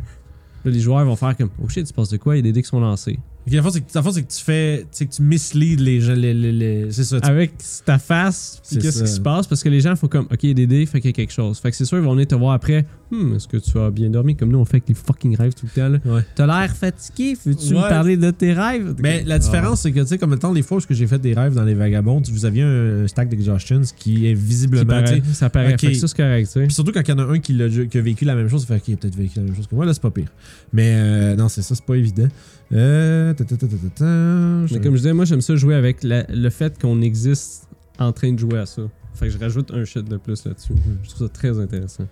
Les 0.68 0.80
joueurs 0.80 1.04
vont 1.04 1.16
faire 1.16 1.36
comme 1.36 1.50
Oh 1.62 1.68
shit, 1.68 1.82
il 1.82 1.86
se 1.86 1.92
passe 1.92 2.10
de 2.10 2.16
quoi? 2.16 2.36
Il 2.36 2.46
y 2.46 2.48
a 2.48 2.52
des 2.52 2.62
qui 2.62 2.68
sont 2.68 2.80
lancés. 2.80 3.18
Que 3.48 3.56
la 3.56 3.62
fois, 3.62 3.70
c'est 3.72 3.80
que, 3.80 3.86
c'est 3.90 4.22
que 4.22 4.32
tu 4.32 4.44
fais. 4.44 4.78
Tu 4.82 4.86
sais, 4.92 5.06
que 5.06 5.12
tu 5.14 5.22
misleads 5.22 5.82
les 5.82 6.00
gens. 6.00 6.14
Les, 6.14 6.34
les, 6.34 6.52
les- 6.52 6.92
c'est 6.92 7.04
ça. 7.04 7.20
tu- 7.20 7.28
Avec 7.28 7.52
ta 7.84 7.98
face, 7.98 8.60
puis 8.62 8.76
C'est 8.76 8.82
qu'est-ce 8.82 9.02
qui 9.04 9.10
se 9.10 9.20
passe? 9.20 9.46
Parce 9.46 9.62
que 9.62 9.68
les 9.68 9.80
gens 9.80 9.94
font 9.96 10.08
comme 10.08 10.26
OK, 10.32 10.40
dés, 10.46 10.86
fait 10.86 11.00
qu'il 11.00 11.08
y 11.10 11.12
a 11.12 11.12
quelque 11.12 11.32
chose. 11.32 11.58
Fait 11.58 11.70
que 11.70 11.76
c'est 11.76 11.84
sûr, 11.84 11.98
ils 11.98 12.04
vont 12.04 12.12
venir 12.12 12.26
te 12.26 12.34
voir 12.34 12.52
après. 12.52 12.84
Hmm, 13.10 13.34
est-ce 13.36 13.48
que 13.48 13.56
tu 13.56 13.78
as 13.78 13.90
bien 13.90 14.10
dormi? 14.10 14.36
Comme 14.36 14.50
nous, 14.50 14.58
on 14.58 14.64
fait 14.66 14.76
avec 14.76 14.88
les 14.88 14.94
fucking 14.94 15.34
rêves 15.36 15.54
tout 15.54 15.66
le 15.66 15.80
temps. 15.80 15.88
là. 15.88 15.98
Ouais. 16.14 16.22
T'as 16.34 16.46
l'air 16.46 16.76
fatigué, 16.76 17.36
veux-tu 17.46 17.72
Ouais. 17.74 17.80
me 17.82 17.88
parler 17.88 18.16
de 18.18 18.30
tes 18.30 18.52
rêves? 18.52 18.94
Mais 18.98 19.24
la 19.24 19.36
Ah. 19.36 19.38
différence, 19.38 19.80
c'est 19.80 19.92
que, 19.92 20.00
tu 20.00 20.06
sais, 20.06 20.18
comme 20.18 20.30
le 20.32 20.38
temps, 20.38 20.52
les 20.52 20.62
fois 20.62 20.76
où 20.78 20.80
j'ai 20.90 21.06
fait 21.06 21.18
des 21.18 21.32
rêves 21.32 21.54
dans 21.54 21.64
les 21.64 21.72
vagabonds, 21.74 22.22
vous 22.30 22.44
aviez 22.44 22.62
un 22.64 23.06
stack 23.08 23.28
d'exhaustions 23.30 23.80
qui 23.96 24.26
est 24.26 24.34
Qui 24.34 24.34
visiblement. 24.34 24.84
paraît- 24.84 25.06
sais, 25.06 25.34
ça 25.34 25.48
paraît. 25.48 25.76
Fait 25.78 25.88
que 25.88 25.94
ça, 25.94 26.06
c'est 26.06 26.16
correct, 26.16 26.46
tu 26.48 26.52
sais. 26.52 26.64
Puis 26.66 26.74
surtout 26.74 26.92
quand 26.92 27.00
il 27.00 27.08
y 27.08 27.12
en 27.14 27.18
a 27.18 27.22
un 27.24 27.38
qui, 27.38 27.56
qui 27.88 27.98
a 27.98 28.02
vécu 28.02 28.24
la 28.26 28.34
même 28.34 28.48
chose, 28.48 28.66
fait 28.66 28.78
qu'il 28.80 28.94
a 28.94 28.96
peut-être 28.98 29.16
vécu 29.16 29.38
la 29.38 29.44
même 29.44 29.56
chose 29.56 29.66
que 29.66 29.74
moi, 29.74 29.86
là, 29.86 29.94
c'est 29.94 30.02
pas 30.02 30.10
pire. 30.10 30.28
Mais 30.74 30.92
euh, 30.96 31.36
non, 31.36 31.48
c'est 31.48 31.62
ça, 31.62 31.74
c'est 31.74 31.84
pas 31.86 31.94
évident. 31.94 32.28
Euh, 32.72 33.32
ta, 33.34 33.44
ta, 33.44 33.56
ta, 33.56 33.66
Mais 34.04 34.80
comme 34.80 34.92
je 34.92 34.98
disais, 34.98 35.12
moi, 35.12 35.24
j'aime 35.24 35.40
ça 35.40 35.56
jouer 35.56 35.74
avec 35.74 36.02
la- 36.02 36.26
le 36.28 36.50
fait 36.50 36.78
qu'on 36.80 37.00
existe 37.00 37.66
en 37.98 38.12
train 38.12 38.32
de 38.32 38.38
jouer 38.38 38.58
à 38.58 38.66
ça. 38.66 38.82
Fait 39.14 39.26
que 39.26 39.32
je 39.32 39.38
rajoute 39.38 39.72
un 39.72 39.84
shit 39.84 40.04
de 40.08 40.16
plus 40.16 40.44
là-dessus. 40.44 40.74
Je 41.02 41.08
trouve 41.10 41.26
ça 41.28 41.32
très 41.32 41.58
intéressant. 41.58 42.04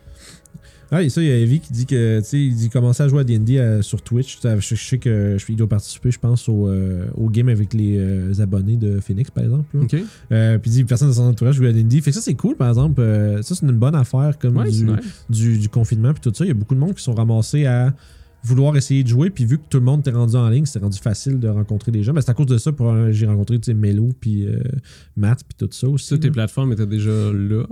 Ah, 0.91 1.03
et 1.03 1.09
ça, 1.09 1.21
il 1.21 1.27
y 1.27 1.33
a 1.33 1.37
Evie 1.37 1.59
qui 1.59 1.73
dit 1.73 1.85
que, 1.85 2.21
tu 2.21 2.25
sais, 2.27 2.41
il 2.41 2.55
dit 2.55 2.71
commencer 2.71 3.03
à 3.03 3.09
jouer 3.09 3.21
à 3.21 3.25
D&D 3.25 3.59
euh, 3.59 3.83
sur 3.83 4.01
Twitch. 4.03 4.39
Je, 4.43 4.61
je 4.61 4.75
sais 4.77 4.99
que 4.99 5.37
je, 5.37 5.45
il 5.49 5.57
doit 5.57 5.69
participer, 5.69 6.13
je 6.13 6.19
pense, 6.21 6.49
au, 6.49 6.69
euh, 6.69 7.07
au 7.17 7.29
game 7.29 7.49
avec 7.49 7.75
les 7.75 7.97
euh, 7.99 8.33
abonnés 8.41 8.77
de 8.77 9.01
Phoenix, 9.01 9.29
par 9.33 9.43
exemple. 9.43 9.65
là. 9.77 9.81
OK? 9.83 9.97
Euh, 10.31 10.59
puis 10.59 10.71
il 10.71 10.75
dit 10.75 10.85
personne 10.85 11.09
de 11.09 11.13
son 11.13 11.25
entourage 11.25 11.57
joue 11.57 11.65
à 11.67 11.73
D&D. 11.73 12.01
Fait 12.01 12.11
que 12.13 12.15
ça, 12.17 12.23
c'est 12.23 12.35
cool, 12.35 12.55
par 12.57 12.69
exemple. 12.69 13.03
Ça, 13.43 13.55
c'est 13.57 13.67
une 13.67 13.73
bonne 13.73 13.97
affaire 13.97 14.39
comme 14.39 14.57
Ouais, 14.59 14.71
c'est 14.71 14.85
du, 14.85 14.85
nice. 14.85 15.25
du, 15.29 15.59
du 15.59 15.69
confinement 15.69 16.13
puis 16.13 16.21
tout 16.21 16.33
ça. 16.33 16.45
Il 16.45 16.49
y 16.49 16.53
a 16.53 16.55
beaucoup 16.55 16.77
de 16.77 16.81
monde 16.81 16.95
qui 16.95 17.03
sont 17.03 17.15
ramassés 17.15 17.67
à 17.67 17.93
vouloir 18.47 18.77
essayer 18.77 19.03
de 19.03 19.09
jouer. 19.09 19.31
Puis 19.31 19.45
vu 19.45 19.59
que 19.59 19.65
tout 19.69 19.79
le 19.79 19.85
monde 19.85 20.03
t'est 20.03 20.11
rendu 20.13 20.37
en 20.37 20.49
ligne, 20.49 20.67
c'est 20.67 20.79
rendu 20.79 20.99
facile 20.99 21.39
de 21.39 21.49
rencontrer 21.49 21.93
des 21.93 22.03
gens. 22.03 22.13
Mais 22.13 22.21
c'est 22.21 22.31
à 22.31 22.35
cause 22.35 22.47
de 22.47 22.59
ça 22.59 22.73
que 22.73 23.13
j'ai 23.13 23.27
rencontré, 23.27 23.59
Melo 23.75 24.11
puis 24.21 24.47
euh, 24.47 24.61
Matt 25.17 25.43
puis 25.47 25.57
tout 25.67 25.73
ça 25.73 25.89
aussi. 25.89 26.07
Ça, 26.07 26.19
tes 26.19 26.31
plateformes 26.31 26.73
étaient 26.73 26.87
déjà 26.87 27.33
là. 27.33 27.65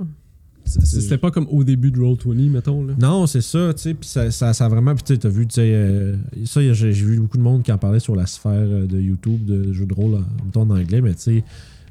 C'était 0.67 1.19
pas 1.19 1.31
comme 1.31 1.47
au 1.51 1.63
début 1.63 1.91
de 1.91 2.01
Roll20, 2.01 2.51
mettons. 2.51 2.87
Là. 2.87 2.95
Non, 2.99 3.27
c'est 3.27 3.43
ça, 3.43 3.73
tu 3.75 3.83
sais, 3.83 3.95
puis 3.95 4.09
ça, 4.09 4.31
ça, 4.31 4.53
ça 4.55 4.65
a 4.65 4.69
vraiment, 4.69 4.95
puis 4.95 5.05
tu 5.05 5.19
t'as 5.19 5.29
vu, 5.29 5.47
tu 5.47 5.57
sais, 5.57 5.71
euh, 5.75 6.17
ça, 6.47 6.61
j'ai 6.73 6.91
vu 6.91 7.21
beaucoup 7.21 7.37
de 7.37 7.43
monde 7.43 7.63
qui 7.63 7.71
en 7.71 7.77
parlait 7.77 8.01
sur 8.01 8.17
la 8.17 8.25
sphère 8.25 8.53
euh, 8.55 8.87
de 8.87 8.99
YouTube, 8.99 9.45
de 9.45 9.73
jeux 9.75 9.85
de 9.85 9.93
rôle, 9.95 10.21
en, 10.55 10.71
anglais, 10.71 11.03
mais 11.03 11.15
tu 11.15 11.21
sais, 11.21 11.45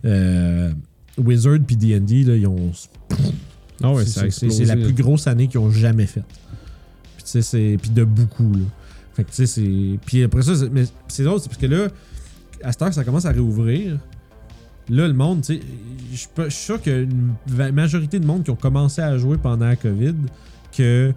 euh, 0.06 0.72
Wizard 1.18 1.60
puis 1.66 1.78
D&D, 1.78 2.22
ils 2.22 2.48
ont... 2.48 2.72
Ah 3.82 3.94
ouais, 3.94 4.06
c'est- 4.06 4.66
la 4.66 4.76
plus 4.76 4.94
grosse 4.94 5.28
année 5.28 5.48
qu'ils 5.48 5.60
ont 5.60 5.72
jamais 5.72 6.08
faite. 6.08 6.24
Puis 7.24 7.32
tu 7.32 7.32
sais, 7.32 7.42
c'est... 7.42 7.78
Puis 7.82 7.92
de 7.92 8.04
beaucoup, 8.04 8.52
là. 8.54 8.66
Fait 9.16 9.24
que 9.24 9.30
tu 9.30 9.36
sais, 9.36 9.46
c'est... 9.46 10.00
Puis 10.06 10.24
après 10.24 10.42
ça, 10.42 10.56
c'est- 10.56 10.70
mais 10.70 10.84
c'est 11.08 11.24
drôle, 11.24 11.40
c'est 11.40 11.48
parce 11.50 11.62
que 11.62 11.68
là, 11.68 11.88
à 12.64 12.72
cette 12.72 12.82
heure, 12.82 12.94
ça 12.94 13.04
commence 13.04 13.26
à 13.26 13.32
réouvrir. 13.32 13.98
Là, 14.90 15.08
le 15.08 15.14
monde, 15.14 15.42
tu 15.42 15.56
sais, 15.56 15.62
je 16.12 16.18
suis 16.18 16.52
sûr 16.66 16.82
qu'il 16.82 16.92
y 16.92 16.96
a 16.96 17.00
une 17.00 17.34
va- 17.48 17.72
majorité 17.72 18.20
de 18.20 18.26
monde 18.26 18.44
qui 18.44 18.50
ont 18.52 18.56
commencé 18.56 19.02
à 19.02 19.18
jouer 19.18 19.38
pendant 19.38 19.66
la 19.66 19.76
COVID, 19.76 20.16
que 20.76 21.14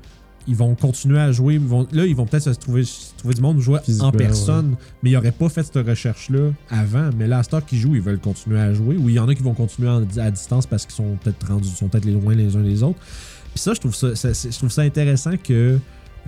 ils 0.48 0.54
vont 0.54 0.76
continuer 0.76 1.18
à 1.18 1.32
jouer. 1.32 1.58
Vont, 1.58 1.88
là, 1.90 2.06
ils 2.06 2.14
vont 2.14 2.26
peut-être 2.26 2.44
se 2.44 2.50
trouver, 2.50 2.84
se 2.84 3.12
trouver 3.18 3.34
du 3.34 3.40
monde 3.40 3.58
jouer 3.58 3.80
en 4.04 4.12
personne, 4.18 4.76
mais 5.02 5.10
ils 5.10 5.14
n'auraient 5.14 5.32
pas 5.32 5.48
fait 5.48 5.64
cette 5.64 5.84
recherche-là 5.84 6.50
avant. 6.70 7.10
Mais 7.18 7.26
là, 7.26 7.38
à 7.38 7.42
cette 7.42 7.54
heure 7.54 7.66
qu'ils 7.66 7.80
jouent, 7.80 7.96
ils 7.96 8.00
veulent 8.00 8.20
continuer 8.20 8.60
à 8.60 8.72
jouer. 8.72 8.96
Ou 8.96 9.08
il 9.08 9.16
y 9.16 9.18
en 9.18 9.26
a 9.28 9.34
qui 9.34 9.42
vont 9.42 9.54
continuer 9.54 9.88
en- 9.88 10.04
à 10.18 10.30
distance 10.30 10.66
parce 10.66 10.86
qu'ils 10.86 10.94
sont 10.94 11.16
peut-être 11.24 11.44
rendus, 11.48 11.68
sont 11.70 11.88
peut-être 11.88 12.04
les 12.04 12.12
loin 12.12 12.34
les 12.36 12.54
uns 12.54 12.62
des 12.62 12.84
autres. 12.84 13.00
Puis 13.00 13.58
ça, 13.62 13.74
je 13.74 13.80
trouve 13.80 13.94
ça, 13.96 14.08
je 14.14 14.56
trouve 14.56 14.70
ça 14.70 14.82
intéressant 14.82 15.32
que. 15.42 15.78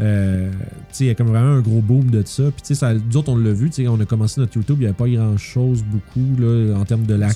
Euh, 0.01 0.51
tu 0.93 1.05
il 1.05 1.07
y 1.09 1.11
a 1.11 1.15
comme 1.15 1.27
vraiment 1.29 1.55
un 1.57 1.61
gros 1.61 1.81
boom 1.81 2.11
de 2.11 2.23
ça. 2.25 2.45
Puis, 2.45 2.63
tu 2.63 2.67
sais, 2.69 2.75
ça- 2.75 2.95
nous 2.95 3.17
autres, 3.17 3.31
on 3.31 3.37
l'a 3.37 3.53
vu. 3.53 3.69
Tu 3.71 3.83
sais, 3.83 3.89
on 3.89 3.99
a 4.01 4.05
commencé 4.05 4.41
notre 4.41 4.57
YouTube, 4.57 4.77
il 4.79 4.81
n'y 4.83 4.87
avait 4.87 4.95
pas 4.95 5.09
grand-chose, 5.09 5.85
beaucoup, 5.85 6.41
là, 6.41 6.77
en 6.79 6.85
termes 6.85 7.05
de 7.05 7.15
la 7.15 7.29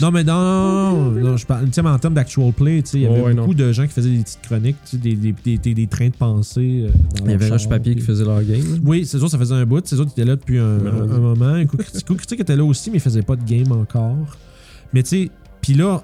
non, 0.00 0.10
mais 0.10 0.24
non, 0.24 1.10
non, 1.12 1.36
je 1.36 1.46
parle, 1.46 1.68
tu 1.70 1.82
mais 1.82 1.88
en 1.90 1.98
termes 1.98 2.14
d'actual 2.14 2.52
play, 2.52 2.82
tu 2.82 2.90
sais, 2.90 2.98
il 2.98 3.02
y 3.02 3.06
avait 3.06 3.20
ouais, 3.22 3.34
beaucoup 3.34 3.54
de 3.54 3.72
gens 3.72 3.86
qui 3.86 3.92
faisaient 3.92 4.10
des 4.10 4.22
petites 4.22 4.42
chroniques, 4.42 4.76
tu 4.84 4.90
sais, 4.92 4.96
des, 4.98 5.14
des, 5.14 5.32
des, 5.44 5.58
des- 5.58 5.74
des 5.74 5.86
trains 5.86 6.08
de 6.08 6.14
pensée. 6.14 6.84
euh, 6.86 6.90
dans 7.18 7.24
Il 7.26 7.30
y 7.30 7.34
avait 7.34 7.48
Roche 7.48 7.68
Papier 7.68 7.94
qui 7.94 8.02
faisait 8.02 8.24
leur 8.24 8.42
game. 8.42 8.60
Oui, 8.84 9.06
c'est 9.06 9.18
sûr, 9.18 9.28
ça 9.30 9.38
faisait 9.38 9.54
un 9.54 9.64
bout. 9.66 9.80
C'est 9.86 9.96
sûr 9.96 10.04
qu'il 10.04 10.12
était 10.12 10.24
là 10.24 10.36
depuis 10.36 10.58
un, 10.58 10.78
Ouais, 10.78 10.88
un- 10.90 11.06
ouais. 11.06 11.14
un 11.14 11.18
moment. 11.18 11.66
Coup 11.66 11.76
Critique 11.76 12.06
Coup 12.06 12.14
Critique 12.14 12.40
était 12.40 12.56
là 12.56 12.64
aussi, 12.64 12.90
mais 12.90 12.96
il 12.98 13.00
faisait 13.00 13.22
pas 13.22 13.36
de 13.36 13.44
game 13.44 13.72
encore. 13.72 14.36
Mais 14.92 15.02
tu 15.02 15.08
sais, 15.10 15.30
puis 15.60 15.74
là, 15.74 16.02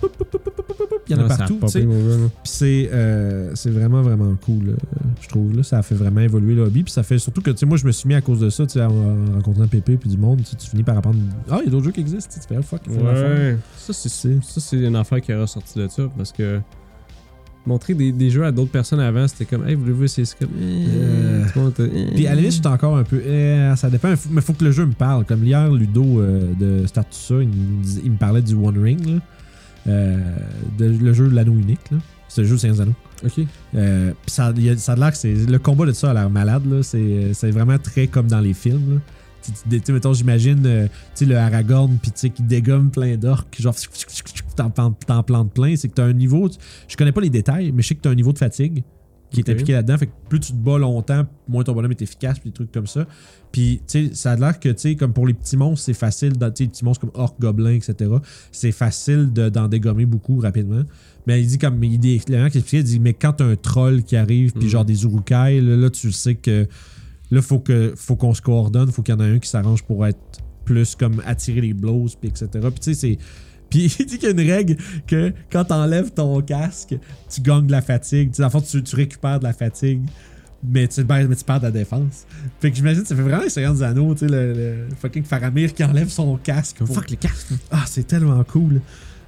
poup, 0.00 0.08
poup, 0.16 0.24
poup, 0.40 0.67
il 1.08 1.16
y 1.16 1.18
en 1.18 1.22
a 1.22 1.28
Ah, 1.30 1.36
partout. 1.36 1.58
Puis 1.60 2.26
c'est 2.44 2.90
euh, 2.92 3.52
c'est 3.54 3.70
vraiment, 3.70 4.02
vraiment 4.02 4.34
cool, 4.44 4.76
je 5.20 5.28
trouve. 5.28 5.56
Là. 5.56 5.62
Ça 5.62 5.78
a 5.78 5.82
fait 5.82 5.94
vraiment 5.94 6.20
évoluer 6.20 6.54
le 6.54 6.62
hobby. 6.62 6.82
Puis 6.82 6.92
ça 6.92 7.02
fait 7.02 7.18
surtout 7.18 7.40
que, 7.42 7.50
tu 7.50 7.58
sais, 7.58 7.66
moi, 7.66 7.76
je 7.76 7.86
me 7.86 7.92
suis 7.92 8.08
mis 8.08 8.14
à 8.14 8.20
cause 8.20 8.40
de 8.40 8.50
ça, 8.50 8.66
tu 8.66 8.74
sais, 8.74 8.82
en, 8.82 8.90
en 8.90 9.32
rencontrant 9.34 9.66
Pépé 9.66 9.96
puis 9.96 10.10
du 10.10 10.16
monde. 10.18 10.42
Tu 10.42 10.68
finis 10.68 10.82
par 10.82 10.98
apprendre. 10.98 11.18
Ah, 11.50 11.58
il 11.62 11.66
y 11.66 11.68
a 11.68 11.70
d'autres 11.70 11.84
jeux 11.86 11.92
qui 11.92 12.00
existent. 12.00 12.34
tu 12.40 12.46
fais, 12.46 12.56
ah, 12.58 12.62
fuck. 12.62 12.82
Ouais. 12.88 13.56
Ça, 13.76 13.92
c'est 13.92 14.76
une 14.76 14.96
affaire 14.96 15.20
qui 15.20 15.32
est 15.32 15.36
ressortie 15.40 15.78
de 15.78 15.88
ça 15.88 16.02
parce 16.16 16.32
que 16.32 16.60
montrer 17.66 17.92
des, 17.92 18.12
des 18.12 18.30
jeux 18.30 18.44
à 18.46 18.50
d'autres 18.52 18.70
personnes 18.70 19.00
avant, 19.00 19.28
c'était 19.28 19.44
comme, 19.44 19.68
hey, 19.68 19.74
voulez-vous 19.74 20.04
essayer 20.04 20.24
ça? 20.24 20.36
Comme, 20.38 20.48
eh, 20.58 20.86
Euh, 20.96 21.44
eh. 21.80 22.14
Puis 22.14 22.26
à 22.26 22.30
la 22.30 22.36
limite, 22.36 22.52
j'étais 22.54 22.66
encore 22.68 22.96
un 22.96 23.04
peu. 23.04 23.20
eh, 23.26 23.72
ça 23.76 23.90
dépend, 23.90 24.14
mais 24.30 24.40
faut 24.40 24.54
que 24.54 24.64
le 24.64 24.70
jeu 24.70 24.86
me 24.86 24.92
parle. 24.94 25.24
Comme 25.26 25.44
hier, 25.44 25.70
Ludo 25.70 26.20
euh, 26.20 26.52
de 26.58 26.86
Start 26.86 27.08
ça, 27.10 27.34
il, 27.42 27.50
il 28.04 28.12
me 28.12 28.16
parlait 28.16 28.40
du 28.42 28.54
One 28.54 28.78
Ring, 28.78 29.06
là. 29.06 29.20
Euh, 29.88 30.18
de- 30.78 30.84
le 30.86 31.12
jeu 31.12 31.28
de 31.28 31.34
l'anneau 31.34 31.54
unique. 31.54 31.90
là. 31.90 31.98
C'est 32.28 32.42
le 32.42 32.46
jeu 32.48 32.58
Seigneur 32.58 32.82
Anneaux. 32.82 32.94
Ok. 33.24 33.40
Euh, 33.74 34.12
ça, 34.26 34.52
il 34.56 34.62
y 34.64 34.68
a- 34.70 34.76
ça 34.76 34.92
a 34.92 34.96
l'air 34.96 35.10
que 35.12 35.16
c'est. 35.16 35.32
Le 35.34 35.58
combat 35.58 35.86
de 35.86 35.92
ça 35.92 36.10
a 36.10 36.14
l'air 36.14 36.28
malade. 36.30 36.66
là. 36.70 36.82
C'est 36.82 37.32
c'est 37.32 37.50
vraiment 37.50 37.78
très 37.78 38.06
comme 38.06 38.26
dans 38.28 38.40
les 38.40 38.52
films. 38.54 38.94
là. 38.94 39.00
Tu 39.70 39.80
sais, 39.82 39.92
mettons, 39.92 40.12
j'imagine 40.12 40.62
euh, 40.66 40.86
tu 40.86 40.92
sais, 41.14 41.24
le 41.24 41.38
Aragorn, 41.38 41.96
puis 42.02 42.10
tu 42.10 42.18
sais, 42.20 42.30
qui 42.30 42.42
dégomme 42.42 42.90
plein 42.90 43.16
d'orques, 43.16 43.56
genre, 43.58 43.74
t'en 44.56 44.68
plantes 44.68 44.98
t'en 45.06 45.22
plantes 45.22 45.52
plein. 45.52 45.74
C'est 45.76 45.88
que 45.88 45.94
t'as 45.94 46.04
un 46.04 46.12
niveau. 46.12 46.50
Je 46.86 46.96
connais 46.96 47.12
pas 47.12 47.20
les 47.22 47.30
détails, 47.30 47.72
mais 47.72 47.82
je 47.82 47.88
sais 47.88 47.94
que 47.94 48.00
t'as 48.02 48.10
un 48.10 48.14
niveau 48.14 48.32
de 48.32 48.38
fatigue 48.38 48.82
qui 49.30 49.40
est 49.40 49.50
impliqué 49.50 49.72
là-dedans. 49.72 49.98
Fait 49.98 50.06
que 50.06 50.12
plus 50.28 50.40
tu 50.40 50.52
te 50.52 50.56
bats 50.56 50.78
longtemps, 50.78 51.26
moins 51.48 51.62
ton 51.64 51.72
bonhomme 51.74 51.90
est 51.90 52.00
efficace, 52.02 52.38
puis 52.38 52.50
des 52.50 52.54
trucs 52.54 52.72
comme 52.72 52.86
ça. 52.86 53.06
Puis, 53.52 53.80
tu 53.86 54.08
sais, 54.08 54.14
ça 54.14 54.32
a 54.32 54.36
l'air 54.36 54.58
que, 54.60 54.68
tu 54.70 54.78
sais, 54.78 54.96
comme 54.96 55.12
pour 55.12 55.26
les 55.26 55.34
petits 55.34 55.56
monstres, 55.56 55.84
c'est 55.86 55.94
facile, 55.94 56.32
tu 56.32 56.38
sais, 56.38 56.52
les 56.60 56.68
petits 56.68 56.84
monstres 56.84 57.00
comme 57.06 57.20
orc, 57.20 57.34
gobelins, 57.40 57.72
etc., 57.74 58.10
c'est 58.52 58.72
facile 58.72 59.32
de- 59.32 59.48
d'en 59.48 59.68
dégommer 59.68 60.06
beaucoup 60.06 60.38
rapidement. 60.40 60.82
Mais 61.26 61.42
il 61.42 61.46
dit, 61.46 61.58
comme, 61.58 61.82
il 61.84 61.98
dit, 61.98 62.20
l'élément 62.28 62.48
qui 62.48 62.58
expliquait, 62.58 62.80
il 62.80 62.84
dit, 62.84 63.00
mais 63.00 63.12
quand 63.14 63.34
t'as 63.34 63.44
un 63.46 63.56
troll 63.56 64.02
qui 64.02 64.16
arrive, 64.16 64.52
puis 64.52 64.64
Mhm. 64.64 64.70
genre 64.70 64.84
des 64.84 65.04
urukai, 65.04 65.60
là, 65.60 65.76
là, 65.76 65.90
tu 65.90 66.10
sais 66.12 66.34
que, 66.34 66.66
là, 67.30 67.42
faut 67.42 67.58
que 67.58 67.92
faut 67.96 68.16
qu'on 68.16 68.32
se 68.34 68.40
coordonne, 68.42 68.90
faut 68.90 69.02
qu'il 69.02 69.14
y 69.14 69.18
en 69.18 69.20
ait 69.20 69.30
un 69.30 69.38
qui 69.38 69.48
s'arrange 69.48 69.82
pour 69.84 70.06
être 70.06 70.18
plus 70.64 70.94
comme 70.94 71.22
attirer 71.26 71.60
les 71.62 71.74
blows, 71.74 72.06
puis 72.20 72.30
etc. 72.30 72.48
Puis, 72.52 72.80
tu 72.80 72.82
sais, 72.82 72.94
c'est. 72.94 73.18
Puis 73.70 73.94
il 74.00 74.06
dit 74.06 74.18
qu'il 74.18 74.24
y 74.24 74.26
a 74.26 74.30
une 74.30 74.50
règle 74.50 74.76
que 75.06 75.32
quand 75.52 75.64
t'enlèves 75.64 76.10
ton 76.10 76.40
casque, 76.42 76.94
tu 77.30 77.40
gagnes 77.40 77.66
de 77.66 77.72
la 77.72 77.82
fatigue. 77.82 78.30
Tu 78.30 78.36
sais, 78.36 78.44
en 78.44 78.50
fait, 78.50 78.62
tu, 78.62 78.82
tu 78.82 78.96
récupères 78.96 79.38
de 79.38 79.44
la 79.44 79.52
fatigue, 79.52 80.02
mais 80.62 80.88
tu, 80.88 81.04
ben, 81.04 81.26
mais 81.28 81.36
tu 81.36 81.44
perds 81.44 81.60
de 81.60 81.66
la 81.66 81.70
défense. 81.70 82.26
Fait 82.60 82.70
que 82.70 82.76
j'imagine 82.76 83.02
que 83.02 83.08
ça 83.08 83.14
fait 83.16 83.22
vraiment 83.22 83.42
les 83.42 83.50
Seigneur 83.50 83.74
des 83.74 83.82
Anneaux, 83.82 84.14
tu 84.14 84.20
sais, 84.20 84.32
le, 84.32 84.52
le 84.54 84.86
fucking 85.00 85.24
Faramir 85.24 85.72
qui 85.74 85.84
enlève 85.84 86.08
son 86.08 86.36
casque. 86.36 86.78
pour- 86.78 87.00
le 87.00 87.16
casque. 87.16 87.48
Ah, 87.70 87.84
c'est 87.86 88.06
tellement 88.06 88.42
cool. 88.44 88.80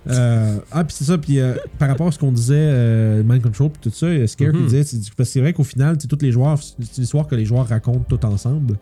Euh, 0.09 0.59
ah, 0.73 0.83
puis 0.85 0.97
c'est 0.99 1.05
ça, 1.05 1.19
puis 1.19 1.41
euh, 1.41 1.55
par 1.79 1.89
rapport 1.89 2.09
à 2.09 2.13
ce 2.13 2.19
qu'on 2.19 2.33
disait, 2.33 2.55
euh, 2.57 3.23
Mind 3.23 3.43
Control, 3.43 3.69
puis 3.71 3.91
tout 3.91 3.95
ça, 3.95 4.07
Scare 4.27 4.53
qui 4.53 4.59
Mhm. 4.59 4.65
disait, 4.65 4.83
c'est 4.83 4.97
parce 5.15 5.29
que 5.29 5.33
c'est 5.35 5.41
vrai 5.41 5.53
qu'au 5.53 5.63
final, 5.65 5.99
tous 5.99 6.19
les 6.23 6.33
joueurs, 6.33 6.59
c'est 6.63 6.97
une 6.97 7.05
histoire 7.05 7.27
que 7.27 7.35
les 7.35 7.45
joueurs 7.45 7.69
racontent 7.69 8.05
tout 8.09 8.25
ensemble, 8.25 8.79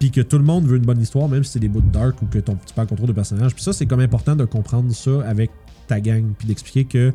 puis 0.00 0.10
que 0.10 0.20
tout 0.22 0.38
le 0.38 0.44
monde 0.44 0.66
veut 0.66 0.76
une 0.76 0.84
bonne 0.84 1.00
histoire, 1.00 1.28
même 1.28 1.44
si 1.44 1.52
c'est 1.52 1.60
des 1.60 1.68
bouts 1.68 1.82
de 1.82 1.92
dark 1.92 2.20
ou 2.20 2.26
que 2.26 2.38
ton, 2.40 2.56
tu 2.66 2.74
perds 2.74 2.84
le 2.84 2.88
contrôle 2.88 3.08
de 3.08 3.12
personnage. 3.12 3.54
Puis 3.54 3.62
ça, 3.62 3.72
c'est 3.72 3.86
comme 3.86 4.00
important 4.00 4.34
de 4.34 4.44
comprendre 4.44 4.92
ça 4.92 5.22
avec 5.24 5.50
ta 5.86 6.00
gang, 6.00 6.24
puis 6.36 6.48
d'expliquer 6.48 6.84
que, 6.84 7.12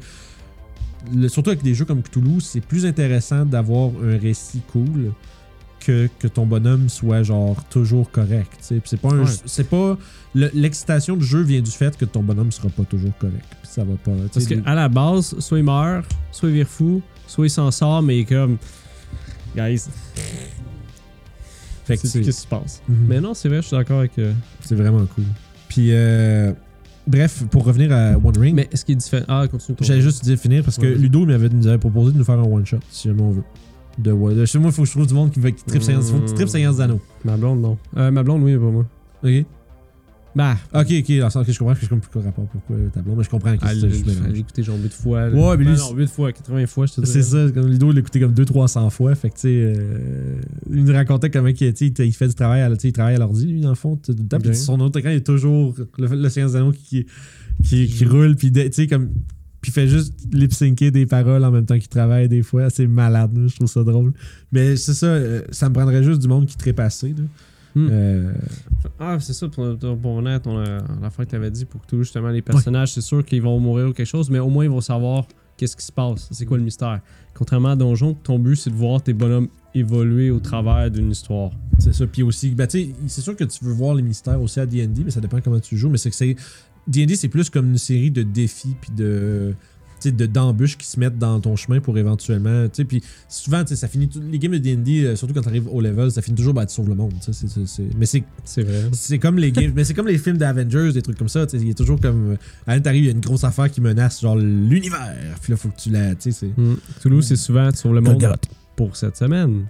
le- 1.13 1.27
surtout 1.27 1.49
avec 1.49 1.61
des 1.61 1.73
jeux 1.73 1.83
comme 1.85 2.03
Cthulhu, 2.03 2.39
c'est 2.39 2.61
plus 2.61 2.85
intéressant 2.85 3.43
d'avoir 3.45 3.89
un 4.01 4.17
récit 4.17 4.61
cool 4.71 5.11
que, 5.85 6.07
que 6.19 6.27
ton 6.27 6.45
bonhomme 6.45 6.87
soit 6.89 7.23
genre 7.23 7.63
toujours 7.69 8.09
correct. 8.11 8.51
c'est 8.61 8.99
pas 9.01 9.09
un, 9.09 9.23
Ouais. 9.23 9.31
c'est 9.45 9.69
pas 9.69 9.97
le- 10.33 10.49
l'excitation 10.53 11.17
du 11.17 11.25
jeu 11.25 11.41
vient 11.41 11.61
du 11.61 11.71
fait 11.71 11.97
que 11.97 12.05
ton 12.05 12.21
bonhomme 12.23 12.51
sera 12.51 12.69
pas 12.69 12.83
toujours 12.83 13.11
correct. 13.17 13.43
Ça 13.63 13.83
va 13.83 13.95
pas. 13.95 14.11
Parce 14.33 14.45
sais, 14.45 14.57
qu'à 14.61 14.75
la 14.75 14.87
base, 14.89 15.37
soit 15.39 15.57
il 15.59 15.63
meurt, 15.65 16.05
soit 16.31 16.49
il 16.49 16.55
vire 16.55 16.67
fou, 16.67 17.01
soit 17.27 17.45
il 17.47 17.49
s'en 17.49 17.71
sort, 17.71 18.01
mais 18.01 18.23
comme. 18.25 18.57
Guys, 19.55 19.83
fait 21.85 21.97
que 21.97 22.07
c'est 22.07 22.19
qu'est-ce 22.21 22.37
qui 22.37 22.41
se 22.43 22.47
passe. 22.47 22.81
Mhm. 22.87 22.95
Mais 23.07 23.19
non, 23.21 23.33
c'est 23.33 23.49
vrai, 23.49 23.61
je 23.61 23.67
suis 23.67 23.75
d'accord 23.77 23.99
avec. 23.99 24.17
euh, 24.19 24.33
c'est 24.61 24.75
vraiment 24.75 25.05
cool. 25.15 25.23
Puis 25.67 25.87
euh, 25.91 26.53
bref, 27.07 27.43
pour 27.49 27.65
revenir 27.65 27.91
à 27.91 28.11
One 28.17 28.37
Ring, 28.37 28.55
Mais 28.55 28.69
est-ce 28.71 28.85
qu'il 28.85 28.93
est 28.93 28.97
différent? 28.97 29.25
Ah, 29.27 29.47
continue 29.49 29.77
j'allais 29.81 30.01
juste 30.01 30.23
dire 30.23 30.37
finir 30.37 30.63
parce 30.63 30.77
que. 30.77 30.85
Ludo 30.85 31.25
m'avait 31.25 31.49
nous 31.49 31.67
avait 31.67 31.77
proposé 31.77 32.13
de 32.13 32.17
nous 32.17 32.23
faire 32.23 32.39
un 32.39 32.43
one 32.43 32.65
shot 32.65 32.77
si 32.89 33.07
jamais 33.07 33.21
on 33.21 33.31
veut. 33.31 33.43
De 33.97 34.11
ouais, 34.11 34.33
de- 34.35 34.45
chez 34.45 34.57
moi, 34.59 34.69
il 34.69 34.73
faut 34.73 34.81
que 34.83 34.87
je 34.87 34.93
trouve 34.93 35.07
du 35.07 35.13
monde 35.13 35.31
qui, 35.31 35.39
veut, 35.39 35.49
qui 35.51 35.63
tripe 35.65 35.83
Seigneur- 35.83 36.03
faut 36.03 36.19
que 36.19 36.27
tu 36.29 36.33
tripes 36.33 36.47
Seigneur 36.49 36.73
des 36.73 36.81
Anneaux. 36.81 37.01
Ma 37.25 37.37
blonde, 37.37 37.61
non. 37.61 37.77
Euh, 37.97 38.09
ma 38.11 38.23
blonde, 38.23 38.41
oui, 38.43 38.53
mais 38.53 38.57
pas 38.59 38.71
moi. 38.71 38.85
Ok. 39.23 39.45
Bah, 40.33 40.55
Ok, 40.73 40.87
ok, 41.01 41.17
dans 41.17 41.25
le 41.25 41.29
sens 41.29 41.45
que 41.45 41.51
je 41.51 41.59
comprends 41.59 41.73
que 41.75 41.81
je 41.81 41.89
comprends 41.89 41.99
plus 42.09 42.09
quoi 42.09 42.21
rapport 42.21 42.45
pourquoi 42.45 42.77
ta 42.93 43.01
blonde, 43.01 43.17
mais 43.17 43.23
je 43.25 43.29
comprends 43.29 43.57
que 43.57 43.65
elle 43.69 43.81
c'est 43.81 43.89
juste 43.89 44.05
l'a 44.05 44.29
écouté 44.37 44.63
genre 44.63 44.77
8 44.81 44.93
fois. 44.93 45.27
là. 45.27 45.35
Ouais, 45.35 45.57
mais 45.57 45.65
lui, 45.65 45.71
Ben 45.73 45.77
c'est- 45.77 45.91
non, 45.91 45.97
8 45.97 46.07
fois, 46.09 46.31
80 46.31 46.67
fois, 46.67 46.85
je 46.85 46.93
te 46.93 47.01
dis. 47.01 47.11
C'est 47.11 47.21
ça, 47.21 47.51
comme 47.53 47.67
Ludo 47.69 47.91
l'a 47.91 47.99
écouté 47.99 48.21
comme 48.21 48.31
200-300 48.33 48.89
fois. 48.91 49.13
Fait 49.15 49.29
que, 49.29 49.33
tu 49.35 49.41
sais, 49.41 49.49
euh, 49.51 50.39
il 50.71 50.85
nous 50.85 50.93
racontait 50.93 51.29
comment 51.29 51.49
il, 51.49 51.53
tu 51.53 51.73
sais, 51.75 52.07
il 52.07 52.13
fait 52.13 52.29
du 52.29 52.33
travail, 52.33 52.61
à, 52.61 52.69
tu 52.69 52.79
sais, 52.79 52.87
il 52.87 52.93
travaille 52.93 53.15
à 53.15 53.19
l'ordi, 53.19 53.45
lui, 53.45 53.59
dans 53.59 53.69
le 53.69 53.75
fond, 53.75 53.97
tout 53.97 54.13
le 54.17 54.23
temps. 54.25 54.37
Puis 54.39 54.55
son 54.55 54.79
autre 54.79 54.97
écran, 54.99 55.11
il 55.11 55.17
est 55.17 55.19
toujours 55.25 55.75
le, 55.97 56.07
le 56.07 56.29
Seigneur 56.29 56.49
des 56.49 56.55
Anneaux 56.55 56.71
qui, 56.71 57.05
qui, 57.61 57.87
qui 57.87 58.05
roule, 58.05 58.37
puis, 58.37 58.53
tu 58.53 58.61
sais, 58.71 58.87
comme. 58.87 59.09
Puis 59.61 59.69
il 59.69 59.73
fait 59.73 59.87
juste 59.87 60.13
lip-syncer 60.31 60.91
des 60.91 61.05
paroles 61.05 61.43
en 61.45 61.51
même 61.51 61.65
temps 61.65 61.77
qu'il 61.77 61.87
travaille 61.87 62.27
des 62.27 62.41
fois. 62.41 62.69
C'est 62.69 62.87
malade, 62.87 63.37
là, 63.37 63.47
je 63.47 63.55
trouve 63.55 63.67
ça 63.67 63.83
drôle. 63.83 64.13
Mais 64.51 64.75
c'est 64.75 64.93
ça, 64.93 65.05
euh, 65.05 65.43
ça 65.51 65.69
me 65.69 65.73
prendrait 65.73 66.03
juste 66.03 66.21
du 66.21 66.27
monde 66.27 66.47
qui. 66.47 66.57
Là. 66.65 66.73
Hmm. 67.73 67.87
Euh, 67.89 68.33
Ah, 68.99 69.17
c'est 69.19 69.33
ça, 69.33 69.47
pour, 69.47 69.77
pour 69.77 70.27
à 70.27 70.39
ton, 70.39 70.57
euh, 70.57 70.79
l'affaire 71.01 71.25
que 71.25 71.29
tu 71.29 71.35
avais 71.35 71.51
dit, 71.51 71.65
pour 71.65 71.81
que 71.81 71.87
tout 71.87 71.99
justement 71.99 72.29
les 72.29 72.41
personnages, 72.41 72.93
c'est 72.93 73.01
sûr 73.01 73.23
qu'ils 73.23 73.41
vont 73.41 73.59
mourir 73.59 73.89
ou 73.89 73.93
quelque 73.93 74.07
chose, 74.07 74.29
mais 74.29 74.39
au 74.39 74.49
moins 74.49 74.65
ils 74.65 74.69
vont 74.69 74.81
savoir 74.81 75.25
qu'est-ce 75.57 75.77
qui 75.77 75.85
se 75.85 75.91
passe, 75.91 76.27
c'est 76.31 76.45
quoi 76.45 76.57
le 76.57 76.63
mystère? 76.63 77.01
Contrairement 77.33 77.69
à 77.69 77.75
Donjon, 77.75 78.15
ton 78.15 78.39
but 78.39 78.55
c'est 78.55 78.71
de 78.71 78.75
voir 78.75 79.01
tes 79.01 79.13
bonhommes 79.13 79.47
évoluer 79.73 80.31
au 80.31 80.39
travers 80.39 80.89
d'une 80.91 81.11
histoire. 81.11 81.51
C'est 81.79 81.93
ça. 81.93 82.05
Puis 82.05 82.23
aussi, 82.23 82.49
ben, 82.51 82.67
tu 82.67 82.79
sais, 82.83 82.89
c'est 83.07 83.21
sûr 83.21 83.35
que 83.35 83.43
tu 83.43 83.63
veux 83.63 83.73
voir 83.73 83.95
les 83.95 84.03
mystères 84.03 84.41
aussi 84.41 84.59
à 84.59 84.65
D&D, 84.65 85.03
mais 85.05 85.11
ça 85.11 85.21
dépend 85.21 85.39
comment 85.41 85.59
tu 85.59 85.77
joues. 85.77 85.89
Mais 85.89 85.97
c'est 85.97 86.09
que 86.09 86.15
c'est. 86.15 86.35
D&D, 86.87 87.15
c'est 87.15 87.27
plus 87.29 87.49
comme 87.49 87.69
une 87.71 87.77
série 87.77 88.11
de 88.11 88.23
défis 88.23 88.75
puis 88.81 88.91
de. 88.95 89.53
tu 90.01 90.11
de 90.11 90.25
d'embûches 90.25 90.77
qui 90.79 90.87
se 90.87 90.99
mettent 90.99 91.19
dans 91.19 91.39
ton 91.39 91.55
chemin 91.55 91.79
pour 91.79 91.95
éventuellement. 91.97 92.63
tu 92.69 92.77
sais, 92.77 92.85
Puis 92.85 93.03
souvent, 93.29 93.61
tu 93.63 93.67
sais, 93.69 93.75
ça 93.75 93.87
finit. 93.87 94.09
Les 94.31 94.39
games 94.39 94.51
de 94.53 94.57
DD, 94.57 95.05
euh, 95.05 95.15
surtout 95.15 95.33
quand 95.35 95.41
tu 95.43 95.47
arrives 95.47 95.67
au 95.67 95.79
level, 95.79 96.09
ça 96.11 96.21
finit 96.23 96.35
toujours 96.35 96.55
par 96.55 96.65
tu 96.65 96.73
sauves 96.73 96.89
le 96.89 96.95
monde. 96.95 97.13
tu 97.23 97.31
sais, 97.31 97.33
c'est- 97.33 97.47
c'est- 97.47 97.67
c'est- 97.67 97.97
Mais 97.97 98.07
c'est 98.07 98.23
C'est 98.43 98.63
vrai. 98.63 98.89
c'est 98.93 99.19
comme 99.19 99.37
les 99.37 99.51
games, 99.51 99.71
mais 99.75 99.83
c'est 99.83 99.93
comme 99.93 100.07
les 100.07 100.17
films 100.17 100.37
d'Avengers, 100.37 100.91
des 100.93 101.03
trucs 101.03 101.17
comme 101.19 101.29
ça. 101.29 101.45
tu 101.45 101.57
sais, 101.57 101.63
Il 101.63 101.67
y 101.67 101.71
a 101.71 101.75
toujours 101.75 101.99
comme. 101.99 102.35
À 102.65 102.79
t'arrives, 102.79 103.03
il 103.03 103.07
y 103.07 103.09
a 103.09 103.13
une 103.13 103.19
grosse 103.21 103.43
affaire 103.43 103.69
qui 103.69 103.79
menace, 103.79 104.21
genre 104.21 104.35
l'univers. 104.37 105.15
Puis 105.41 105.51
là, 105.51 105.57
faut 105.57 105.69
que 105.69 105.79
tu 105.79 105.91
la. 105.91 106.15
Tu 106.15 106.31
sais, 106.31 106.47
c'est. 106.55 106.59
Hmm. 106.61 106.77
Toulouse, 107.01 107.25
c'est 107.27 107.35
souvent 107.35 107.69
sur 107.71 107.93
le 107.93 108.01
monde 108.01 108.25
pour 108.75 108.95
cette 108.95 109.17
semaine. 109.17 109.65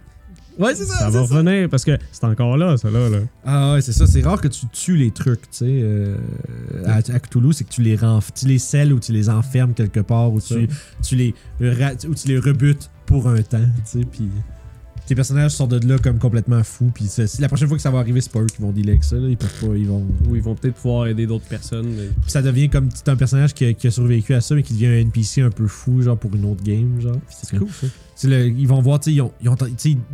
Ouais, 0.59 0.75
c'est 0.75 0.85
ça. 0.85 0.95
Ça 0.97 1.09
va 1.09 1.25
ça. 1.25 1.35
revenir 1.35 1.69
parce 1.69 1.83
que 1.85 1.97
c'est 2.11 2.23
encore 2.25 2.57
là, 2.57 2.77
ça 2.77 2.89
là. 2.91 3.09
là. 3.09 3.17
Ah 3.45 3.73
ouais, 3.73 3.81
c'est 3.81 3.93
ça. 3.93 4.05
C'est 4.05 4.21
rare 4.21 4.39
que 4.41 4.47
tu 4.47 4.67
tues 4.67 4.97
les 4.97 5.11
trucs, 5.11 5.41
tu 5.43 5.47
sais. 5.51 5.65
euh, 5.67 6.15
à, 6.85 6.97
à 6.97 7.19
Cthulhu, 7.19 7.53
c'est 7.53 7.63
que 7.63 7.69
tu 7.71 7.81
les 7.81 7.95
renf- 7.97 8.29
tu 8.33 8.45
les 8.47 8.59
scelles 8.59 8.93
ou 8.93 8.99
tu 8.99 9.11
les 9.11 9.29
enfermes 9.29 9.73
quelque 9.73 10.01
part 10.01 10.31
ou 10.31 10.39
tu, 10.41 10.67
tu 11.01 11.15
les 11.15 11.33
ou 12.07 12.15
tu 12.15 12.27
les 12.27 12.37
rebutes 12.39 12.89
pour 13.05 13.27
un 13.27 13.41
temps, 13.41 13.59
tu 13.91 13.99
sais. 13.99 14.05
Puis 14.09 14.29
tes 15.07 15.15
personnages 15.15 15.51
sortent 15.51 15.71
de 15.71 15.87
là 15.87 15.97
comme 15.97 16.19
complètement 16.19 16.63
fous. 16.63 16.91
Puis 16.93 17.05
la 17.39 17.47
prochaine 17.47 17.67
fois 17.67 17.75
que 17.77 17.83
ça 17.83 17.91
va 17.91 17.99
arriver, 17.99 18.21
c'est 18.21 18.31
pas 18.31 18.39
eux 18.39 18.45
qui 18.45 18.61
vont 18.61 18.71
dealer 18.71 18.91
avec 18.91 19.03
ça. 19.03 19.15
Là. 19.17 19.27
Ils 19.27 19.35
peuvent 19.37 19.49
pas, 19.59 19.75
ils 19.75 19.87
vont. 19.87 20.05
Ou 20.29 20.35
ils 20.35 20.41
vont 20.41 20.55
peut-être 20.55 20.75
pouvoir 20.75 21.07
aider 21.07 21.27
d'autres 21.27 21.45
personnes. 21.45 21.87
mais- 21.89 22.07
Puis 22.21 22.31
ça 22.31 22.41
devient 22.41 22.69
comme 22.69 22.89
c'est 22.93 23.09
un 23.09 23.15
personnage 23.15 23.53
qui 23.53 23.65
a, 23.65 23.73
qui 23.73 23.87
a 23.87 23.91
survécu 23.91 24.33
à 24.33 24.41
ça, 24.41 24.55
mais 24.55 24.63
qui 24.63 24.73
devient 24.73 24.87
un 24.87 24.99
NPC 24.99 25.41
un 25.41 25.49
peu 25.49 25.67
fou, 25.67 26.01
genre 26.01 26.17
pour 26.17 26.33
une 26.35 26.45
autre 26.45 26.63
game, 26.63 27.01
genre. 27.01 27.17
Puis 27.27 27.35
c'est 27.43 27.57
comme- 27.57 27.67
ça. 27.69 27.87
Le- 28.23 28.47
ils 28.49 28.67
vont 28.67 28.79
voir, 28.81 28.99
tu 28.99 29.09
sais, 29.09 29.15
ils, 29.15 29.21
ont- 29.21 29.31
ils, 29.41 29.49
ont- 29.49 29.57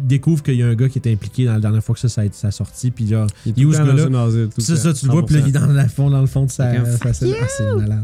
découvrent 0.02 0.42
qu'il 0.42 0.56
y 0.56 0.64
a 0.64 0.68
un 0.68 0.76
gars 0.76 0.88
qui 0.88 0.98
était 0.98 1.12
impliqué 1.12 1.44
dans 1.46 1.54
la 1.56 1.60
dernière 1.60 1.84
fois 1.84 1.94
que 1.94 2.00
ça, 2.00 2.08
ça 2.08 2.22
a, 2.22 2.26
été- 2.26 2.38
ça 2.38 2.48
a 2.48 2.52
sorti. 2.52 2.90
Puis 2.90 3.06
genre, 3.08 3.28
Il 3.46 3.54
Il 3.58 3.64
est 3.64 3.66
où 3.66 3.74
ce 3.74 3.80
gars-là? 3.80 4.06
gars-là? 4.10 4.48
c'est 4.58 4.76
ça, 4.78 4.94
tu 4.94 5.06
le 5.08 5.12
vois, 5.12 5.26
puis 5.26 5.36
là, 5.36 5.42
il 5.42 5.50
est 5.50 5.52
dans, 5.52 5.66
la 5.68 5.90
fond, 5.90 6.10
dans 6.10 6.22
le 6.22 6.28
fond 6.28 6.46
de 6.46 6.52
sa, 6.52 6.72
sa. 6.86 7.10
Ah, 7.10 7.14
c'est 7.14 7.76
malade. 7.76 8.04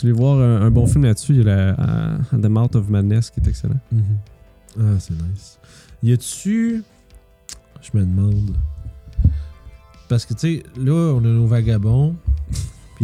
Tu 0.00 0.06
veux 0.06 0.12
voir 0.14 0.38
un, 0.40 0.62
un 0.62 0.70
bon 0.70 0.86
film 0.86 1.04
là-dessus, 1.04 1.34
il 1.36 1.44
y 1.46 1.48
a 1.50 1.74
à 1.74 2.18
The 2.40 2.46
Mouth 2.48 2.74
of 2.74 2.88
Madness 2.88 3.30
qui 3.30 3.40
est 3.40 3.48
excellent. 3.48 3.78
Mhm. 3.92 4.02
Ah, 4.80 4.82
c'est 4.98 5.12
nice. 5.12 5.58
Y 6.02 6.12
a-tu. 6.12 6.82
Je 7.80 7.90
me 7.94 8.04
demande. 8.04 8.56
Parce 10.08 10.26
que, 10.26 10.34
tu 10.34 10.40
sais, 10.40 10.62
là, 10.76 11.14
on 11.14 11.18
a 11.18 11.28
nos 11.28 11.46
vagabonds. 11.46 12.14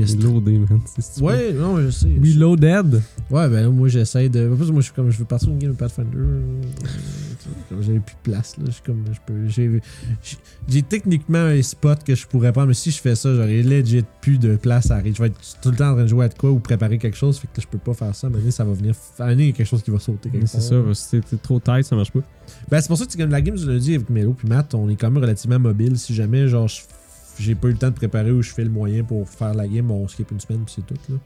Reloaded, 0.04 0.70
man. 0.70 0.80
Ouais, 1.20 1.52
non, 1.52 1.80
je 1.80 1.90
sais. 1.90 2.06
Reloaded. 2.08 2.94
Ouais, 3.30 3.48
ben 3.48 3.62
là, 3.62 3.68
moi, 3.70 3.88
j'essaie 3.88 4.28
de. 4.28 4.50
En 4.52 4.56
plus, 4.56 4.70
moi, 4.70 4.80
je 4.80 4.86
suis 4.86 4.94
comme. 4.94 5.10
Je 5.10 5.18
veux 5.18 5.24
partir 5.24 5.48
une 5.50 5.58
game 5.58 5.72
de 5.72 5.76
Pathfinder. 5.76 6.16
euh, 6.16 6.42
comme 7.68 7.82
J'avais 7.82 8.00
plus 8.00 8.14
de 8.14 8.30
place, 8.30 8.56
là. 8.58 8.64
Je 8.66 8.70
suis 8.72 8.82
comme. 8.82 9.04
Je 9.12 9.18
peux. 9.26 9.80
J'ai. 10.66 10.82
techniquement 10.82 11.38
un 11.38 11.62
spot 11.62 12.02
que 12.04 12.14
je 12.14 12.26
pourrais 12.26 12.52
prendre, 12.52 12.68
mais 12.68 12.74
si 12.74 12.90
je 12.90 13.00
fais 13.00 13.14
ça, 13.14 13.34
j'aurais 13.34 13.62
legit 13.62 14.04
plus 14.20 14.38
de 14.38 14.56
place 14.56 14.90
à 14.90 14.94
arrêter. 14.96 15.14
Je 15.14 15.22
vais 15.22 15.28
être 15.28 15.40
tout 15.62 15.70
le 15.70 15.76
temps 15.76 15.90
en 15.90 15.94
train 15.94 16.02
de 16.04 16.08
jouer 16.08 16.24
à 16.26 16.28
de 16.28 16.34
quoi 16.34 16.50
ou 16.50 16.58
préparer 16.58 16.98
quelque 16.98 17.16
chose, 17.16 17.38
fait 17.38 17.48
que 17.52 17.60
je 17.60 17.66
peux 17.66 17.78
pas 17.78 17.94
faire 17.94 18.14
ça. 18.14 18.28
Donné, 18.28 18.50
ça 18.50 18.64
va 18.64 18.72
venir. 18.72 18.94
Donné, 19.18 19.44
il 19.44 19.46
y 19.46 19.50
a 19.50 19.52
quelque 19.52 19.66
chose 19.66 19.82
qui 19.82 19.90
va 19.90 19.98
sauter 19.98 20.28
quelque 20.30 20.46
C'est 20.46 20.60
ça, 20.60 20.76
si 20.94 21.20
t'es 21.20 21.36
trop 21.36 21.60
tight, 21.60 21.84
ça 21.84 21.96
marche 21.96 22.12
pas. 22.12 22.20
Ben, 22.70 22.80
c'est 22.80 22.88
pour 22.88 22.96
ça 22.98 23.04
que 23.06 23.12
c'est 23.12 23.18
comme 23.18 23.30
la 23.30 23.40
game 23.42 23.56
du 23.56 23.66
lundi 23.66 23.94
avec 23.94 24.08
Melo 24.10 24.32
puis 24.32 24.48
Matt, 24.48 24.74
on 24.74 24.88
est 24.88 24.96
quand 24.96 25.10
même 25.10 25.22
relativement 25.22 25.58
mobile. 25.58 25.98
Si 25.98 26.14
jamais, 26.14 26.48
genre, 26.48 26.68
je- 26.68 26.80
j'ai 27.38 27.54
pas 27.54 27.68
eu 27.68 27.72
le 27.72 27.78
temps 27.78 27.90
de 27.90 27.94
préparer 27.94 28.30
ou 28.30 28.42
je 28.42 28.52
fais 28.52 28.64
le 28.64 28.70
moyen 28.70 29.04
pour 29.04 29.28
faire 29.28 29.54
la 29.54 29.66
game, 29.66 29.90
on 29.90 30.06
skip 30.08 30.30
une 30.30 30.40
semaine 30.40 30.64
puis 30.64 30.74
c'est 30.76 30.86
tout, 30.86 31.00
là. 31.08 31.18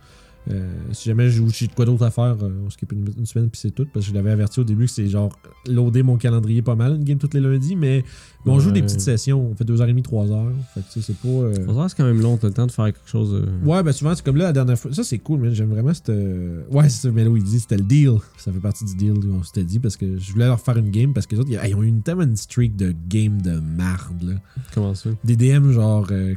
Euh, 0.51 0.69
si 0.91 1.09
jamais 1.09 1.31
j'ai 1.31 1.41
j'ai 1.51 1.67
de 1.69 1.73
quoi 1.73 1.85
d'autre 1.85 2.03
à 2.05 2.11
faire, 2.11 2.37
euh, 2.43 2.51
on 2.67 2.71
skip 2.71 2.91
une, 2.91 3.09
une 3.17 3.27
semaine 3.27 3.49
puis 3.49 3.61
c'est 3.61 3.71
tout. 3.71 3.87
Parce 3.93 4.05
que 4.07 4.11
je 4.11 4.15
l'avais 4.17 4.31
averti 4.33 4.59
au 4.59 4.65
début 4.65 4.87
que 4.87 4.91
c'est 4.91 5.07
genre 5.09 5.39
loader 5.69 6.03
mon 6.03 6.17
calendrier 6.17 6.63
pas 6.63 6.75
mal, 6.75 6.97
une 6.97 7.05
game 7.05 7.19
tous 7.19 7.31
les 7.33 7.39
lundis, 7.41 7.77
mais, 7.77 8.05
mais 8.45 8.51
on 8.53 8.59
joue 8.59 8.73
des 8.73 8.83
petites 8.83 9.01
sessions. 9.01 9.51
On 9.53 9.55
fait 9.55 9.65
2h30, 9.65 10.03
3h. 10.03 10.51
Fait 10.75 10.81
que 10.81 11.01
c'est 11.01 11.17
pas. 11.17 11.29
euh, 11.29 11.65
Pour 11.65 11.77
ça, 11.81 11.89
c'est 11.89 11.97
quand 11.97 12.05
même 12.05 12.21
long, 12.21 12.37
t'as 12.39 12.49
le 12.49 12.55
temps 12.55 12.67
de 12.67 12.73
faire 12.73 12.87
quelque 12.87 12.99
chose. 13.09 13.33
euh, 13.35 13.65
Ouais, 13.65 13.85
ben 13.85 13.93
souvent, 13.93 14.15
c'est 14.17 14.25
comme 14.25 14.37
là, 14.37 14.47
la 14.47 14.53
dernière 14.53 14.77
fois. 14.77 14.93
Ça, 14.93 15.05
c'est 15.05 15.19
cool, 15.19 15.39
mais 15.41 15.55
j'aime 15.55 15.71
vraiment 15.71 15.95
cette. 15.95 16.09
euh, 16.11 16.63
Ouais, 16.73 16.89
c'est 16.89 17.07
ça, 17.07 17.11
Melo, 17.13 17.37
il 17.37 17.45
dit, 17.45 17.61
c'était 17.61 17.77
le 17.77 17.85
deal. 17.85 18.15
Ça 18.37 18.51
fait 18.51 18.59
partie 18.59 18.85
du 18.85 18.97
deal, 18.97 19.15
on 19.33 19.45
s'était 19.45 19.63
dit, 19.63 19.79
parce 19.79 19.97
que 19.97 20.19
je 20.19 20.33
voulais 20.33 20.47
leur 20.47 20.59
faire 20.61 20.77
une 20.77 20.91
game, 20.91 21.13
parce 21.13 21.27
que 21.29 21.37
les 21.37 21.41
autres, 21.41 21.51
ils 21.51 21.75
ont 21.77 21.83
eu 21.85 21.87
une 21.87 22.03
tellement 22.03 22.23
une 22.25 22.37
streak 22.37 22.75
de 22.75 22.93
game 23.09 23.41
de 23.41 23.61
marde. 23.61 24.41
Comment 24.75 24.95
ça? 24.97 25.11
Des 25.23 25.37
DM, 25.37 25.71
genre, 25.71 26.09
euh, 26.11 26.35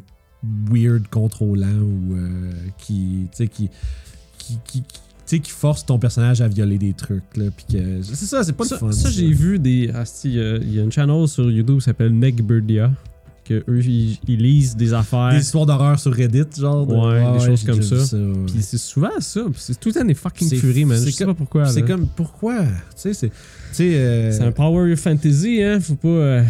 weird, 0.71 1.07
contrôlants, 1.09 1.67
ou 1.81 2.13
euh, 2.15 2.51
qui. 2.77 3.27
Tu 3.31 3.37
sais, 3.37 3.47
qui. 3.47 3.69
qui, 4.37 4.57
qui, 4.65 4.81
qui- 4.81 5.39
qui 5.41 5.49
forcent 5.51 5.85
ton 5.85 5.97
personnage 5.97 6.39
à 6.41 6.47
violer 6.47 6.77
des 6.77 6.93
trucs, 6.93 7.23
là. 7.35 7.45
Puis 7.55 7.65
que. 7.77 8.01
C'est 8.03 8.25
ça, 8.27 8.43
c'est 8.43 8.53
pas 8.53 8.63
ça, 8.65 8.75
le 8.75 8.79
fun. 8.79 8.91
ça, 8.91 9.09
j'ai 9.09 9.31
vu 9.31 9.57
des. 9.57 9.89
asti, 9.89 10.29
Il 10.29 10.35
y 10.35 10.39
a- 10.39 10.57
il 10.57 10.73
y 10.75 10.79
a 10.79 10.83
une 10.83 10.91
channel 10.91 11.27
sur 11.27 11.49
YouTube 11.49 11.79
qui 11.79 11.83
s'appelle 11.85 12.13
Negbirdia. 12.17 12.91
que 13.43 13.63
eux 13.67 13.83
ils, 13.85 14.17
ils 14.27 14.39
lisent 14.41 14.75
des 14.75 14.93
affaires. 14.93 15.31
Des 15.31 15.39
histoires 15.39 15.65
d'horreur 15.67 15.99
sur 15.99 16.13
Reddit, 16.13 16.43
genre. 16.59 16.87
Ouais, 16.89 17.39
des 17.39 17.45
choses 17.45 17.63
comme 17.63 17.81
ça. 17.81 17.95
ouais. 18.17 18.33
Puis 18.47 18.61
c'est 18.61 18.77
souvent 18.77 19.19
ça. 19.19 19.41
C'est 19.57 19.79
tout 19.79 19.89
le 19.89 19.93
temps 19.95 20.05
des 20.05 20.13
fucking 20.15 20.49
furies, 20.55 20.85
man. 20.85 21.03
Je 21.03 21.09
sais 21.11 21.25
pas 21.25 21.33
pourquoi. 21.33 21.65
C'est 21.67 21.81
comme, 21.83 22.05
pourquoi? 22.15 22.63
Tu 22.63 22.69
sais, 22.95 23.13
c'est. 23.13 23.29
Tu 23.29 23.35
sais, 23.73 23.95
euh, 23.95 24.31
C'est 24.31 24.43
un 24.43 24.51
power 24.51 24.95
fantasy, 24.95 25.61
hein. 25.63 25.79
Faut 25.79 25.95
pas. 25.95 26.43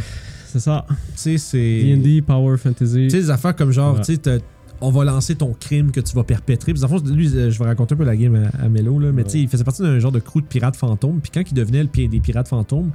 C'est 0.60 0.64
ça. 0.64 0.86
tu 0.90 0.96
sais, 1.16 1.38
c'est. 1.38 1.84
D&D, 1.98 2.22
power 2.22 2.58
fantasy. 2.58 2.94
Tu 3.04 3.10
sais, 3.10 3.18
des 3.18 3.30
affaires 3.30 3.56
comme 3.56 3.72
genre, 3.72 3.96
Ouais. 3.96 4.02
tu 4.06 4.16
sais, 4.16 4.40
on 4.80 4.90
va 4.90 5.04
lancer 5.04 5.36
ton 5.36 5.54
crime 5.54 5.92
que 5.92 6.00
tu 6.00 6.16
vas 6.16 6.24
perpétrer. 6.24 6.74
Puis, 6.74 6.82
fond, 6.82 6.98
lui, 7.06 7.28
euh, 7.36 7.52
je 7.52 7.60
vais 7.60 7.66
raconter 7.66 7.94
un 7.96 7.98
peu 7.98 8.04
la 8.06 8.16
game 8.16 8.36
à, 8.36 8.64
à 8.64 8.70
Mello, 8.70 9.00
là, 9.00 9.12
mais 9.12 9.24
Ouais. 9.24 9.28
tu 9.28 9.32
sais, 9.32 9.40
il 9.42 9.50
faisait 9.50 9.64
partie 9.66 9.82
d'un 9.82 10.00
genre 10.00 10.12
de 10.14 10.20
crew 10.20 10.38
de 10.42 10.46
pirates 10.46 10.76
fantômes. 10.78 11.20
Puis 11.22 11.32
quand 11.34 11.42
il 11.46 11.54
devenait 11.54 11.84
le 11.84 11.90
pi- 11.90 12.08
des 12.08 12.20
pirates 12.22 12.48
fantômes, 12.48 12.92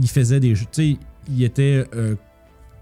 il 0.00 0.08
faisait 0.08 0.40
des 0.40 0.54
jeux. 0.54 0.66
Tu 0.72 0.92
sais, 0.92 0.96
il 1.30 1.42
était 1.42 1.86
euh, 1.94 2.14
tu 2.14 2.18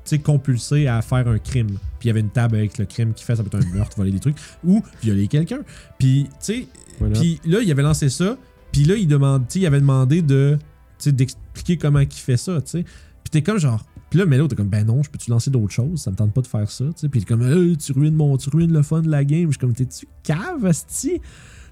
sais, 0.04 0.18
compulsé 0.20 0.86
à 0.86 1.02
faire 1.02 1.26
un 1.26 1.38
crime. 1.38 1.78
Puis 1.98 2.04
il 2.04 2.06
y 2.08 2.10
avait 2.10 2.20
une 2.20 2.30
table 2.30 2.56
avec 2.56 2.78
le 2.78 2.84
crime 2.84 3.12
qu'il 3.12 3.24
fait, 3.26 3.34
ça 3.34 3.42
peut 3.42 3.56
être 3.58 3.66
un 3.66 3.74
meurtre, 3.74 3.96
voler 3.96 4.12
des 4.12 4.20
trucs, 4.20 4.36
ou 4.64 4.82
violer 5.02 5.26
quelqu'un. 5.26 5.60
Puis, 5.98 6.24
tu 6.24 6.36
sais, 6.38 6.66
puis 7.14 7.40
là, 7.44 7.58
il 7.60 7.70
avait 7.72 7.82
lancé 7.82 8.08
ça. 8.08 8.36
Puis 8.70 8.84
là, 8.84 8.94
il 8.94 9.08
demande, 9.08 9.44
il 9.54 9.66
avait 9.66 9.80
demandé 9.80 10.22
de, 10.22 10.58
tu 10.60 11.04
sais, 11.04 11.12
d'expliquer 11.12 11.76
comment 11.76 12.00
il 12.00 12.10
fait 12.12 12.36
ça, 12.36 12.60
tu 12.60 12.70
sais. 12.70 12.82
Puis 12.82 13.30
t'es 13.30 13.42
comme 13.42 13.58
genre. 13.58 13.84
Là, 14.16 14.24
Melo, 14.26 14.48
t'es 14.48 14.56
comme, 14.56 14.68
ben 14.68 14.86
non, 14.86 15.02
je 15.02 15.10
peux-tu 15.10 15.30
lancer 15.30 15.50
d'autres 15.50 15.72
choses? 15.72 16.00
Ça 16.00 16.10
me 16.10 16.16
tente 16.16 16.32
pas 16.32 16.40
de 16.40 16.46
faire 16.46 16.70
ça, 16.70 16.84
tu 16.86 16.92
sais. 16.96 17.08
Puis 17.08 17.20
il 17.20 17.22
est 17.22 17.26
comme, 17.26 17.42
Euh, 17.42 17.76
tu 17.76 17.92
ruines 17.92 18.14
mon, 18.14 18.36
tu 18.38 18.48
ruines 18.50 18.72
le 18.72 18.82
fun 18.82 19.02
de 19.02 19.10
la 19.10 19.24
game. 19.24 19.46
Je 19.46 19.52
suis 19.52 19.58
comme, 19.58 19.74
t'es-tu 19.74 20.06
cave, 20.22 20.64
asti? 20.64 21.20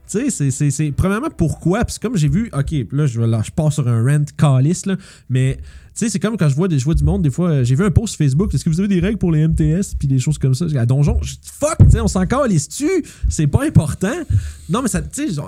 Tu 0.09 0.30
sais, 0.30 0.50
c'est-. 0.50 0.92
Premièrement, 0.92 1.30
pourquoi? 1.36 1.84
Puis 1.84 1.96
comme 2.00 2.16
j'ai 2.16 2.28
vu, 2.28 2.50
ok, 2.52 2.74
là, 2.92 3.07
je, 3.07 3.20
là, 3.20 3.40
je 3.44 3.50
pars 3.50 3.72
sur 3.72 3.88
un 3.88 4.05
rant 4.05 4.24
calice, 4.36 4.86
là. 4.86 4.96
Mais, 5.30 5.57
tu 5.57 5.62
sais, 5.94 6.09
c'est 6.11 6.18
comme 6.18 6.36
quand 6.36 6.48
je 6.48 6.55
vois 6.57 6.68
des 6.68 6.78
je 6.78 6.84
vois 6.84 6.94
du 6.94 7.05
monde, 7.05 7.22
des 7.22 7.30
fois, 7.30 7.62
j'ai 7.62 7.74
vu 7.74 7.84
un 7.84 7.90
post 7.90 8.16
Facebook, 8.16 8.52
est-ce 8.52 8.64
que 8.64 8.70
vous 8.70 8.80
avez 8.80 8.88
des 8.88 9.00
règles 9.00 9.16
pour 9.16 9.32
les 9.32 9.46
MTS? 9.46 9.94
Puis 9.98 10.07
des 10.07 10.18
choses 10.18 10.38
comme 10.38 10.55
ça. 10.55 10.66
À 10.76 10.84
Donjon, 10.84 11.18
je 11.22 11.34
fuck, 11.42 11.78
tu 11.78 11.90
sais, 11.90 12.00
on 12.00 12.09
s'en 12.09 12.26
calisse-tu? 12.26 12.88
C'est 13.28 13.46
pas 13.46 13.64
important. 13.64 14.12
Non, 14.68 14.82
mais 14.82 14.88
ça, 14.88 15.00
tu 15.00 15.32
sais, 15.32 15.40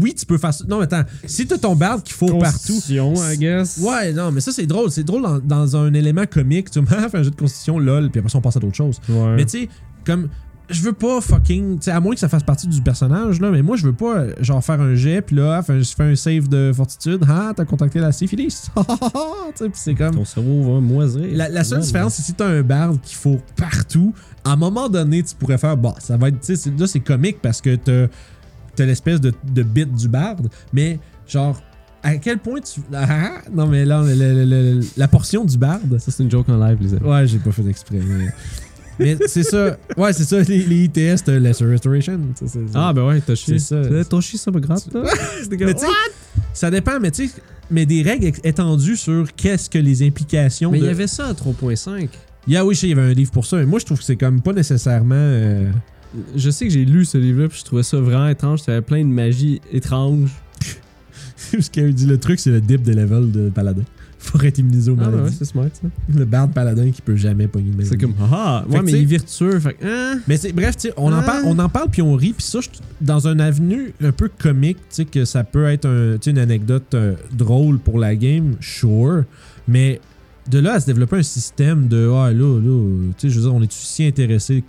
oui, 0.00 0.14
tu 0.14 0.24
peux 0.24 0.38
faire 0.38 0.54
ça. 0.54 0.64
Non, 0.66 0.78
mais 0.78 0.84
attends, 0.84 1.02
si 1.26 1.46
t'as 1.46 1.58
ton 1.58 1.76
barde 1.76 2.02
qui 2.02 2.12
faut 2.12 2.38
partout. 2.38 2.72
Constitution, 2.72 3.14
I 3.14 3.36
guess. 3.36 3.78
Ouais, 3.78 4.12
non, 4.12 4.32
mais 4.32 4.40
ça, 4.40 4.52
c'est 4.52 4.66
drôle. 4.66 4.90
C'est 4.90 5.04
drôle 5.04 5.22
dans, 5.22 5.38
dans 5.40 5.76
un 5.76 5.92
élément 5.92 6.24
comique. 6.24 6.70
Tu 6.70 6.80
vois, 6.80 7.08
fait 7.08 7.18
un 7.18 7.22
jeu 7.22 7.30
de 7.30 7.36
constitution, 7.36 7.78
lol, 7.78 8.10
puis 8.10 8.20
après 8.20 8.30
ça, 8.30 8.38
on 8.38 8.40
passe 8.40 8.56
à 8.56 8.60
d'autres 8.60 8.76
choses. 8.76 9.00
Ouais. 9.08 9.36
Mais 9.36 9.44
tu 9.44 9.60
sais, 9.60 9.68
comme. 10.06 10.28
Je 10.70 10.80
veux 10.82 10.92
pas 10.94 11.20
fucking. 11.20 11.76
Tu 11.78 11.84
sais, 11.84 11.90
à 11.90 12.00
moins 12.00 12.14
que 12.14 12.20
ça 12.20 12.28
fasse 12.28 12.42
partie 12.42 12.66
du 12.66 12.80
personnage, 12.80 13.38
là, 13.40 13.50
mais 13.50 13.60
moi, 13.60 13.76
je 13.76 13.84
veux 13.86 13.92
pas, 13.92 14.24
genre, 14.40 14.64
faire 14.64 14.80
un 14.80 14.94
jet, 14.94 15.20
puis 15.20 15.36
là, 15.36 15.60
je 15.68 15.82
fais 15.94 16.04
un 16.04 16.16
save 16.16 16.48
de 16.48 16.72
fortitude. 16.74 17.22
Ah, 17.28 17.52
t'as 17.54 17.64
contacté 17.66 17.98
la 18.00 18.12
syphilis. 18.12 18.70
Tu 18.76 18.82
sais, 19.56 19.64
puis 19.68 19.72
c'est 19.74 19.94
comme. 19.94 20.14
Ton 20.14 20.24
cerveau 20.24 20.74
va 20.74 20.80
moisir. 20.80 21.22
La, 21.32 21.48
la 21.48 21.62
seule 21.64 21.80
différence, 21.80 22.14
c'est 22.14 22.22
si 22.22 22.32
t'as 22.34 22.46
un 22.48 22.62
barde 22.62 22.98
qu'il 23.02 23.16
faut 23.16 23.38
partout, 23.56 24.12
à 24.44 24.52
un 24.52 24.56
moment 24.56 24.88
donné, 24.88 25.22
tu 25.22 25.34
pourrais 25.36 25.58
faire, 25.58 25.76
bon, 25.76 25.94
ça 25.98 26.16
va 26.16 26.28
être, 26.28 26.40
tu 26.40 26.56
sais, 26.56 26.70
là, 26.76 26.86
c'est 26.86 27.00
comique 27.00 27.40
parce 27.42 27.60
que 27.60 27.76
t'as 27.76 28.06
t'as 28.74 28.84
l'espèce 28.86 29.20
de, 29.20 29.32
de 29.52 29.62
bit 29.62 29.92
du 29.94 30.08
barde, 30.08 30.48
mais 30.72 30.98
genre, 31.28 31.62
à 32.02 32.16
quel 32.16 32.38
point 32.38 32.60
tu. 32.60 32.80
Ah, 32.92 33.42
non, 33.52 33.66
mais 33.68 33.84
là, 33.84 34.02
le- 34.02 34.14
le- 34.14 34.44
le- 34.44 34.80
la 34.96 35.08
portion 35.08 35.44
du 35.44 35.56
barde. 35.56 35.98
Ça, 35.98 36.10
c'est 36.10 36.22
une 36.24 36.30
joke 36.30 36.48
en 36.48 36.56
live, 36.56 36.78
les 36.80 36.94
amis. 36.94 37.06
Ouais, 37.06 37.26
j'ai 37.26 37.38
pas 37.38 37.52
fait 37.52 37.66
exprès, 37.68 38.00
mais. 38.04 38.26
Mais 38.98 39.16
c'est 39.26 39.42
ça. 39.42 39.76
Ouais, 39.96 40.12
c'est 40.12 40.24
ça, 40.24 40.40
les, 40.42 40.64
les 40.64 40.84
ITS 40.84 41.24
de 41.26 41.32
Lesser 41.32 41.64
Restoration. 41.66 42.20
ça, 42.34 42.46
c'est- 42.46 42.58
Ah, 42.74 42.92
ben 42.92 43.06
ouais, 43.06 43.20
t'as 43.20 43.34
chié. 43.34 43.58
C'est 43.58 43.82
ça. 43.82 44.04
T'as 44.08 44.20
chié, 44.20 44.38
ça 44.38 44.50
me 44.50 44.60
gratte, 44.60 44.92
là. 44.92 45.02
Mais 45.60 45.74
tu 45.74 45.80
sais, 45.80 45.86
ça 46.52 46.70
dépend, 46.70 46.98
mais 47.00 47.10
tu 47.10 47.28
sais, 47.28 47.34
mais 47.70 47.86
des 47.86 48.02
règles 48.02 48.32
étendues 48.44 48.96
sur 48.96 49.26
qu'est-ce 49.34 49.68
que 49.70 49.78
les 49.78 50.06
implications. 50.06 50.70
Mais 50.70 50.78
il 50.78 50.82
de- 50.82 50.86
y 50.86 50.90
avait 50.90 51.06
ça 51.06 51.26
à 51.28 51.32
3.5. 51.34 52.08
Yeah, 52.46 52.64
oui, 52.64 52.74
je 52.74 52.80
sais, 52.80 52.86
il 52.88 52.90
y 52.90 52.92
avait 52.98 53.10
un 53.10 53.14
livre 53.14 53.30
pour 53.30 53.46
ça. 53.46 53.56
Mais 53.56 53.64
moi, 53.66 53.78
je 53.78 53.86
trouve 53.86 53.98
que 53.98 54.04
c'est 54.04 54.16
comme 54.16 54.40
pas 54.42 54.52
nécessairement. 54.52 55.14
euh, 55.16 55.70
Je 56.36 56.50
sais 56.50 56.66
que 56.66 56.72
j'ai 56.72 56.84
lu 56.84 57.04
ce 57.04 57.18
livre-là, 57.18 57.48
puis 57.48 57.58
je 57.60 57.64
trouvais 57.64 57.82
ça 57.82 57.98
vraiment 57.98 58.28
étrange. 58.28 58.62
T'avais 58.62 58.82
plein 58.82 59.00
de 59.00 59.08
magie 59.10 59.60
étrange. 59.72 60.30
Ce 61.60 61.70
qu'il 61.70 61.92
dit 61.94 62.06
le 62.06 62.18
truc, 62.18 62.38
c'est 62.40 62.50
le 62.50 62.60
dip 62.60 62.82
de 62.82 62.92
level 62.92 63.30
de 63.32 63.48
paladin. 63.50 63.82
Faut 64.24 64.40
être 64.42 64.58
immunisé 64.58 64.90
aux 64.90 64.96
Ah, 65.00 65.08
ben 65.10 65.22
ouais, 65.24 65.30
c'est 65.30 65.44
smart, 65.44 65.66
ça. 65.72 65.88
le 66.14 66.24
bard 66.24 66.48
paladin 66.48 66.90
qui 66.90 67.02
peut 67.02 67.14
jamais 67.16 67.46
pogner 67.46 67.70
de 67.70 67.76
maladie. 67.76 67.90
C'est 67.90 67.98
comme, 68.00 68.14
ah, 68.32 68.64
ouais, 68.68 68.80
mais 68.82 68.92
il 68.92 69.02
est 69.02 69.04
virtueux. 69.04 69.60
Fait 69.60 69.76
hein? 69.84 70.18
Mais 70.26 70.36
c'est 70.38 70.52
bref, 70.52 70.76
tu 70.76 70.88
sais, 70.88 70.94
on 70.96 71.12
en 71.12 71.16
Ah. 71.18 71.22
parle, 71.22 71.42
on 71.46 71.58
en 71.58 71.68
parle 71.68 71.90
puis 71.90 72.00
on 72.02 72.14
rit 72.14 72.32
puis 72.32 72.42
ça, 72.44 72.58
dans 73.00 73.28
un 73.28 73.38
avenue 73.38 73.92
un 74.02 74.12
peu 74.12 74.30
comique, 74.38 74.78
tu 74.78 74.84
sais 74.90 75.04
que 75.04 75.24
ça 75.24 75.44
peut 75.44 75.66
être 75.66 75.86
un, 75.86 76.16
une 76.26 76.38
anecdote 76.38 76.94
euh, 76.94 77.14
drôle 77.32 77.78
pour 77.78 77.98
la 77.98 78.16
game, 78.16 78.56
sure, 78.60 79.24
mais 79.68 80.00
de 80.50 80.58
là 80.58 80.74
à 80.74 80.80
se 80.80 80.86
développer 80.86 81.16
un 81.16 81.22
système 81.22 81.86
de 81.88 82.10
ah 82.14 82.32
là 82.32 82.60
là, 82.60 82.88
tu 83.18 83.28
sais, 83.28 83.30
je 83.30 83.36
veux 83.40 83.46
dire, 83.46 83.54
on 83.54 83.62
est 83.62 83.72
si 83.72 84.04
intéressé 84.04 84.64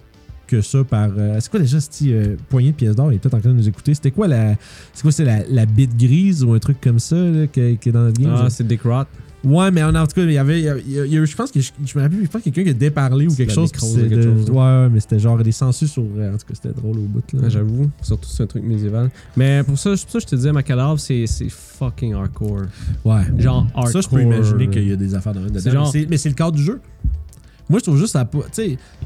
que 0.47 0.61
ça 0.61 0.83
par 0.83 1.09
euh, 1.17 1.37
c'est 1.39 1.49
quoi 1.49 1.59
déjà 1.59 1.79
cette 1.79 1.97
euh, 2.07 2.35
poignée 2.49 2.71
de 2.71 2.75
pièces 2.75 2.95
d'or 2.95 3.11
il 3.11 3.15
est 3.15 3.19
peut-être 3.19 3.33
en 3.33 3.39
train 3.39 3.49
de 3.49 3.55
nous 3.55 3.67
écouter? 3.67 3.93
C'était 3.95 4.11
quoi 4.11 4.27
la 4.27 4.55
c'est 4.93 5.01
quoi 5.01 5.11
c'est 5.11 5.25
la, 5.25 5.39
la 5.49 5.65
bite 5.65 5.97
grise 5.97 6.43
ou 6.43 6.53
un 6.53 6.59
truc 6.59 6.79
comme 6.81 6.99
ça 6.99 7.15
là, 7.15 7.47
qui, 7.47 7.77
qui 7.77 7.89
est 7.89 7.91
dans 7.91 8.03
notre 8.03 8.21
game 8.21 8.31
Ah, 8.37 8.49
c'est 8.49 8.65
Dick 8.67 8.83
Roth. 8.83 9.07
Ouais, 9.45 9.71
mais 9.71 9.83
en, 9.83 9.93
en 9.95 10.07
tout 10.07 10.15
cas, 10.15 10.23
il 10.23 10.31
y 10.31 10.37
avait. 10.37 10.59
il 10.59 10.65
y 10.65 10.69
a- 10.69 10.77
il 10.77 10.91
y 10.91 10.99
a- 10.99 11.05
il 11.05 11.13
y 11.13 11.17
a 11.17 11.21
eu- 11.21 11.27
je 11.27 11.35
pense 11.35 11.51
que 11.51 11.61
je, 11.61 11.71
je 11.85 11.97
me 11.97 12.03
rappelle, 12.03 12.19
je 12.23 12.27
pense 12.29 12.41
quelqu'un 12.41 12.63
qui 12.63 12.69
a 12.69 12.73
déparlé 12.73 13.27
ou 13.27 13.35
quelque 13.35 13.53
chose. 13.53 13.71
nécrose 13.71 13.95
de 13.95 14.01
quelque 14.01 14.15
de- 14.15 14.21
chose, 14.37 14.49
ouais, 14.49 14.55
ouais, 14.57 14.89
mais 14.89 14.99
c'était 14.99 15.19
genre 15.19 15.37
des 15.37 15.51
censures 15.51 15.87
sur. 15.87 16.03
euh, 16.17 16.33
En 16.33 16.37
tout 16.37 16.45
cas, 16.47 16.53
c'était 16.55 16.73
drôle 16.73 16.97
au 16.97 17.03
bout. 17.03 17.23
Là. 17.33 17.47
J'avoue. 17.49 17.89
Surtout, 18.01 18.27
c'est 18.29 18.43
un 18.43 18.47
truc 18.47 18.63
médiéval. 18.63 19.09
Mais 19.37 19.63
pour 19.63 19.77
ça, 19.77 19.91
pour 19.91 19.99
ça 20.11 20.19
je 20.19 20.25
te 20.25 20.35
disais, 20.35 20.51
ma 20.51 20.63
cadavre, 20.63 20.99
c'est 20.99 21.25
fucking 21.49 22.13
hardcore. 22.13 22.61
ouais. 23.05 23.21
Genre 23.37 23.67
hardcore. 23.75 23.89
Ça, 23.91 24.01
je 24.01 24.07
peux 24.09 24.21
imaginer 24.21 24.67
qu'il 24.69 24.87
y 24.87 24.91
a 24.91 24.95
des 24.95 25.13
affaires 25.15 25.33
dans 25.33 25.41
dedans. 25.41 25.59
Genre- 25.71 25.93
Mais 26.09 26.17
c'est- 26.17 26.29
le 26.29 26.35
cadre 26.35 26.53
du 26.53 26.63
jeu. 26.63 26.81
Moi, 27.67 27.79
je 27.79 27.83
trouve 27.85 27.95
juste 27.97 28.09
que 28.09 28.11
ça 28.11 28.19
n'a 28.19 28.25
pas. 28.25 28.39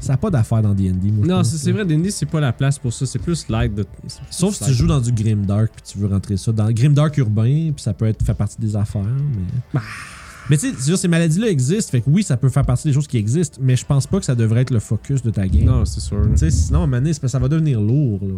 Ça 0.00 0.12
a 0.12 0.16
pas 0.18 0.28
d'affaires 0.28 0.60
dans 0.60 0.74
DD. 0.74 1.10
moi, 1.10 1.26
Non, 1.26 1.44
c'est 1.44 1.72
vrai, 1.72 1.84
D&D, 1.86 2.10
c'est 2.10 2.26
pas 2.26 2.40
la 2.40 2.52
place 2.52 2.78
pour 2.78 2.92
ça. 2.92 3.06
C'est 3.06 3.18
plus 3.18 3.46
light 3.48 3.74
de. 3.74 3.86
Sauf 4.30 4.54
si 4.54 4.64
tu 4.64 4.72
joues 4.74 4.86
dans 4.86 5.00
du 5.00 5.12
Grimdark 5.12 5.70
puis 5.74 5.82
tu 5.92 5.96
veux 5.98 6.06
rentrer 6.06 6.36
ça. 6.36 6.52
Dans 6.52 6.70
Grimdark 6.70 7.16
urbain, 7.16 7.72
puis 7.74 7.82
ça 7.82 7.94
peut 7.94 8.04
être 8.06 8.22
faire 8.22 8.34
partie 8.34 8.60
des 8.60 8.76
affaires, 8.76 9.02
mais. 9.02 9.60
Bah. 9.72 9.80
Mais 10.50 10.58
tu 10.58 10.74
sais, 10.74 10.96
ces 10.96 11.08
maladies-là 11.08 11.48
existent, 11.48 11.92
fait 11.92 12.00
que 12.00 12.10
oui, 12.10 12.24
ça 12.24 12.36
peut 12.36 12.48
faire 12.48 12.66
partie 12.66 12.88
des 12.88 12.92
choses 12.92 13.06
qui 13.06 13.16
existent, 13.16 13.58
mais 13.62 13.76
je 13.76 13.86
pense 13.86 14.06
pas 14.06 14.18
que 14.18 14.24
ça 14.24 14.34
devrait 14.34 14.62
être 14.62 14.72
le 14.72 14.80
focus 14.80 15.22
de 15.22 15.30
ta 15.30 15.46
game. 15.46 15.64
Non, 15.64 15.84
c'est 15.84 16.00
sûr. 16.00 16.22
Tu 16.32 16.38
sais, 16.38 16.50
sinon, 16.50 16.88
que 16.90 17.28
ça 17.28 17.38
va 17.38 17.48
devenir 17.48 17.80
lourd, 17.80 18.18
là. 18.22 18.34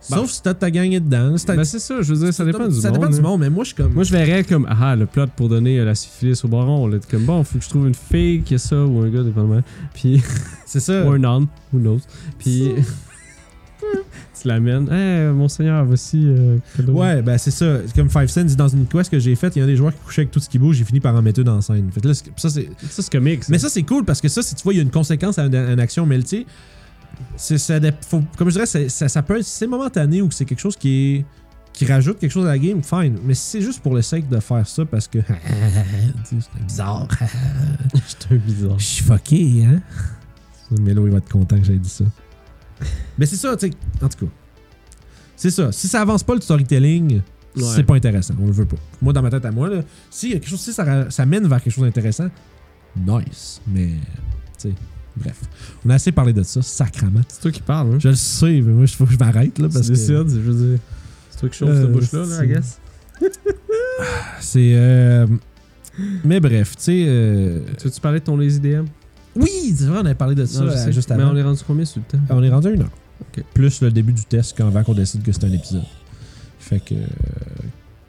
Sauf 0.00 0.30
si 0.30 0.42
t'as 0.42 0.54
ta 0.54 0.70
gang 0.70 0.90
dedans. 0.90 1.36
Si 1.36 1.46
Ben, 1.46 1.64
c'est 1.64 1.78
ça, 1.78 2.00
je 2.00 2.14
veux 2.14 2.24
dire, 2.24 2.34
ça 2.34 2.44
dépend 2.44 2.66
du 2.66 2.80
ça 2.80 2.90
monde. 2.90 2.98
dépend 2.98 3.12
du 3.12 3.20
monde, 3.20 3.40
mais 3.40 3.50
moi, 3.50 3.64
je 3.64 3.68
suis 3.68 3.76
comme. 3.76 3.92
Moi, 3.92 4.04
je 4.04 4.12
verrais 4.12 4.42
comme, 4.42 4.66
ah, 4.68 4.96
le 4.96 5.06
plot 5.06 5.26
pour 5.36 5.48
donner 5.48 5.78
euh, 5.78 5.84
la 5.84 5.94
syphilis 5.94 6.42
au 6.44 6.48
baron. 6.48 6.86
Là, 6.86 6.98
comme, 7.10 7.24
bon, 7.24 7.44
faut 7.44 7.58
que 7.58 7.64
je 7.64 7.68
trouve 7.68 7.86
une 7.86 7.94
fille 7.94 8.42
qui 8.42 8.54
a 8.54 8.58
ça, 8.58 8.84
ou 8.84 9.00
un 9.02 9.10
gars, 9.10 9.22
dépendamment. 9.22 9.62
Puis, 9.92 10.22
c'est 10.66 10.80
ça. 10.80 11.04
ou 11.04 11.10
un 11.10 11.22
homme, 11.24 11.46
who 11.72 11.80
knows. 11.80 12.00
Puis, 12.38 12.72
tu 14.42 14.48
l'amènes. 14.48 14.88
Eh, 14.92 15.32
mon 15.32 15.48
seigneur, 15.48 15.84
voici. 15.84 16.22
euh. 16.26 16.56
Ouais, 16.88 17.22
ben 17.22 17.36
c'est 17.38 17.50
ça. 17.50 17.78
Comme 17.94 18.08
Five 18.10 18.28
Cents 18.28 18.44
dit 18.44 18.56
dans 18.56 18.68
une 18.68 18.86
quest 18.86 19.10
que 19.10 19.18
j'ai 19.18 19.34
faite, 19.36 19.56
il 19.56 19.60
y 19.60 19.62
a 19.62 19.66
des 19.66 19.76
joueurs 19.76 19.92
qui 19.94 20.00
couchaient 20.00 20.22
avec 20.22 20.30
tout 20.30 20.40
ce 20.40 20.48
qui 20.48 20.58
bouge, 20.58 20.76
j'ai 20.76 20.84
fini 20.84 21.00
par 21.00 21.14
en 21.14 21.22
mettre 21.22 21.40
une 21.40 21.48
en 21.48 21.60
scène. 21.60 21.90
Fait 21.92 22.04
là, 22.04 22.14
ça, 22.14 22.24
c'est. 22.50 22.68
Ça, 22.88 23.02
c'est 23.02 23.10
comique. 23.12 23.44
ça. 23.44 23.52
Mais 23.52 23.58
ça, 23.58 23.68
c'est 23.68 23.82
cool 23.82 24.04
parce 24.04 24.20
que 24.20 24.28
ça, 24.28 24.42
si 24.42 24.54
tu 24.54 24.62
vois, 24.62 24.72
il 24.74 24.76
y 24.76 24.80
a 24.80 24.82
une 24.82 24.90
conséquence 24.90 25.38
à 25.38 25.44
une, 25.46 25.54
à 25.54 25.72
une 25.72 25.80
action, 25.80 26.06
mais 26.06 26.18
tu 26.22 26.26
sais, 26.28 26.46
c'est- 27.36 27.58
ça 27.58 27.78
dép- 27.80 27.94
faut- 28.06 28.22
comme 28.36 28.48
je 28.50 28.54
dirais, 28.54 28.66
ça, 28.88 29.08
ça 29.08 29.22
peut 29.22 29.36
être, 29.38 29.44
si 29.44 29.50
c'est 29.58 29.66
momentané 29.66 30.22
ou 30.22 30.28
que 30.28 30.34
c'est 30.34 30.44
quelque 30.44 30.60
chose 30.60 30.76
qui 30.76 31.16
est 31.16 31.24
qui 31.72 31.84
rajoute 31.86 32.18
quelque 32.18 32.32
chose 32.32 32.44
à 32.46 32.48
la 32.48 32.58
game, 32.58 32.82
fine. 32.82 33.16
Mais 33.24 33.34
si 33.34 33.50
c'est 33.50 33.60
juste 33.60 33.80
pour 33.80 33.94
le 33.94 34.02
sake 34.02 34.28
de 34.28 34.40
faire 34.40 34.66
ça 34.66 34.84
parce 34.84 35.06
que. 35.06 35.18
c'est 36.24 36.36
bizarre. 36.66 37.06
C'est 38.06 38.32
un 38.32 38.36
bizarre. 38.36 38.78
Je 38.78 38.84
suis 38.84 39.04
fucké, 39.04 39.64
hein? 39.64 39.80
Mélo, 40.80 41.06
il 41.06 41.12
va 41.12 41.18
être 41.18 41.28
content 41.30 41.56
que 41.56 41.64
j'aie 41.64 41.78
dit 41.78 41.88
ça. 41.88 42.04
Mais 43.18 43.26
c'est 43.26 43.36
ça, 43.36 43.56
tu 43.56 43.68
sais. 43.68 43.72
En 44.02 44.08
tout 44.08 44.26
cas. 44.26 44.32
C'est 45.36 45.50
ça. 45.50 45.70
Si 45.72 45.88
ça 45.88 46.00
avance 46.02 46.22
pas 46.22 46.34
le 46.34 46.40
storytelling, 46.40 47.20
Ouais. 47.56 47.62
c'est 47.74 47.82
pas 47.82 47.94
intéressant. 47.94 48.34
On 48.40 48.46
le 48.46 48.52
veut 48.52 48.66
pas. 48.66 48.76
Moi, 49.02 49.12
dans 49.12 49.22
ma 49.22 49.30
tête 49.30 49.44
à 49.44 49.50
moi, 49.50 49.68
là, 49.68 49.82
si, 50.10 50.28
y 50.28 50.32
a 50.32 50.34
quelque 50.34 50.48
chose, 50.48 50.60
si 50.60 50.72
ça, 50.72 51.26
mène 51.26 51.46
vers 51.48 51.62
quelque 51.62 51.72
chose 51.72 51.84
d'intéressant, 51.84 52.28
nice. 52.96 53.60
Mais, 53.66 53.86
tu 53.86 54.68
sais, 54.68 54.72
bref. 55.16 55.40
On 55.84 55.90
a 55.90 55.94
assez 55.94 56.12
parlé 56.12 56.32
de 56.32 56.42
ça, 56.44 56.62
sacrament. 56.62 57.22
C'est 57.28 57.40
toi 57.40 57.50
qui 57.50 57.62
parles, 57.62 57.94
hein. 57.94 57.98
Je 57.98 58.08
le 58.10 58.14
sais, 58.14 58.60
mais 58.60 58.72
moi, 58.72 58.82
il 58.84 58.88
faut 58.88 59.06
que 59.06 59.12
je 59.12 59.18
m'arrête, 59.18 59.58
là, 59.58 59.68
parce 59.72 59.86
que. 59.88 59.92
décides, 59.92 60.28
je 60.28 60.38
veux 60.40 60.68
dire. 60.70 60.78
C'est 61.30 61.38
toi 61.40 61.48
qui 61.48 61.58
chauffe 61.58 61.68
Euh, 61.70 61.82
cette 61.82 61.92
bouche-là, 61.92 62.20
là, 62.20 62.26
c'est- 62.38 62.44
I 62.44 62.48
guess. 62.48 62.80
C'est. 64.40 64.72
euh, 64.74 65.26
Mais 66.24 66.38
bref, 66.40 66.76
tu 66.76 66.82
sais. 66.82 67.04
euh, 67.08 67.60
Tu 67.78 67.84
veux-tu 67.88 68.00
parler 68.00 68.20
de 68.20 68.24
ton 68.24 68.36
Lazy 68.36 68.60
DM? 68.60 68.84
Oui, 69.38 69.74
c'est 69.76 69.84
vrai, 69.84 69.98
on 70.02 70.04
avait 70.04 70.14
parlé 70.14 70.34
de 70.34 70.44
ça 70.44 70.60
Non, 70.60 70.66
je 70.66 70.72
euh, 70.72 70.84
sais. 70.84 70.92
juste 70.92 71.08
Mais 71.10 71.22
avant. 71.22 71.32
on 71.32 71.36
est 71.36 71.42
rendu 71.42 71.60
combien 71.66 71.84
sur 71.84 72.00
le 72.00 72.18
temps? 72.18 72.24
On 72.34 72.42
est 72.42 72.48
rendu 72.50 72.68
à 72.68 72.70
une 72.70 72.82
heure. 72.82 72.90
Ok. 73.20 73.44
Plus 73.54 73.80
le 73.82 73.90
début 73.90 74.12
du 74.12 74.24
test 74.24 74.54
quand 74.56 74.66
avant 74.68 74.82
qu'on 74.84 74.94
décide 74.94 75.22
que 75.22 75.32
c'est 75.32 75.44
un 75.44 75.52
épisode. 75.52 75.82
Fait 76.58 76.80
que. 76.80 76.94
euh, 76.94 77.06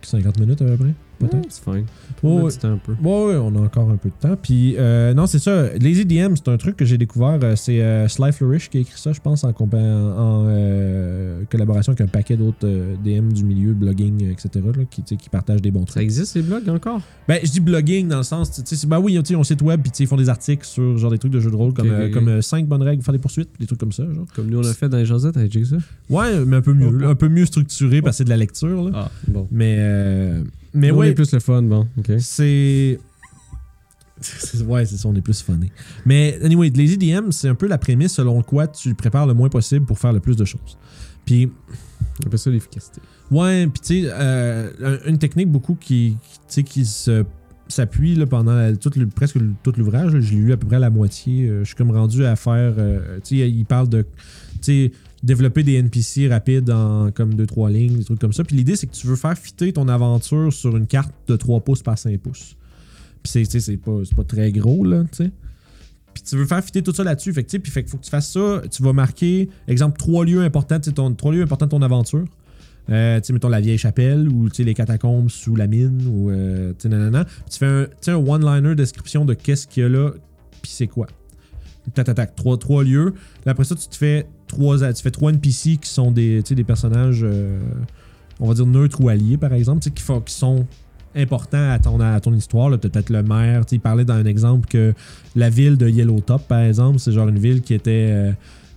50 0.01 0.39
minutes 0.39 0.61
à 0.61 0.65
peu 0.65 0.77
près. 0.77 0.93
Peut-être. 1.19 1.45
C'est 1.49 1.63
fine. 1.63 1.85
Ouais, 2.23 2.51
un 2.63 2.77
peu. 2.77 2.93
Ouais, 3.03 3.25
ouais, 3.27 3.35
on 3.35 3.55
a 3.55 3.59
encore 3.59 3.89
un 3.89 3.97
peu 3.97 4.09
de 4.09 4.27
temps. 4.27 4.35
Puis, 4.41 4.75
euh, 4.77 5.13
non, 5.13 5.27
c'est 5.27 5.39
ça. 5.39 5.69
Lazy 5.77 6.05
DM, 6.05 6.35
c'est 6.35 6.47
un 6.49 6.57
truc 6.57 6.75
que 6.77 6.85
j'ai 6.85 6.97
découvert. 6.97 7.39
euh, 7.43 7.55
c'est 7.55 7.81
euh, 7.81 8.07
Sly 8.07 8.31
Flourish 8.31 8.69
qui 8.69 8.77
a 8.79 8.81
écrit 8.81 8.99
ça, 8.99 9.11
je 9.11 9.19
pense, 9.19 9.43
en, 9.43 9.49
en, 9.51 10.45
euh, 10.47 11.43
collaboration 11.49 11.91
avec 11.91 12.01
un 12.01 12.07
paquet 12.07 12.35
d'autres 12.37 12.67
DM 13.03 13.31
du 13.31 13.43
milieu, 13.43 13.73
blogging, 13.73 14.29
etc., 14.31 14.49
là, 14.77 14.83
qui, 14.89 15.03
qui 15.03 15.29
partagent 15.29 15.61
des 15.61 15.71
bons 15.71 15.81
Ça 15.85 15.93
trucs. 15.93 16.03
existe, 16.03 16.35
les 16.35 16.41
blogs, 16.41 16.67
encore? 16.69 17.01
Ben, 17.27 17.39
je 17.43 17.51
dis 17.51 17.59
blogging 17.59 18.07
dans 18.07 18.17
le 18.17 18.23
sens, 18.23 18.51
tu 18.51 18.75
sais, 18.75 18.87
ben 18.87 18.99
oui, 18.99 19.13
ils 19.25 19.35
ont 19.35 19.41
un 19.41 19.43
site 19.43 19.61
web, 19.61 19.81
puis 19.81 19.91
ils 19.99 20.07
font 20.07 20.17
des 20.17 20.29
articles 20.29 20.65
sur 20.65 20.97
genre 20.97 21.11
des 21.11 21.17
trucs 21.17 21.31
de 21.31 21.39
jeux 21.39 21.51
de 21.51 21.55
rôle, 21.55 21.73
comme, 21.73 22.11
comme 22.11 22.41
5 22.41 22.67
bonnes 22.67 22.83
règles 22.83 23.03
faire 23.03 23.13
des 23.13 23.19
poursuites, 23.19 23.49
des 23.59 23.65
trucs 23.65 23.79
comme 23.79 23.91
ça, 23.91 24.03
genre. 24.13 24.25
Comme 24.35 24.47
nous, 24.47 24.59
on 24.59 24.67
a 24.67 24.73
fait 24.73 24.89
dans 24.89 24.97
les 24.97 25.05
Josettes 25.05 25.37
avec 25.37 25.53
ça? 25.65 25.77
Ouais, 26.09 26.45
mais 26.45 26.57
un 26.57 26.61
peu 26.61 26.73
mieux, 26.73 26.91
là, 26.91 27.09
un 27.09 27.15
peu 27.15 27.27
mieux 27.29 27.45
structuré 27.45 28.01
parce 28.01 28.15
que 28.15 28.17
c'est 28.19 28.23
de 28.25 28.29
la 28.29 28.37
lecture, 28.37 28.83
là. 28.85 28.91
Ah, 28.93 29.11
bon. 29.27 29.47
Mais, 29.51 29.75
euh, 29.79 30.43
mais 30.73 30.89
Nous, 30.89 30.95
on 30.95 30.99
ouais. 30.99 31.09
est 31.09 31.13
plus 31.13 31.31
le 31.33 31.39
fun, 31.39 31.61
bon, 31.63 31.87
ok. 31.97 32.11
C'est. 32.19 32.99
Ouais, 34.67 34.85
c'est 34.85 34.97
ça, 34.97 35.07
on 35.07 35.15
est 35.15 35.21
plus 35.21 35.41
funné. 35.41 35.71
Mais 36.05 36.37
anyway, 36.43 36.69
Lazy 36.75 36.97
DM, 36.97 37.31
c'est 37.31 37.47
un 37.47 37.55
peu 37.55 37.67
la 37.67 37.77
prémisse 37.77 38.13
selon 38.15 38.41
quoi 38.41 38.67
tu 38.67 38.93
prépares 38.93 39.25
le 39.25 39.33
moins 39.33 39.47
possible 39.47 39.85
pour 39.85 39.97
faire 39.97 40.11
le 40.11 40.19
plus 40.19 40.35
de 40.35 40.43
choses. 40.43 40.77
Puis, 41.25 41.49
On 42.21 42.27
appelle 42.27 42.37
ça 42.39 42.49
l'efficacité. 42.49 42.99
ouais, 43.31 43.67
puis 43.67 43.79
tu 43.79 44.01
sais, 44.03 44.09
euh, 44.11 44.71
un- 44.83 45.09
une 45.09 45.17
technique 45.19 45.49
beaucoup 45.49 45.75
qui, 45.75 46.17
qui, 46.49 46.63
qui 46.65 46.85
se 46.85 47.23
s'appuie 47.69 48.15
là, 48.15 48.25
pendant 48.25 48.55
la- 48.55 48.75
tout 48.75 48.91
le- 48.97 49.07
presque 49.07 49.35
le- 49.35 49.53
tout 49.63 49.71
l'ouvrage. 49.77 50.11
Je 50.11 50.17
l'ai 50.33 50.41
lu 50.41 50.51
à 50.51 50.57
peu 50.57 50.67
près 50.67 50.75
à 50.77 50.79
la 50.79 50.89
moitié. 50.89 51.47
euh, 51.47 51.59
je 51.59 51.67
suis 51.67 51.75
comme 51.75 51.91
rendu 51.91 52.25
à 52.25 52.35
faire. 52.35 52.73
euh, 52.77 53.19
tu 53.23 53.37
sais, 53.37 53.49
il 53.49 53.63
parle 53.63 53.87
de. 53.87 54.01
Tu 54.01 54.07
sais, 54.61 54.91
développer 55.23 55.63
des 55.63 55.75
NPC 55.75 56.29
rapides 56.29 56.69
en 56.69 57.11
comme 57.11 57.35
2-3 57.35 57.71
lignes, 57.71 57.97
des 57.97 58.03
trucs 58.03 58.19
comme 58.19 58.33
ça. 58.33 58.43
Puis 58.43 58.55
l'idée, 58.55 58.75
c'est 58.75 58.87
que 58.87 58.95
tu 58.95 59.07
veux 59.07 59.15
faire 59.15 59.37
fitter 59.37 59.73
ton 59.73 59.87
aventure 59.87 60.51
sur 60.53 60.75
une 60.77 60.87
carte 60.87 61.13
de 61.27 61.35
3 61.35 61.61
pouces 61.61 61.83
par 61.83 61.97
5 61.97 62.17
pouces. 62.19 62.55
Puis 63.23 63.45
c'est, 63.45 63.59
c'est 63.59 63.77
pas, 63.77 63.99
pas 64.15 64.23
très 64.23 64.51
gros, 64.51 64.85
là, 64.85 65.03
tu 65.11 65.23
sais. 65.23 65.31
Puis 66.13 66.23
tu 66.23 66.37
veux 66.37 66.45
faire 66.45 66.63
fitter 66.63 66.81
tout 66.81 66.93
ça 66.93 67.03
là-dessus. 67.03 67.33
Fait 67.33 67.43
que, 67.43 67.57
puis 67.57 67.71
fait 67.71 67.83
qu'il 67.83 67.91
faut 67.91 67.97
que 67.97 68.03
tu 68.03 68.09
fasses 68.09 68.31
ça. 68.31 68.61
Tu 68.71 68.81
vas 68.81 68.93
marquer, 68.93 69.49
exemple, 69.67 69.97
trois 69.97 70.25
lieux 70.25 70.41
importants, 70.41 70.79
ton, 70.79 71.31
lieux 71.31 71.43
importants 71.43 71.65
de 71.65 71.71
ton 71.71 71.81
aventure. 71.81 72.25
Euh, 72.89 73.21
tu 73.21 73.33
mettons 73.33 73.49
la 73.49 73.61
vieille 73.61 73.77
chapelle 73.77 74.27
ou 74.27 74.49
les 74.57 74.73
catacombes 74.73 75.29
sous 75.29 75.55
la 75.55 75.67
mine 75.67 76.07
ou 76.07 76.31
euh, 76.31 76.73
tu 76.79 76.89
nanana. 76.89 77.25
Puis 77.25 77.43
tu 77.51 77.57
fais 77.59 77.65
un, 77.67 77.87
un 78.07 78.15
one-liner 78.15 78.73
description 78.73 79.25
de 79.25 79.35
qu'est-ce 79.35 79.67
qu'il 79.67 79.83
y 79.83 79.85
a 79.85 79.89
là, 79.89 80.11
puis 80.61 80.71
c'est 80.71 80.87
quoi. 80.87 81.05
Tac, 81.93 82.05
tac, 82.05 82.15
tac. 82.15 82.35
Trois, 82.35 82.57
trois 82.57 82.83
lieux. 82.83 83.13
Après 83.45 83.63
ça, 83.63 83.75
tu 83.75 83.87
te 83.87 83.95
fais 83.95 84.27
trois, 84.49 84.77
tu 84.93 85.01
fais 85.01 85.11
trois 85.11 85.31
NPC 85.31 85.77
qui 85.77 85.89
sont 85.89 86.11
des, 86.11 86.41
des 86.41 86.63
personnages, 86.65 87.21
euh, 87.23 87.59
on 88.41 88.47
va 88.49 88.53
dire 88.53 88.65
neutres 88.65 88.99
ou 89.01 89.07
alliés, 89.07 89.37
par 89.37 89.53
exemple, 89.53 89.79
qui, 89.89 90.03
font- 90.03 90.19
qui 90.19 90.33
sont 90.33 90.65
importants 91.15 91.71
à 91.71 91.79
ton, 91.79 91.99
à 92.01 92.19
ton 92.19 92.33
histoire. 92.33 92.77
Peut-être 92.77 93.09
le 93.09 93.23
maire. 93.23 93.63
Il 93.71 93.79
parlait 93.79 94.05
dans 94.05 94.13
un 94.15 94.25
exemple 94.25 94.67
que 94.67 94.93
la 95.35 95.49
ville 95.49 95.77
de 95.77 95.87
Yellowtop, 95.89 96.47
par 96.47 96.59
exemple, 96.61 96.99
c'est 96.99 97.11
genre 97.13 97.27
une 97.29 97.39
ville 97.39 97.61
qui 97.61 97.73
était. 97.73 98.09
euh, 98.11 98.31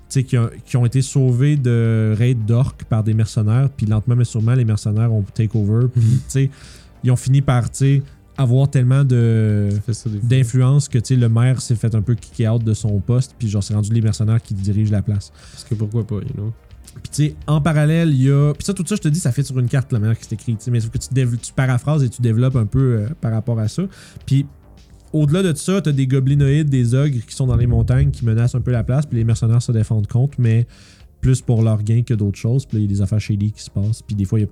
qui, 0.09 0.37
ont, 0.37 0.51
qui 0.67 0.77
ont 0.77 0.85
été 0.85 1.01
sauvés 1.01 1.57
de 1.57 2.15
raids 2.19 2.35
d'orques 2.35 2.85
par 2.85 3.03
des 3.03 3.15
mercenaires. 3.15 3.71
Puis 3.75 3.87
lentement, 3.87 4.15
mais 4.15 4.25
sûrement, 4.25 4.55
les 4.55 4.65
mercenaires 4.67 5.11
ont 5.13 5.25
take 5.35 5.57
over. 5.57 5.87
Puis, 5.93 6.03
sais, 6.29 6.51
ils 7.03 7.11
ont 7.11 7.17
fini 7.17 7.41
par, 7.41 7.71
tu 7.71 7.79
sais, 7.79 8.03
avoir 8.43 8.69
tellement 8.69 9.05
de 9.05 9.69
d'influence 10.23 10.89
que 10.89 10.99
le 11.15 11.29
maire 11.29 11.61
s'est 11.61 11.75
fait 11.75 11.95
un 11.95 12.03
peu 12.03 12.15
kick 12.15 12.47
out 12.49 12.63
de 12.63 12.75
son 12.75 13.01
poste 13.01 13.35
puis 13.39 13.49
genre 13.49 13.63
c'est 13.63 13.75
rendu 13.75 13.93
les 13.93 14.01
mercenaires 14.01 14.43
qui 14.43 14.55
dirigent 14.55 14.93
la 14.93 15.03
place. 15.03 15.33
Parce 15.53 15.65
que 15.65 15.75
pourquoi 15.75 16.07
pas, 16.07 16.17
you 16.17 16.35
know? 16.35 16.53
Puis 17.03 17.11
tu 17.11 17.27
sais 17.27 17.35
en 17.47 17.61
parallèle, 17.61 18.11
il 18.11 18.23
y 18.23 18.31
a 18.31 18.53
puis 18.53 18.65
ça 18.65 18.75
tout 18.75 18.85
ça 18.87 18.97
je 18.97 19.01
te 19.01 19.09
dis 19.09 19.21
ça 19.21 19.33
fait 19.33 19.43
sur 19.43 19.59
une 19.59 19.69
carte 19.69 19.93
la 19.93 19.99
manière 19.99 20.19
que 20.19 20.25
c'est 20.25 20.35
écrit, 20.35 20.57
mais 20.71 20.81
sauf 20.81 20.91
que 20.91 20.99
tu, 20.99 21.53
paraphrases 21.55 22.03
et 22.05 22.09
tu 22.09 22.21
développes 22.21 22.57
un 22.57 22.67
peu 22.67 22.81
euh, 22.81 23.09
par 23.21 23.33
rapport 23.33 23.59
à 23.59 23.69
ça. 23.69 23.83
Puis 24.27 24.47
au-delà 25.13 25.43
de 25.43 25.55
ça, 25.57 25.81
t'as 25.81 25.93
des 25.93 26.07
goblinoïdes, 26.07 26.71
des 26.71 26.95
ogres 26.95 27.19
qui 27.27 27.35
sont 27.35 27.47
dans 27.47 27.57
les 27.57 27.67
montagnes 27.67 28.11
qui 28.11 28.25
menacent 28.25 28.55
un 28.55 28.61
peu 28.61 28.71
la 28.71 28.83
place, 28.83 29.07
puis 29.07 29.19
les 29.19 29.25
mercenaires 29.25 29.63
se 29.63 29.73
défendent 29.73 30.07
contre, 30.07 30.37
mais 30.39 30.67
plus 31.21 31.41
pour 31.41 31.63
leur 31.63 31.83
gain 31.83 32.03
que 32.03 32.15
d'autres 32.15 32.39
choses. 32.39 32.67
Puis 32.67 32.79
il 32.79 32.83
y 32.83 32.85
a 32.85 32.89
des 32.89 33.03
affaires 33.03 33.21
shady 33.21 33.53
qui 33.53 33.63
se 33.63 33.71
passent. 33.71 34.03
Puis 34.03 34.17
des 34.17 34.25
fois, 34.25 34.41
il 34.41 34.43
y 34.43 34.45
a 34.47 34.49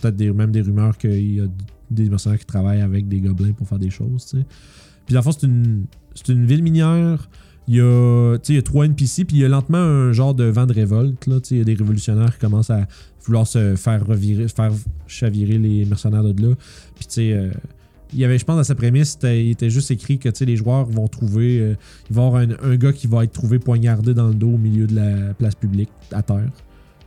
peut-être 0.00 0.16
des- 0.16 0.32
même 0.32 0.50
des 0.50 0.62
rumeurs 0.62 0.96
qu'il 0.96 1.34
y 1.36 1.40
a 1.40 1.46
des 1.90 2.08
mercenaires 2.08 2.38
qui 2.38 2.46
travaillent 2.46 2.80
avec 2.80 3.08
des 3.08 3.20
gobelins 3.20 3.52
pour 3.52 3.68
faire 3.68 3.78
des 3.78 3.90
choses. 3.90 4.34
Puis 5.06 5.12
dans 5.12 5.20
le 5.20 5.22
fond, 5.24 5.32
c'est 5.32 5.46
une, 5.46 5.84
c'est 6.14 6.32
une 6.32 6.46
ville 6.46 6.62
minière. 6.62 7.28
Il 7.66 7.76
y, 7.76 7.80
a, 7.80 8.36
il 8.46 8.54
y 8.54 8.58
a 8.58 8.62
trois 8.62 8.84
NPC, 8.84 9.24
puis 9.24 9.38
il 9.38 9.40
y 9.40 9.44
a 9.44 9.48
lentement 9.48 9.78
un 9.78 10.12
genre 10.12 10.34
de 10.34 10.44
vent 10.44 10.66
de 10.66 10.74
révolte. 10.74 11.26
Là, 11.26 11.38
il 11.50 11.58
y 11.58 11.60
a 11.60 11.64
des 11.64 11.74
révolutionnaires 11.74 12.34
qui 12.34 12.40
commencent 12.40 12.70
à 12.70 12.86
vouloir 13.24 13.46
se 13.46 13.74
faire 13.74 14.06
revirer, 14.06 14.48
faire 14.48 14.70
chavirer 15.06 15.56
les 15.56 15.86
mercenaires 15.86 16.22
de 16.22 16.42
là. 16.42 16.54
Puis 16.94 17.06
tu 17.06 17.14
sais, 17.14 17.32
euh, 17.32 17.50
il 18.12 18.18
y 18.18 18.24
avait, 18.24 18.38
je 18.38 18.44
pense, 18.44 18.56
dans 18.56 18.64
sa 18.64 18.74
prémisse, 18.74 19.18
il 19.22 19.50
était 19.50 19.70
juste 19.70 19.90
écrit 19.90 20.18
que 20.18 20.28
les 20.44 20.56
joueurs 20.56 20.84
vont 20.84 21.08
trouver. 21.08 21.58
euh, 21.58 21.74
il 22.10 22.16
va 22.16 22.22
y 22.22 22.26
avoir 22.26 22.42
un 22.62 22.76
gars 22.76 22.92
qui 22.92 23.06
va 23.06 23.24
être 23.24 23.32
trouvé 23.32 23.58
poignardé 23.58 24.12
dans 24.12 24.28
le 24.28 24.34
dos 24.34 24.50
au 24.50 24.58
milieu 24.58 24.86
de 24.86 24.96
la 24.96 25.34
place 25.34 25.54
publique, 25.54 25.90
à 26.12 26.22
terre. 26.22 26.50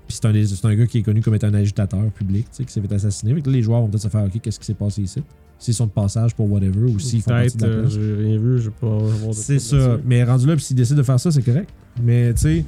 Puis 0.08 0.18
c'est 0.22 0.26
un, 0.26 0.32
des- 0.32 0.66
un 0.66 0.76
gars 0.76 0.88
qui 0.88 1.00
est 1.00 1.04
connu 1.04 1.22
comme 1.22 1.36
étant 1.36 1.48
un 1.48 1.54
agitateur 1.54 2.02
public, 2.12 2.46
tu 2.46 2.58
sais, 2.58 2.64
qui 2.66 2.72
s'est 2.72 2.82
fait 2.82 2.94
assassiner. 2.94 3.34
Fait 3.36 3.42
que 3.42 3.50
là, 3.50 3.56
les 3.58 3.62
joueurs 3.62 3.82
vont 3.82 3.88
peut-être 3.90 4.04
se 4.04 4.08
faire 4.08 4.24
OK, 4.24 4.40
qu'est-ce 4.42 4.60
qui 4.60 4.66
s'est 4.66 4.74
passé 4.74 5.02
ici? 5.02 5.22
S'ils 5.60 5.74
sont 5.74 5.88
de 5.88 5.92
passage 5.92 6.36
pour 6.36 6.50
whatever, 6.52 6.82
ou 6.92 7.00
s'ils 7.00 7.22
font 7.22 7.32
partie 7.32 7.58
de 7.58 7.66
la 7.66 7.72
euh, 7.72 7.82
place. 7.82 7.94
j'ai 7.94 8.14
rien 8.16 8.38
vu, 8.38 8.60
j'ai 8.62 8.70
pas 8.70 9.00
C'est 9.34 9.60
ça. 9.60 9.98
Mais 10.06 10.24
rendu 10.24 10.46
là, 10.48 10.56
puis 10.56 10.64
s'ils 10.64 10.76
décident 10.76 10.98
de 11.00 11.04
faire 11.04 11.20
ça, 11.20 11.32
c'est 11.32 11.42
correct. 11.42 11.70
Mais 12.02 12.34
tu 12.34 12.42
sais. 12.42 12.66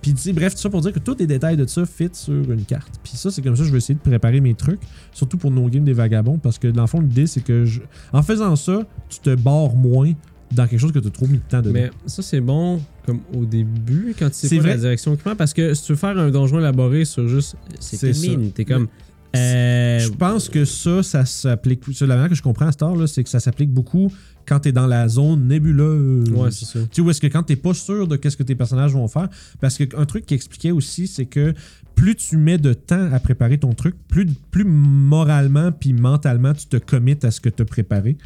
Puis 0.00 0.14
tu 0.14 0.20
sais, 0.20 0.32
bref, 0.32 0.54
tout 0.54 0.60
ça 0.60 0.70
pour 0.70 0.80
dire 0.80 0.92
que 0.92 0.98
tous 0.98 1.16
les 1.18 1.26
détails 1.28 1.56
de 1.56 1.64
ça 1.66 1.84
fit 1.86 2.08
sur 2.12 2.32
une 2.50 2.64
carte. 2.64 2.98
Puis 3.04 3.12
ça, 3.16 3.30
c'est 3.30 3.40
comme 3.42 3.54
ça 3.54 3.62
que 3.62 3.66
je 3.68 3.72
vais 3.72 3.78
essayer 3.78 3.94
de 3.94 4.00
préparer 4.00 4.40
mes 4.40 4.54
trucs. 4.54 4.80
Surtout 5.12 5.36
pour 5.36 5.50
nos 5.52 5.68
games 5.68 5.84
des 5.84 5.92
vagabonds. 5.92 6.38
Parce 6.38 6.58
que 6.58 6.66
dans 6.68 6.82
le 6.82 6.88
fond, 6.88 7.00
l'idée, 7.00 7.26
c'est 7.28 7.40
que 7.42 7.64
je... 7.64 7.80
en 8.12 8.22
faisant 8.22 8.56
ça, 8.56 8.80
tu 9.08 9.20
te 9.20 9.34
barres 9.34 9.74
moins 9.76 10.12
dans 10.54 10.66
quelque 10.66 10.80
chose 10.80 10.92
que 10.92 10.98
tu 10.98 11.08
as 11.08 11.10
trop 11.10 11.26
mis 11.26 11.38
de 11.38 11.42
temps 11.48 11.60
dedans. 11.60 11.72
Mais 11.72 11.90
ça, 12.06 12.22
c'est 12.22 12.40
bon 12.40 12.80
comme 13.06 13.20
au 13.34 13.44
début, 13.44 14.14
quand 14.18 14.28
tu 14.28 14.34
sais 14.36 14.48
C'est 14.48 14.56
pas 14.56 14.62
vrai. 14.62 14.70
la 14.74 14.76
direction 14.80 15.16
qui 15.16 15.22
prend, 15.22 15.34
parce 15.36 15.52
que 15.52 15.74
si 15.74 15.84
tu 15.84 15.92
veux 15.92 15.98
faire 15.98 16.16
un 16.18 16.30
donjon 16.30 16.58
élaboré 16.58 17.04
sur 17.04 17.26
juste 17.28 17.56
c'est 17.80 18.12
mine, 18.20 18.52
t'es 18.52 18.64
comme. 18.64 18.88
Euh, 19.34 19.98
Je 19.98 20.10
pense 20.10 20.48
que 20.50 20.64
ça, 20.64 21.02
ça 21.02 21.24
s'applique. 21.24 21.82
La 22.02 22.06
manière 22.08 22.28
que 22.28 22.34
je 22.34 22.42
comprends 22.42 22.68
à 22.68 22.96
là, 22.96 23.06
c'est 23.06 23.24
que 23.24 23.30
ça 23.30 23.40
s'applique 23.40 23.70
beaucoup 23.72 24.12
quand 24.46 24.60
tu 24.60 24.68
es 24.68 24.72
dans 24.72 24.86
la 24.86 25.08
zone 25.08 25.48
nébuleuse. 25.48 26.28
Ouais, 26.30 26.50
c'est 26.50 26.66
ça. 26.66 26.80
Tu 26.80 26.86
sais, 26.92 27.00
où 27.00 27.10
est-ce 27.10 27.20
que 27.20 27.28
quand 27.28 27.42
t'es 27.42 27.56
pas 27.56 27.72
sûr 27.74 28.06
de 28.06 28.16
qu'est-ce 28.16 28.36
que 28.36 28.42
tes 28.42 28.54
personnages 28.54 28.92
vont 28.92 29.08
faire, 29.08 29.28
parce 29.60 29.78
qu'un 29.78 30.04
truc 30.04 30.26
qui 30.26 30.34
expliquait 30.34 30.70
aussi, 30.70 31.06
c'est 31.06 31.26
que 31.26 31.54
plus 31.94 32.14
tu 32.14 32.36
mets 32.36 32.58
de 32.58 32.74
temps 32.74 33.10
à 33.12 33.18
préparer 33.20 33.58
ton 33.58 33.72
truc, 33.72 33.94
plus, 34.08 34.26
plus 34.50 34.64
moralement 34.64 35.72
puis 35.72 35.92
mentalement 35.92 36.52
tu 36.52 36.66
te 36.66 36.76
commites 36.76 37.24
à 37.24 37.30
ce 37.30 37.40
que 37.40 37.48
tu 37.48 37.62
as 37.62 37.66
préparé. 37.66 38.16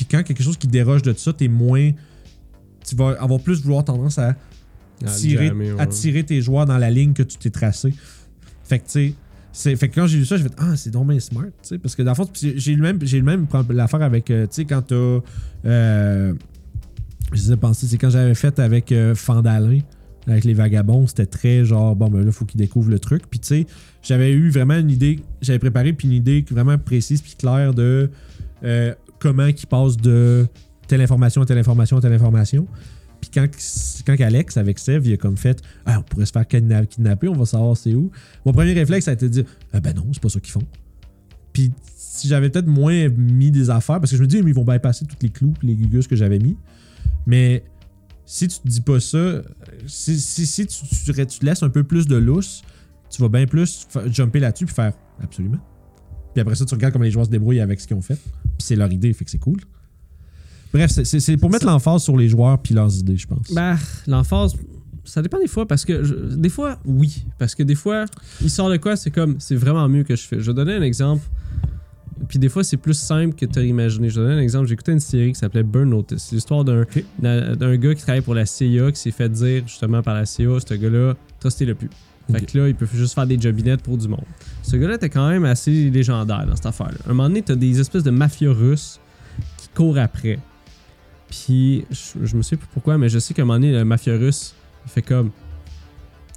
Puis 0.00 0.06
quand 0.10 0.22
quelque 0.22 0.42
chose 0.42 0.56
qui 0.56 0.66
déroge 0.66 1.02
de 1.02 1.12
ça, 1.12 1.34
t'es 1.34 1.48
moins. 1.48 1.90
Tu 2.86 2.96
vas 2.96 3.10
avoir 3.20 3.38
plus 3.40 3.60
vouloir 3.60 3.84
tendance 3.84 4.16
à 4.18 4.34
Ah, 5.04 5.10
tirer, 5.10 5.48
jamais, 5.48 5.72
ouais. 5.72 5.78
à 5.80 5.86
tirer 5.86 6.24
tes 6.24 6.40
joueurs 6.40 6.64
dans 6.64 6.78
la 6.78 6.88
ligne 6.90 7.12
que 7.12 7.22
tu 7.22 7.36
t'es 7.36 7.50
tracée. 7.50 7.92
Fait 8.64 8.78
que 8.78 8.86
tu 8.90 9.14
sais. 9.52 9.76
Fait 9.76 9.90
que 9.90 9.94
quand 9.96 10.06
j'ai 10.06 10.16
lu 10.16 10.24
ça, 10.24 10.38
j'ai 10.38 10.44
fait 10.44 10.54
Ah, 10.56 10.74
c'est 10.74 10.88
donc 10.88 11.08
bien 11.08 11.20
smart. 11.20 11.44
tu 11.44 11.50
sais, 11.68 11.78
Parce 11.78 11.94
que 11.94 12.00
dans 12.02 12.12
le 12.12 12.14
fond, 12.14 12.30
j'ai 12.34 12.72
eu 12.72 12.76
le 12.76 12.82
même, 12.82 12.98
j'ai 13.02 13.18
le 13.18 13.24
même 13.24 13.46
problème- 13.46 13.76
l'affaire 13.76 14.00
avec. 14.00 14.30
euh, 14.30 14.46
tu 14.46 14.54
sais, 14.54 14.64
quand 14.64 14.80
t'as. 14.80 15.18
Euh, 15.66 16.32
je 17.34 17.54
penser, 17.54 17.86
c'est 17.86 17.98
quand 17.98 18.08
j'avais 18.10 18.34
fait 18.34 18.58
avec 18.58 18.90
euh, 18.92 19.14
Fandalin, 19.14 19.80
avec 20.26 20.44
les 20.44 20.54
vagabonds, 20.54 21.06
c'était 21.06 21.26
très 21.26 21.64
genre, 21.66 21.94
bon, 21.94 22.08
ben 22.08 22.24
là, 22.24 22.32
faut 22.32 22.46
qu'ils 22.46 22.58
découvrent 22.58 22.90
le 22.90 22.98
truc. 22.98 23.24
Puis 23.28 23.38
tu 23.40 23.48
sais, 23.48 23.66
j'avais 24.02 24.32
eu 24.32 24.48
vraiment 24.50 24.76
une 24.78 24.90
idée, 24.90 25.20
j'avais 25.42 25.58
préparé 25.58 25.92
puis 25.92 26.08
une 26.08 26.14
idée 26.14 26.42
vraiment 26.50 26.78
précise 26.78 27.20
puis 27.20 27.34
claire 27.38 27.74
de 27.74 28.10
euh, 28.64 28.94
comment 29.20 29.52
qu'ils 29.52 29.68
passent 29.68 29.96
de 29.96 30.46
telle 30.88 31.00
information 31.00 31.42
à 31.42 31.46
telle 31.46 31.58
information 31.58 31.96
à 31.98 32.00
telle 32.00 32.12
information. 32.12 32.66
Puis 33.20 33.30
quand, 34.04 34.20
Alex, 34.20 34.56
avec 34.56 34.78
Sev, 34.78 35.06
il 35.06 35.12
a 35.12 35.16
comme 35.18 35.36
fait 35.36 35.62
Ah, 35.86 35.98
on 36.00 36.02
pourrait 36.02 36.26
se 36.26 36.32
faire 36.32 36.42
kidna- 36.46 36.86
kidnapper, 36.86 37.28
on 37.28 37.36
va 37.36 37.44
savoir 37.44 37.76
c'est 37.76 37.94
où. 37.94 38.10
Mon 38.46 38.52
premier 38.52 38.72
réflexe, 38.72 39.04
ça 39.04 39.10
a 39.12 39.14
été 39.14 39.26
de 39.28 39.32
dire 39.32 39.44
Ah, 39.72 39.80
ben 39.80 39.94
non, 39.94 40.06
c'est 40.12 40.22
pas 40.22 40.30
ça 40.30 40.40
qu'ils 40.40 40.52
font. 40.52 40.62
Puis 41.52 41.70
si 41.94 42.28
j'avais 42.28 42.48
peut-être 42.50 42.66
moins 42.66 43.08
mis 43.10 43.50
des 43.50 43.70
affaires, 43.70 44.00
parce 44.00 44.10
que 44.10 44.16
je 44.16 44.22
me 44.22 44.26
dis, 44.26 44.38
ils 44.38 44.54
vont 44.54 44.64
bypasser 44.64 45.04
tous 45.06 45.16
les 45.22 45.28
clous, 45.30 45.54
les 45.62 45.74
gugus 45.74 46.06
que 46.06 46.16
j'avais 46.16 46.38
mis. 46.38 46.56
Mais 47.26 47.62
si 48.24 48.48
tu 48.48 48.58
te 48.58 48.68
dis 48.68 48.80
pas 48.80 49.00
ça, 49.00 49.42
si, 49.86 50.16
tu, 50.46 50.66
tu, 50.66 51.26
tu 51.26 51.44
laisses 51.44 51.62
un 51.62 51.68
peu 51.70 51.82
plus 51.84 52.06
de 52.06 52.16
lousse, 52.16 52.62
tu 53.10 53.20
vas 53.22 53.28
bien 53.28 53.46
plus 53.46 53.86
jumper 54.06 54.40
là-dessus 54.40 54.66
puis 54.66 54.74
faire 54.74 54.92
absolument. 55.22 55.58
Puis 56.34 56.40
après 56.40 56.54
ça, 56.54 56.64
tu 56.64 56.74
regardes 56.74 56.92
comment 56.92 57.04
les 57.04 57.10
joueurs 57.10 57.26
se 57.26 57.30
débrouillent 57.30 57.60
avec 57.60 57.80
ce 57.80 57.86
qu'ils 57.86 57.96
ont 57.96 58.02
fait. 58.02 58.14
Puis 58.14 58.52
c'est 58.58 58.76
leur 58.76 58.90
idée, 58.92 59.12
fait 59.12 59.24
que 59.24 59.30
c'est 59.30 59.38
cool. 59.38 59.58
Bref, 60.72 60.90
c'est- 60.92 61.36
pour 61.36 61.50
mettre 61.50 61.66
l'emphase 61.66 62.02
sur 62.02 62.16
les 62.16 62.28
joueurs 62.28 62.58
puis 62.60 62.74
leurs 62.74 62.96
idées, 62.96 63.16
je 63.16 63.26
pense. 63.26 63.52
Bah, 63.52 63.76
l'emphase, 64.06 64.54
ça 65.04 65.20
dépend 65.20 65.38
des 65.40 65.48
fois 65.48 65.66
parce 65.66 65.84
que 65.84 66.04
je- 66.04 66.14
des 66.36 66.48
fois, 66.48 66.78
oui. 66.84 67.24
Parce 67.38 67.56
que 67.56 67.64
des 67.64 67.74
fois, 67.74 68.04
il 68.40 68.50
sort 68.50 68.70
de 68.70 68.76
quoi, 68.76 68.94
c'est 68.96 69.10
comme, 69.10 69.36
c'est 69.40 69.56
vraiment 69.56 69.88
mieux 69.88 70.04
que 70.04 70.14
je 70.14 70.22
fais. 70.22 70.38
Je 70.38 70.46
vais 70.50 70.54
donner 70.54 70.74
un 70.74 70.82
exemple. 70.82 71.24
Puis 72.28 72.38
des 72.38 72.48
fois, 72.48 72.62
c'est 72.62 72.76
plus 72.76 72.94
simple 72.94 73.34
que 73.34 73.46
tu 73.46 73.60
imaginé. 73.66 74.10
Je 74.10 74.20
vais 74.20 74.26
donner 74.28 74.38
un 74.38 74.42
exemple. 74.42 74.68
J'ai 74.68 74.74
écouté 74.74 74.92
une 74.92 75.00
série 75.00 75.32
qui 75.32 75.38
s'appelait 75.40 75.64
Burn 75.64 75.88
Notice. 75.90 76.26
C'est 76.28 76.36
l'histoire 76.36 76.64
d'un 76.64 76.82
Ok. 76.82 77.02
d'un 77.18 77.56
d'un 77.56 77.76
gars 77.76 77.94
qui 77.94 78.02
travaille 78.02 78.20
pour 78.20 78.34
la 78.34 78.46
CIA 78.46 78.92
qui 78.92 79.00
s'est 79.00 79.10
fait 79.10 79.28
dire 79.28 79.64
justement 79.66 80.02
par 80.02 80.14
la 80.14 80.26
CIA, 80.26 80.60
ce 80.60 80.74
gars-là, 80.74 81.14
trustez-le 81.40 81.74
plus. 81.74 81.88
Fait 82.32 82.44
que 82.46 82.58
là, 82.58 82.68
il 82.68 82.74
peut 82.74 82.86
juste 82.92 83.14
faire 83.14 83.26
des 83.26 83.40
jobinettes 83.40 83.82
pour 83.82 83.96
du 83.98 84.08
monde. 84.08 84.24
Ce 84.62 84.76
gars-là 84.76 84.94
était 84.94 85.08
quand 85.08 85.28
même 85.28 85.44
assez 85.44 85.90
légendaire 85.90 86.46
dans 86.46 86.56
cette 86.56 86.66
affaire-là. 86.66 86.98
Un 87.06 87.08
moment 87.08 87.28
donné, 87.28 87.42
t'as 87.42 87.54
des 87.54 87.80
espèces 87.80 88.02
de 88.02 88.10
mafieux 88.10 88.50
russes 88.50 89.00
qui 89.56 89.68
courent 89.74 89.98
après. 89.98 90.38
Puis, 91.28 91.84
je, 91.90 92.24
je 92.26 92.36
me 92.36 92.42
sais 92.42 92.56
plus 92.56 92.68
pourquoi, 92.72 92.98
mais 92.98 93.08
je 93.08 93.18
sais 93.18 93.34
qu'à 93.34 93.42
un 93.42 93.44
moment 93.44 93.58
donné, 93.58 93.72
le 93.72 93.84
mafieux 93.84 94.16
russe, 94.16 94.54
il 94.86 94.90
fait 94.90 95.02
comme 95.02 95.30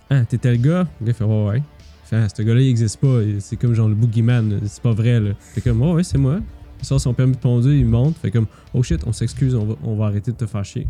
Ah, 0.10 0.24
t'étais 0.26 0.52
le 0.52 0.58
gars 0.58 0.88
Le 1.02 1.08
gars 1.08 1.14
fait 1.14 1.24
Ouais, 1.24 1.46
ouais. 1.46 1.64
Fait 2.06 2.18
Ah, 2.18 2.28
ce 2.30 2.42
gars-là, 2.42 2.62
il 2.62 2.70
existe 2.70 2.98
pas. 3.00 3.20
C'est 3.40 3.56
comme 3.56 3.74
genre 3.74 3.88
le 3.90 3.96
boogeyman. 3.96 4.60
C'est 4.66 4.82
pas 4.84 4.92
vrai, 4.94 5.20
là. 5.20 5.32
Fait 5.40 5.62
comme 5.62 5.82
Ouais, 5.82 5.94
ouais, 5.94 6.04
c'est 6.04 6.18
moi. 6.18 6.40
Il 6.80 6.86
sort 6.86 7.00
son 7.00 7.14
permis 7.14 7.34
de 7.36 7.42
conduire, 7.42 7.74
il 7.76 7.86
monte. 7.86 8.18
Fait 8.18 8.30
comme 8.32 8.48
Oh 8.74 8.84
shit, 8.84 9.02
on 9.08 9.14
s'excuse, 9.14 9.56
on 9.56 9.66
va, 9.66 9.76
on 9.84 9.96
va 9.96 10.06
arrêter 10.08 10.32
de 10.32 10.38
te 10.38 10.46
faire 10.46 10.66
chier. 10.66 10.88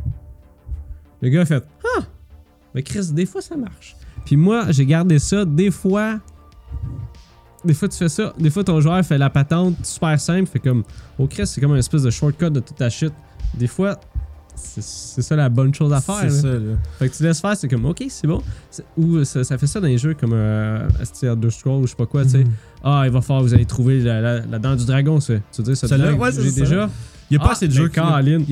Le 1.22 1.30
gars 1.30 1.46
fait 1.46 1.64
Ah 1.98 2.04
Mais 2.74 2.84
Chris, 2.84 3.12
des 3.14 3.26
fois 3.26 3.42
ça 3.42 3.56
marche. 3.56 3.96
Puis 4.26 4.36
moi, 4.38 4.66
j'ai 4.72 4.86
gardé 4.86 5.20
ça. 5.20 5.46
Des 5.46 5.72
fois. 5.72 6.20
Des 7.66 7.74
fois, 7.74 7.88
tu 7.88 7.98
fais 7.98 8.10
ça. 8.10 8.34
Des 8.38 8.50
fois, 8.50 8.64
ton 8.64 8.80
joueur 8.82 9.04
fait 9.06 9.18
la 9.18 9.30
patente 9.30 9.86
super 9.86 10.20
simple. 10.20 10.48
Fait 10.50 10.60
comme. 10.60 10.84
Oh 11.18 11.28
Chris, 11.28 11.48
c'est 11.48 11.62
comme 11.62 11.72
un 11.74 11.78
espèce 11.78 12.04
de 12.04 12.10
shortcut 12.10 12.50
de 12.50 12.60
toute 12.60 12.76
ta 12.78 12.90
shit. 12.90 13.14
Des 13.54 13.68
fois, 13.68 14.00
c'est 14.56 15.22
ça 15.22 15.36
la 15.36 15.50
bonne 15.50 15.74
chose 15.74 15.92
à 15.94 16.02
faire. 16.02 16.16
C'est 16.20 16.26
là. 16.28 16.32
ça, 16.32 16.48
là. 16.48 16.76
Fait 17.00 17.10
que 17.10 17.16
tu 17.16 17.24
laisses 17.24 17.40
faire, 17.42 17.56
c'est 17.58 17.68
comme, 17.68 17.86
ok, 17.86 18.04
c'est 18.10 18.28
bon. 18.28 18.42
Ou 18.98 19.24
ça, 19.24 19.44
ça 19.44 19.58
fait 19.58 19.68
ça 19.68 19.80
dans 19.80 19.88
les 19.88 19.98
jeux 19.98 20.14
comme 20.14 20.34
euh, 20.34 20.88
Elder 21.22 21.50
Scrolls 21.50 21.82
ou 21.82 21.86
je 21.86 21.92
sais 21.92 21.96
pas 21.96 22.06
quoi, 22.06 22.24
tu 22.24 22.30
sais. 22.32 22.44
Mhm. 22.44 22.52
Ah, 22.84 23.04
il 23.06 23.12
va 23.12 23.22
falloir, 23.22 23.44
vous 23.44 23.54
allez 23.54 23.66
trouver 23.66 24.02
la, 24.02 24.22
la, 24.22 24.40
la 24.46 24.60
dent 24.60 24.76
du 24.76 24.86
dragon, 24.86 25.20
ça. 25.20 25.36
Tu 25.52 25.62
veux 25.62 25.64
dire, 25.64 25.78
ça 25.78 25.88
Celle-là, 25.88 26.14
ouais, 26.14 26.32
c'est 26.32 26.44
j'ai 26.44 26.52
ça. 26.52 26.60
déjà. 26.62 26.90
Il 27.30 27.34
y 27.34 27.38
a 27.38 27.40
pas 27.40 27.48
Ah, 27.48 27.52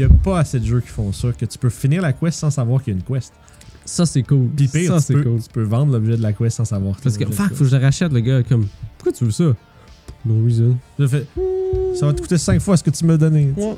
a 0.05 0.09
pas 0.23 0.39
assez 0.39 0.59
de 0.59 0.65
jeux 0.65 0.79
qui 0.81 0.87
font 0.87 1.11
ça 1.11 1.31
que 1.33 1.45
tu 1.45 1.57
peux 1.57 1.69
finir 1.69 2.01
la 2.01 2.13
quest 2.13 2.39
sans 2.39 2.49
savoir 2.49 2.81
qu'il 2.81 2.93
y 2.93 2.95
a 2.95 2.99
une 2.99 3.05
quest. 3.05 3.33
Ça, 3.91 4.05
c'est 4.05 4.23
cool. 4.23 4.47
Puis 4.55 4.67
pire, 4.69 4.91
ça, 4.93 4.97
tu 4.99 5.03
c'est 5.07 5.13
peux, 5.15 5.23
cool. 5.23 5.41
tu 5.41 5.49
peux 5.51 5.63
vendre 5.63 5.91
l'objet 5.91 6.15
de 6.15 6.21
la 6.21 6.31
quest 6.31 6.55
sans 6.55 6.63
savoir. 6.65 6.95
Parce 7.03 7.17
que, 7.17 7.25
qu'il 7.25 7.33
y 7.33 7.35
fuck, 7.35 7.49
faut 7.53 7.63
que 7.65 7.69
je 7.69 7.75
le 7.75 7.81
rachète, 7.81 8.13
le 8.13 8.21
gars. 8.21 8.41
Comme, 8.43 8.67
pourquoi 8.97 9.11
tu 9.11 9.25
veux 9.25 9.31
ça? 9.31 9.53
No 10.25 10.45
reason. 10.45 10.77
Je 10.97 11.07
fais, 11.07 11.25
ça 11.99 12.05
va 12.05 12.13
te 12.13 12.21
coûter 12.21 12.37
5 12.37 12.61
fois 12.61 12.77
ce 12.77 12.83
que 12.83 12.89
tu 12.91 13.03
m'as 13.05 13.17
donné. 13.17 13.51
Ouais, 13.57 13.75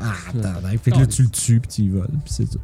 Ah, 0.00 0.12
attends, 0.28 0.68
fait 0.82 0.90
que 0.92 0.98
là, 0.98 1.06
tu 1.06 1.22
le 1.22 1.28
tues 1.28 1.58
puis 1.60 1.68
tu 1.68 1.82
y 1.82 1.88
voles, 1.88 2.06
puis 2.24 2.32
c'est 2.32 2.48
tout. 2.48 2.60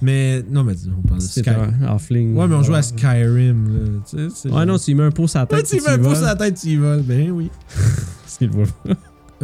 Mais 0.00 0.42
non, 0.50 0.64
mais 0.64 0.72
on 0.98 1.06
parle 1.06 1.20
de 1.20 1.24
Skyrim. 1.24 1.74
offling. 1.88 2.34
Ouais, 2.34 2.48
mais 2.48 2.54
on 2.56 2.62
joue 2.64 2.74
à 2.74 2.82
Skyrim, 2.82 3.68
là. 3.72 4.00
Tu 4.10 4.30
sais, 4.34 4.50
Ouais, 4.50 4.66
non, 4.66 4.76
s'il 4.78 4.96
met 4.96 5.04
un 5.04 5.10
pot 5.12 5.28
sur 5.28 5.38
la 5.38 5.44
Ouais, 5.44 5.58
tête, 5.62 5.66
tu 5.68 5.76
y 5.76 5.78
tu 5.78 5.84
mets 5.84 5.90
un 5.90 5.94
y 5.94 5.98
pouce 5.98 6.08
vas. 6.08 6.14
sur 6.16 6.24
la 6.26 6.34
tête, 6.36 6.58
tu 6.60 6.66
y 6.70 6.76
voles. 6.76 7.02
Ben 7.02 7.30
oui. 7.30 7.50
S'il 8.26 8.50
va. 8.50 8.64
Oh 8.84 8.94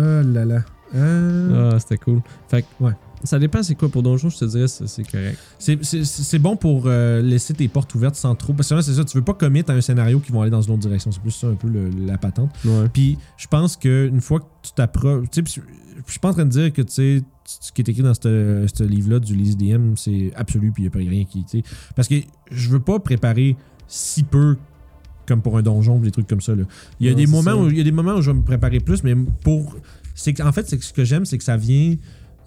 là 0.00 0.44
là. 0.44 0.62
Euh, 0.96 1.70
Ah, 1.74 1.78
c'était 1.78 1.98
cool. 1.98 2.20
Fait 2.48 2.62
que, 2.62 2.66
Ouais. 2.84 2.92
Ça 3.24 3.38
dépend 3.38 3.62
c'est 3.62 3.74
quoi 3.74 3.88
pour 3.88 4.02
Donjon, 4.02 4.28
je 4.28 4.38
te 4.38 4.44
dirais, 4.44 4.68
c'est 4.68 5.02
correct. 5.10 5.38
C'est- 5.58 6.38
bon 6.38 6.56
pour 6.56 6.84
euh, 6.86 7.20
laisser 7.22 7.52
tes 7.54 7.66
portes 7.68 7.94
ouvertes 7.94 8.14
sans 8.14 8.34
trop. 8.34 8.52
Parce 8.52 8.68
que 8.68 8.74
là, 8.74 8.82
c'est 8.82 8.94
ça, 8.94 9.04
tu 9.04 9.16
veux 9.18 9.24
pas 9.24 9.34
commit 9.34 9.62
à 9.66 9.72
un 9.72 9.80
scénario 9.80 10.20
qui 10.20 10.30
vont 10.32 10.42
aller 10.42 10.50
dans 10.50 10.62
une 10.62 10.72
autre 10.72 10.80
direction. 10.82 11.10
C'est 11.10 11.20
plus 11.20 11.30
ça 11.32 11.48
un 11.48 11.54
peu 11.54 11.68
le- 11.68 11.90
la 12.06 12.16
patente. 12.18 12.50
Ouais. 12.64 12.88
Puis 12.92 13.18
je 13.36 13.46
pense 13.48 13.76
qu'une 13.76 14.20
fois 14.20 14.40
que 14.40 14.46
tu 14.62 14.72
t'approches. 14.72 15.26
Je 15.34 16.10
suis 16.12 16.20
pas 16.20 16.28
en 16.30 16.32
train 16.32 16.44
de 16.44 16.50
dire 16.50 16.72
que 16.72 16.82
tu 16.82 16.92
sais, 16.92 17.22
ce 17.44 17.72
qui 17.72 17.80
est 17.82 17.88
écrit 17.88 18.02
dans 18.02 18.14
ce 18.14 18.82
livre-là 18.84 19.18
du 19.18 19.34
Lise 19.34 19.56
DM, 19.56 19.94
c'est 19.96 20.32
absolu, 20.36 20.70
puis 20.70 20.84
il 20.84 20.86
n'y 20.86 20.88
a 20.88 20.90
pas 20.92 20.98
rien 21.00 21.24
qui. 21.24 21.44
tu 21.44 21.58
sais. 21.58 21.64
Parce 21.96 22.06
que 22.08 22.14
je 22.50 22.68
veux 22.68 22.80
pas 22.80 22.98
préparer 23.00 23.56
si 23.88 24.22
peu 24.22 24.56
comme 25.26 25.42
pour 25.42 25.58
un 25.58 25.62
donjon 25.62 25.96
ou 25.98 26.00
des 26.00 26.10
trucs 26.10 26.26
comme 26.28 26.40
ça. 26.40 26.54
Là. 26.54 26.62
Il 27.00 27.06
y 27.06 27.08
a 27.08 27.12
Non, 27.12 27.18
des 27.18 27.26
moments 27.26 27.42
ça. 27.50 27.56
où 27.56 27.68
il 27.68 27.76
y 27.76 27.80
a 27.80 27.84
des 27.84 27.92
moments 27.92 28.14
où 28.14 28.22
je 28.22 28.30
vais 28.30 28.36
me 28.36 28.42
préparer 28.44 28.80
plus, 28.80 29.02
mais 29.02 29.14
pour. 29.42 29.76
En 30.42 30.52
fait, 30.52 30.68
ce 30.82 30.92
que 30.92 31.04
j'aime, 31.04 31.24
c'est 31.26 31.36
que 31.38 31.44
ça 31.44 31.56
vient. 31.56 31.94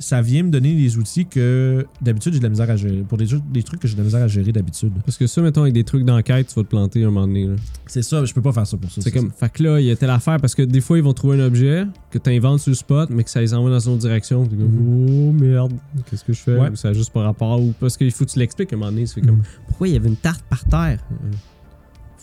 Ça 0.02 0.22
vient 0.22 0.44
me 0.44 0.50
donner 0.50 0.74
des 0.76 0.98
outils 0.98 1.26
que 1.28 1.86
d'habitude 2.02 2.34
j'ai 2.34 2.40
de 2.40 2.44
la 2.44 2.50
misère 2.50 2.70
à 2.70 2.76
gérer. 2.76 3.04
Pour 3.08 3.18
des, 3.18 3.28
trucs- 3.28 3.52
des 3.52 3.62
trucs 3.64 3.80
que 3.80 3.88
j'ai 3.88 3.94
de 3.94 4.00
la 4.00 4.06
misère 4.06 4.24
à 4.24 4.28
gérer 4.28 4.52
d'habitude. 4.52 4.92
Parce 5.06 5.18
que 5.18 5.28
ça, 5.28 5.42
mettons, 5.42 5.62
avec 5.62 5.74
des 5.74 5.84
trucs 5.84 6.04
d'enquête, 6.04 6.48
tu 6.48 6.56
vas 6.56 6.64
te 6.64 6.68
planter 6.70 7.04
un 7.04 7.12
moment 7.12 7.28
donné. 7.28 7.46
là. 7.48 7.56
C'est 7.86 8.02
ça, 8.02 8.26
je 8.26 8.34
peux 8.34 8.42
pas 8.42 8.52
faire 8.52 8.66
ça 8.66 8.78
pour 8.78 8.90
ça. 8.92 9.00
C'est 9.02 9.12
comme, 9.12 9.32
fait 9.32 9.52
que 9.54 9.64
là, 9.64 9.80
il 9.80 9.86
y 9.86 9.92
a 9.92 9.96
telle 9.96 10.10
affaire 10.10 10.38
parce 10.42 10.56
que 10.56 10.64
des 10.64 10.82
fois, 10.82 10.98
ils 10.98 11.04
vont 11.04 11.14
trouver 11.14 11.40
un 11.40 11.46
objet 11.46 11.86
que 12.10 12.18
tu 12.18 12.30
inventes 12.32 12.60
sur 12.62 12.72
le 12.72 12.76
spot, 12.76 13.10
mais 13.12 13.24
que 13.24 13.30
ça 13.30 13.42
les 13.42 13.54
envoie 13.54 13.70
dans 13.70 13.80
une 13.80 13.92
autre 13.94 14.02
direction. 14.02 14.46
T'es 14.46 14.56
comme, 14.56 15.08
oh 15.08 15.32
merde, 15.32 15.74
qu'est-ce 16.10 16.24
que 16.26 16.34
je 16.34 16.40
fais? 16.42 16.58
Ouais. 16.58 16.70
Ou 16.72 16.76
ça 16.76 16.90
a 16.90 16.94
juste 16.94 17.14
pas 17.14 17.22
rapport. 17.24 17.62
Ou 17.62 17.74
parce 17.80 17.96
qu'il 17.96 18.12
faut 18.12 18.26
que 18.26 18.32
tu 18.32 18.40
l'expliques 18.40 18.74
à 18.74 18.76
un 18.76 18.80
moment 18.80 18.92
donné. 18.92 19.06
Fais 19.06 19.22
comme, 19.22 19.36
Mhm. 19.38 19.44
pourquoi 19.68 19.88
il 19.88 19.94
y 19.94 19.98
avait 19.98 20.10
une 20.10 20.16
tarte 20.18 20.44
par 20.50 20.66
terre? 20.66 21.00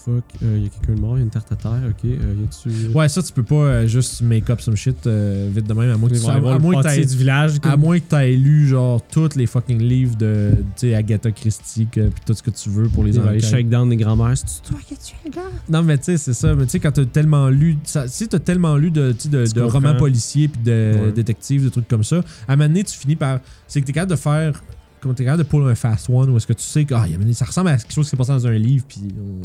Fuck, 0.09 0.24
euh, 0.42 0.54
il 0.56 0.64
y 0.64 0.66
a 0.66 0.68
quelqu'un 0.70 0.94
de 0.94 1.00
mort, 1.00 1.16
il 1.16 1.18
y 1.18 1.22
a 1.22 1.24
une 1.24 1.30
tarte 1.30 1.52
à 1.52 1.56
terre, 1.56 1.80
ok. 1.88 2.04
euh, 2.04 2.34
y 2.40 2.44
a-tu. 2.44 2.96
Ouais, 2.96 3.09
ça, 3.09 3.22
tu 3.22 3.32
peux 3.32 3.42
pas 3.42 3.54
euh, 3.54 3.86
juste 3.86 4.22
make 4.22 4.48
up 4.50 4.61
some 4.61 4.76
shit 4.76 4.96
vite 5.06 5.66
de 5.66 5.74
même, 5.74 5.90
à 5.90 5.96
moins 5.96 6.09
que 6.09 6.14
tu 6.14 6.26
à 6.26 6.34
le 6.36 6.59
moins 6.59 6.78
que 6.78 6.82
pâtissier 6.82 7.04
t'aies- 7.04 7.11
du 7.11 7.16
village. 7.16 7.52
À 7.62 7.76
moins 7.76 7.98
que 7.98 8.04
t'aies 8.04 8.32
lu 8.36 8.66
genre 8.68 9.02
tous 9.11 9.34
les 9.36 9.46
fucking 9.46 9.80
livres 9.82 10.16
de 10.16 10.52
tu 10.76 10.88
sais, 10.88 10.94
Agatha 10.94 11.30
Christie 11.30 11.86
puis 11.90 12.02
tout 12.26 12.34
ce 12.34 12.42
que 12.42 12.50
tu 12.50 12.70
veux 12.70 12.88
pour 12.88 13.04
les 13.04 13.18
enquêtes. 13.18 13.44
shake 13.44 13.68
down 13.68 13.88
des 13.88 13.96
grands-mères. 13.96 14.36
C'est 14.36 14.62
toi 14.62 14.78
qui 14.86 14.94
as 14.94 14.96
tué 14.96 15.16
le 15.26 15.30
gars? 15.30 15.42
Non 15.68 15.82
mais 15.82 15.98
tu 15.98 16.04
sais 16.04 16.16
c'est 16.16 16.34
ça, 16.34 16.54
mais 16.54 16.64
tu 16.64 16.70
sais 16.70 16.80
quand 16.80 16.92
t'as 16.92 17.04
tellement 17.04 17.48
lu 17.48 17.76
si 17.84 18.28
t'as 18.28 18.38
tellement 18.38 18.76
lu 18.76 18.90
de, 18.90 19.14
de, 19.28 19.61
romans 19.62 19.94
policiers 19.94 20.48
puis 20.48 20.62
de 20.62 21.11
détectives, 21.14 21.64
de 21.64 21.68
trucs 21.68 21.88
comme 21.88 22.04
ça, 22.04 22.22
à 22.46 22.52
un 22.52 22.56
moment 22.56 22.68
donné 22.68 22.84
tu 22.84 22.96
finis 22.96 23.16
par 23.16 23.40
c'est 23.66 23.80
que 23.80 23.86
t'es 23.86 23.92
capable 23.92 24.12
de 24.12 24.16
faire 24.16 24.62
comme 25.01 25.14
t'es 25.14 25.24
capable 25.24 25.42
de 25.44 25.49
pull 25.49 25.62
un 25.68 25.74
fast 25.74 26.09
one 26.11 26.30
où 26.30 26.36
est-ce 26.36 26.46
que 26.46 26.53
tu 26.53 26.62
sais 26.62 26.84
que 26.84 26.94
ah, 26.94 27.07
ça 27.32 27.44
ressemble 27.44 27.68
à 27.68 27.76
quelque 27.76 27.92
chose 27.92 28.07
qui 28.07 28.11
s'est 28.11 28.16
passé 28.16 28.32
dans 28.32 28.46
un 28.46 28.53
livre 28.53 28.84
puis 28.88 29.01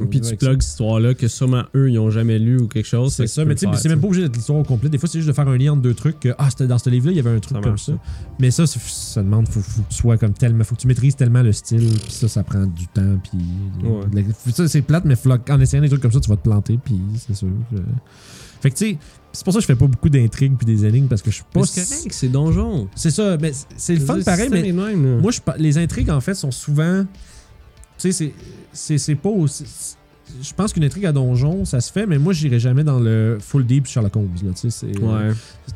Puis 0.10 0.22
tu 0.22 0.36
plugs 0.36 0.62
cette 0.62 0.70
histoire-là 0.72 1.14
que 1.14 1.28
sûrement 1.28 1.64
eux, 1.76 1.89
ils 1.91 1.99
ont 1.99 2.10
jamais 2.10 2.39
lu 2.39 2.60
ou 2.62 2.68
quelque 2.68 2.86
chose. 2.88 3.14
C'est 3.14 3.28
ça, 3.28 3.45
mais 3.45 3.56
tu 3.56 3.66
sais, 3.68 3.72
c'est 3.78 3.89
même 3.89 3.99
pas 4.01 4.08
obligé 4.08 4.24
d'être 4.24 4.36
l'histoire 4.36 4.60
au 4.60 4.64
complet. 4.64 4.89
Des 4.89 4.97
fois, 4.97 5.08
c'est 5.10 5.20
juste 5.20 5.28
de 5.30 5.34
faire 5.34 5.47
un 5.47 5.58
lien 5.58 5.74
entre 5.74 5.82
deux 5.82 5.93
trucs. 5.93 6.20
Que, 6.20 6.30
ah, 6.38 6.49
c'était 6.49 6.68
dans 6.68 6.78
ce 6.78 6.89
livre-là, 6.89 7.12
il 7.12 7.18
y 7.18 7.20
avait 7.20 7.30
un 7.36 7.39
truc 7.39 7.56
Ça 7.58 7.62
comme 7.62 7.72
marche, 7.72 7.84
ça. 7.86 7.93
Mais 8.39 8.51
ça, 8.51 8.66
ça 8.68 9.22
demande, 9.24 9.47
faut, 9.47 9.62
faut 9.62 9.82
que 9.82 9.89
tu 9.89 9.95
sois 9.95 10.18
comme 10.18 10.34
tellement, 10.34 10.64
faut 10.64 10.76
que 10.76 10.82
tu 10.82 10.88
maîtrises 10.88 11.16
tellement 11.16 11.41
le 11.41 11.51
style, 11.54 11.89
puis 12.04 12.12
ça, 12.12 12.28
ça 12.28 12.43
prend 12.43 12.66
du 12.66 12.88
temps, 12.88 13.18
puis 13.24 13.39
Ouais. 13.84 14.26
ça, 14.54 14.68
c'est 14.68 14.82
plate, 14.82 15.06
mais 15.06 15.16
en 15.49 15.60
essayant 15.60 15.82
des 15.84 15.89
trucs 15.89 16.01
comme 16.01 16.12
ça, 16.12 16.20
tu 16.20 16.30
vas 16.30 16.38
te 16.38 16.43
planter, 16.43 16.80
puis 16.84 16.99
c'est 17.18 17.36
sûr. 17.36 17.47
que- 17.72 17.78
Fait 18.62 18.70
que 18.72 18.76
tu 18.76 18.86
sais, 18.91 18.97
c'est 19.34 19.44
pour 19.44 19.52
ça 19.54 19.58
que 19.58 19.64
je 19.64 19.68
fais 19.68 19.76
pas 19.76 19.88
beaucoup 19.88 20.10
d'intrigues 20.10 20.56
puis 20.56 20.66
des 20.66 20.86
énigmes 20.86 21.08
parce 21.08 21.22
que 21.22 21.32
je 21.32 21.36
suis 21.36 21.44
pas. 21.52 21.64
C'est 21.66 21.84
correct, 21.84 22.14
c'est 22.14 22.30
donjon. 22.30 22.88
C'est 22.96 23.12
ça, 23.12 23.36
mais 23.42 23.52
c'est- 23.76 23.96
le 23.96 24.00
fun 24.06 24.20
pareil, 24.22 24.48
mais 24.50 24.72
Moi, 24.72 24.92
moi, 24.94 25.32
je, 25.32 25.40
les 25.58 25.78
intrigues, 25.78 26.10
en 26.12 26.22
fait, 26.22 26.36
sont 26.36 26.52
souvent. 26.52 27.06
Tu 27.98 28.12
sais, 28.12 28.32
c'est 28.98 29.16
pas 29.16 29.30
aussi. 29.30 29.66
Je 30.41 30.53
pense 30.53 30.74
qu'une 30.74 30.84
intrigue 30.84 31.05
à 31.05 31.11
donjon, 31.11 31.65
ça 31.65 31.80
se 31.82 31.91
fait, 31.91 32.07
mais 32.07 32.17
moi, 32.17 32.34
j'irai 32.34 32.59
jamais 32.59 32.84
dans 32.84 32.99
le 32.99 33.38
full 33.39 33.65
deep 33.65 33.86
Sherlock 33.86 34.15
Holmes. 34.15 34.30
Là, 34.43 34.51
tu 34.53 34.69
sais, 34.69 34.69
c'est 34.69 34.99
Ouais. 34.99 35.32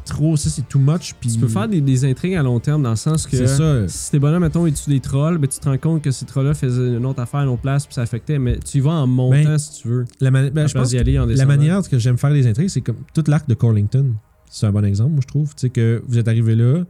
trop, 0.05 0.35
ça, 0.37 0.49
c'est 0.49 0.67
too 0.67 0.79
much. 0.79 1.13
Tu 1.21 1.37
peux 1.37 1.47
faire 1.47 1.67
des, 1.67 1.81
des 1.81 2.05
intrigues 2.05 2.35
à 2.35 2.43
long 2.43 2.59
terme 2.59 2.81
dans 2.81 2.89
le 2.91 2.95
sens 2.95 3.27
que 3.27 3.45
ça. 3.45 3.87
si 3.87 4.11
tes 4.11 4.19
bonhommes, 4.19 4.41
mettons, 4.43 4.65
ils 4.65 4.73
tuent 4.73 4.89
des 4.89 4.99
trolls, 4.99 5.37
ben, 5.37 5.47
tu 5.47 5.59
te 5.59 5.67
rends 5.69 5.77
compte 5.77 6.01
que 6.01 6.11
ces 6.11 6.25
trolls-là 6.25 6.53
faisaient 6.53 6.95
une 6.97 7.05
autre 7.05 7.21
affaire 7.21 7.41
à 7.41 7.43
une 7.43 7.49
autre 7.49 7.61
place 7.61 7.85
puis 7.85 7.93
ça 7.93 8.01
affectait, 8.01 8.39
mais 8.39 8.57
tu 8.59 8.77
y 8.77 8.79
vas 8.79 8.91
en 8.91 9.07
montant 9.07 9.43
Ben, 9.43 9.57
si 9.57 9.81
tu 9.81 9.87
veux. 9.89 10.05
La 10.21 10.31
ben, 10.31 10.67
je 10.67 10.73
pense 10.73 10.93
aller 10.93 11.19
en 11.19 11.25
la 11.25 11.45
manière 11.45 11.87
que 11.87 11.99
j'aime 11.99 12.17
faire 12.17 12.29
les 12.31 12.47
intrigues, 12.47 12.69
c'est 12.69 12.81
comme 12.81 12.97
tout 13.13 13.23
l'arc 13.27 13.47
de 13.47 13.53
Corlington. 13.53 14.13
C'est 14.49 14.65
un 14.65 14.71
bon 14.71 14.85
exemple, 14.85 15.11
moi, 15.11 15.19
je 15.21 15.27
trouve. 15.27 15.49
Tu 15.55 15.61
sais, 15.61 15.69
que 15.69 16.01
vous 16.07 16.17
êtes 16.17 16.27
arrivé 16.29 16.55
là, 16.55 16.83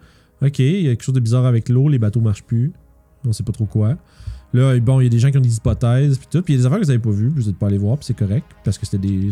OK, 0.44 0.60
il 0.60 0.82
y 0.84 0.88
a 0.88 0.92
quelque 0.92 1.04
chose 1.04 1.16
de 1.16 1.20
bizarre 1.20 1.46
avec 1.46 1.70
l'eau, 1.70 1.90
les 1.90 1.98
bateaux 2.00 2.22
marchent 2.22 2.44
plus. 2.44 2.72
On 3.26 3.34
sait 3.34 3.44
pas 3.44 3.52
trop 3.52 3.66
quoi. 3.66 3.98
Là, 4.54 4.80
bon, 4.80 5.02
il 5.02 5.04
y 5.04 5.08
a 5.08 5.10
des 5.10 5.20
gens 5.20 5.30
qui 5.30 5.38
ont 5.38 5.42
des 5.42 5.58
hypothèses, 5.58 6.18
puis 6.18 6.28
tout. 6.32 6.42
Puis 6.42 6.54
il 6.54 6.58
y 6.58 6.60
a 6.60 6.62
des 6.62 6.66
affaires 6.68 6.80
que 6.80 6.86
vous 6.86 6.90
avez 6.90 7.00
pas 7.00 7.10
vues, 7.12 7.30
puis 7.30 7.42
vous 7.44 7.50
n'êtes 7.50 7.60
pas 7.60 7.68
allé 7.68 7.78
voir, 7.78 7.98
puis 7.98 8.06
c'est 8.06 8.16
correct. 8.18 8.46
Parce 8.64 8.78
que 8.78 8.86
c'était 8.86 8.98
des. 9.08 9.30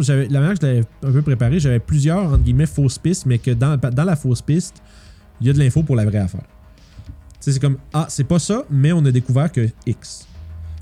j'avais- 0.00 0.28
la 0.28 0.40
manière 0.40 0.54
que 0.58 0.60
je 0.62 0.66
l'avais 0.66 0.84
un 1.02 1.12
peu 1.12 1.22
préparé, 1.22 1.58
j'avais 1.58 1.78
plusieurs, 1.80 2.24
entre 2.32 2.42
guillemets, 2.44 2.66
fausses 2.66 2.98
pistes, 2.98 3.24
mais 3.26 3.38
que 3.38 3.52
dans, 3.52 3.76
dans 3.78 4.04
la 4.04 4.16
fausse 4.16 4.42
piste, 4.42 4.82
il 5.40 5.46
y 5.46 5.50
a 5.50 5.52
de 5.54 5.58
l'info 5.58 5.82
pour 5.82 5.96
la 5.96 6.04
vraie 6.04 6.18
affaire. 6.18 6.42
Tu 6.44 7.36
sais, 7.40 7.52
c'est 7.52 7.58
comme, 7.60 7.78
ah, 7.94 8.04
c'est 8.10 8.24
pas 8.24 8.38
ça, 8.38 8.64
mais 8.70 8.92
on 8.92 9.02
a 9.06 9.10
découvert 9.10 9.50
que 9.50 9.66
X. 9.86 10.26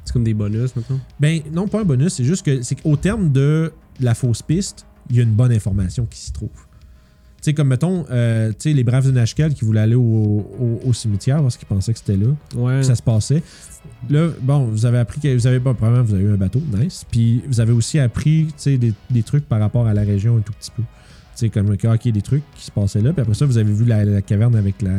C'est 0.04 0.12
comme 0.12 0.24
des 0.24 0.34
bonus, 0.34 0.74
mettons. 0.74 0.98
Ben, 1.20 1.40
non, 1.52 1.68
pas 1.68 1.80
un 1.82 1.84
bonus, 1.84 2.14
c'est 2.14 2.24
juste 2.24 2.44
que 2.44 2.62
c'est 2.62 2.74
qu'au 2.82 2.96
terme 2.96 3.30
de 3.30 3.72
la 4.00 4.14
fausse 4.14 4.42
piste, 4.42 4.86
il 5.10 5.16
y 5.16 5.20
a 5.20 5.22
une 5.22 5.34
bonne 5.34 5.52
information 5.52 6.04
qui 6.06 6.18
s'y 6.18 6.32
trouve. 6.32 6.48
Tu 7.40 7.44
sais, 7.50 7.54
comme 7.54 7.68
mettons, 7.68 8.04
euh, 8.10 8.48
tu 8.50 8.54
sais, 8.58 8.72
les 8.72 8.82
braves 8.82 9.06
de 9.06 9.12
Nashkel 9.12 9.54
qui 9.54 9.64
voulaient 9.64 9.80
aller 9.80 9.94
au, 9.94 10.02
au- 10.02 10.80
au 10.84 10.92
cimetière 10.92 11.40
parce 11.40 11.56
qu'ils 11.56 11.68
pensaient 11.68 11.92
que 11.92 11.98
c'était 12.00 12.16
là, 12.16 12.26
Ouais. 12.56 12.82
ça 12.82 12.96
se 12.96 13.02
passait. 13.02 13.42
Là, 14.10 14.28
bon, 14.42 14.64
vous 14.66 14.86
avez 14.86 14.98
appris 14.98 15.20
que 15.20 15.32
vous 15.34 15.46
avez 15.46 15.60
pas, 15.60 15.72
probablement, 15.72 16.02
vous 16.04 16.14
avez 16.14 16.24
eu 16.24 16.32
un 16.32 16.36
bateau, 16.36 16.60
nice. 16.76 17.04
Puis 17.10 17.42
vous 17.46 17.60
avez 17.60 17.72
aussi 17.72 17.98
appris, 18.00 18.46
tu 18.48 18.52
sais, 18.56 18.76
des, 18.78 18.92
des 19.10 19.22
trucs 19.22 19.46
par 19.46 19.60
rapport 19.60 19.86
à 19.86 19.94
la 19.94 20.02
région 20.02 20.36
un 20.36 20.40
tout 20.40 20.52
petit 20.52 20.72
peu. 20.72 20.82
Tu 20.82 21.46
sais, 21.46 21.48
comme, 21.50 21.70
ok, 21.70 22.08
des 22.10 22.22
trucs 22.22 22.42
qui 22.56 22.64
se 22.64 22.72
passaient 22.72 23.00
là. 23.00 23.12
Puis 23.12 23.22
après 23.22 23.34
ça, 23.34 23.46
vous 23.46 23.56
avez 23.58 23.72
vu 23.72 23.84
la, 23.84 24.04
la 24.04 24.20
caverne 24.20 24.56
avec 24.56 24.82
la, 24.82 24.90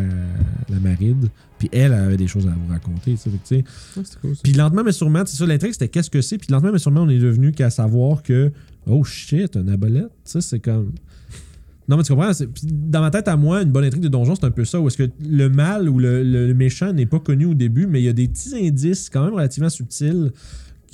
la 0.70 0.80
maride. 0.80 1.28
Puis 1.58 1.68
elle, 1.74 1.92
elle 1.92 1.94
avait 1.94 2.16
des 2.18 2.28
choses 2.28 2.48
à 2.48 2.52
vous 2.52 2.72
raconter, 2.72 3.16
tu 3.22 3.30
sais. 3.44 3.64
Ouais, 3.98 4.04
cool, 4.22 4.32
puis 4.42 4.54
lentement, 4.54 4.84
mais 4.86 4.94
sûrement, 4.94 5.24
c'est 5.26 5.36
ça, 5.36 5.46
l'intrigue, 5.46 5.74
c'était 5.74 5.90
qu'est-ce 5.90 6.10
que 6.10 6.22
c'est? 6.22 6.38
Puis 6.38 6.48
lentement, 6.50 6.72
mais 6.72 6.80
sûrement, 6.80 7.02
on 7.02 7.10
est 7.10 7.20
devenu 7.20 7.52
qu'à 7.52 7.70
savoir 7.70 8.24
que, 8.24 8.54
oh 8.88 9.04
shit, 9.04 9.58
un 9.58 9.68
abolette, 9.68 10.06
tu 10.24 10.32
sais, 10.32 10.40
c'est 10.42 10.60
comme. 10.60 10.94
Non, 11.90 11.98
mais 11.98 12.04
tu 12.04 12.14
comprends? 12.14 12.32
dans 12.64 13.02
ma 13.02 13.10
tête, 13.10 13.28
à 13.28 13.36
moi, 13.36 13.64
une 13.64 13.72
bonne 13.72 13.84
intrigue 13.84 14.04
de 14.04 14.10
donjon, 14.10 14.36
c'est 14.36 14.46
un 14.46 14.52
peu 14.52 14.64
ça, 14.64 14.80
où 14.80 14.88
est-ce 14.88 14.98
que 14.98 15.10
le 15.28 15.50
mal 15.50 15.90
ou 15.90 15.98
le, 15.98 16.54
méchant 16.54 16.94
n'est 16.94 17.08
pas 17.08 17.20
connu 17.20 17.46
au 17.46 17.56
début, 17.56 17.88
mais 17.88 18.00
il 18.00 18.06
y 18.06 18.10
a 18.10 18.14
des 18.14 18.28
petits 18.28 18.56
indices 18.56 19.10
quand 19.10 19.26
même 19.26 19.34
relativement 19.34 19.70
subtils 19.70 20.32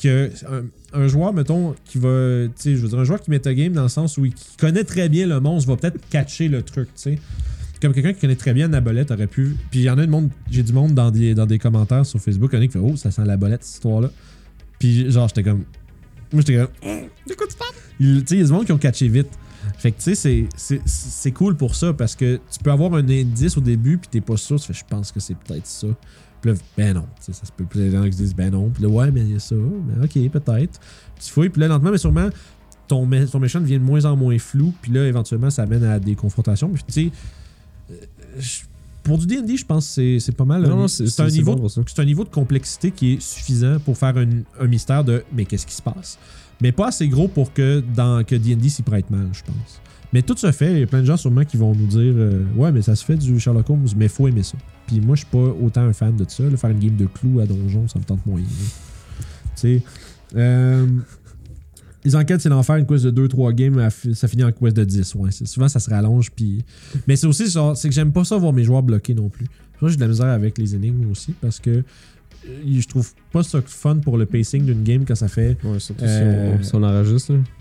que 0.01 0.31
un, 0.49 0.63
un 0.93 1.07
joueur, 1.09 1.33
mettons, 1.33 1.75
qui 1.83 1.97
va. 1.97 2.47
Tu 2.47 2.51
sais, 2.55 2.75
je 2.75 2.81
veux 2.81 2.87
dire, 2.87 2.99
un 2.99 3.03
joueur 3.03 3.21
qui 3.21 3.29
game 3.29 3.73
dans 3.73 3.83
le 3.83 3.89
sens 3.89 4.17
où 4.17 4.25
il 4.25 4.33
connaît 4.57 4.85
très 4.85 5.09
bien 5.09 5.27
le 5.27 5.39
monstre 5.41 5.69
va 5.69 5.75
peut-être 5.75 5.99
catcher 6.09 6.47
le 6.47 6.61
truc, 6.61 6.87
tu 6.95 7.01
sais. 7.01 7.19
Comme 7.81 7.93
quelqu'un 7.93 8.13
qui 8.13 8.21
connaît 8.21 8.37
très 8.37 8.53
bien 8.53 8.69
la 8.69 8.79
bolette 8.79 9.11
aurait 9.11 9.27
pu. 9.27 9.57
Puis 9.69 9.81
il 9.81 9.83
y 9.83 9.89
en 9.89 9.97
a 9.97 10.05
du 10.05 10.09
monde, 10.09 10.29
j'ai 10.49 10.63
du 10.63 10.71
monde 10.71 10.93
dans 10.93 11.11
des, 11.11 11.35
dans 11.35 11.45
des 11.45 11.59
commentaires 11.59 12.05
sur 12.05 12.21
Facebook, 12.21 12.51
il 12.53 12.55
y 12.55 12.59
en 12.59 12.61
a 12.61 12.67
qui 12.67 12.71
fait 12.71 12.79
Oh, 12.79 12.95
ça 12.95 13.11
sent 13.11 13.23
la 13.25 13.35
bolette, 13.35 13.63
cette 13.63 13.75
histoire-là. 13.75 14.11
Puis 14.79 15.11
genre, 15.11 15.27
j'étais 15.27 15.43
comme. 15.43 15.65
Moi, 16.31 16.41
j'étais 16.41 16.55
comme. 16.55 16.69
De 17.27 17.33
quoi 17.33 17.47
tu 17.47 17.57
parles? 17.57 17.73
Tu 17.99 18.19
sais, 18.19 18.35
il 18.35 18.37
y 18.37 18.39
a 18.39 18.43
des 18.43 18.49
gens 18.49 18.63
qui 18.63 18.71
ont 18.71 18.77
catché 18.77 19.09
vite. 19.09 19.27
Fait 19.77 19.91
que, 19.91 20.01
tu 20.01 20.15
sais, 20.15 20.47
c'est- 20.55 21.31
cool 21.31 21.55
pour 21.57 21.75
ça 21.75 21.93
parce 21.93 22.15
que 22.15 22.39
tu 22.51 22.59
peux 22.63 22.71
avoir 22.71 22.93
un 22.93 23.07
indice 23.07 23.57
au 23.57 23.61
début, 23.61 23.97
puis 23.97 24.07
t'es 24.09 24.21
pas 24.21 24.37
sûr. 24.37 24.59
Tu 24.59 24.67
fais, 24.67 24.73
je 24.73 24.83
pense 24.87 25.11
que 25.11 25.19
c'est 25.19 25.35
peut-être 25.37 25.67
ça. 25.67 25.87
Puis 26.41 26.51
là, 26.51 26.57
ben 26.77 26.93
non. 26.95 27.05
Ça 27.19 27.33
se 27.33 27.51
peut. 27.51 27.65
Là, 27.75 27.85
les 27.85 27.91
gens 27.91 28.03
qui 28.05 28.11
se 28.13 28.17
disent, 28.17 28.35
ben 28.35 28.51
non. 28.51 28.69
Puis 28.69 28.83
là, 28.83 28.89
ouais, 28.89 29.11
mais 29.11 29.21
il 29.21 29.33
y 29.33 29.35
a 29.35 29.39
ça. 29.39 29.55
Ben 29.55 30.03
ok, 30.03 30.29
peut-être. 30.31 30.79
Tu 31.23 31.31
fouilles, 31.31 31.49
puis 31.49 31.59
là, 31.61 31.67
lentement, 31.67 31.91
mais 31.91 31.97
sûrement, 31.97 32.29
ton, 32.87 33.05
mé- 33.07 33.27
ton 33.27 33.39
méchant 33.39 33.59
devient 33.59 33.79
de 33.79 33.83
moins 33.83 34.05
en 34.05 34.15
moins 34.15 34.37
flou. 34.39 34.73
Puis 34.81 34.91
là, 34.91 35.05
éventuellement, 35.07 35.49
ça 35.49 35.63
amène 35.63 35.83
à 35.83 35.99
des 35.99 36.15
confrontations. 36.15 36.69
Puis 36.69 36.83
tu 36.87 36.93
sais, 36.93 37.11
euh, 37.91 37.95
pour 39.03 39.17
du 39.19 39.27
D&D, 39.27 39.57
je 39.57 39.65
pense 39.65 39.95
que 39.95 40.19
c'est- 40.19 40.31
pas 40.31 40.45
mal. 40.45 40.63
Non, 40.63 40.71
un- 40.71 40.75
non, 40.77 40.87
c'est 40.87 41.07
c'est 41.07 41.21
un 41.21 41.29
c'est 41.29 41.35
niveau 41.37 41.53
bon 41.53 41.61
pour 41.61 41.71
ça. 41.71 41.81
c'est 41.85 42.01
un 42.01 42.05
niveau 42.05 42.23
de 42.23 42.29
complexité 42.29 42.91
qui 42.91 43.13
est 43.13 43.21
suffisant 43.21 43.77
pour 43.79 43.97
faire 43.97 44.17
un, 44.17 44.27
un 44.59 44.67
mystère 44.67 45.03
de 45.03 45.23
mais 45.33 45.45
qu'est-ce 45.45 45.65
qui 45.67 45.75
se 45.75 45.81
passe? 45.81 46.17
Mais 46.61 46.71
pas 46.71 46.87
assez 46.87 47.07
gros 47.07 47.27
pour 47.27 47.53
que 47.53 47.83
dans 47.95 48.23
que 48.23 48.35
D&D 48.35 48.69
s'y 48.69 48.81
prête 48.81 49.09
mal 49.09 49.27
je 49.33 49.43
pense 49.43 49.81
mais 50.13 50.21
tout 50.21 50.37
se 50.37 50.51
fait 50.51 50.71
il 50.73 50.79
y 50.79 50.83
a 50.83 50.87
plein 50.87 51.01
de 51.01 51.05
gens 51.05 51.17
sûrement 51.17 51.45
qui 51.45 51.57
vont 51.57 51.73
nous 51.75 51.87
dire 51.87 52.13
euh, 52.15 52.43
ouais 52.55 52.71
mais 52.71 52.81
ça 52.81 52.95
se 52.95 53.03
fait 53.03 53.15
du 53.15 53.39
Sherlock 53.39 53.69
Holmes 53.69 53.87
mais 53.95 54.07
faut 54.07 54.27
aimer 54.27 54.43
ça 54.43 54.57
puis 54.87 55.01
moi 55.01 55.15
je 55.15 55.21
suis 55.21 55.31
pas 55.31 55.37
autant 55.37 55.81
un 55.81 55.93
fan 55.93 56.15
de 56.15 56.25
ça 56.27 56.43
là, 56.43 56.55
faire 56.57 56.69
une 56.69 56.79
game 56.79 56.95
de 56.95 57.05
clous 57.05 57.39
à 57.39 57.45
donjon 57.45 57.87
ça 57.87 57.99
me 57.99 58.03
tente 58.03 58.25
moyen 58.25 58.45
tu 58.45 58.51
sais 59.55 59.83
euh, 60.35 60.85
les 62.05 62.15
enquêtes, 62.15 62.39
c'est 62.39 62.49
l'enfer, 62.49 62.75
une 62.75 62.85
quest 62.85 63.03
de 63.03 63.27
2-3 63.27 63.53
games, 63.53 63.89
ça 64.13 64.27
finit 64.27 64.43
en 64.43 64.51
quest 64.51 64.75
de 64.75 64.83
10. 64.83 65.15
Ouais, 65.15 65.31
souvent, 65.31 65.67
ça 65.67 65.79
se 65.79 65.89
rallonge. 65.89 66.31
Puis... 66.31 66.63
Mais 67.07 67.15
c'est 67.15 67.25
aussi, 67.25 67.49
c'est 67.49 67.89
que 67.89 67.95
j'aime 67.95 68.13
pas 68.13 68.23
ça 68.23 68.37
voir 68.37 68.53
mes 68.53 68.63
joueurs 68.63 68.83
bloqués 68.83 69.15
non 69.15 69.29
plus. 69.29 69.47
Moi, 69.81 69.89
j'ai 69.89 69.97
de 69.97 70.01
la 70.01 70.07
misère 70.07 70.27
avec 70.27 70.57
les 70.59 70.75
énigmes 70.75 71.09
aussi 71.11 71.33
parce 71.41 71.59
que 71.59 71.83
je 72.65 72.87
trouve 72.87 73.11
pas 73.31 73.43
ça 73.43 73.61
fun 73.65 73.97
pour 73.97 74.17
le 74.17 74.25
pacing 74.25 74.65
d'une 74.65 74.83
game 74.83 75.05
quand 75.05 75.15
ça 75.15 75.27
fait. 75.27 75.57
Ouais, 75.63 75.79
surtout 75.79 76.03
Euh, 76.05 76.57
si, 76.57 76.59
on, 76.59 76.63
si 76.63 76.75
on 76.75 76.83
enregistre. 76.83 77.33
Là. 77.33 77.39
Tu 77.39 77.53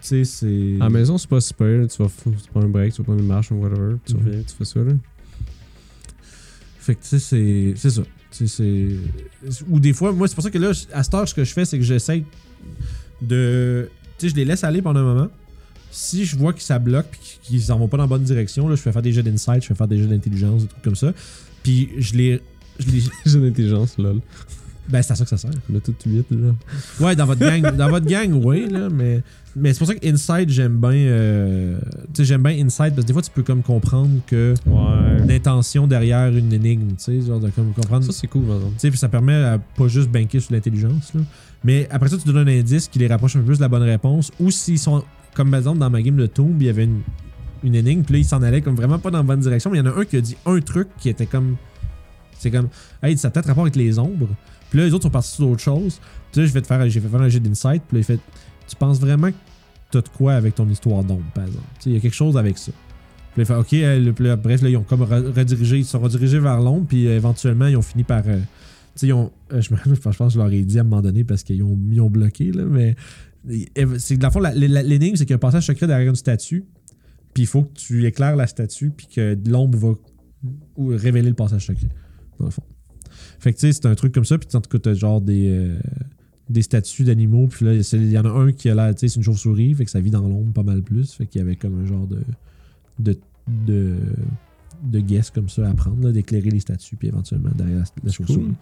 sais, 0.00 0.24
c'est. 0.24 0.76
À 0.80 0.84
la 0.84 0.90
maison, 0.90 1.18
c'est 1.18 1.28
pas 1.28 1.40
super. 1.40 1.86
Tu 1.88 2.02
vas 2.02 2.08
prends 2.52 2.62
un 2.62 2.68
break, 2.68 2.92
tu 2.92 2.98
vas 2.98 3.04
prendre 3.04 3.20
une 3.20 3.26
marche 3.26 3.50
ou 3.50 3.56
whatever. 3.56 3.94
Mhm. 4.08 4.16
reviens, 4.16 4.42
tu 4.46 4.54
fais 4.56 4.64
ça. 4.64 4.80
Là. 4.80 4.92
Fait 6.78 6.94
que, 6.94 7.02
tu 7.02 7.08
sais, 7.08 7.18
c'est. 7.18 7.72
C'est 7.76 7.90
ça. 7.90 8.02
C'est. 8.30 8.88
Ou 9.68 9.80
des 9.80 9.92
fois, 9.92 10.12
moi, 10.12 10.28
c'est 10.28 10.34
pour 10.34 10.44
ça 10.44 10.50
que 10.50 10.58
là, 10.58 10.70
à 10.92 11.02
cette 11.02 11.14
heure, 11.14 11.28
ce 11.28 11.34
que 11.34 11.44
je 11.44 11.52
fais, 11.52 11.64
c'est 11.64 11.78
que 11.78 11.84
j'essaie 11.84 12.24
de. 13.22 13.90
Tu 14.18 14.26
sais, 14.26 14.30
je 14.30 14.36
les 14.36 14.44
laisse 14.44 14.64
aller 14.64 14.82
pendant 14.82 15.00
un 15.00 15.14
moment. 15.14 15.28
Si 15.90 16.24
je 16.26 16.36
vois 16.36 16.52
que 16.52 16.60
ça 16.62 16.78
bloque 16.78 17.06
puis 17.10 17.38
qu'ils 17.42 17.62
s'en 17.62 17.78
vont 17.78 17.88
pas 17.88 17.96
dans 17.96 18.04
la 18.04 18.08
bonne 18.08 18.22
direction, 18.22 18.68
là, 18.68 18.74
je 18.76 18.82
fais 18.82 18.92
faire 18.92 19.02
des 19.02 19.12
jeux 19.12 19.22
d'insight, 19.22 19.62
je 19.62 19.68
fais 19.68 19.74
faire 19.74 19.88
des 19.88 19.98
jeux 19.98 20.06
d'intelligence, 20.06 20.62
des 20.62 20.68
trucs 20.68 20.82
comme 20.82 20.96
ça. 20.96 21.12
Puis 21.62 21.88
je 21.98 22.14
les. 22.14 22.40
J'ai 22.78 23.40
d'intelligence, 23.40 23.96
lol. 23.98 24.20
ben, 24.88 25.02
c'est 25.02 25.12
à 25.12 25.16
ça 25.16 25.24
que 25.24 25.30
ça 25.30 25.36
sert. 25.36 25.50
On 25.72 25.76
a 25.76 25.80
tout 25.80 25.94
8 26.06 26.26
là. 26.30 26.54
Ouais, 27.00 27.16
dans 27.16 27.26
votre 27.26 27.40
gang, 27.40 27.74
dans 27.76 27.88
votre 27.90 28.06
gang, 28.06 28.32
oui, 28.44 28.68
là, 28.70 28.88
mais, 28.90 29.22
mais 29.56 29.72
c'est 29.72 29.78
pour 29.78 29.88
ça 29.88 29.94
que 29.94 30.06
Inside, 30.08 30.48
j'aime 30.50 30.76
bien. 30.80 30.90
euh, 30.92 31.78
tu 32.14 32.18
sais, 32.18 32.24
j'aime 32.24 32.42
bien 32.42 32.52
Inside 32.52 32.90
parce 32.94 33.02
que 33.02 33.06
des 33.06 33.12
fois, 33.12 33.22
tu 33.22 33.30
peux 33.30 33.42
comme 33.42 33.62
comprendre 33.62 34.20
que 34.26 34.54
Ouais. 34.66 35.26
l'intention 35.26 35.86
derrière 35.86 36.34
une 36.34 36.52
énigme, 36.52 36.88
tu 36.90 36.94
sais, 36.98 37.20
genre 37.20 37.40
de 37.40 37.50
comme 37.50 37.72
comprendre. 37.72 38.04
Ça, 38.06 38.12
c'est 38.12 38.26
cool, 38.28 38.44
par 38.44 38.56
exemple. 38.56 38.74
Tu 38.74 38.80
sais, 38.80 38.90
puis 38.90 38.98
ça 38.98 39.08
permet 39.08 39.34
à 39.34 39.58
pas 39.58 39.88
juste 39.88 40.08
banquer 40.10 40.40
sur 40.40 40.52
l'intelligence, 40.54 41.12
là. 41.14 41.20
Mais 41.64 41.88
après 41.90 42.08
ça, 42.08 42.16
tu 42.16 42.26
donnes 42.32 42.48
un 42.48 42.58
indice 42.60 42.86
qui 42.86 43.00
les 43.00 43.08
rapproche 43.08 43.34
un 43.34 43.40
peu 43.40 43.46
plus 43.46 43.56
de 43.56 43.62
la 43.62 43.68
bonne 43.68 43.82
réponse. 43.82 44.30
Ou 44.38 44.52
s'ils 44.52 44.78
sont, 44.78 45.02
comme 45.34 45.50
par 45.50 45.58
exemple 45.58 45.78
dans 45.78 45.90
ma 45.90 46.00
game 46.00 46.14
de 46.16 46.26
Tomb, 46.26 46.54
il 46.60 46.66
y 46.66 46.70
avait 46.70 46.84
une, 46.84 47.00
une 47.64 47.74
énigme, 47.74 48.02
puis 48.04 48.12
là, 48.14 48.18
ils 48.20 48.24
s'en 48.24 48.40
allaient 48.42 48.62
comme 48.62 48.76
vraiment 48.76 49.00
pas 49.00 49.10
dans 49.10 49.18
la 49.18 49.24
bonne 49.24 49.40
direction. 49.40 49.68
Mais 49.68 49.78
il 49.78 49.84
y 49.84 49.88
en 49.88 49.90
a 49.90 49.98
un 50.00 50.04
qui 50.04 50.16
a 50.16 50.20
dit 50.20 50.36
un 50.46 50.60
truc 50.60 50.86
qui 50.98 51.08
était 51.08 51.26
comme. 51.26 51.56
C'est 52.38 52.50
comme. 52.50 52.68
Hey, 53.02 53.16
ça 53.18 53.28
a 53.28 53.30
peut-être 53.30 53.46
rapport 53.46 53.64
avec 53.64 53.76
les 53.76 53.98
ombres. 53.98 54.28
Puis 54.70 54.78
là, 54.78 54.86
les 54.86 54.92
autres 54.92 55.04
sont 55.04 55.10
partis 55.10 55.30
sur 55.32 55.46
d'autres 55.46 55.62
choses. 55.62 56.00
Puis 56.32 56.40
là, 56.40 56.46
je 56.46 56.52
vais 56.52 56.60
te 56.60 56.66
faire, 56.66 56.88
j'ai 56.88 57.00
fait 57.00 57.08
faire 57.08 57.20
un 57.20 57.28
jet 57.28 57.40
d'insight. 57.40 57.82
Puis 57.88 57.96
là, 57.96 58.00
il 58.00 58.04
fait. 58.04 58.20
Tu 58.66 58.76
penses 58.76 59.00
vraiment 59.00 59.30
que 59.30 59.36
t'as 59.90 60.02
de 60.02 60.08
quoi 60.08 60.34
avec 60.34 60.54
ton 60.54 60.68
histoire 60.68 61.02
d'ombre, 61.02 61.24
par 61.34 61.44
exemple? 61.44 61.64
Il 61.86 61.92
y 61.92 61.96
a 61.96 62.00
quelque 62.00 62.14
chose 62.14 62.36
avec 62.36 62.58
ça. 62.58 62.72
Puis 63.32 63.42
là, 63.42 63.42
il 63.42 63.46
fait 63.46 63.54
OK, 63.54 63.72
euh, 63.72 64.36
bref, 64.36 64.62
là, 64.62 64.68
ils 64.68 64.76
ont 64.76 64.82
comme 64.82 65.02
re- 65.02 65.32
redirigé, 65.32 65.78
ils 65.78 65.84
sont 65.84 66.00
redirigés 66.00 66.38
vers 66.38 66.60
l'ombre, 66.60 66.86
puis 66.86 67.06
euh, 67.06 67.16
éventuellement, 67.16 67.66
ils 67.66 67.76
ont 67.76 67.82
fini 67.82 68.04
par. 68.04 68.22
euh, 68.26 68.38
ils 69.02 69.12
ont. 69.12 69.32
euh, 69.52 69.60
je, 69.62 69.70
pense 70.00 70.16
que 70.16 70.28
je 70.34 70.38
leur 70.38 70.52
ai 70.52 70.62
dit 70.62 70.78
à 70.78 70.82
un 70.82 70.84
moment 70.84 71.02
donné 71.02 71.24
parce 71.24 71.42
qu'ils 71.42 71.62
ont, 71.62 71.78
ils 71.90 72.00
ont 72.00 72.10
bloqué, 72.10 72.52
là, 72.52 72.64
mais. 72.64 72.94
C'est, 73.98 74.18
dans 74.18 74.28
le 74.28 74.32
fond, 74.32 74.40
l'énigme, 74.54 75.16
c'est 75.16 75.24
qu'il 75.24 75.30
y 75.30 75.32
a 75.32 75.36
un 75.36 75.38
passage 75.38 75.66
secret 75.66 75.86
derrière 75.86 76.10
une 76.10 76.16
statue, 76.16 76.64
puis 77.32 77.44
il 77.44 77.46
faut 77.46 77.62
que 77.62 77.72
tu 77.72 78.04
éclaires 78.04 78.36
la 78.36 78.46
statue, 78.46 78.90
puis 78.90 79.06
que 79.06 79.38
l'ombre 79.46 79.78
va 79.78 79.94
révéler 80.96 81.28
le 81.28 81.34
passage 81.34 81.66
secret, 81.66 81.88
dans 82.38 82.46
le 82.46 82.50
fond. 82.52 82.62
Fait 83.38 83.52
que, 83.52 83.58
tu 83.58 83.66
sais, 83.66 83.72
c'est 83.72 83.86
un 83.86 83.94
truc 83.94 84.12
comme 84.12 84.24
ça, 84.24 84.38
puis 84.38 84.48
en 84.54 84.60
tout 84.60 84.70
cas, 84.70 84.78
t'as 84.78 84.94
genre 84.94 85.20
des. 85.20 85.48
euh, 85.48 85.78
des 86.48 86.62
statues 86.62 87.04
d'animaux, 87.04 87.46
puis 87.46 87.66
là, 87.66 87.74
il 87.74 88.10
y 88.10 88.18
en 88.18 88.24
a 88.24 88.30
un 88.30 88.52
qui 88.52 88.70
a 88.70 88.74
l'air, 88.74 88.94
tu 88.94 89.00
sais, 89.00 89.08
c'est 89.08 89.16
une 89.16 89.22
chauve-souris, 89.22 89.74
fait 89.74 89.84
que 89.84 89.90
ça 89.90 90.00
vit 90.00 90.10
dans 90.10 90.26
l'ombre 90.26 90.50
pas 90.54 90.62
mal 90.62 90.80
plus, 90.82 91.12
fait 91.12 91.26
qu'il 91.26 91.40
y 91.40 91.42
avait 91.42 91.56
comme 91.56 91.78
un 91.80 91.86
genre 91.86 92.06
de. 92.06 92.20
de. 92.98 93.18
de, 93.66 93.96
de 94.82 95.00
guess 95.00 95.30
comme 95.30 95.48
ça 95.48 95.68
à 95.68 95.74
prendre, 95.74 96.10
d'éclairer 96.12 96.50
les 96.50 96.60
statues, 96.60 96.96
puis 96.96 97.08
éventuellement 97.08 97.50
derrière 97.54 97.78
la, 97.78 97.84
la 98.04 98.12
chauve-souris. 98.12 98.54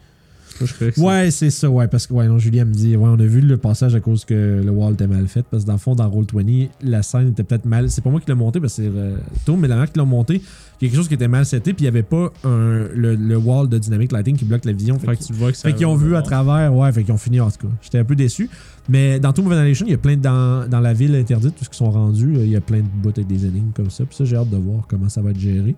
Je 0.65 1.01
Ouais, 1.01 1.31
c'est 1.31 1.51
ça, 1.51 1.69
ouais, 1.69 1.89
parce 1.89 2.07
que, 2.07 2.15
ouais, 2.15 2.27
non, 2.27 2.39
Julien 2.39 2.65
me 2.65 2.73
dit, 2.73 2.97
ouais, 2.97 3.09
on 3.09 3.19
a 3.19 3.25
vu 3.25 3.41
le 3.41 3.57
passage 3.57 3.95
à 3.95 4.01
cause 4.01 4.25
que 4.25 4.63
le 4.65 4.71
wall 4.71 4.95
était 4.95 5.07
mal 5.07 5.27
fait, 5.29 5.45
parce 5.51 5.65
que 5.65 5.67
dans 5.69 5.75
le 5.75 5.79
fond, 5.79 5.95
dans 5.95 6.09
Roll20, 6.09 6.69
la 6.83 7.03
scène 7.03 7.29
était 7.29 7.43
peut-être 7.45 7.65
mal. 7.65 7.91
C'est 7.91 8.03
pas 8.03 8.11
moi 8.11 8.21
qui 8.21 8.29
l'ai 8.29 8.35
monté, 8.35 8.61
parce 8.61 8.77
que 8.77 8.83
c'est 8.83 8.89
euh, 8.89 9.17
Tom, 9.45 9.61
mais 9.61 9.69
la 9.69 9.77
mère 9.77 9.91
qui 9.91 9.99
l'a 9.99 10.05
monté, 10.05 10.35
il 10.81 10.85
y 10.85 10.87
a 10.87 10.91
quelque 10.91 10.97
chose 10.97 11.09
qui 11.09 11.15
était 11.15 11.29
mal 11.29 11.45
seté, 11.47 11.73
puis 11.73 11.85
il 11.85 11.87
y 11.87 11.89
avait 11.89 12.03
pas 12.03 12.33
un, 12.45 12.87
le, 12.95 13.15
le 13.15 13.37
wall 13.37 13.69
de 13.69 13.79
dynamic 13.79 14.13
lighting 14.13 14.37
qui 14.37 14.45
bloque 14.45 14.65
la 14.65 14.73
vision. 14.73 14.99
Fait, 14.99 15.17
Fait 15.53 15.73
qu'ils 15.75 15.87
ont 15.87 15.97
vu 15.97 16.17
à 16.17 16.23
travers, 16.23 16.75
ouais, 16.75 16.93
fait 16.93 17.03
qu'ils 17.03 17.13
ont 17.13 17.19
fini 17.19 17.41
en 17.41 17.51
tout 17.51 17.67
cas. 17.67 17.75
J'étais 17.83 17.99
un 17.99 18.05
peu 18.05 18.17
déçu. 18.17 18.49
Mais 18.89 19.19
dans 19.19 19.33
Tomb 19.33 19.47
of 19.47 19.53
Annihilation, 19.53 19.87
il 19.87 19.93
y 19.93 19.95
a 19.95 19.99
plein 19.99 20.17
de, 20.17 20.23
dans, 20.23 20.69
dans 20.69 20.81
la 20.81 20.93
ville 20.93 21.15
interdite, 21.17 21.57
tout 21.57 21.65
ce 21.65 21.71
qui 21.71 21.77
sont 21.77 21.91
rendus, 21.91 22.33
là, 22.33 22.41
il 22.43 22.51
y 22.51 22.57
a 22.57 22.61
plein 22.61 22.79
de 22.79 22.87
bouts 23.03 23.09
avec 23.09 23.27
des 23.27 23.45
énigmes 23.47 23.73
comme 23.75 23.91
ça. 23.91 24.05
Puis 24.05 24.15
ça, 24.17 24.25
j'ai 24.25 24.37
hâte 24.37 24.51
de 24.51 24.57
voir 24.57 24.87
comment 24.89 25.09
ça 25.09 25.21
va 25.23 25.31
être 25.31 25.41
géré. 25.41 25.75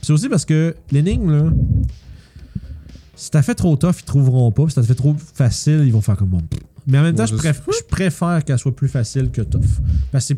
C'est 0.00 0.12
aussi 0.12 0.28
parce 0.28 0.46
que 0.46 0.74
l'énigme, 0.90 1.30
là, 1.30 1.44
si 3.20 3.30
t'as 3.30 3.42
fait 3.42 3.54
trop 3.54 3.76
tough, 3.76 3.96
ils 4.00 4.04
trouveront 4.04 4.50
pas. 4.50 4.68
Si 4.68 4.74
t'as 4.76 4.82
fait 4.82 4.94
trop 4.94 5.14
facile, 5.34 5.82
ils 5.84 5.92
vont 5.92 6.00
faire 6.00 6.16
comme 6.16 6.28
bon. 6.28 6.42
Mais 6.86 6.98
en 6.98 7.02
même 7.02 7.14
temps, 7.14 7.24
Ouais, 7.24 7.28
je, 7.30 7.36
je 7.36 7.40
préf- 7.42 7.60
je 7.78 7.84
préfère 7.86 8.44
qu'elle 8.44 8.58
soit 8.58 8.74
plus 8.74 8.88
facile 8.88 9.30
que 9.30 9.42
tough. 9.42 9.60
Parce 10.10 10.32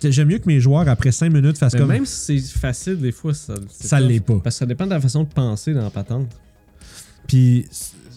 que 0.00 0.10
j'aime 0.10 0.28
mieux 0.28 0.38
que 0.38 0.46
mes 0.46 0.60
joueurs, 0.60 0.86
après 0.88 1.10
5 1.12 1.32
minutes, 1.32 1.56
fassent 1.58 1.72
Mais 1.72 1.78
comme. 1.80 1.88
même 1.88 2.04
si 2.06 2.40
c'est 2.40 2.58
facile, 2.58 2.98
des 2.98 3.12
fois, 3.12 3.32
ça. 3.32 3.54
ça 3.70 3.98
l'est 4.00 4.20
pas. 4.20 4.38
Parce 4.40 4.56
que 4.56 4.58
ça 4.60 4.66
dépend 4.66 4.84
de 4.84 4.90
la 4.90 5.00
façon 5.00 5.22
de 5.24 5.28
penser 5.28 5.72
dans 5.72 5.82
la 5.82 5.90
patente. 5.90 6.28
Puis, 7.26 7.66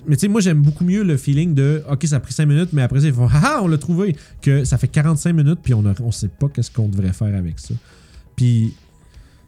mais 0.08 0.16
tu 0.18 0.22
sais, 0.22 0.28
moi, 0.28 0.42
j'aime 0.42 0.62
beaucoup 0.62 0.84
mieux 0.84 1.04
le 1.04 1.16
feeling 1.16 1.54
de 1.54 1.84
OK, 1.90 2.06
ça 2.06 2.18
a 2.18 2.20
pris 2.20 2.34
5 2.34 2.46
minutes, 2.48 2.70
mais 2.74 2.82
après, 2.82 3.00
ça, 3.02 3.08
ils 3.08 3.14
font 3.14 3.30
Ah, 3.32 3.60
on 3.64 3.68
l'a 3.68 3.78
trouvé. 3.78 4.16
Que 4.42 4.66
ça 4.66 4.78
fait 4.78 4.88
45 4.90 5.34
minutes, 5.34 5.60
puis 5.64 5.74
on, 5.74 5.86
a, 5.86 5.94
on 6.02 6.12
sait 6.12 6.28
pas 6.28 6.50
qu'est-ce 6.50 6.70
qu'on 6.72 6.90
devrait 6.90 7.14
faire 7.14 7.34
avec 7.36 7.60
ça. 7.60 7.74
Puis, 8.36 8.74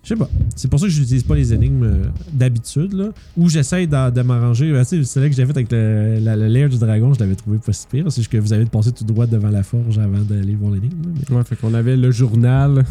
je 0.07 0.13
sais 0.13 0.15
pas. 0.15 0.29
C'est 0.55 0.69
pour 0.69 0.79
ça 0.79 0.85
que 0.85 0.91
je 0.91 1.01
n'utilise 1.01 1.23
pas 1.23 1.35
les 1.35 1.53
énigmes 1.53 1.83
euh, 1.83 2.03
d'habitude, 2.31 2.93
là. 2.93 3.09
Ou 3.35 3.49
j'essaye 3.49 3.87
de, 3.87 4.21
m'arranger. 4.21 4.71
Ben, 4.71 4.85
sais, 4.85 5.03
c'est 5.03 5.19
là 5.19 5.27
que 5.27 5.35
j'ai 5.35 5.45
fait 5.45 5.51
avec 5.51 5.69
le, 5.69 6.19
la- 6.21 6.37
le 6.37 6.47
layer 6.47 6.69
du 6.69 6.77
dragon, 6.77 7.13
je 7.13 7.19
l'avais 7.19 7.35
trouvé 7.35 7.57
pas 7.57 7.73
si 7.73 7.85
pire. 7.87 8.05
C'est 8.09 8.21
juste 8.21 8.31
que 8.31 8.37
vous 8.37 8.53
avez 8.53 8.63
de 8.63 8.69
passer 8.69 8.93
tout 8.93 9.03
droit 9.03 9.25
devant 9.27 9.49
la 9.49 9.63
forge 9.63 9.97
avant 9.99 10.21
d'aller 10.21 10.55
voir 10.55 10.71
l'énigme. 10.73 10.95
mais 11.29 11.35
Ouais, 11.35 11.43
fait 11.43 11.57
qu'on 11.57 11.73
avait 11.73 11.97
le 11.97 12.09
journal. 12.11 12.85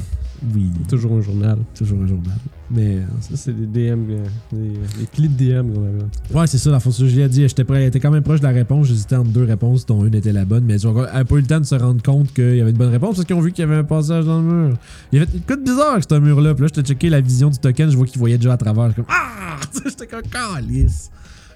Oui, 0.55 0.67
Toujours 0.87 1.15
un 1.17 1.23
journal. 1.23 1.57
toujours 1.75 1.99
un 2.03 2.07
journal. 2.07 2.37
Mais. 2.71 2.97
euh, 2.97 3.01
Ça, 3.21 3.37
c'est 3.37 3.53
des 3.59 3.67
DM. 3.67 4.01
euh, 4.11 4.19
des- 4.53 4.59
les 5.01 5.07
clips 5.11 5.35
DM 5.35 5.73
qu'on 5.73 5.83
avait. 5.85 6.39
Ouais, 6.39 6.47
c'est 6.47 6.59
ça, 6.59 6.71
la 6.71 6.79
que 6.79 6.91
je 6.91 7.17
l'ai 7.17 7.29
dit, 7.31 7.41
j'étais 7.49 7.65
prêt, 7.65 7.85
j'étais 7.85 8.01
quand 8.01 8.11
même 8.11 8.23
proche 8.23 8.41
de 8.41 8.45
la 8.45 8.53
réponse, 8.53 8.89
j'hésitais 8.89 9.17
entre 9.17 9.31
deux 9.31 9.45
réponses, 9.45 9.87
dont 9.87 10.05
une 10.05 10.15
était 10.15 10.33
la 10.33 10.45
bonne, 10.45 10.65
mais 10.65 10.79
ils 10.79 10.87
n'avaient 10.87 11.25
pas 11.25 11.35
eu 11.37 11.41
le 11.41 11.47
temps 11.47 11.61
de 11.61 11.65
se 11.65 11.75
rendre 11.75 12.03
compte 12.03 12.33
qu'il 12.35 12.57
y 12.57 12.61
avait 12.61 12.71
une 12.71 12.77
bonne 12.77 12.91
réponse 12.91 13.17
parce 13.17 13.25
qu'ils 13.27 13.35
ont 13.37 13.41
vu 13.41 13.53
qu'il 13.53 13.63
y 13.65 13.67
avait 13.69 13.77
un 13.77 13.85
passage 13.85 14.27
dans 14.27 14.41
le 14.41 14.45
mur. 14.69 14.77
Il 15.13 15.19
y 15.19 15.23
avait 15.23 15.31
une 15.33 15.41
bizarre, 15.65 15.99
ce 16.09 16.19
mur-là, 16.19 16.53
puis 16.55 16.63
là, 16.63 16.69
j'étais 16.75 16.87
checké 16.87 17.06
la 17.11 17.21
vision 17.21 17.51
du 17.51 17.59
token, 17.59 17.91
je 17.91 17.97
vois 17.97 18.07
qu'il 18.07 18.19
voyait 18.19 18.37
déjà 18.39 18.53
à 18.53 18.57
travers, 18.57 18.87
je 18.89 18.93
suis 18.95 19.03
comme 19.03 19.15
Ah! 19.15 19.59
J'étais 19.85 20.07
comme 20.07 20.23
calice. 20.23 21.11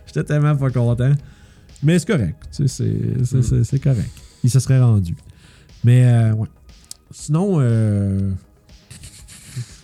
J'étais 0.06 0.24
tellement 0.24 0.56
pas 0.56 0.70
content. 0.70 1.12
Mais 1.82 1.98
c'est 1.98 2.06
correct, 2.06 2.36
tu 2.55 2.68
sais, 2.68 3.24
c'est- 3.24 3.62
c'est- 3.64 3.78
correct. 3.78 4.10
Il 4.44 4.51
se 4.51 4.60
serait 4.60 4.81
rendu. 4.81 5.14
Mais, 5.85 6.05
euh, 6.05 6.32
ouais. 6.35 6.48
Sinon, 7.10 7.56
euh. 7.60 8.31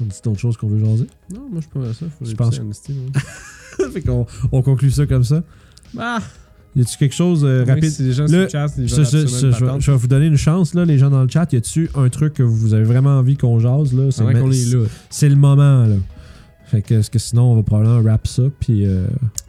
On 0.01 0.05
dit 0.05 0.17
d'autres 0.23 0.39
choses 0.41 0.57
qu'on 0.57 0.69
veut 0.69 0.79
jaser? 0.79 1.07
Non, 1.35 1.49
moi, 1.51 1.61
je 1.63 1.69
pense 1.69 1.97
ça. 1.99 2.07
Faut 2.19 2.25
Je 2.25 2.35
pense- 2.35 2.59
à 2.59 2.61
Amnesty, 2.61 2.95
fait 3.93 4.03
qu'on 4.03 4.27
on 4.53 4.63
conclut 4.63 4.91
ça 4.91 5.07
comme 5.07 5.25
ça. 5.25 5.43
Ah! 5.99 6.19
Y 6.77 6.83
a-tu 6.83 6.99
quelque 6.99 7.15
chose 7.15 7.43
euh, 7.45 7.65
rapide? 7.67 7.91
Si 7.91 8.03
les 8.03 8.13
gens 8.13 8.27
Le- 8.27 8.43
le 8.45 8.49
chat, 8.49 8.67
ils 8.77 8.87
Je, 8.87 9.91
vais- 9.91 9.97
vous 9.97 10.07
donner 10.09 10.27
une 10.27 10.37
chance, 10.37 10.75
là, 10.75 10.85
les 10.85 10.99
gens 10.99 11.09
dans 11.11 11.23
le 11.23 11.29
chat. 11.29 11.51
Y 11.53 11.57
a-tu 11.57 11.91
un 11.95 12.09
truc 12.11 12.35
que 12.35 12.43
vous 12.43 12.75
avez 12.75 12.85
vraiment 12.85 13.19
envie 13.19 13.37
qu'on 13.37 13.59
jase? 13.59 13.93
là? 13.95 14.11
C'est 14.11 14.25
le-. 14.25 14.87
C'est 15.11 15.29
le 15.31 15.37
moment. 15.37 15.87
là. 15.87 15.97
Fait 16.67 16.83
que, 16.83 16.95
parce 16.97 17.09
que 17.11 17.21
sinon, 17.21 17.53
on 17.53 17.55
va 17.57 17.63
probablement 17.63 18.01
wrap 18.01 18.27
ça. 18.27 18.43
Puis, 18.59 18.85
euh, 18.85 19.07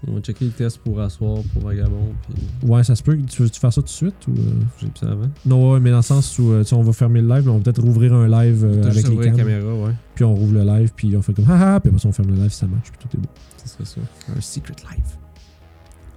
On 0.07 0.13
va 0.13 0.19
checker 0.21 0.45
les 0.45 0.51
tests 0.51 0.77
pour 0.77 1.01
asseoir, 1.01 1.39
pour 1.51 1.63
Vagabond. 1.63 2.13
Puis 2.29 2.69
ouais, 2.69 2.83
ça 2.83 2.95
se 2.95 3.01
peut. 3.01 3.17
Tu 3.27 3.41
veux-tu 3.41 3.59
faire 3.59 3.73
ça 3.73 3.81
tout 3.81 3.87
de 3.87 3.91
suite? 3.91 4.13
Ou, 4.27 4.33
euh? 4.33 4.51
j'ai 4.79 4.87
ça 4.99 5.11
avant. 5.11 5.27
Non, 5.43 5.73
ouais, 5.73 5.79
mais 5.79 5.89
dans 5.89 5.95
le 5.97 6.01
sens 6.03 6.37
où 6.37 6.53
on 6.71 6.81
va 6.83 6.93
fermer 6.93 7.21
le 7.21 7.27
live, 7.27 7.41
mais 7.45 7.51
on 7.51 7.57
va 7.57 7.63
peut-être 7.63 7.81
rouvrir 7.81 8.13
un 8.13 8.27
live 8.27 8.63
euh, 8.63 8.83
avec 8.83 8.93
juste 8.93 9.09
les 9.09 9.15
la 9.15 9.23
caméras. 9.31 9.37
caméra, 9.59 9.73
ouais. 9.87 9.91
Puis 10.13 10.23
on 10.25 10.35
rouvre 10.35 10.53
le 10.53 10.63
live, 10.63 10.91
puis 10.95 11.17
on 11.17 11.21
fait 11.23 11.33
comme 11.33 11.45
haha, 11.49 11.79
puis 11.79 11.89
après 11.89 11.99
ça, 11.99 12.07
on 12.07 12.11
ferme 12.11 12.29
le 12.29 12.35
live 12.35 12.51
si 12.51 12.59
ça 12.59 12.67
marche. 12.67 12.91
Puis 12.91 12.99
tout 13.09 13.17
est 13.17 13.19
beau. 13.19 13.29
C'est 13.57 13.67
ça, 13.83 13.95
ça. 13.95 14.01
Un 14.37 14.39
secret 14.39 14.75
live. 14.91 15.03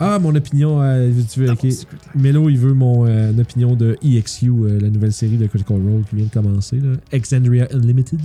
Ah, 0.02 0.18
mon 0.18 0.34
opinion, 0.34 0.80
euh, 0.82 1.10
tu 1.30 1.40
veux. 1.40 1.46
Melo, 2.14 2.48
il 2.48 2.56
veut 2.58 2.72
mon 2.72 3.06
euh, 3.06 3.32
opinion 3.38 3.74
de 3.76 3.98
EXU, 4.02 4.48
euh, 4.50 4.80
la 4.80 4.88
nouvelle 4.88 5.12
série 5.12 5.36
de 5.36 5.46
Critical 5.46 5.76
Role 5.76 6.02
qui 6.08 6.16
vient 6.16 6.24
de 6.24 6.30
commencer, 6.30 6.76
là. 6.80 6.92
Exandria 7.12 7.68
Unlimited. 7.74 8.20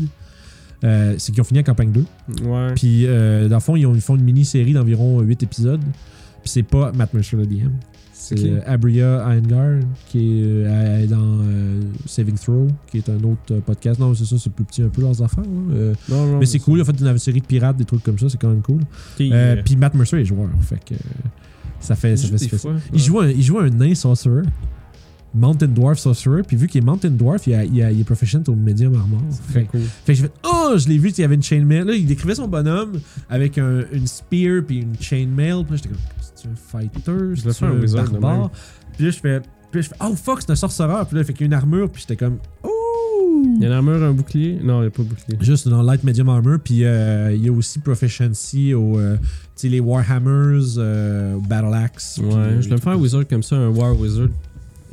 C'est 0.81 1.31
qu'ils 1.31 1.41
ont 1.41 1.45
fini 1.45 1.59
la 1.59 1.63
campagne 1.63 1.91
2. 1.91 2.05
Ouais. 2.45 2.73
Puis, 2.75 3.05
dans 3.05 3.55
le 3.55 3.59
fond, 3.59 3.75
ils, 3.75 3.85
ont- 3.85 3.95
ils 3.95 4.01
font 4.01 4.15
une 4.15 4.23
mini-série 4.23 4.73
d'environ 4.73 5.19
8 5.21 5.43
épisodes. 5.43 5.81
Puis, 6.41 6.49
c'est 6.49 6.63
pas 6.63 6.91
Matt 6.93 7.13
Mercer 7.13 7.35
le 7.37 7.45
DM. 7.45 7.69
C'est 8.13 8.63
Abria 8.65 9.23
Iyengar, 9.33 9.79
qui 10.07 10.41
est 10.41 11.07
dans 11.07 11.39
Saving 12.05 12.35
Throw, 12.35 12.67
qui 12.89 12.97
est 12.99 13.09
un 13.09 13.21
autre 13.23 13.59
podcast. 13.65 13.99
Non, 13.99 14.13
c'est 14.15 14.25
ça, 14.25 14.37
c'est 14.39 14.51
plus 14.51 14.63
petit 14.63 14.81
un 14.83 14.87
peu 14.89 15.01
leurs 15.01 15.21
affaires. 15.21 15.43
Non, 15.43 15.93
non, 16.27 16.39
mais 16.39 16.45
c'est 16.45 16.59
cool, 16.59 16.79
il 16.79 16.81
a 16.81 16.85
fait 16.85 16.99
une 16.99 17.17
série 17.17 17.41
de 17.41 17.45
pirates, 17.45 17.77
des 17.77 17.85
trucs 17.85 18.01
comme 18.03 18.17
ça, 18.17 18.29
c'est 18.29 18.37
quand 18.39 18.49
même 18.49 18.61
cool. 18.61 18.81
Puis 19.65 19.75
Matt 19.75 19.93
Mercer 19.95 20.17
est 20.17 20.25
joueur, 20.25 20.49
fait 20.61 20.79
que 20.85 20.95
ça 21.85 21.95
fait, 21.95 22.17
ça 22.17 22.27
fait, 22.27 22.37
ça 22.37 22.47
fait- 22.49 22.57
fois, 22.57 22.73
Il, 22.91 22.93
ouais. 22.93 22.99
joue 22.99 23.19
un, 23.19 23.29
il 23.29 23.41
joue 23.43 23.59
un 23.59 23.69
nain 23.69 23.95
sorcerer, 23.95 24.43
Mountain 25.33 25.67
Dwarf 25.67 25.99
sorcerer, 25.99 26.43
puis 26.43 26.55
vu 26.55 26.67
qu'il 26.67 26.81
est 26.81 26.85
Mountain 26.85 27.09
Dwarf, 27.09 27.45
il, 27.47 27.53
a- 27.55 27.65
il 27.65 27.81
a- 27.83 27.91
il 27.91 27.99
est 27.99 28.03
proficient 28.05 28.41
au 28.47 28.55
medium 28.55 28.95
armor. 28.95 29.19
C'est 29.31 29.41
Fait, 29.43 29.51
très 29.53 29.63
cool. 29.65 29.81
fait 29.81 30.13
que 30.13 30.17
j'ai 30.19 30.23
fait 30.23 30.31
Oh, 30.45 30.73
je 30.77 30.87
l'ai 30.87 30.97
vu, 30.97 31.09
il 31.09 31.19
y 31.19 31.23
avait 31.23 31.35
une 31.35 31.43
chainmail. 31.43 31.83
Là, 31.83 31.93
il 31.93 32.05
décrivait 32.05 32.35
son 32.35 32.47
bonhomme 32.47 32.99
avec 33.29 33.57
un, 33.57 33.83
une 33.91 34.07
spear 34.07 34.63
puis 34.65 34.77
une 34.79 34.95
chainmail. 34.99 35.63
Puis 35.65 35.71
là, 35.71 35.75
j'étais 35.77 35.89
comme 35.89 35.97
C'est 36.35 36.47
un 36.47 36.55
fighter, 36.55 37.35
Je 37.35 37.41
c'est 37.41 37.53
fais 37.53 37.65
un 37.65 37.71
wizard 37.79 38.05
de 38.09 38.17
barbare? 38.17 38.49
Puis 38.95 39.05
là, 39.05 39.11
je 39.11 39.17
fais, 39.19 39.39
puis 39.71 39.79
là, 39.79 39.81
je 39.81 39.87
fais 39.89 39.95
Oh 39.99 40.15
fuck, 40.15 40.41
c'est 40.41 40.51
un 40.51 40.55
sorcereur. 40.55 41.05
Puis 41.05 41.15
là, 41.17 41.21
il 41.23 41.25
fait 41.25 41.33
qu'il 41.33 41.41
y 41.41 41.45
a 41.45 41.47
une 41.47 41.53
armure, 41.53 41.89
puis 41.91 42.01
j'étais 42.01 42.15
comme 42.15 42.37
Oh 42.63 42.69
Il 43.55 43.61
y 43.61 43.65
a 43.65 43.67
une 43.67 43.73
armure, 43.73 44.03
un 44.03 44.13
bouclier? 44.13 44.59
Non, 44.63 44.79
il 44.79 44.81
n'y 44.81 44.87
a 44.87 44.91
pas 44.91 45.03
de 45.03 45.07
bouclier. 45.07 45.37
Juste 45.41 45.67
dans 45.67 45.81
Light 45.81 46.03
Medium 46.03 46.29
Armor, 46.29 46.59
puis 46.63 46.83
euh, 46.83 47.33
il 47.33 47.43
y 47.43 47.49
a 47.49 47.51
aussi 47.51 47.79
Proficiency 47.79 48.73
au, 48.73 48.99
euh, 48.99 49.17
tu 49.17 49.23
sais, 49.55 49.69
les 49.69 49.79
Warhammers, 49.79 50.77
euh, 50.77 51.37
Battle 51.47 51.73
Axe. 51.73 52.19
Ouais, 52.21 52.33
euh, 52.33 52.61
je 52.61 52.67
vais 52.67 52.75
me 52.75 52.81
faire 52.81 52.93
un 52.93 52.95
les 52.95 53.01
wizard 53.01 53.27
comme 53.27 53.43
ça, 53.43 53.55
un 53.55 53.69
war 53.69 53.97
wizard. 53.99 54.29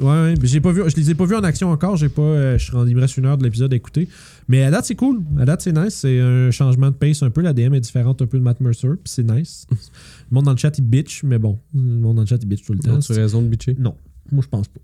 Ouais, 0.00 0.06
ouais, 0.06 0.34
mais 0.40 0.48
j'ai 0.48 0.60
pas 0.60 0.72
vu, 0.72 0.82
je 0.86 0.96
les 0.96 1.10
ai 1.10 1.14
pas 1.14 1.26
vus 1.26 1.36
en 1.36 1.44
action 1.44 1.70
encore. 1.70 1.96
J'ai 1.96 2.08
pas, 2.08 2.22
euh, 2.22 2.58
je 2.58 2.64
suis 2.64 2.72
rendu, 2.72 2.90
il 2.90 2.96
me 2.96 3.00
reste 3.00 3.16
une 3.16 3.26
heure 3.26 3.38
de 3.38 3.44
l'épisode 3.44 3.72
à 3.72 3.76
écouter. 3.76 4.08
Mais 4.48 4.62
à 4.62 4.70
date, 4.70 4.84
c'est 4.84 4.94
cool. 4.94 5.22
À 5.38 5.44
date, 5.44 5.62
c'est 5.62 5.72
nice. 5.72 5.94
C'est 5.94 6.18
un 6.18 6.50
changement 6.50 6.88
de 6.88 6.94
pace 6.94 7.22
un 7.22 7.30
peu. 7.30 7.40
La 7.40 7.52
DM 7.52 7.74
est 7.74 7.80
différente 7.80 8.20
un 8.22 8.26
peu 8.26 8.38
de 8.38 8.42
Matt 8.42 8.60
Mercer, 8.60 8.88
puis 8.88 9.12
c'est 9.12 9.22
nice. 9.22 9.66
le 9.70 10.34
monde 10.34 10.44
dans 10.44 10.52
le 10.52 10.56
chat, 10.56 10.76
il 10.78 10.84
bitch, 10.84 11.22
mais 11.24 11.38
bon, 11.38 11.58
le 11.74 11.80
monde 11.80 12.16
dans 12.16 12.22
le 12.22 12.26
chat, 12.26 12.38
il 12.42 12.48
bitch 12.48 12.64
tout 12.64 12.72
le 12.72 12.78
temps. 12.80 12.98
Tu 12.98 13.12
as 13.12 13.16
raison 13.16 13.42
de 13.42 13.48
bitcher? 13.48 13.76
Non, 13.78 13.94
moi, 14.30 14.42
je 14.42 14.48
pense 14.48 14.68
pas. 14.68 14.80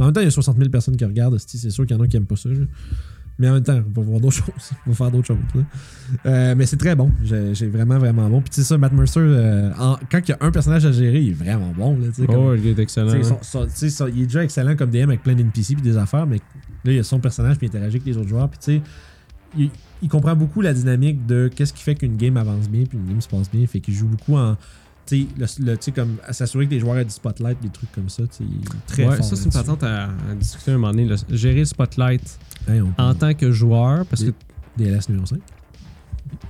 En 0.00 0.04
même 0.04 0.12
temps, 0.12 0.20
il 0.20 0.24
y 0.24 0.28
a 0.28 0.30
60 0.30 0.56
000 0.58 0.68
personnes 0.70 0.96
qui 0.96 1.04
regardent. 1.04 1.38
C'est 1.38 1.70
sûr 1.70 1.86
qu'il 1.86 1.96
y 1.96 1.98
en 1.98 2.02
a 2.02 2.06
qui 2.08 2.16
aiment 2.16 2.26
pas 2.26 2.36
ça. 2.36 2.48
Mais 3.38 3.48
en 3.48 3.54
même 3.54 3.62
temps, 3.64 3.80
on 3.96 4.00
va 4.00 4.06
voir 4.06 4.20
d'autres 4.20 4.34
choses. 4.44 4.70
On 4.86 4.90
va 4.90 4.96
faire 4.96 5.10
d'autres 5.10 5.26
choses. 5.26 5.36
Euh, 6.26 6.54
mais 6.56 6.66
c'est 6.66 6.76
très 6.76 6.94
bon. 6.94 7.10
J'ai 7.22 7.66
vraiment, 7.66 7.98
vraiment 7.98 8.28
bon. 8.30 8.40
Puis 8.40 8.50
tu 8.50 8.56
sais 8.60 8.64
ça, 8.64 8.78
Matt 8.78 8.92
Mercer, 8.92 9.18
euh, 9.20 9.70
en- 9.78 9.96
quand 10.10 10.20
il 10.20 10.28
y 10.30 10.32
a 10.32 10.38
un 10.40 10.50
personnage 10.52 10.84
à 10.86 10.92
gérer, 10.92 11.20
il 11.20 11.30
est 11.30 11.32
vraiment 11.32 11.72
bon. 11.76 11.96
Là, 11.98 12.06
comme- 12.26 12.36
Oh, 12.36 12.54
il 12.54 12.66
est 12.68 12.78
excellent. 12.78 13.10
hein. 13.20 13.22
son- 13.24 13.38
son- 13.42 13.64
tu 13.66 13.72
sais, 13.74 13.90
son- 13.90 14.06
il 14.06 14.22
est 14.22 14.26
déjà 14.26 14.44
excellent 14.44 14.76
comme 14.76 14.90
DM 14.90 15.08
avec 15.08 15.22
plein 15.22 15.34
d'NPC 15.34 15.74
puis 15.74 15.82
des 15.82 15.96
affaires, 15.96 16.26
mais 16.26 16.36
là, 16.36 16.92
il 16.92 16.94
y 16.94 16.98
a 16.98 17.02
son 17.02 17.18
personnage 17.18 17.56
puis 17.58 17.66
il 17.66 17.70
interagit 17.70 17.96
avec 17.96 18.06
les 18.06 18.16
autres 18.16 18.28
joueurs. 18.28 18.48
Puis 18.48 18.58
tu 18.60 18.64
sais, 18.76 18.82
il, 19.58 19.70
il 20.02 20.08
comprend 20.08 20.36
beaucoup 20.36 20.60
la 20.60 20.72
dynamique 20.72 21.26
de 21.26 21.50
qu'est-ce 21.52 21.72
qui 21.72 21.82
fait 21.82 21.96
qu'une 21.96 22.16
game 22.16 22.36
avance 22.36 22.68
bien 22.68 22.84
puis 22.84 22.98
une 22.98 23.06
game 23.08 23.20
se 23.20 23.28
passe 23.28 23.50
bien. 23.50 23.66
Fait 23.66 23.80
qu'il 23.80 23.94
joue 23.94 24.06
beaucoup 24.06 24.36
en. 24.36 24.56
Le- 25.10 25.90
comme 25.92 26.16
à 26.26 26.32
s'assurer 26.32 26.66
que 26.66 26.70
les 26.72 26.80
joueurs 26.80 26.96
aient 26.98 27.04
du 27.04 27.10
spotlight, 27.10 27.60
des 27.62 27.68
trucs 27.68 27.92
comme 27.92 28.08
ça. 28.08 28.22
tu 28.24 28.28
sais, 28.38 28.44
Il 28.44 28.56
est 28.64 28.86
très 28.86 29.06
ouais, 29.06 29.16
fort. 29.16 29.24
ça, 29.24 29.36
c'est 29.36 29.44
une 29.44 29.52
patente 29.52 29.82
à, 29.82 30.04
à 30.30 30.34
discuter 30.34 30.70
un 30.72 30.74
moment 30.78 30.90
donné. 30.92 31.04
là. 31.06 31.16
Gérer 31.30 31.58
le 31.60 31.64
spotlight 31.66 32.38
Hey, 32.66 32.80
on 32.80 32.86
peut- 32.92 33.02
en 33.02 33.14
tant 33.14 33.34
que 33.34 33.50
joueur, 33.52 34.06
parce 34.06 34.24
que. 34.24 34.30
DLS 34.76 35.08
numéro 35.08 35.26
5, 35.26 35.38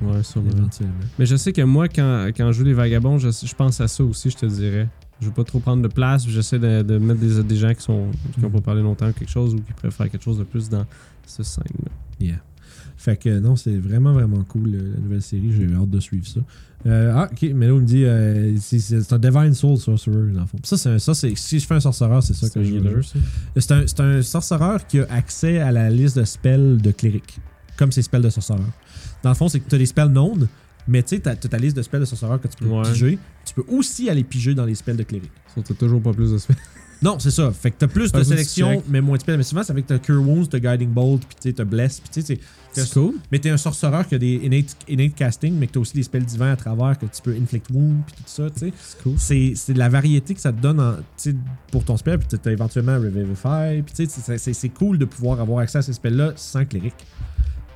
Ouais, 0.01 0.22
sûrement. 0.22 0.51
éventuellement. 0.51 0.94
Mais 1.18 1.26
je 1.26 1.36
sais 1.36 1.52
que 1.52 1.60
moi, 1.62 1.89
quand, 1.89 2.28
quand 2.36 2.52
je 2.52 2.59
joue 2.59 2.64
les 2.64 2.72
vagabonds, 2.72 3.18
je, 3.18 3.28
je 3.31 3.55
pense 3.55 3.81
à 3.81 3.89
ça 3.89 4.02
aussi, 4.05 4.31
je 4.31 4.36
te 4.36 4.47
dirais. 4.47 4.89
Je 5.20 5.26
veux 5.26 5.32
pas 5.32 5.44
trop 5.44 5.59
prendre 5.60 5.82
de 5.82 5.89
place, 5.89 6.26
j'essaie 6.26 6.59
de, 6.59 6.82
de 6.82 6.98
mettre 6.98 7.20
des, 7.20 7.43
des 7.43 7.56
gens 7.56 7.72
qui 7.74 7.82
sont 7.82 8.10
qui 8.32 8.40
ont 8.44 8.48
Mhm. 8.48 8.52
pas 8.52 8.60
parlé 8.60 8.82
longtemps 8.82 9.09
ou 9.09 9.12
quelque 9.12 9.31
chose 9.31 9.55
ou 9.55 9.59
qui 9.59 9.72
préfèrent 9.72 10.10
quelque 10.10 10.24
chose 10.24 10.39
de 10.39 10.44
plus 10.44 10.68
dans 10.68 10.85
ce 11.26 11.43
scène-là. 11.43 11.90
Yeah. 12.20 12.36
Fait 12.97 13.16
que 13.16 13.39
non, 13.39 13.56
c'est 13.56 13.76
vraiment, 13.76 14.12
vraiment 14.12 14.43
cool 14.44 14.70
la 14.70 15.01
nouvelle 15.01 15.22
série. 15.22 15.52
J'ai 15.52 15.72
hâte 15.74 15.90
de 15.90 16.01
suivre 16.01 16.26
ça. 16.26 16.40
Euh, 16.86 17.12
ah, 17.15 17.28
ok, 17.32 17.51
mais 17.55 17.66
là, 17.66 17.73
on 17.74 17.78
me 17.81 17.85
dit 17.86 18.05
euh, 18.05 18.55
c'est- 18.61 19.11
un 19.12 19.19
Divine 19.19 19.55
Soul 19.55 19.78
Sorcerer, 19.78 20.32
dans 20.32 20.43
le 20.43 20.47
fond. 20.47 20.59
Ça, 20.65 20.77
c'est 20.77 20.98
ça, 20.98 21.15
c'est 21.15 21.32
si 21.36 21.59
je 21.59 21.66
fais 21.66 21.74
un 21.74 21.81
sorcereur, 21.81 22.23
c'est 22.23 22.35
ça 22.35 22.48
que 22.51 22.62
je 22.62 22.74
veux. 22.74 23.02
ça. 23.02 23.19
C'est 23.86 24.01
un, 24.01 24.05
un 24.19 24.23
sorcereur 24.23 24.86
qui 24.86 25.01
a 25.01 25.06
accès 25.11 25.59
à 25.61 25.73
la 25.73 25.89
liste 25.90 26.19
de 26.19 26.24
spells 26.24 26.77
de 26.82 26.90
cléric, 26.90 27.39
comme 27.78 27.90
ses 27.90 28.02
spells 28.02 28.20
de 28.23 28.28
sorcereur. 28.31 28.61
Dans 29.23 29.31
le 29.31 29.35
fond, 29.35 29.48
c'est 29.48 29.61
que 29.61 29.69
tu 29.69 29.74
as 29.74 29.78
des 29.78 29.86
spells 29.86 30.11
known, 30.11 30.47
mais 30.86 31.02
tu 31.02 31.16
sais, 31.16 31.23
tu 31.23 31.28
as 31.31 31.36
ta 31.36 31.56
liste 31.56 31.74
de 31.77 31.82
spells 31.82 32.01
de 32.01 32.05
sorcereur 32.05 32.39
que 32.39 32.48
tu 32.48 32.56
peux 32.59 32.66
Ouais. 32.69 32.82
piger. 32.82 33.19
Tu 33.47 33.55
peux 33.55 33.65
aussi 33.69 34.11
aller 34.11 34.23
piger 34.24 34.55
dans 34.55 34.66
les 34.66 34.74
spells 34.74 34.97
de 34.98 35.05
cléric. 35.05 35.31
T'as 35.55 35.74
toujours 35.74 36.02
pas 36.02 36.12
plus 36.12 36.32
de 36.32 36.39
spells. 36.39 36.56
Non, 37.05 37.18
c'est 37.18 37.31
ça. 37.31 37.52
Fait 37.52 37.70
que 37.70 37.76
t'as 37.78 37.86
plus 37.86 38.10
de 38.10 38.22
sélection, 38.24 38.82
mais 38.89 39.01
moins 39.02 39.16
de 39.16 39.20
spells. 39.20 39.36
Mais 39.36 39.43
souvent, 39.43 39.62
c'est 39.62 39.72
avec 39.72 39.86
ta 39.86 39.98
Cure 39.98 40.22
Wounds, 40.26 40.48
ta 40.48 40.59
Guiding 40.59 40.89
Bolt, 40.89 41.20
puis 41.26 41.36
tu 41.40 41.48
sais, 41.51 41.52
t'as 41.52 41.64
Bless, 41.64 42.01
puis 42.01 42.09
tu 42.12 42.22
sais, 42.22 42.40
c'est- 42.72 42.93
cool. 42.94 43.14
mais 43.31 43.39
t'es 43.39 43.51
un 43.51 43.56
sorcereur 43.59 44.09
qui 44.09 44.14
a 44.14 44.18
des 44.18 44.40
innate, 44.43 44.74
innate 44.89 45.14
casting, 45.14 45.55
mais 45.56 45.66
que 45.66 45.72
t'as 45.74 45.81
aussi 45.81 45.93
des 45.94 46.02
spells 46.02 46.24
divins 46.24 46.52
à 46.52 46.56
travers, 46.56 46.98
que 46.98 47.05
tu 47.06 47.20
peux 47.22 47.36
inflict 47.40 47.66
wound, 47.72 48.02
puis 48.06 48.16
tout 48.16 48.22
ça, 48.26 48.48
tu 48.51 48.59
sais. 48.60 48.72
C'est 48.81 49.02
cool. 49.02 49.14
C'est 49.55 49.72
de 49.74 49.78
la 49.78 49.89
variété 49.90 50.35
que 50.35 50.40
ça 50.40 50.51
te 50.52 50.60
donne 50.60 50.81
en, 50.81 50.94
pour 51.70 51.85
ton 51.85 51.97
spell, 51.98 52.18
puis 52.18 52.39
t'as 52.43 52.51
éventuellement 52.51 52.94
Revivify, 52.97 53.82
puis 53.82 53.94
tu 53.94 54.06
sais, 54.10 54.39
c'est- 54.52 54.68
cool 54.70 54.97
de 54.98 55.05
pouvoir 55.05 55.40
avoir 55.40 55.59
accès 55.60 55.78
à 55.78 55.82
ces 55.82 55.93
spells-là 55.93 56.32
sans 56.36 56.64
cléric. 56.64 56.94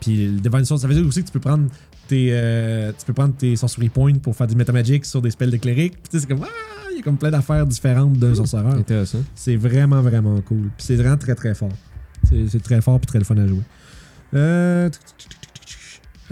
Puis 0.01 0.27
le 0.27 0.41
Divine 0.41 0.65
Soul, 0.65 0.79
ça 0.79 0.89
veut 0.89 0.95
dire 0.95 1.07
aussi 1.07 1.21
que 1.21 1.27
tu 1.27 1.33
peux 1.33 1.41
prendre 1.41 1.69
tes, 2.09 2.29
euh, 2.33 2.93
tu 2.99 3.05
peux 3.05 3.13
prendre 3.13 3.35
tes 3.37 3.55
Sorcery 3.57 3.91
Points 3.91 4.15
pour 4.15 4.35
faire 4.35 4.47
du 4.47 4.57
Metamagic 4.57 5.05
sur 5.05 5.21
des 5.21 5.31
spells 5.31 5.51
de 5.51 5.59
cléric, 5.59 5.93
puis 5.95 6.03
tu 6.11 6.17
sais, 6.17 6.21
c'est 6.23 6.27
comme, 6.35 6.45
ah, 6.45 6.88
il 6.99 7.01
y 7.01 7.03
a 7.03 7.05
comme 7.05 7.17
plein 7.17 7.31
d'affaires 7.31 7.67
différentes 7.67 8.15
d'un 8.15 8.35
sorcereur. 8.35 8.75
Intéressant. 8.75 9.19
C'est 9.35 9.57
vraiment, 9.57 10.03
vraiment 10.03 10.41
cool. 10.41 10.63
Puis 10.77 10.87
c'est 10.87 10.97
vraiment 10.97 11.17
très, 11.17 11.35
très 11.35 11.55
fort. 11.55 11.73
C'est 12.25 12.63
très 12.63 12.81
fort 12.81 12.99
puis 12.99 13.07
très 13.07 13.19
le 13.19 13.25
fun 13.25 13.37
à 13.37 13.47
jouer. 13.47 13.63
Euh... 14.35 14.91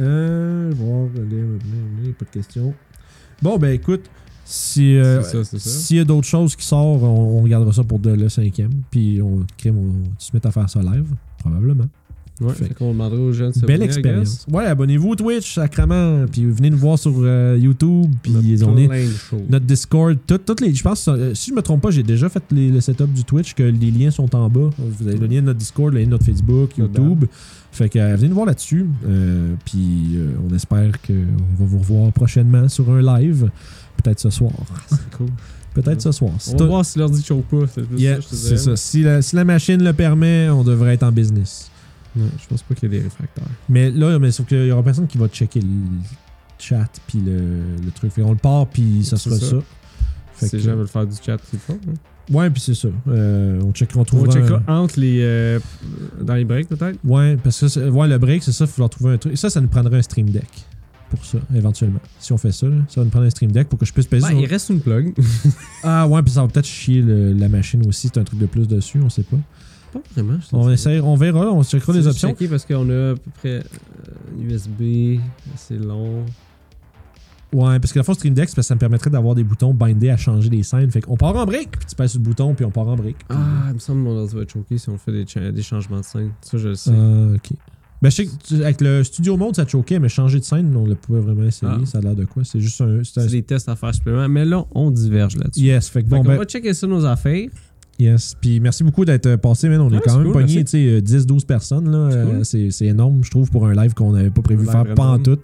Euh... 0.00 0.72
Voir... 0.74 1.08
Pas 2.18 2.24
de 2.24 2.30
questions. 2.30 2.74
Bon, 3.40 3.58
ben 3.58 3.70
écoute, 3.70 4.10
si... 4.44 4.96
euh. 4.96 5.22
S'il 5.44 5.96
y 5.98 6.00
a 6.00 6.04
d'autres 6.04 6.26
choses 6.26 6.56
qui 6.56 6.66
sortent, 6.66 7.02
on, 7.02 7.38
on 7.38 7.42
regardera 7.42 7.72
ça 7.72 7.84
pour 7.84 7.98
de- 7.98 8.10
le 8.10 8.28
cinquième. 8.28 8.72
Puis 8.90 9.22
on, 9.22 9.46
on, 9.66 9.92
se 10.18 10.30
met 10.34 10.44
à 10.44 10.50
faire 10.50 10.68
ça 10.68 10.80
live, 10.82 11.06
probablement. 11.38 11.86
Ouais, 12.40 12.52
Fait- 12.52 12.64
fait 12.66 12.74
qu'on 12.74 12.92
demandera 12.92 13.18
aux 13.18 13.32
jeunes 13.32 13.52
Belle 13.66 13.80
expérience. 13.82 14.46
Ouais, 14.52 14.66
abonnez-vous 14.66 15.08
au 15.10 15.16
Twitch, 15.16 15.54
sacrement. 15.54 16.26
Puis 16.30 16.44
venez 16.44 16.68
nous 16.70 16.76
voir 16.78 16.98
sur 16.98 17.12
euh, 17.16 17.56
YouTube. 17.58 18.10
Puis 18.22 18.32
on 18.66 18.76
est 18.76 18.86
notre 19.48 19.64
Discord, 19.64 20.18
tout- 20.26 20.38
toutes 20.38 20.60
les, 20.60 20.74
je 20.74 20.82
pense, 20.82 21.08
euh, 21.08 21.32
si 21.34 21.50
je 21.50 21.54
me 21.54 21.62
trompe 21.62 21.80
pas, 21.82 21.90
j'ai 21.90 22.02
déjà 22.02 22.28
fait 22.28 22.42
les- 22.50 22.70
le 22.70 22.80
setup 22.82 23.12
du 23.12 23.24
Twitch, 23.24 23.54
que 23.54 23.62
les 23.62 23.90
liens 23.90 24.10
sont 24.10 24.34
en 24.36 24.50
bas. 24.50 24.68
Vous 24.78 25.08
avez 25.08 25.16
le 25.18 25.26
lien 25.26 25.40
de 25.40 25.46
notre 25.46 25.58
Discord, 25.58 25.92
le 25.94 26.00
lien 26.00 26.06
de 26.06 26.10
notre 26.10 26.24
Facebook, 26.26 26.76
Notre 26.76 27.00
YouTube. 27.00 27.24
Fait 27.72 27.88
que 27.88 27.98
euh, 27.98 28.16
venez 28.16 28.28
nous 28.28 28.34
voir 28.34 28.46
là-dessus. 28.46 28.86
Puis 29.64 30.18
on 30.50 30.54
espère 30.54 30.92
qu'on 31.02 31.12
va 31.58 31.64
vous 31.64 31.78
revoir 31.78 32.12
prochainement 32.12 32.68
sur 32.68 32.90
un 32.90 33.00
live. 33.20 33.50
Peut-être 34.02 34.20
ce 34.20 34.30
soir. 34.30 34.52
C'est 34.88 35.16
cool. 35.16 35.28
Peut-être 35.74 36.00
ce 36.02 36.12
soir. 36.12 36.32
On 36.52 36.56
va 36.56 36.66
voir 36.66 36.84
si 36.84 36.98
l'ordi 36.98 37.22
choke 37.22 37.44
pas. 37.46 37.66
C'est 37.74 37.82
Yeah, 37.98 38.18
ça, 38.20 38.74
la, 39.00 39.22
si 39.22 39.36
la 39.36 39.44
machine 39.44 39.82
le 39.82 39.92
permet, 39.92 40.48
on 40.50 40.64
devrait 40.64 40.94
être 40.94 41.02
en 41.02 41.12
business. 41.12 41.70
Je 42.16 42.46
pense 42.48 42.62
pas 42.62 42.74
qu'il 42.74 42.90
y 42.90 42.94
ait 42.94 42.98
des 42.98 43.04
réfractaires. 43.04 43.44
Mais 43.68 43.90
là, 43.90 44.18
mais 44.18 44.30
sauf 44.30 44.46
qu'il 44.46 44.66
y 44.66 44.70
aura 44.72 44.82
personne 44.82 45.06
qui 45.06 45.18
va 45.18 45.28
checker 45.28 45.60
le 45.60 45.68
chat 46.58 46.88
puis 47.06 47.18
le, 47.20 47.38
le 47.84 47.90
truc. 47.94 48.12
Fait 48.12 48.22
qu'on 48.22 48.30
le 48.32 48.36
part 48.38 48.66
puis 48.66 49.04
ça 49.04 49.16
sera 49.16 49.36
ça. 49.38 49.46
ça. 49.50 49.56
Fait 50.34 50.48
Si 50.48 50.56
les 50.56 50.62
gens 50.62 50.76
veulent 50.76 50.88
faire 50.88 51.06
du 51.06 51.16
chat, 51.16 51.36
c'est 51.44 51.52
le 51.54 51.58
fun. 51.58 51.74
hein. 51.88 51.94
Ouais, 52.28 52.50
puis 52.50 52.60
c'est 52.60 52.74
ça. 52.74 52.88
Euh, 53.08 53.60
on 53.64 53.72
checkera, 53.72 53.98
on 53.98 54.02
On 54.02 54.04
trouvera. 54.04 54.32
checkera 54.32 54.60
un- 54.66 54.78
entre 54.78 54.98
les. 54.98 55.20
euh, 55.22 55.60
dans 56.20 56.34
les 56.34 56.44
breaks, 56.44 56.68
peut-être? 56.68 56.98
Ouais, 57.04 57.36
parce 57.36 57.60
que 57.60 57.88
ouais, 57.88 58.08
le 58.08 58.18
break, 58.18 58.42
c'est 58.42 58.52
ça, 58.52 58.64
il 58.64 58.70
faudra 58.70 58.88
trouver 58.88 59.12
un 59.14 59.18
truc. 59.18 59.38
Ça, 59.38 59.48
ça 59.48 59.60
nous 59.60 59.68
prendrait 59.68 59.98
un 59.98 60.02
stream 60.02 60.28
deck 60.30 60.48
pour 61.08 61.24
ça, 61.24 61.38
éventuellement. 61.54 62.00
Si 62.18 62.32
on 62.32 62.36
fait 62.38 62.50
ça, 62.50 62.66
là, 62.66 62.74
ça 62.88 63.00
va 63.00 63.04
nous 63.04 63.10
prendre 63.10 63.26
un 63.26 63.30
stream 63.30 63.52
deck 63.52 63.68
pour 63.68 63.78
que 63.78 63.86
je 63.86 63.92
puisse 63.92 64.06
peser. 64.08 64.22
Ben, 64.26 64.30
sur- 64.30 64.40
il 64.40 64.46
reste 64.46 64.70
une 64.70 64.80
plug. 64.80 65.14
Ah 65.84 66.08
ouais, 66.08 66.20
puis 66.22 66.32
ça 66.32 66.42
va 66.42 66.48
peut-être 66.48 66.66
chier 66.66 67.00
le- 67.00 67.32
la 67.32 67.48
machine 67.48 67.86
aussi. 67.86 68.10
C'est 68.12 68.18
un 68.18 68.24
truc 68.24 68.40
de 68.40 68.46
plus 68.46 68.66
dessus, 68.66 68.98
on 69.00 69.08
sait 69.08 69.22
pas. 69.22 69.36
Pas 69.98 70.22
vraiment. 70.22 70.38
je 70.40 70.56
On, 70.56 70.70
essaie, 70.70 71.00
on 71.00 71.14
verra, 71.16 71.52
on 71.52 71.62
checkera 71.62 71.92
les 71.92 72.06
options. 72.06 72.28
checker 72.30 72.48
parce 72.48 72.64
qu'on 72.64 72.88
a 72.90 73.10
à 73.12 73.14
peu 73.14 73.30
près 73.38 73.48
euh, 73.58 73.62
USB, 74.40 75.20
c'est 75.56 75.78
long. 75.78 76.24
Ouais, 77.52 77.78
parce 77.78 77.92
que 77.92 77.98
la 77.98 78.02
fois 78.02 78.14
stream 78.14 78.34
deck, 78.34 78.48
ça 78.50 78.74
me 78.74 78.78
permettrait 78.80 79.08
d'avoir 79.08 79.34
des 79.34 79.44
boutons 79.44 79.72
bindés 79.72 80.10
à 80.10 80.16
changer 80.16 80.50
les 80.50 80.62
scènes. 80.62 80.90
Fait 80.90 81.00
qu'on 81.00 81.16
part 81.16 81.34
en 81.36 81.46
break, 81.46 81.70
puis 81.78 81.86
tu 81.88 81.94
passes 81.94 82.10
sur 82.12 82.20
le 82.20 82.24
bouton, 82.24 82.54
puis 82.54 82.64
on 82.64 82.70
part 82.70 82.88
en. 82.88 82.96
Puis- 82.96 83.14
Ah, 83.28 83.66
il 83.68 83.74
me 83.74 83.78
semble 83.78 84.02
que 84.02 84.08
mon 84.10 84.18
ordi 84.18 84.34
va 84.34 84.42
être 84.42 84.52
choqué 84.52 84.76
si 84.78 84.88
on 84.90 84.98
fait 84.98 85.12
des, 85.12 85.26
cha- 85.26 85.52
des 85.52 85.62
changements 85.62 86.00
de 86.00 86.04
scène. 86.04 86.32
Ça, 86.42 86.58
je 86.58 86.68
le 86.68 86.74
sais. 86.74 86.90
Ah, 86.92 87.34
ok. 87.36 87.50
Ben, 88.02 88.10
je 88.10 88.16
sais 88.16 88.26
que 88.26 88.62
avec 88.62 88.80
le 88.82 89.02
studio 89.04 89.38
mode, 89.38 89.56
ça 89.56 89.66
choquait, 89.66 89.98
mais 89.98 90.10
changer 90.10 90.38
de 90.38 90.44
scène, 90.44 90.76
on 90.76 90.84
le 90.86 90.96
pouvait 90.96 91.20
vraiment 91.20 91.44
essayer. 91.44 91.72
Ah. 91.74 91.86
Ça 91.86 91.98
a 91.98 92.00
l'air 92.02 92.14
de 92.14 92.24
quoi? 92.26 92.44
C'est 92.44 92.60
juste 92.60 92.78
un. 92.82 93.02
c'est 93.04 93.20
un- 93.20 93.26
des 93.26 93.42
tests 93.42 93.68
à 93.70 93.76
faire 93.76 93.94
supplémentaires. 93.94 94.28
Mais 94.28 94.44
là, 94.44 94.66
on 94.72 94.90
diverge 94.90 95.36
là-dessus. 95.36 95.60
Yes, 95.60 95.88
fait 95.88 96.02
que 96.02 96.08
Fait 96.08 96.16
bon, 96.16 96.22
qu'on 96.22 96.28
ben. 96.28 96.36
va 96.36 96.44
checker 96.44 96.74
ça 96.74 96.86
nos 96.86 97.06
affaires. 97.06 97.48
Yes. 97.98 98.36
Puis 98.40 98.60
merci 98.60 98.84
beaucoup 98.84 99.04
d'être 99.06 99.24
euh, 99.26 99.36
passé, 99.38 99.68
man. 99.70 99.80
On 99.80 99.90
est 99.90 99.98
quand 100.00 100.10
c'est 100.10 100.16
même 100.16 100.24
cool, 100.24 100.32
pogné, 100.34 100.56
merci. 100.56 100.64
tu 100.64 100.70
sais, 100.72 100.86
euh, 100.86 101.00
10-12 101.00 101.46
personnes. 101.46 101.90
là. 101.90 102.08
C'est 102.10 102.16
Euh, 102.18 102.62
cool. 102.66 102.72
C'est 102.72 102.86
énorme, 102.86 103.24
je 103.24 103.30
trouve, 103.30 103.50
pour 103.50 103.66
un 103.66 103.72
live 103.74 103.94
qu'on 103.94 104.12
n'avait 104.12 104.28
pas 104.30 104.42
prévu 104.42 104.66
faire 104.66 104.94
pas 104.94 105.06
en 105.06 105.18
tout. 105.18 105.38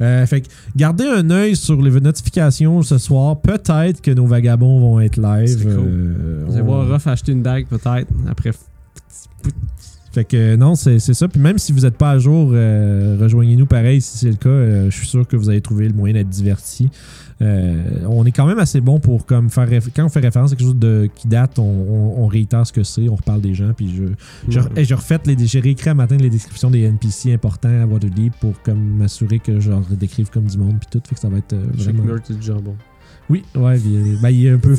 Euh, 0.00 0.26
fait 0.26 0.40
que 0.40 0.48
gardez 0.76 1.04
un 1.04 1.30
œil 1.30 1.54
sur 1.54 1.80
les 1.80 2.00
notifications 2.00 2.82
ce 2.82 2.98
soir. 2.98 3.40
Peut-être 3.40 4.00
que 4.00 4.10
nos 4.10 4.26
vagabonds 4.26 4.80
vont 4.80 4.98
être 5.00 5.18
live. 5.20 5.62
Cool. 5.62 5.70
Euh, 5.72 6.44
Vous 6.46 6.52
allez 6.54 6.62
on- 6.62 6.66
voir 6.66 6.88
Ruff 6.88 7.06
acheter 7.06 7.30
une 7.32 7.42
dague 7.42 7.66
peut-être. 7.68 8.08
Après, 8.28 8.50
Fait 10.12 10.24
que 10.24 10.54
non, 10.54 10.76
c'est 10.76 11.00
c'est 11.00 11.14
ça. 11.14 11.26
Puis 11.26 11.40
même 11.40 11.58
si 11.58 11.72
vous 11.72 11.80
n'êtes 11.80 11.96
pas 11.96 12.10
à 12.10 12.18
jour, 12.20 12.50
euh, 12.52 13.16
rejoignez-nous 13.20 13.66
pareil 13.66 14.00
si 14.00 14.18
c'est 14.18 14.30
le 14.30 14.36
cas. 14.36 14.48
Euh, 14.48 14.88
je 14.90 14.96
suis 14.96 15.08
sûr 15.08 15.26
que 15.26 15.36
vous 15.36 15.48
allez 15.50 15.60
trouver 15.60 15.88
le 15.88 15.94
moyen 15.94 16.14
d'être 16.14 16.28
diverti. 16.28 16.88
Euh, 17.42 17.82
on 18.08 18.24
est 18.24 18.30
quand 18.32 18.46
même 18.46 18.58
assez 18.60 18.80
bon 18.80 19.00
pour 19.00 19.26
comme 19.26 19.50
faire 19.50 19.68
quand 19.94 20.04
on 20.04 20.08
fait 20.08 20.20
référence 20.20 20.52
à 20.52 20.56
quelque 20.56 20.66
chose 20.66 20.76
de, 20.78 21.08
qui 21.14 21.26
date, 21.28 21.58
on, 21.58 21.62
on- 21.62 22.22
on 22.22 22.26
réitère 22.26 22.66
ce 22.66 22.72
que 22.72 22.84
c'est, 22.84 23.08
on 23.08 23.16
reparle 23.16 23.40
des 23.40 23.54
gens, 23.54 23.72
puis 23.76 23.92
je, 23.94 24.04
je, 24.48 24.60
je 24.84 24.94
refais 24.94 25.18
les 25.26 25.36
j'ai 25.46 25.60
réécrit 25.60 25.90
à 25.90 25.94
matin 25.94 26.16
les 26.16 26.30
descriptions 26.30 26.70
des 26.70 26.82
NPC 26.82 27.32
importants 27.32 27.82
à 27.82 27.86
Waterdeep 27.86 28.34
pour 28.40 28.60
comme 28.62 28.78
m'assurer 28.98 29.40
que 29.40 29.58
je 29.60 29.70
leur 29.70 29.80
décrive 29.80 30.30
comme 30.30 30.44
du 30.44 30.58
monde 30.58 30.76
puis 30.78 30.88
tout, 30.90 31.02
fait 31.08 31.14
que 31.16 31.20
ça 31.20 31.28
va 31.28 31.38
être 31.38 31.52
euh, 31.54 31.64
vraiment. 31.74 32.04
du 32.28 32.42
jambon. 32.42 32.76
Oui, 33.30 33.42
ouais, 33.56 33.78
puis, 33.78 33.96
euh, 33.96 34.16
ben, 34.20 34.28
il 34.28 34.46
est 34.46 34.50
un 34.50 34.58
peu 34.58 34.76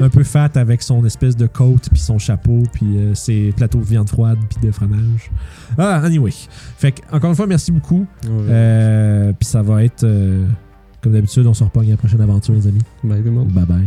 un 0.00 0.08
peu 0.08 0.22
fat 0.22 0.50
avec 0.54 0.82
son 0.82 1.04
espèce 1.04 1.36
de 1.36 1.46
coat 1.48 1.80
puis 1.90 2.00
son 2.00 2.16
chapeau 2.18 2.62
puis 2.72 2.96
euh, 2.96 3.12
ses 3.14 3.52
plateaux 3.56 3.80
de 3.80 3.84
viande 3.84 4.08
froide 4.08 4.38
puis 4.48 4.66
de 4.66 4.70
fromage. 4.72 5.30
Ah, 5.76 5.96
anyway. 6.04 6.30
Fait 6.76 6.92
que, 6.92 7.00
encore 7.12 7.30
une 7.30 7.36
fois, 7.36 7.48
merci 7.48 7.72
beaucoup. 7.72 8.06
Ouais. 8.24 8.30
Euh, 8.50 9.32
puis 9.38 9.48
ça 9.48 9.62
va 9.62 9.82
être, 9.82 10.04
euh, 10.04 10.46
comme 11.02 11.12
d'habitude, 11.12 11.46
on 11.46 11.54
se 11.54 11.64
repogne 11.64 11.88
à 11.88 11.90
la 11.92 11.96
prochaine 11.96 12.20
aventure, 12.20 12.54
les 12.54 12.66
amis. 12.66 12.82
Bye 13.04 13.18
tout 13.20 13.26
le 13.26 13.30
monde. 13.30 13.48
Bye 13.48 13.66
bye. 13.66 13.86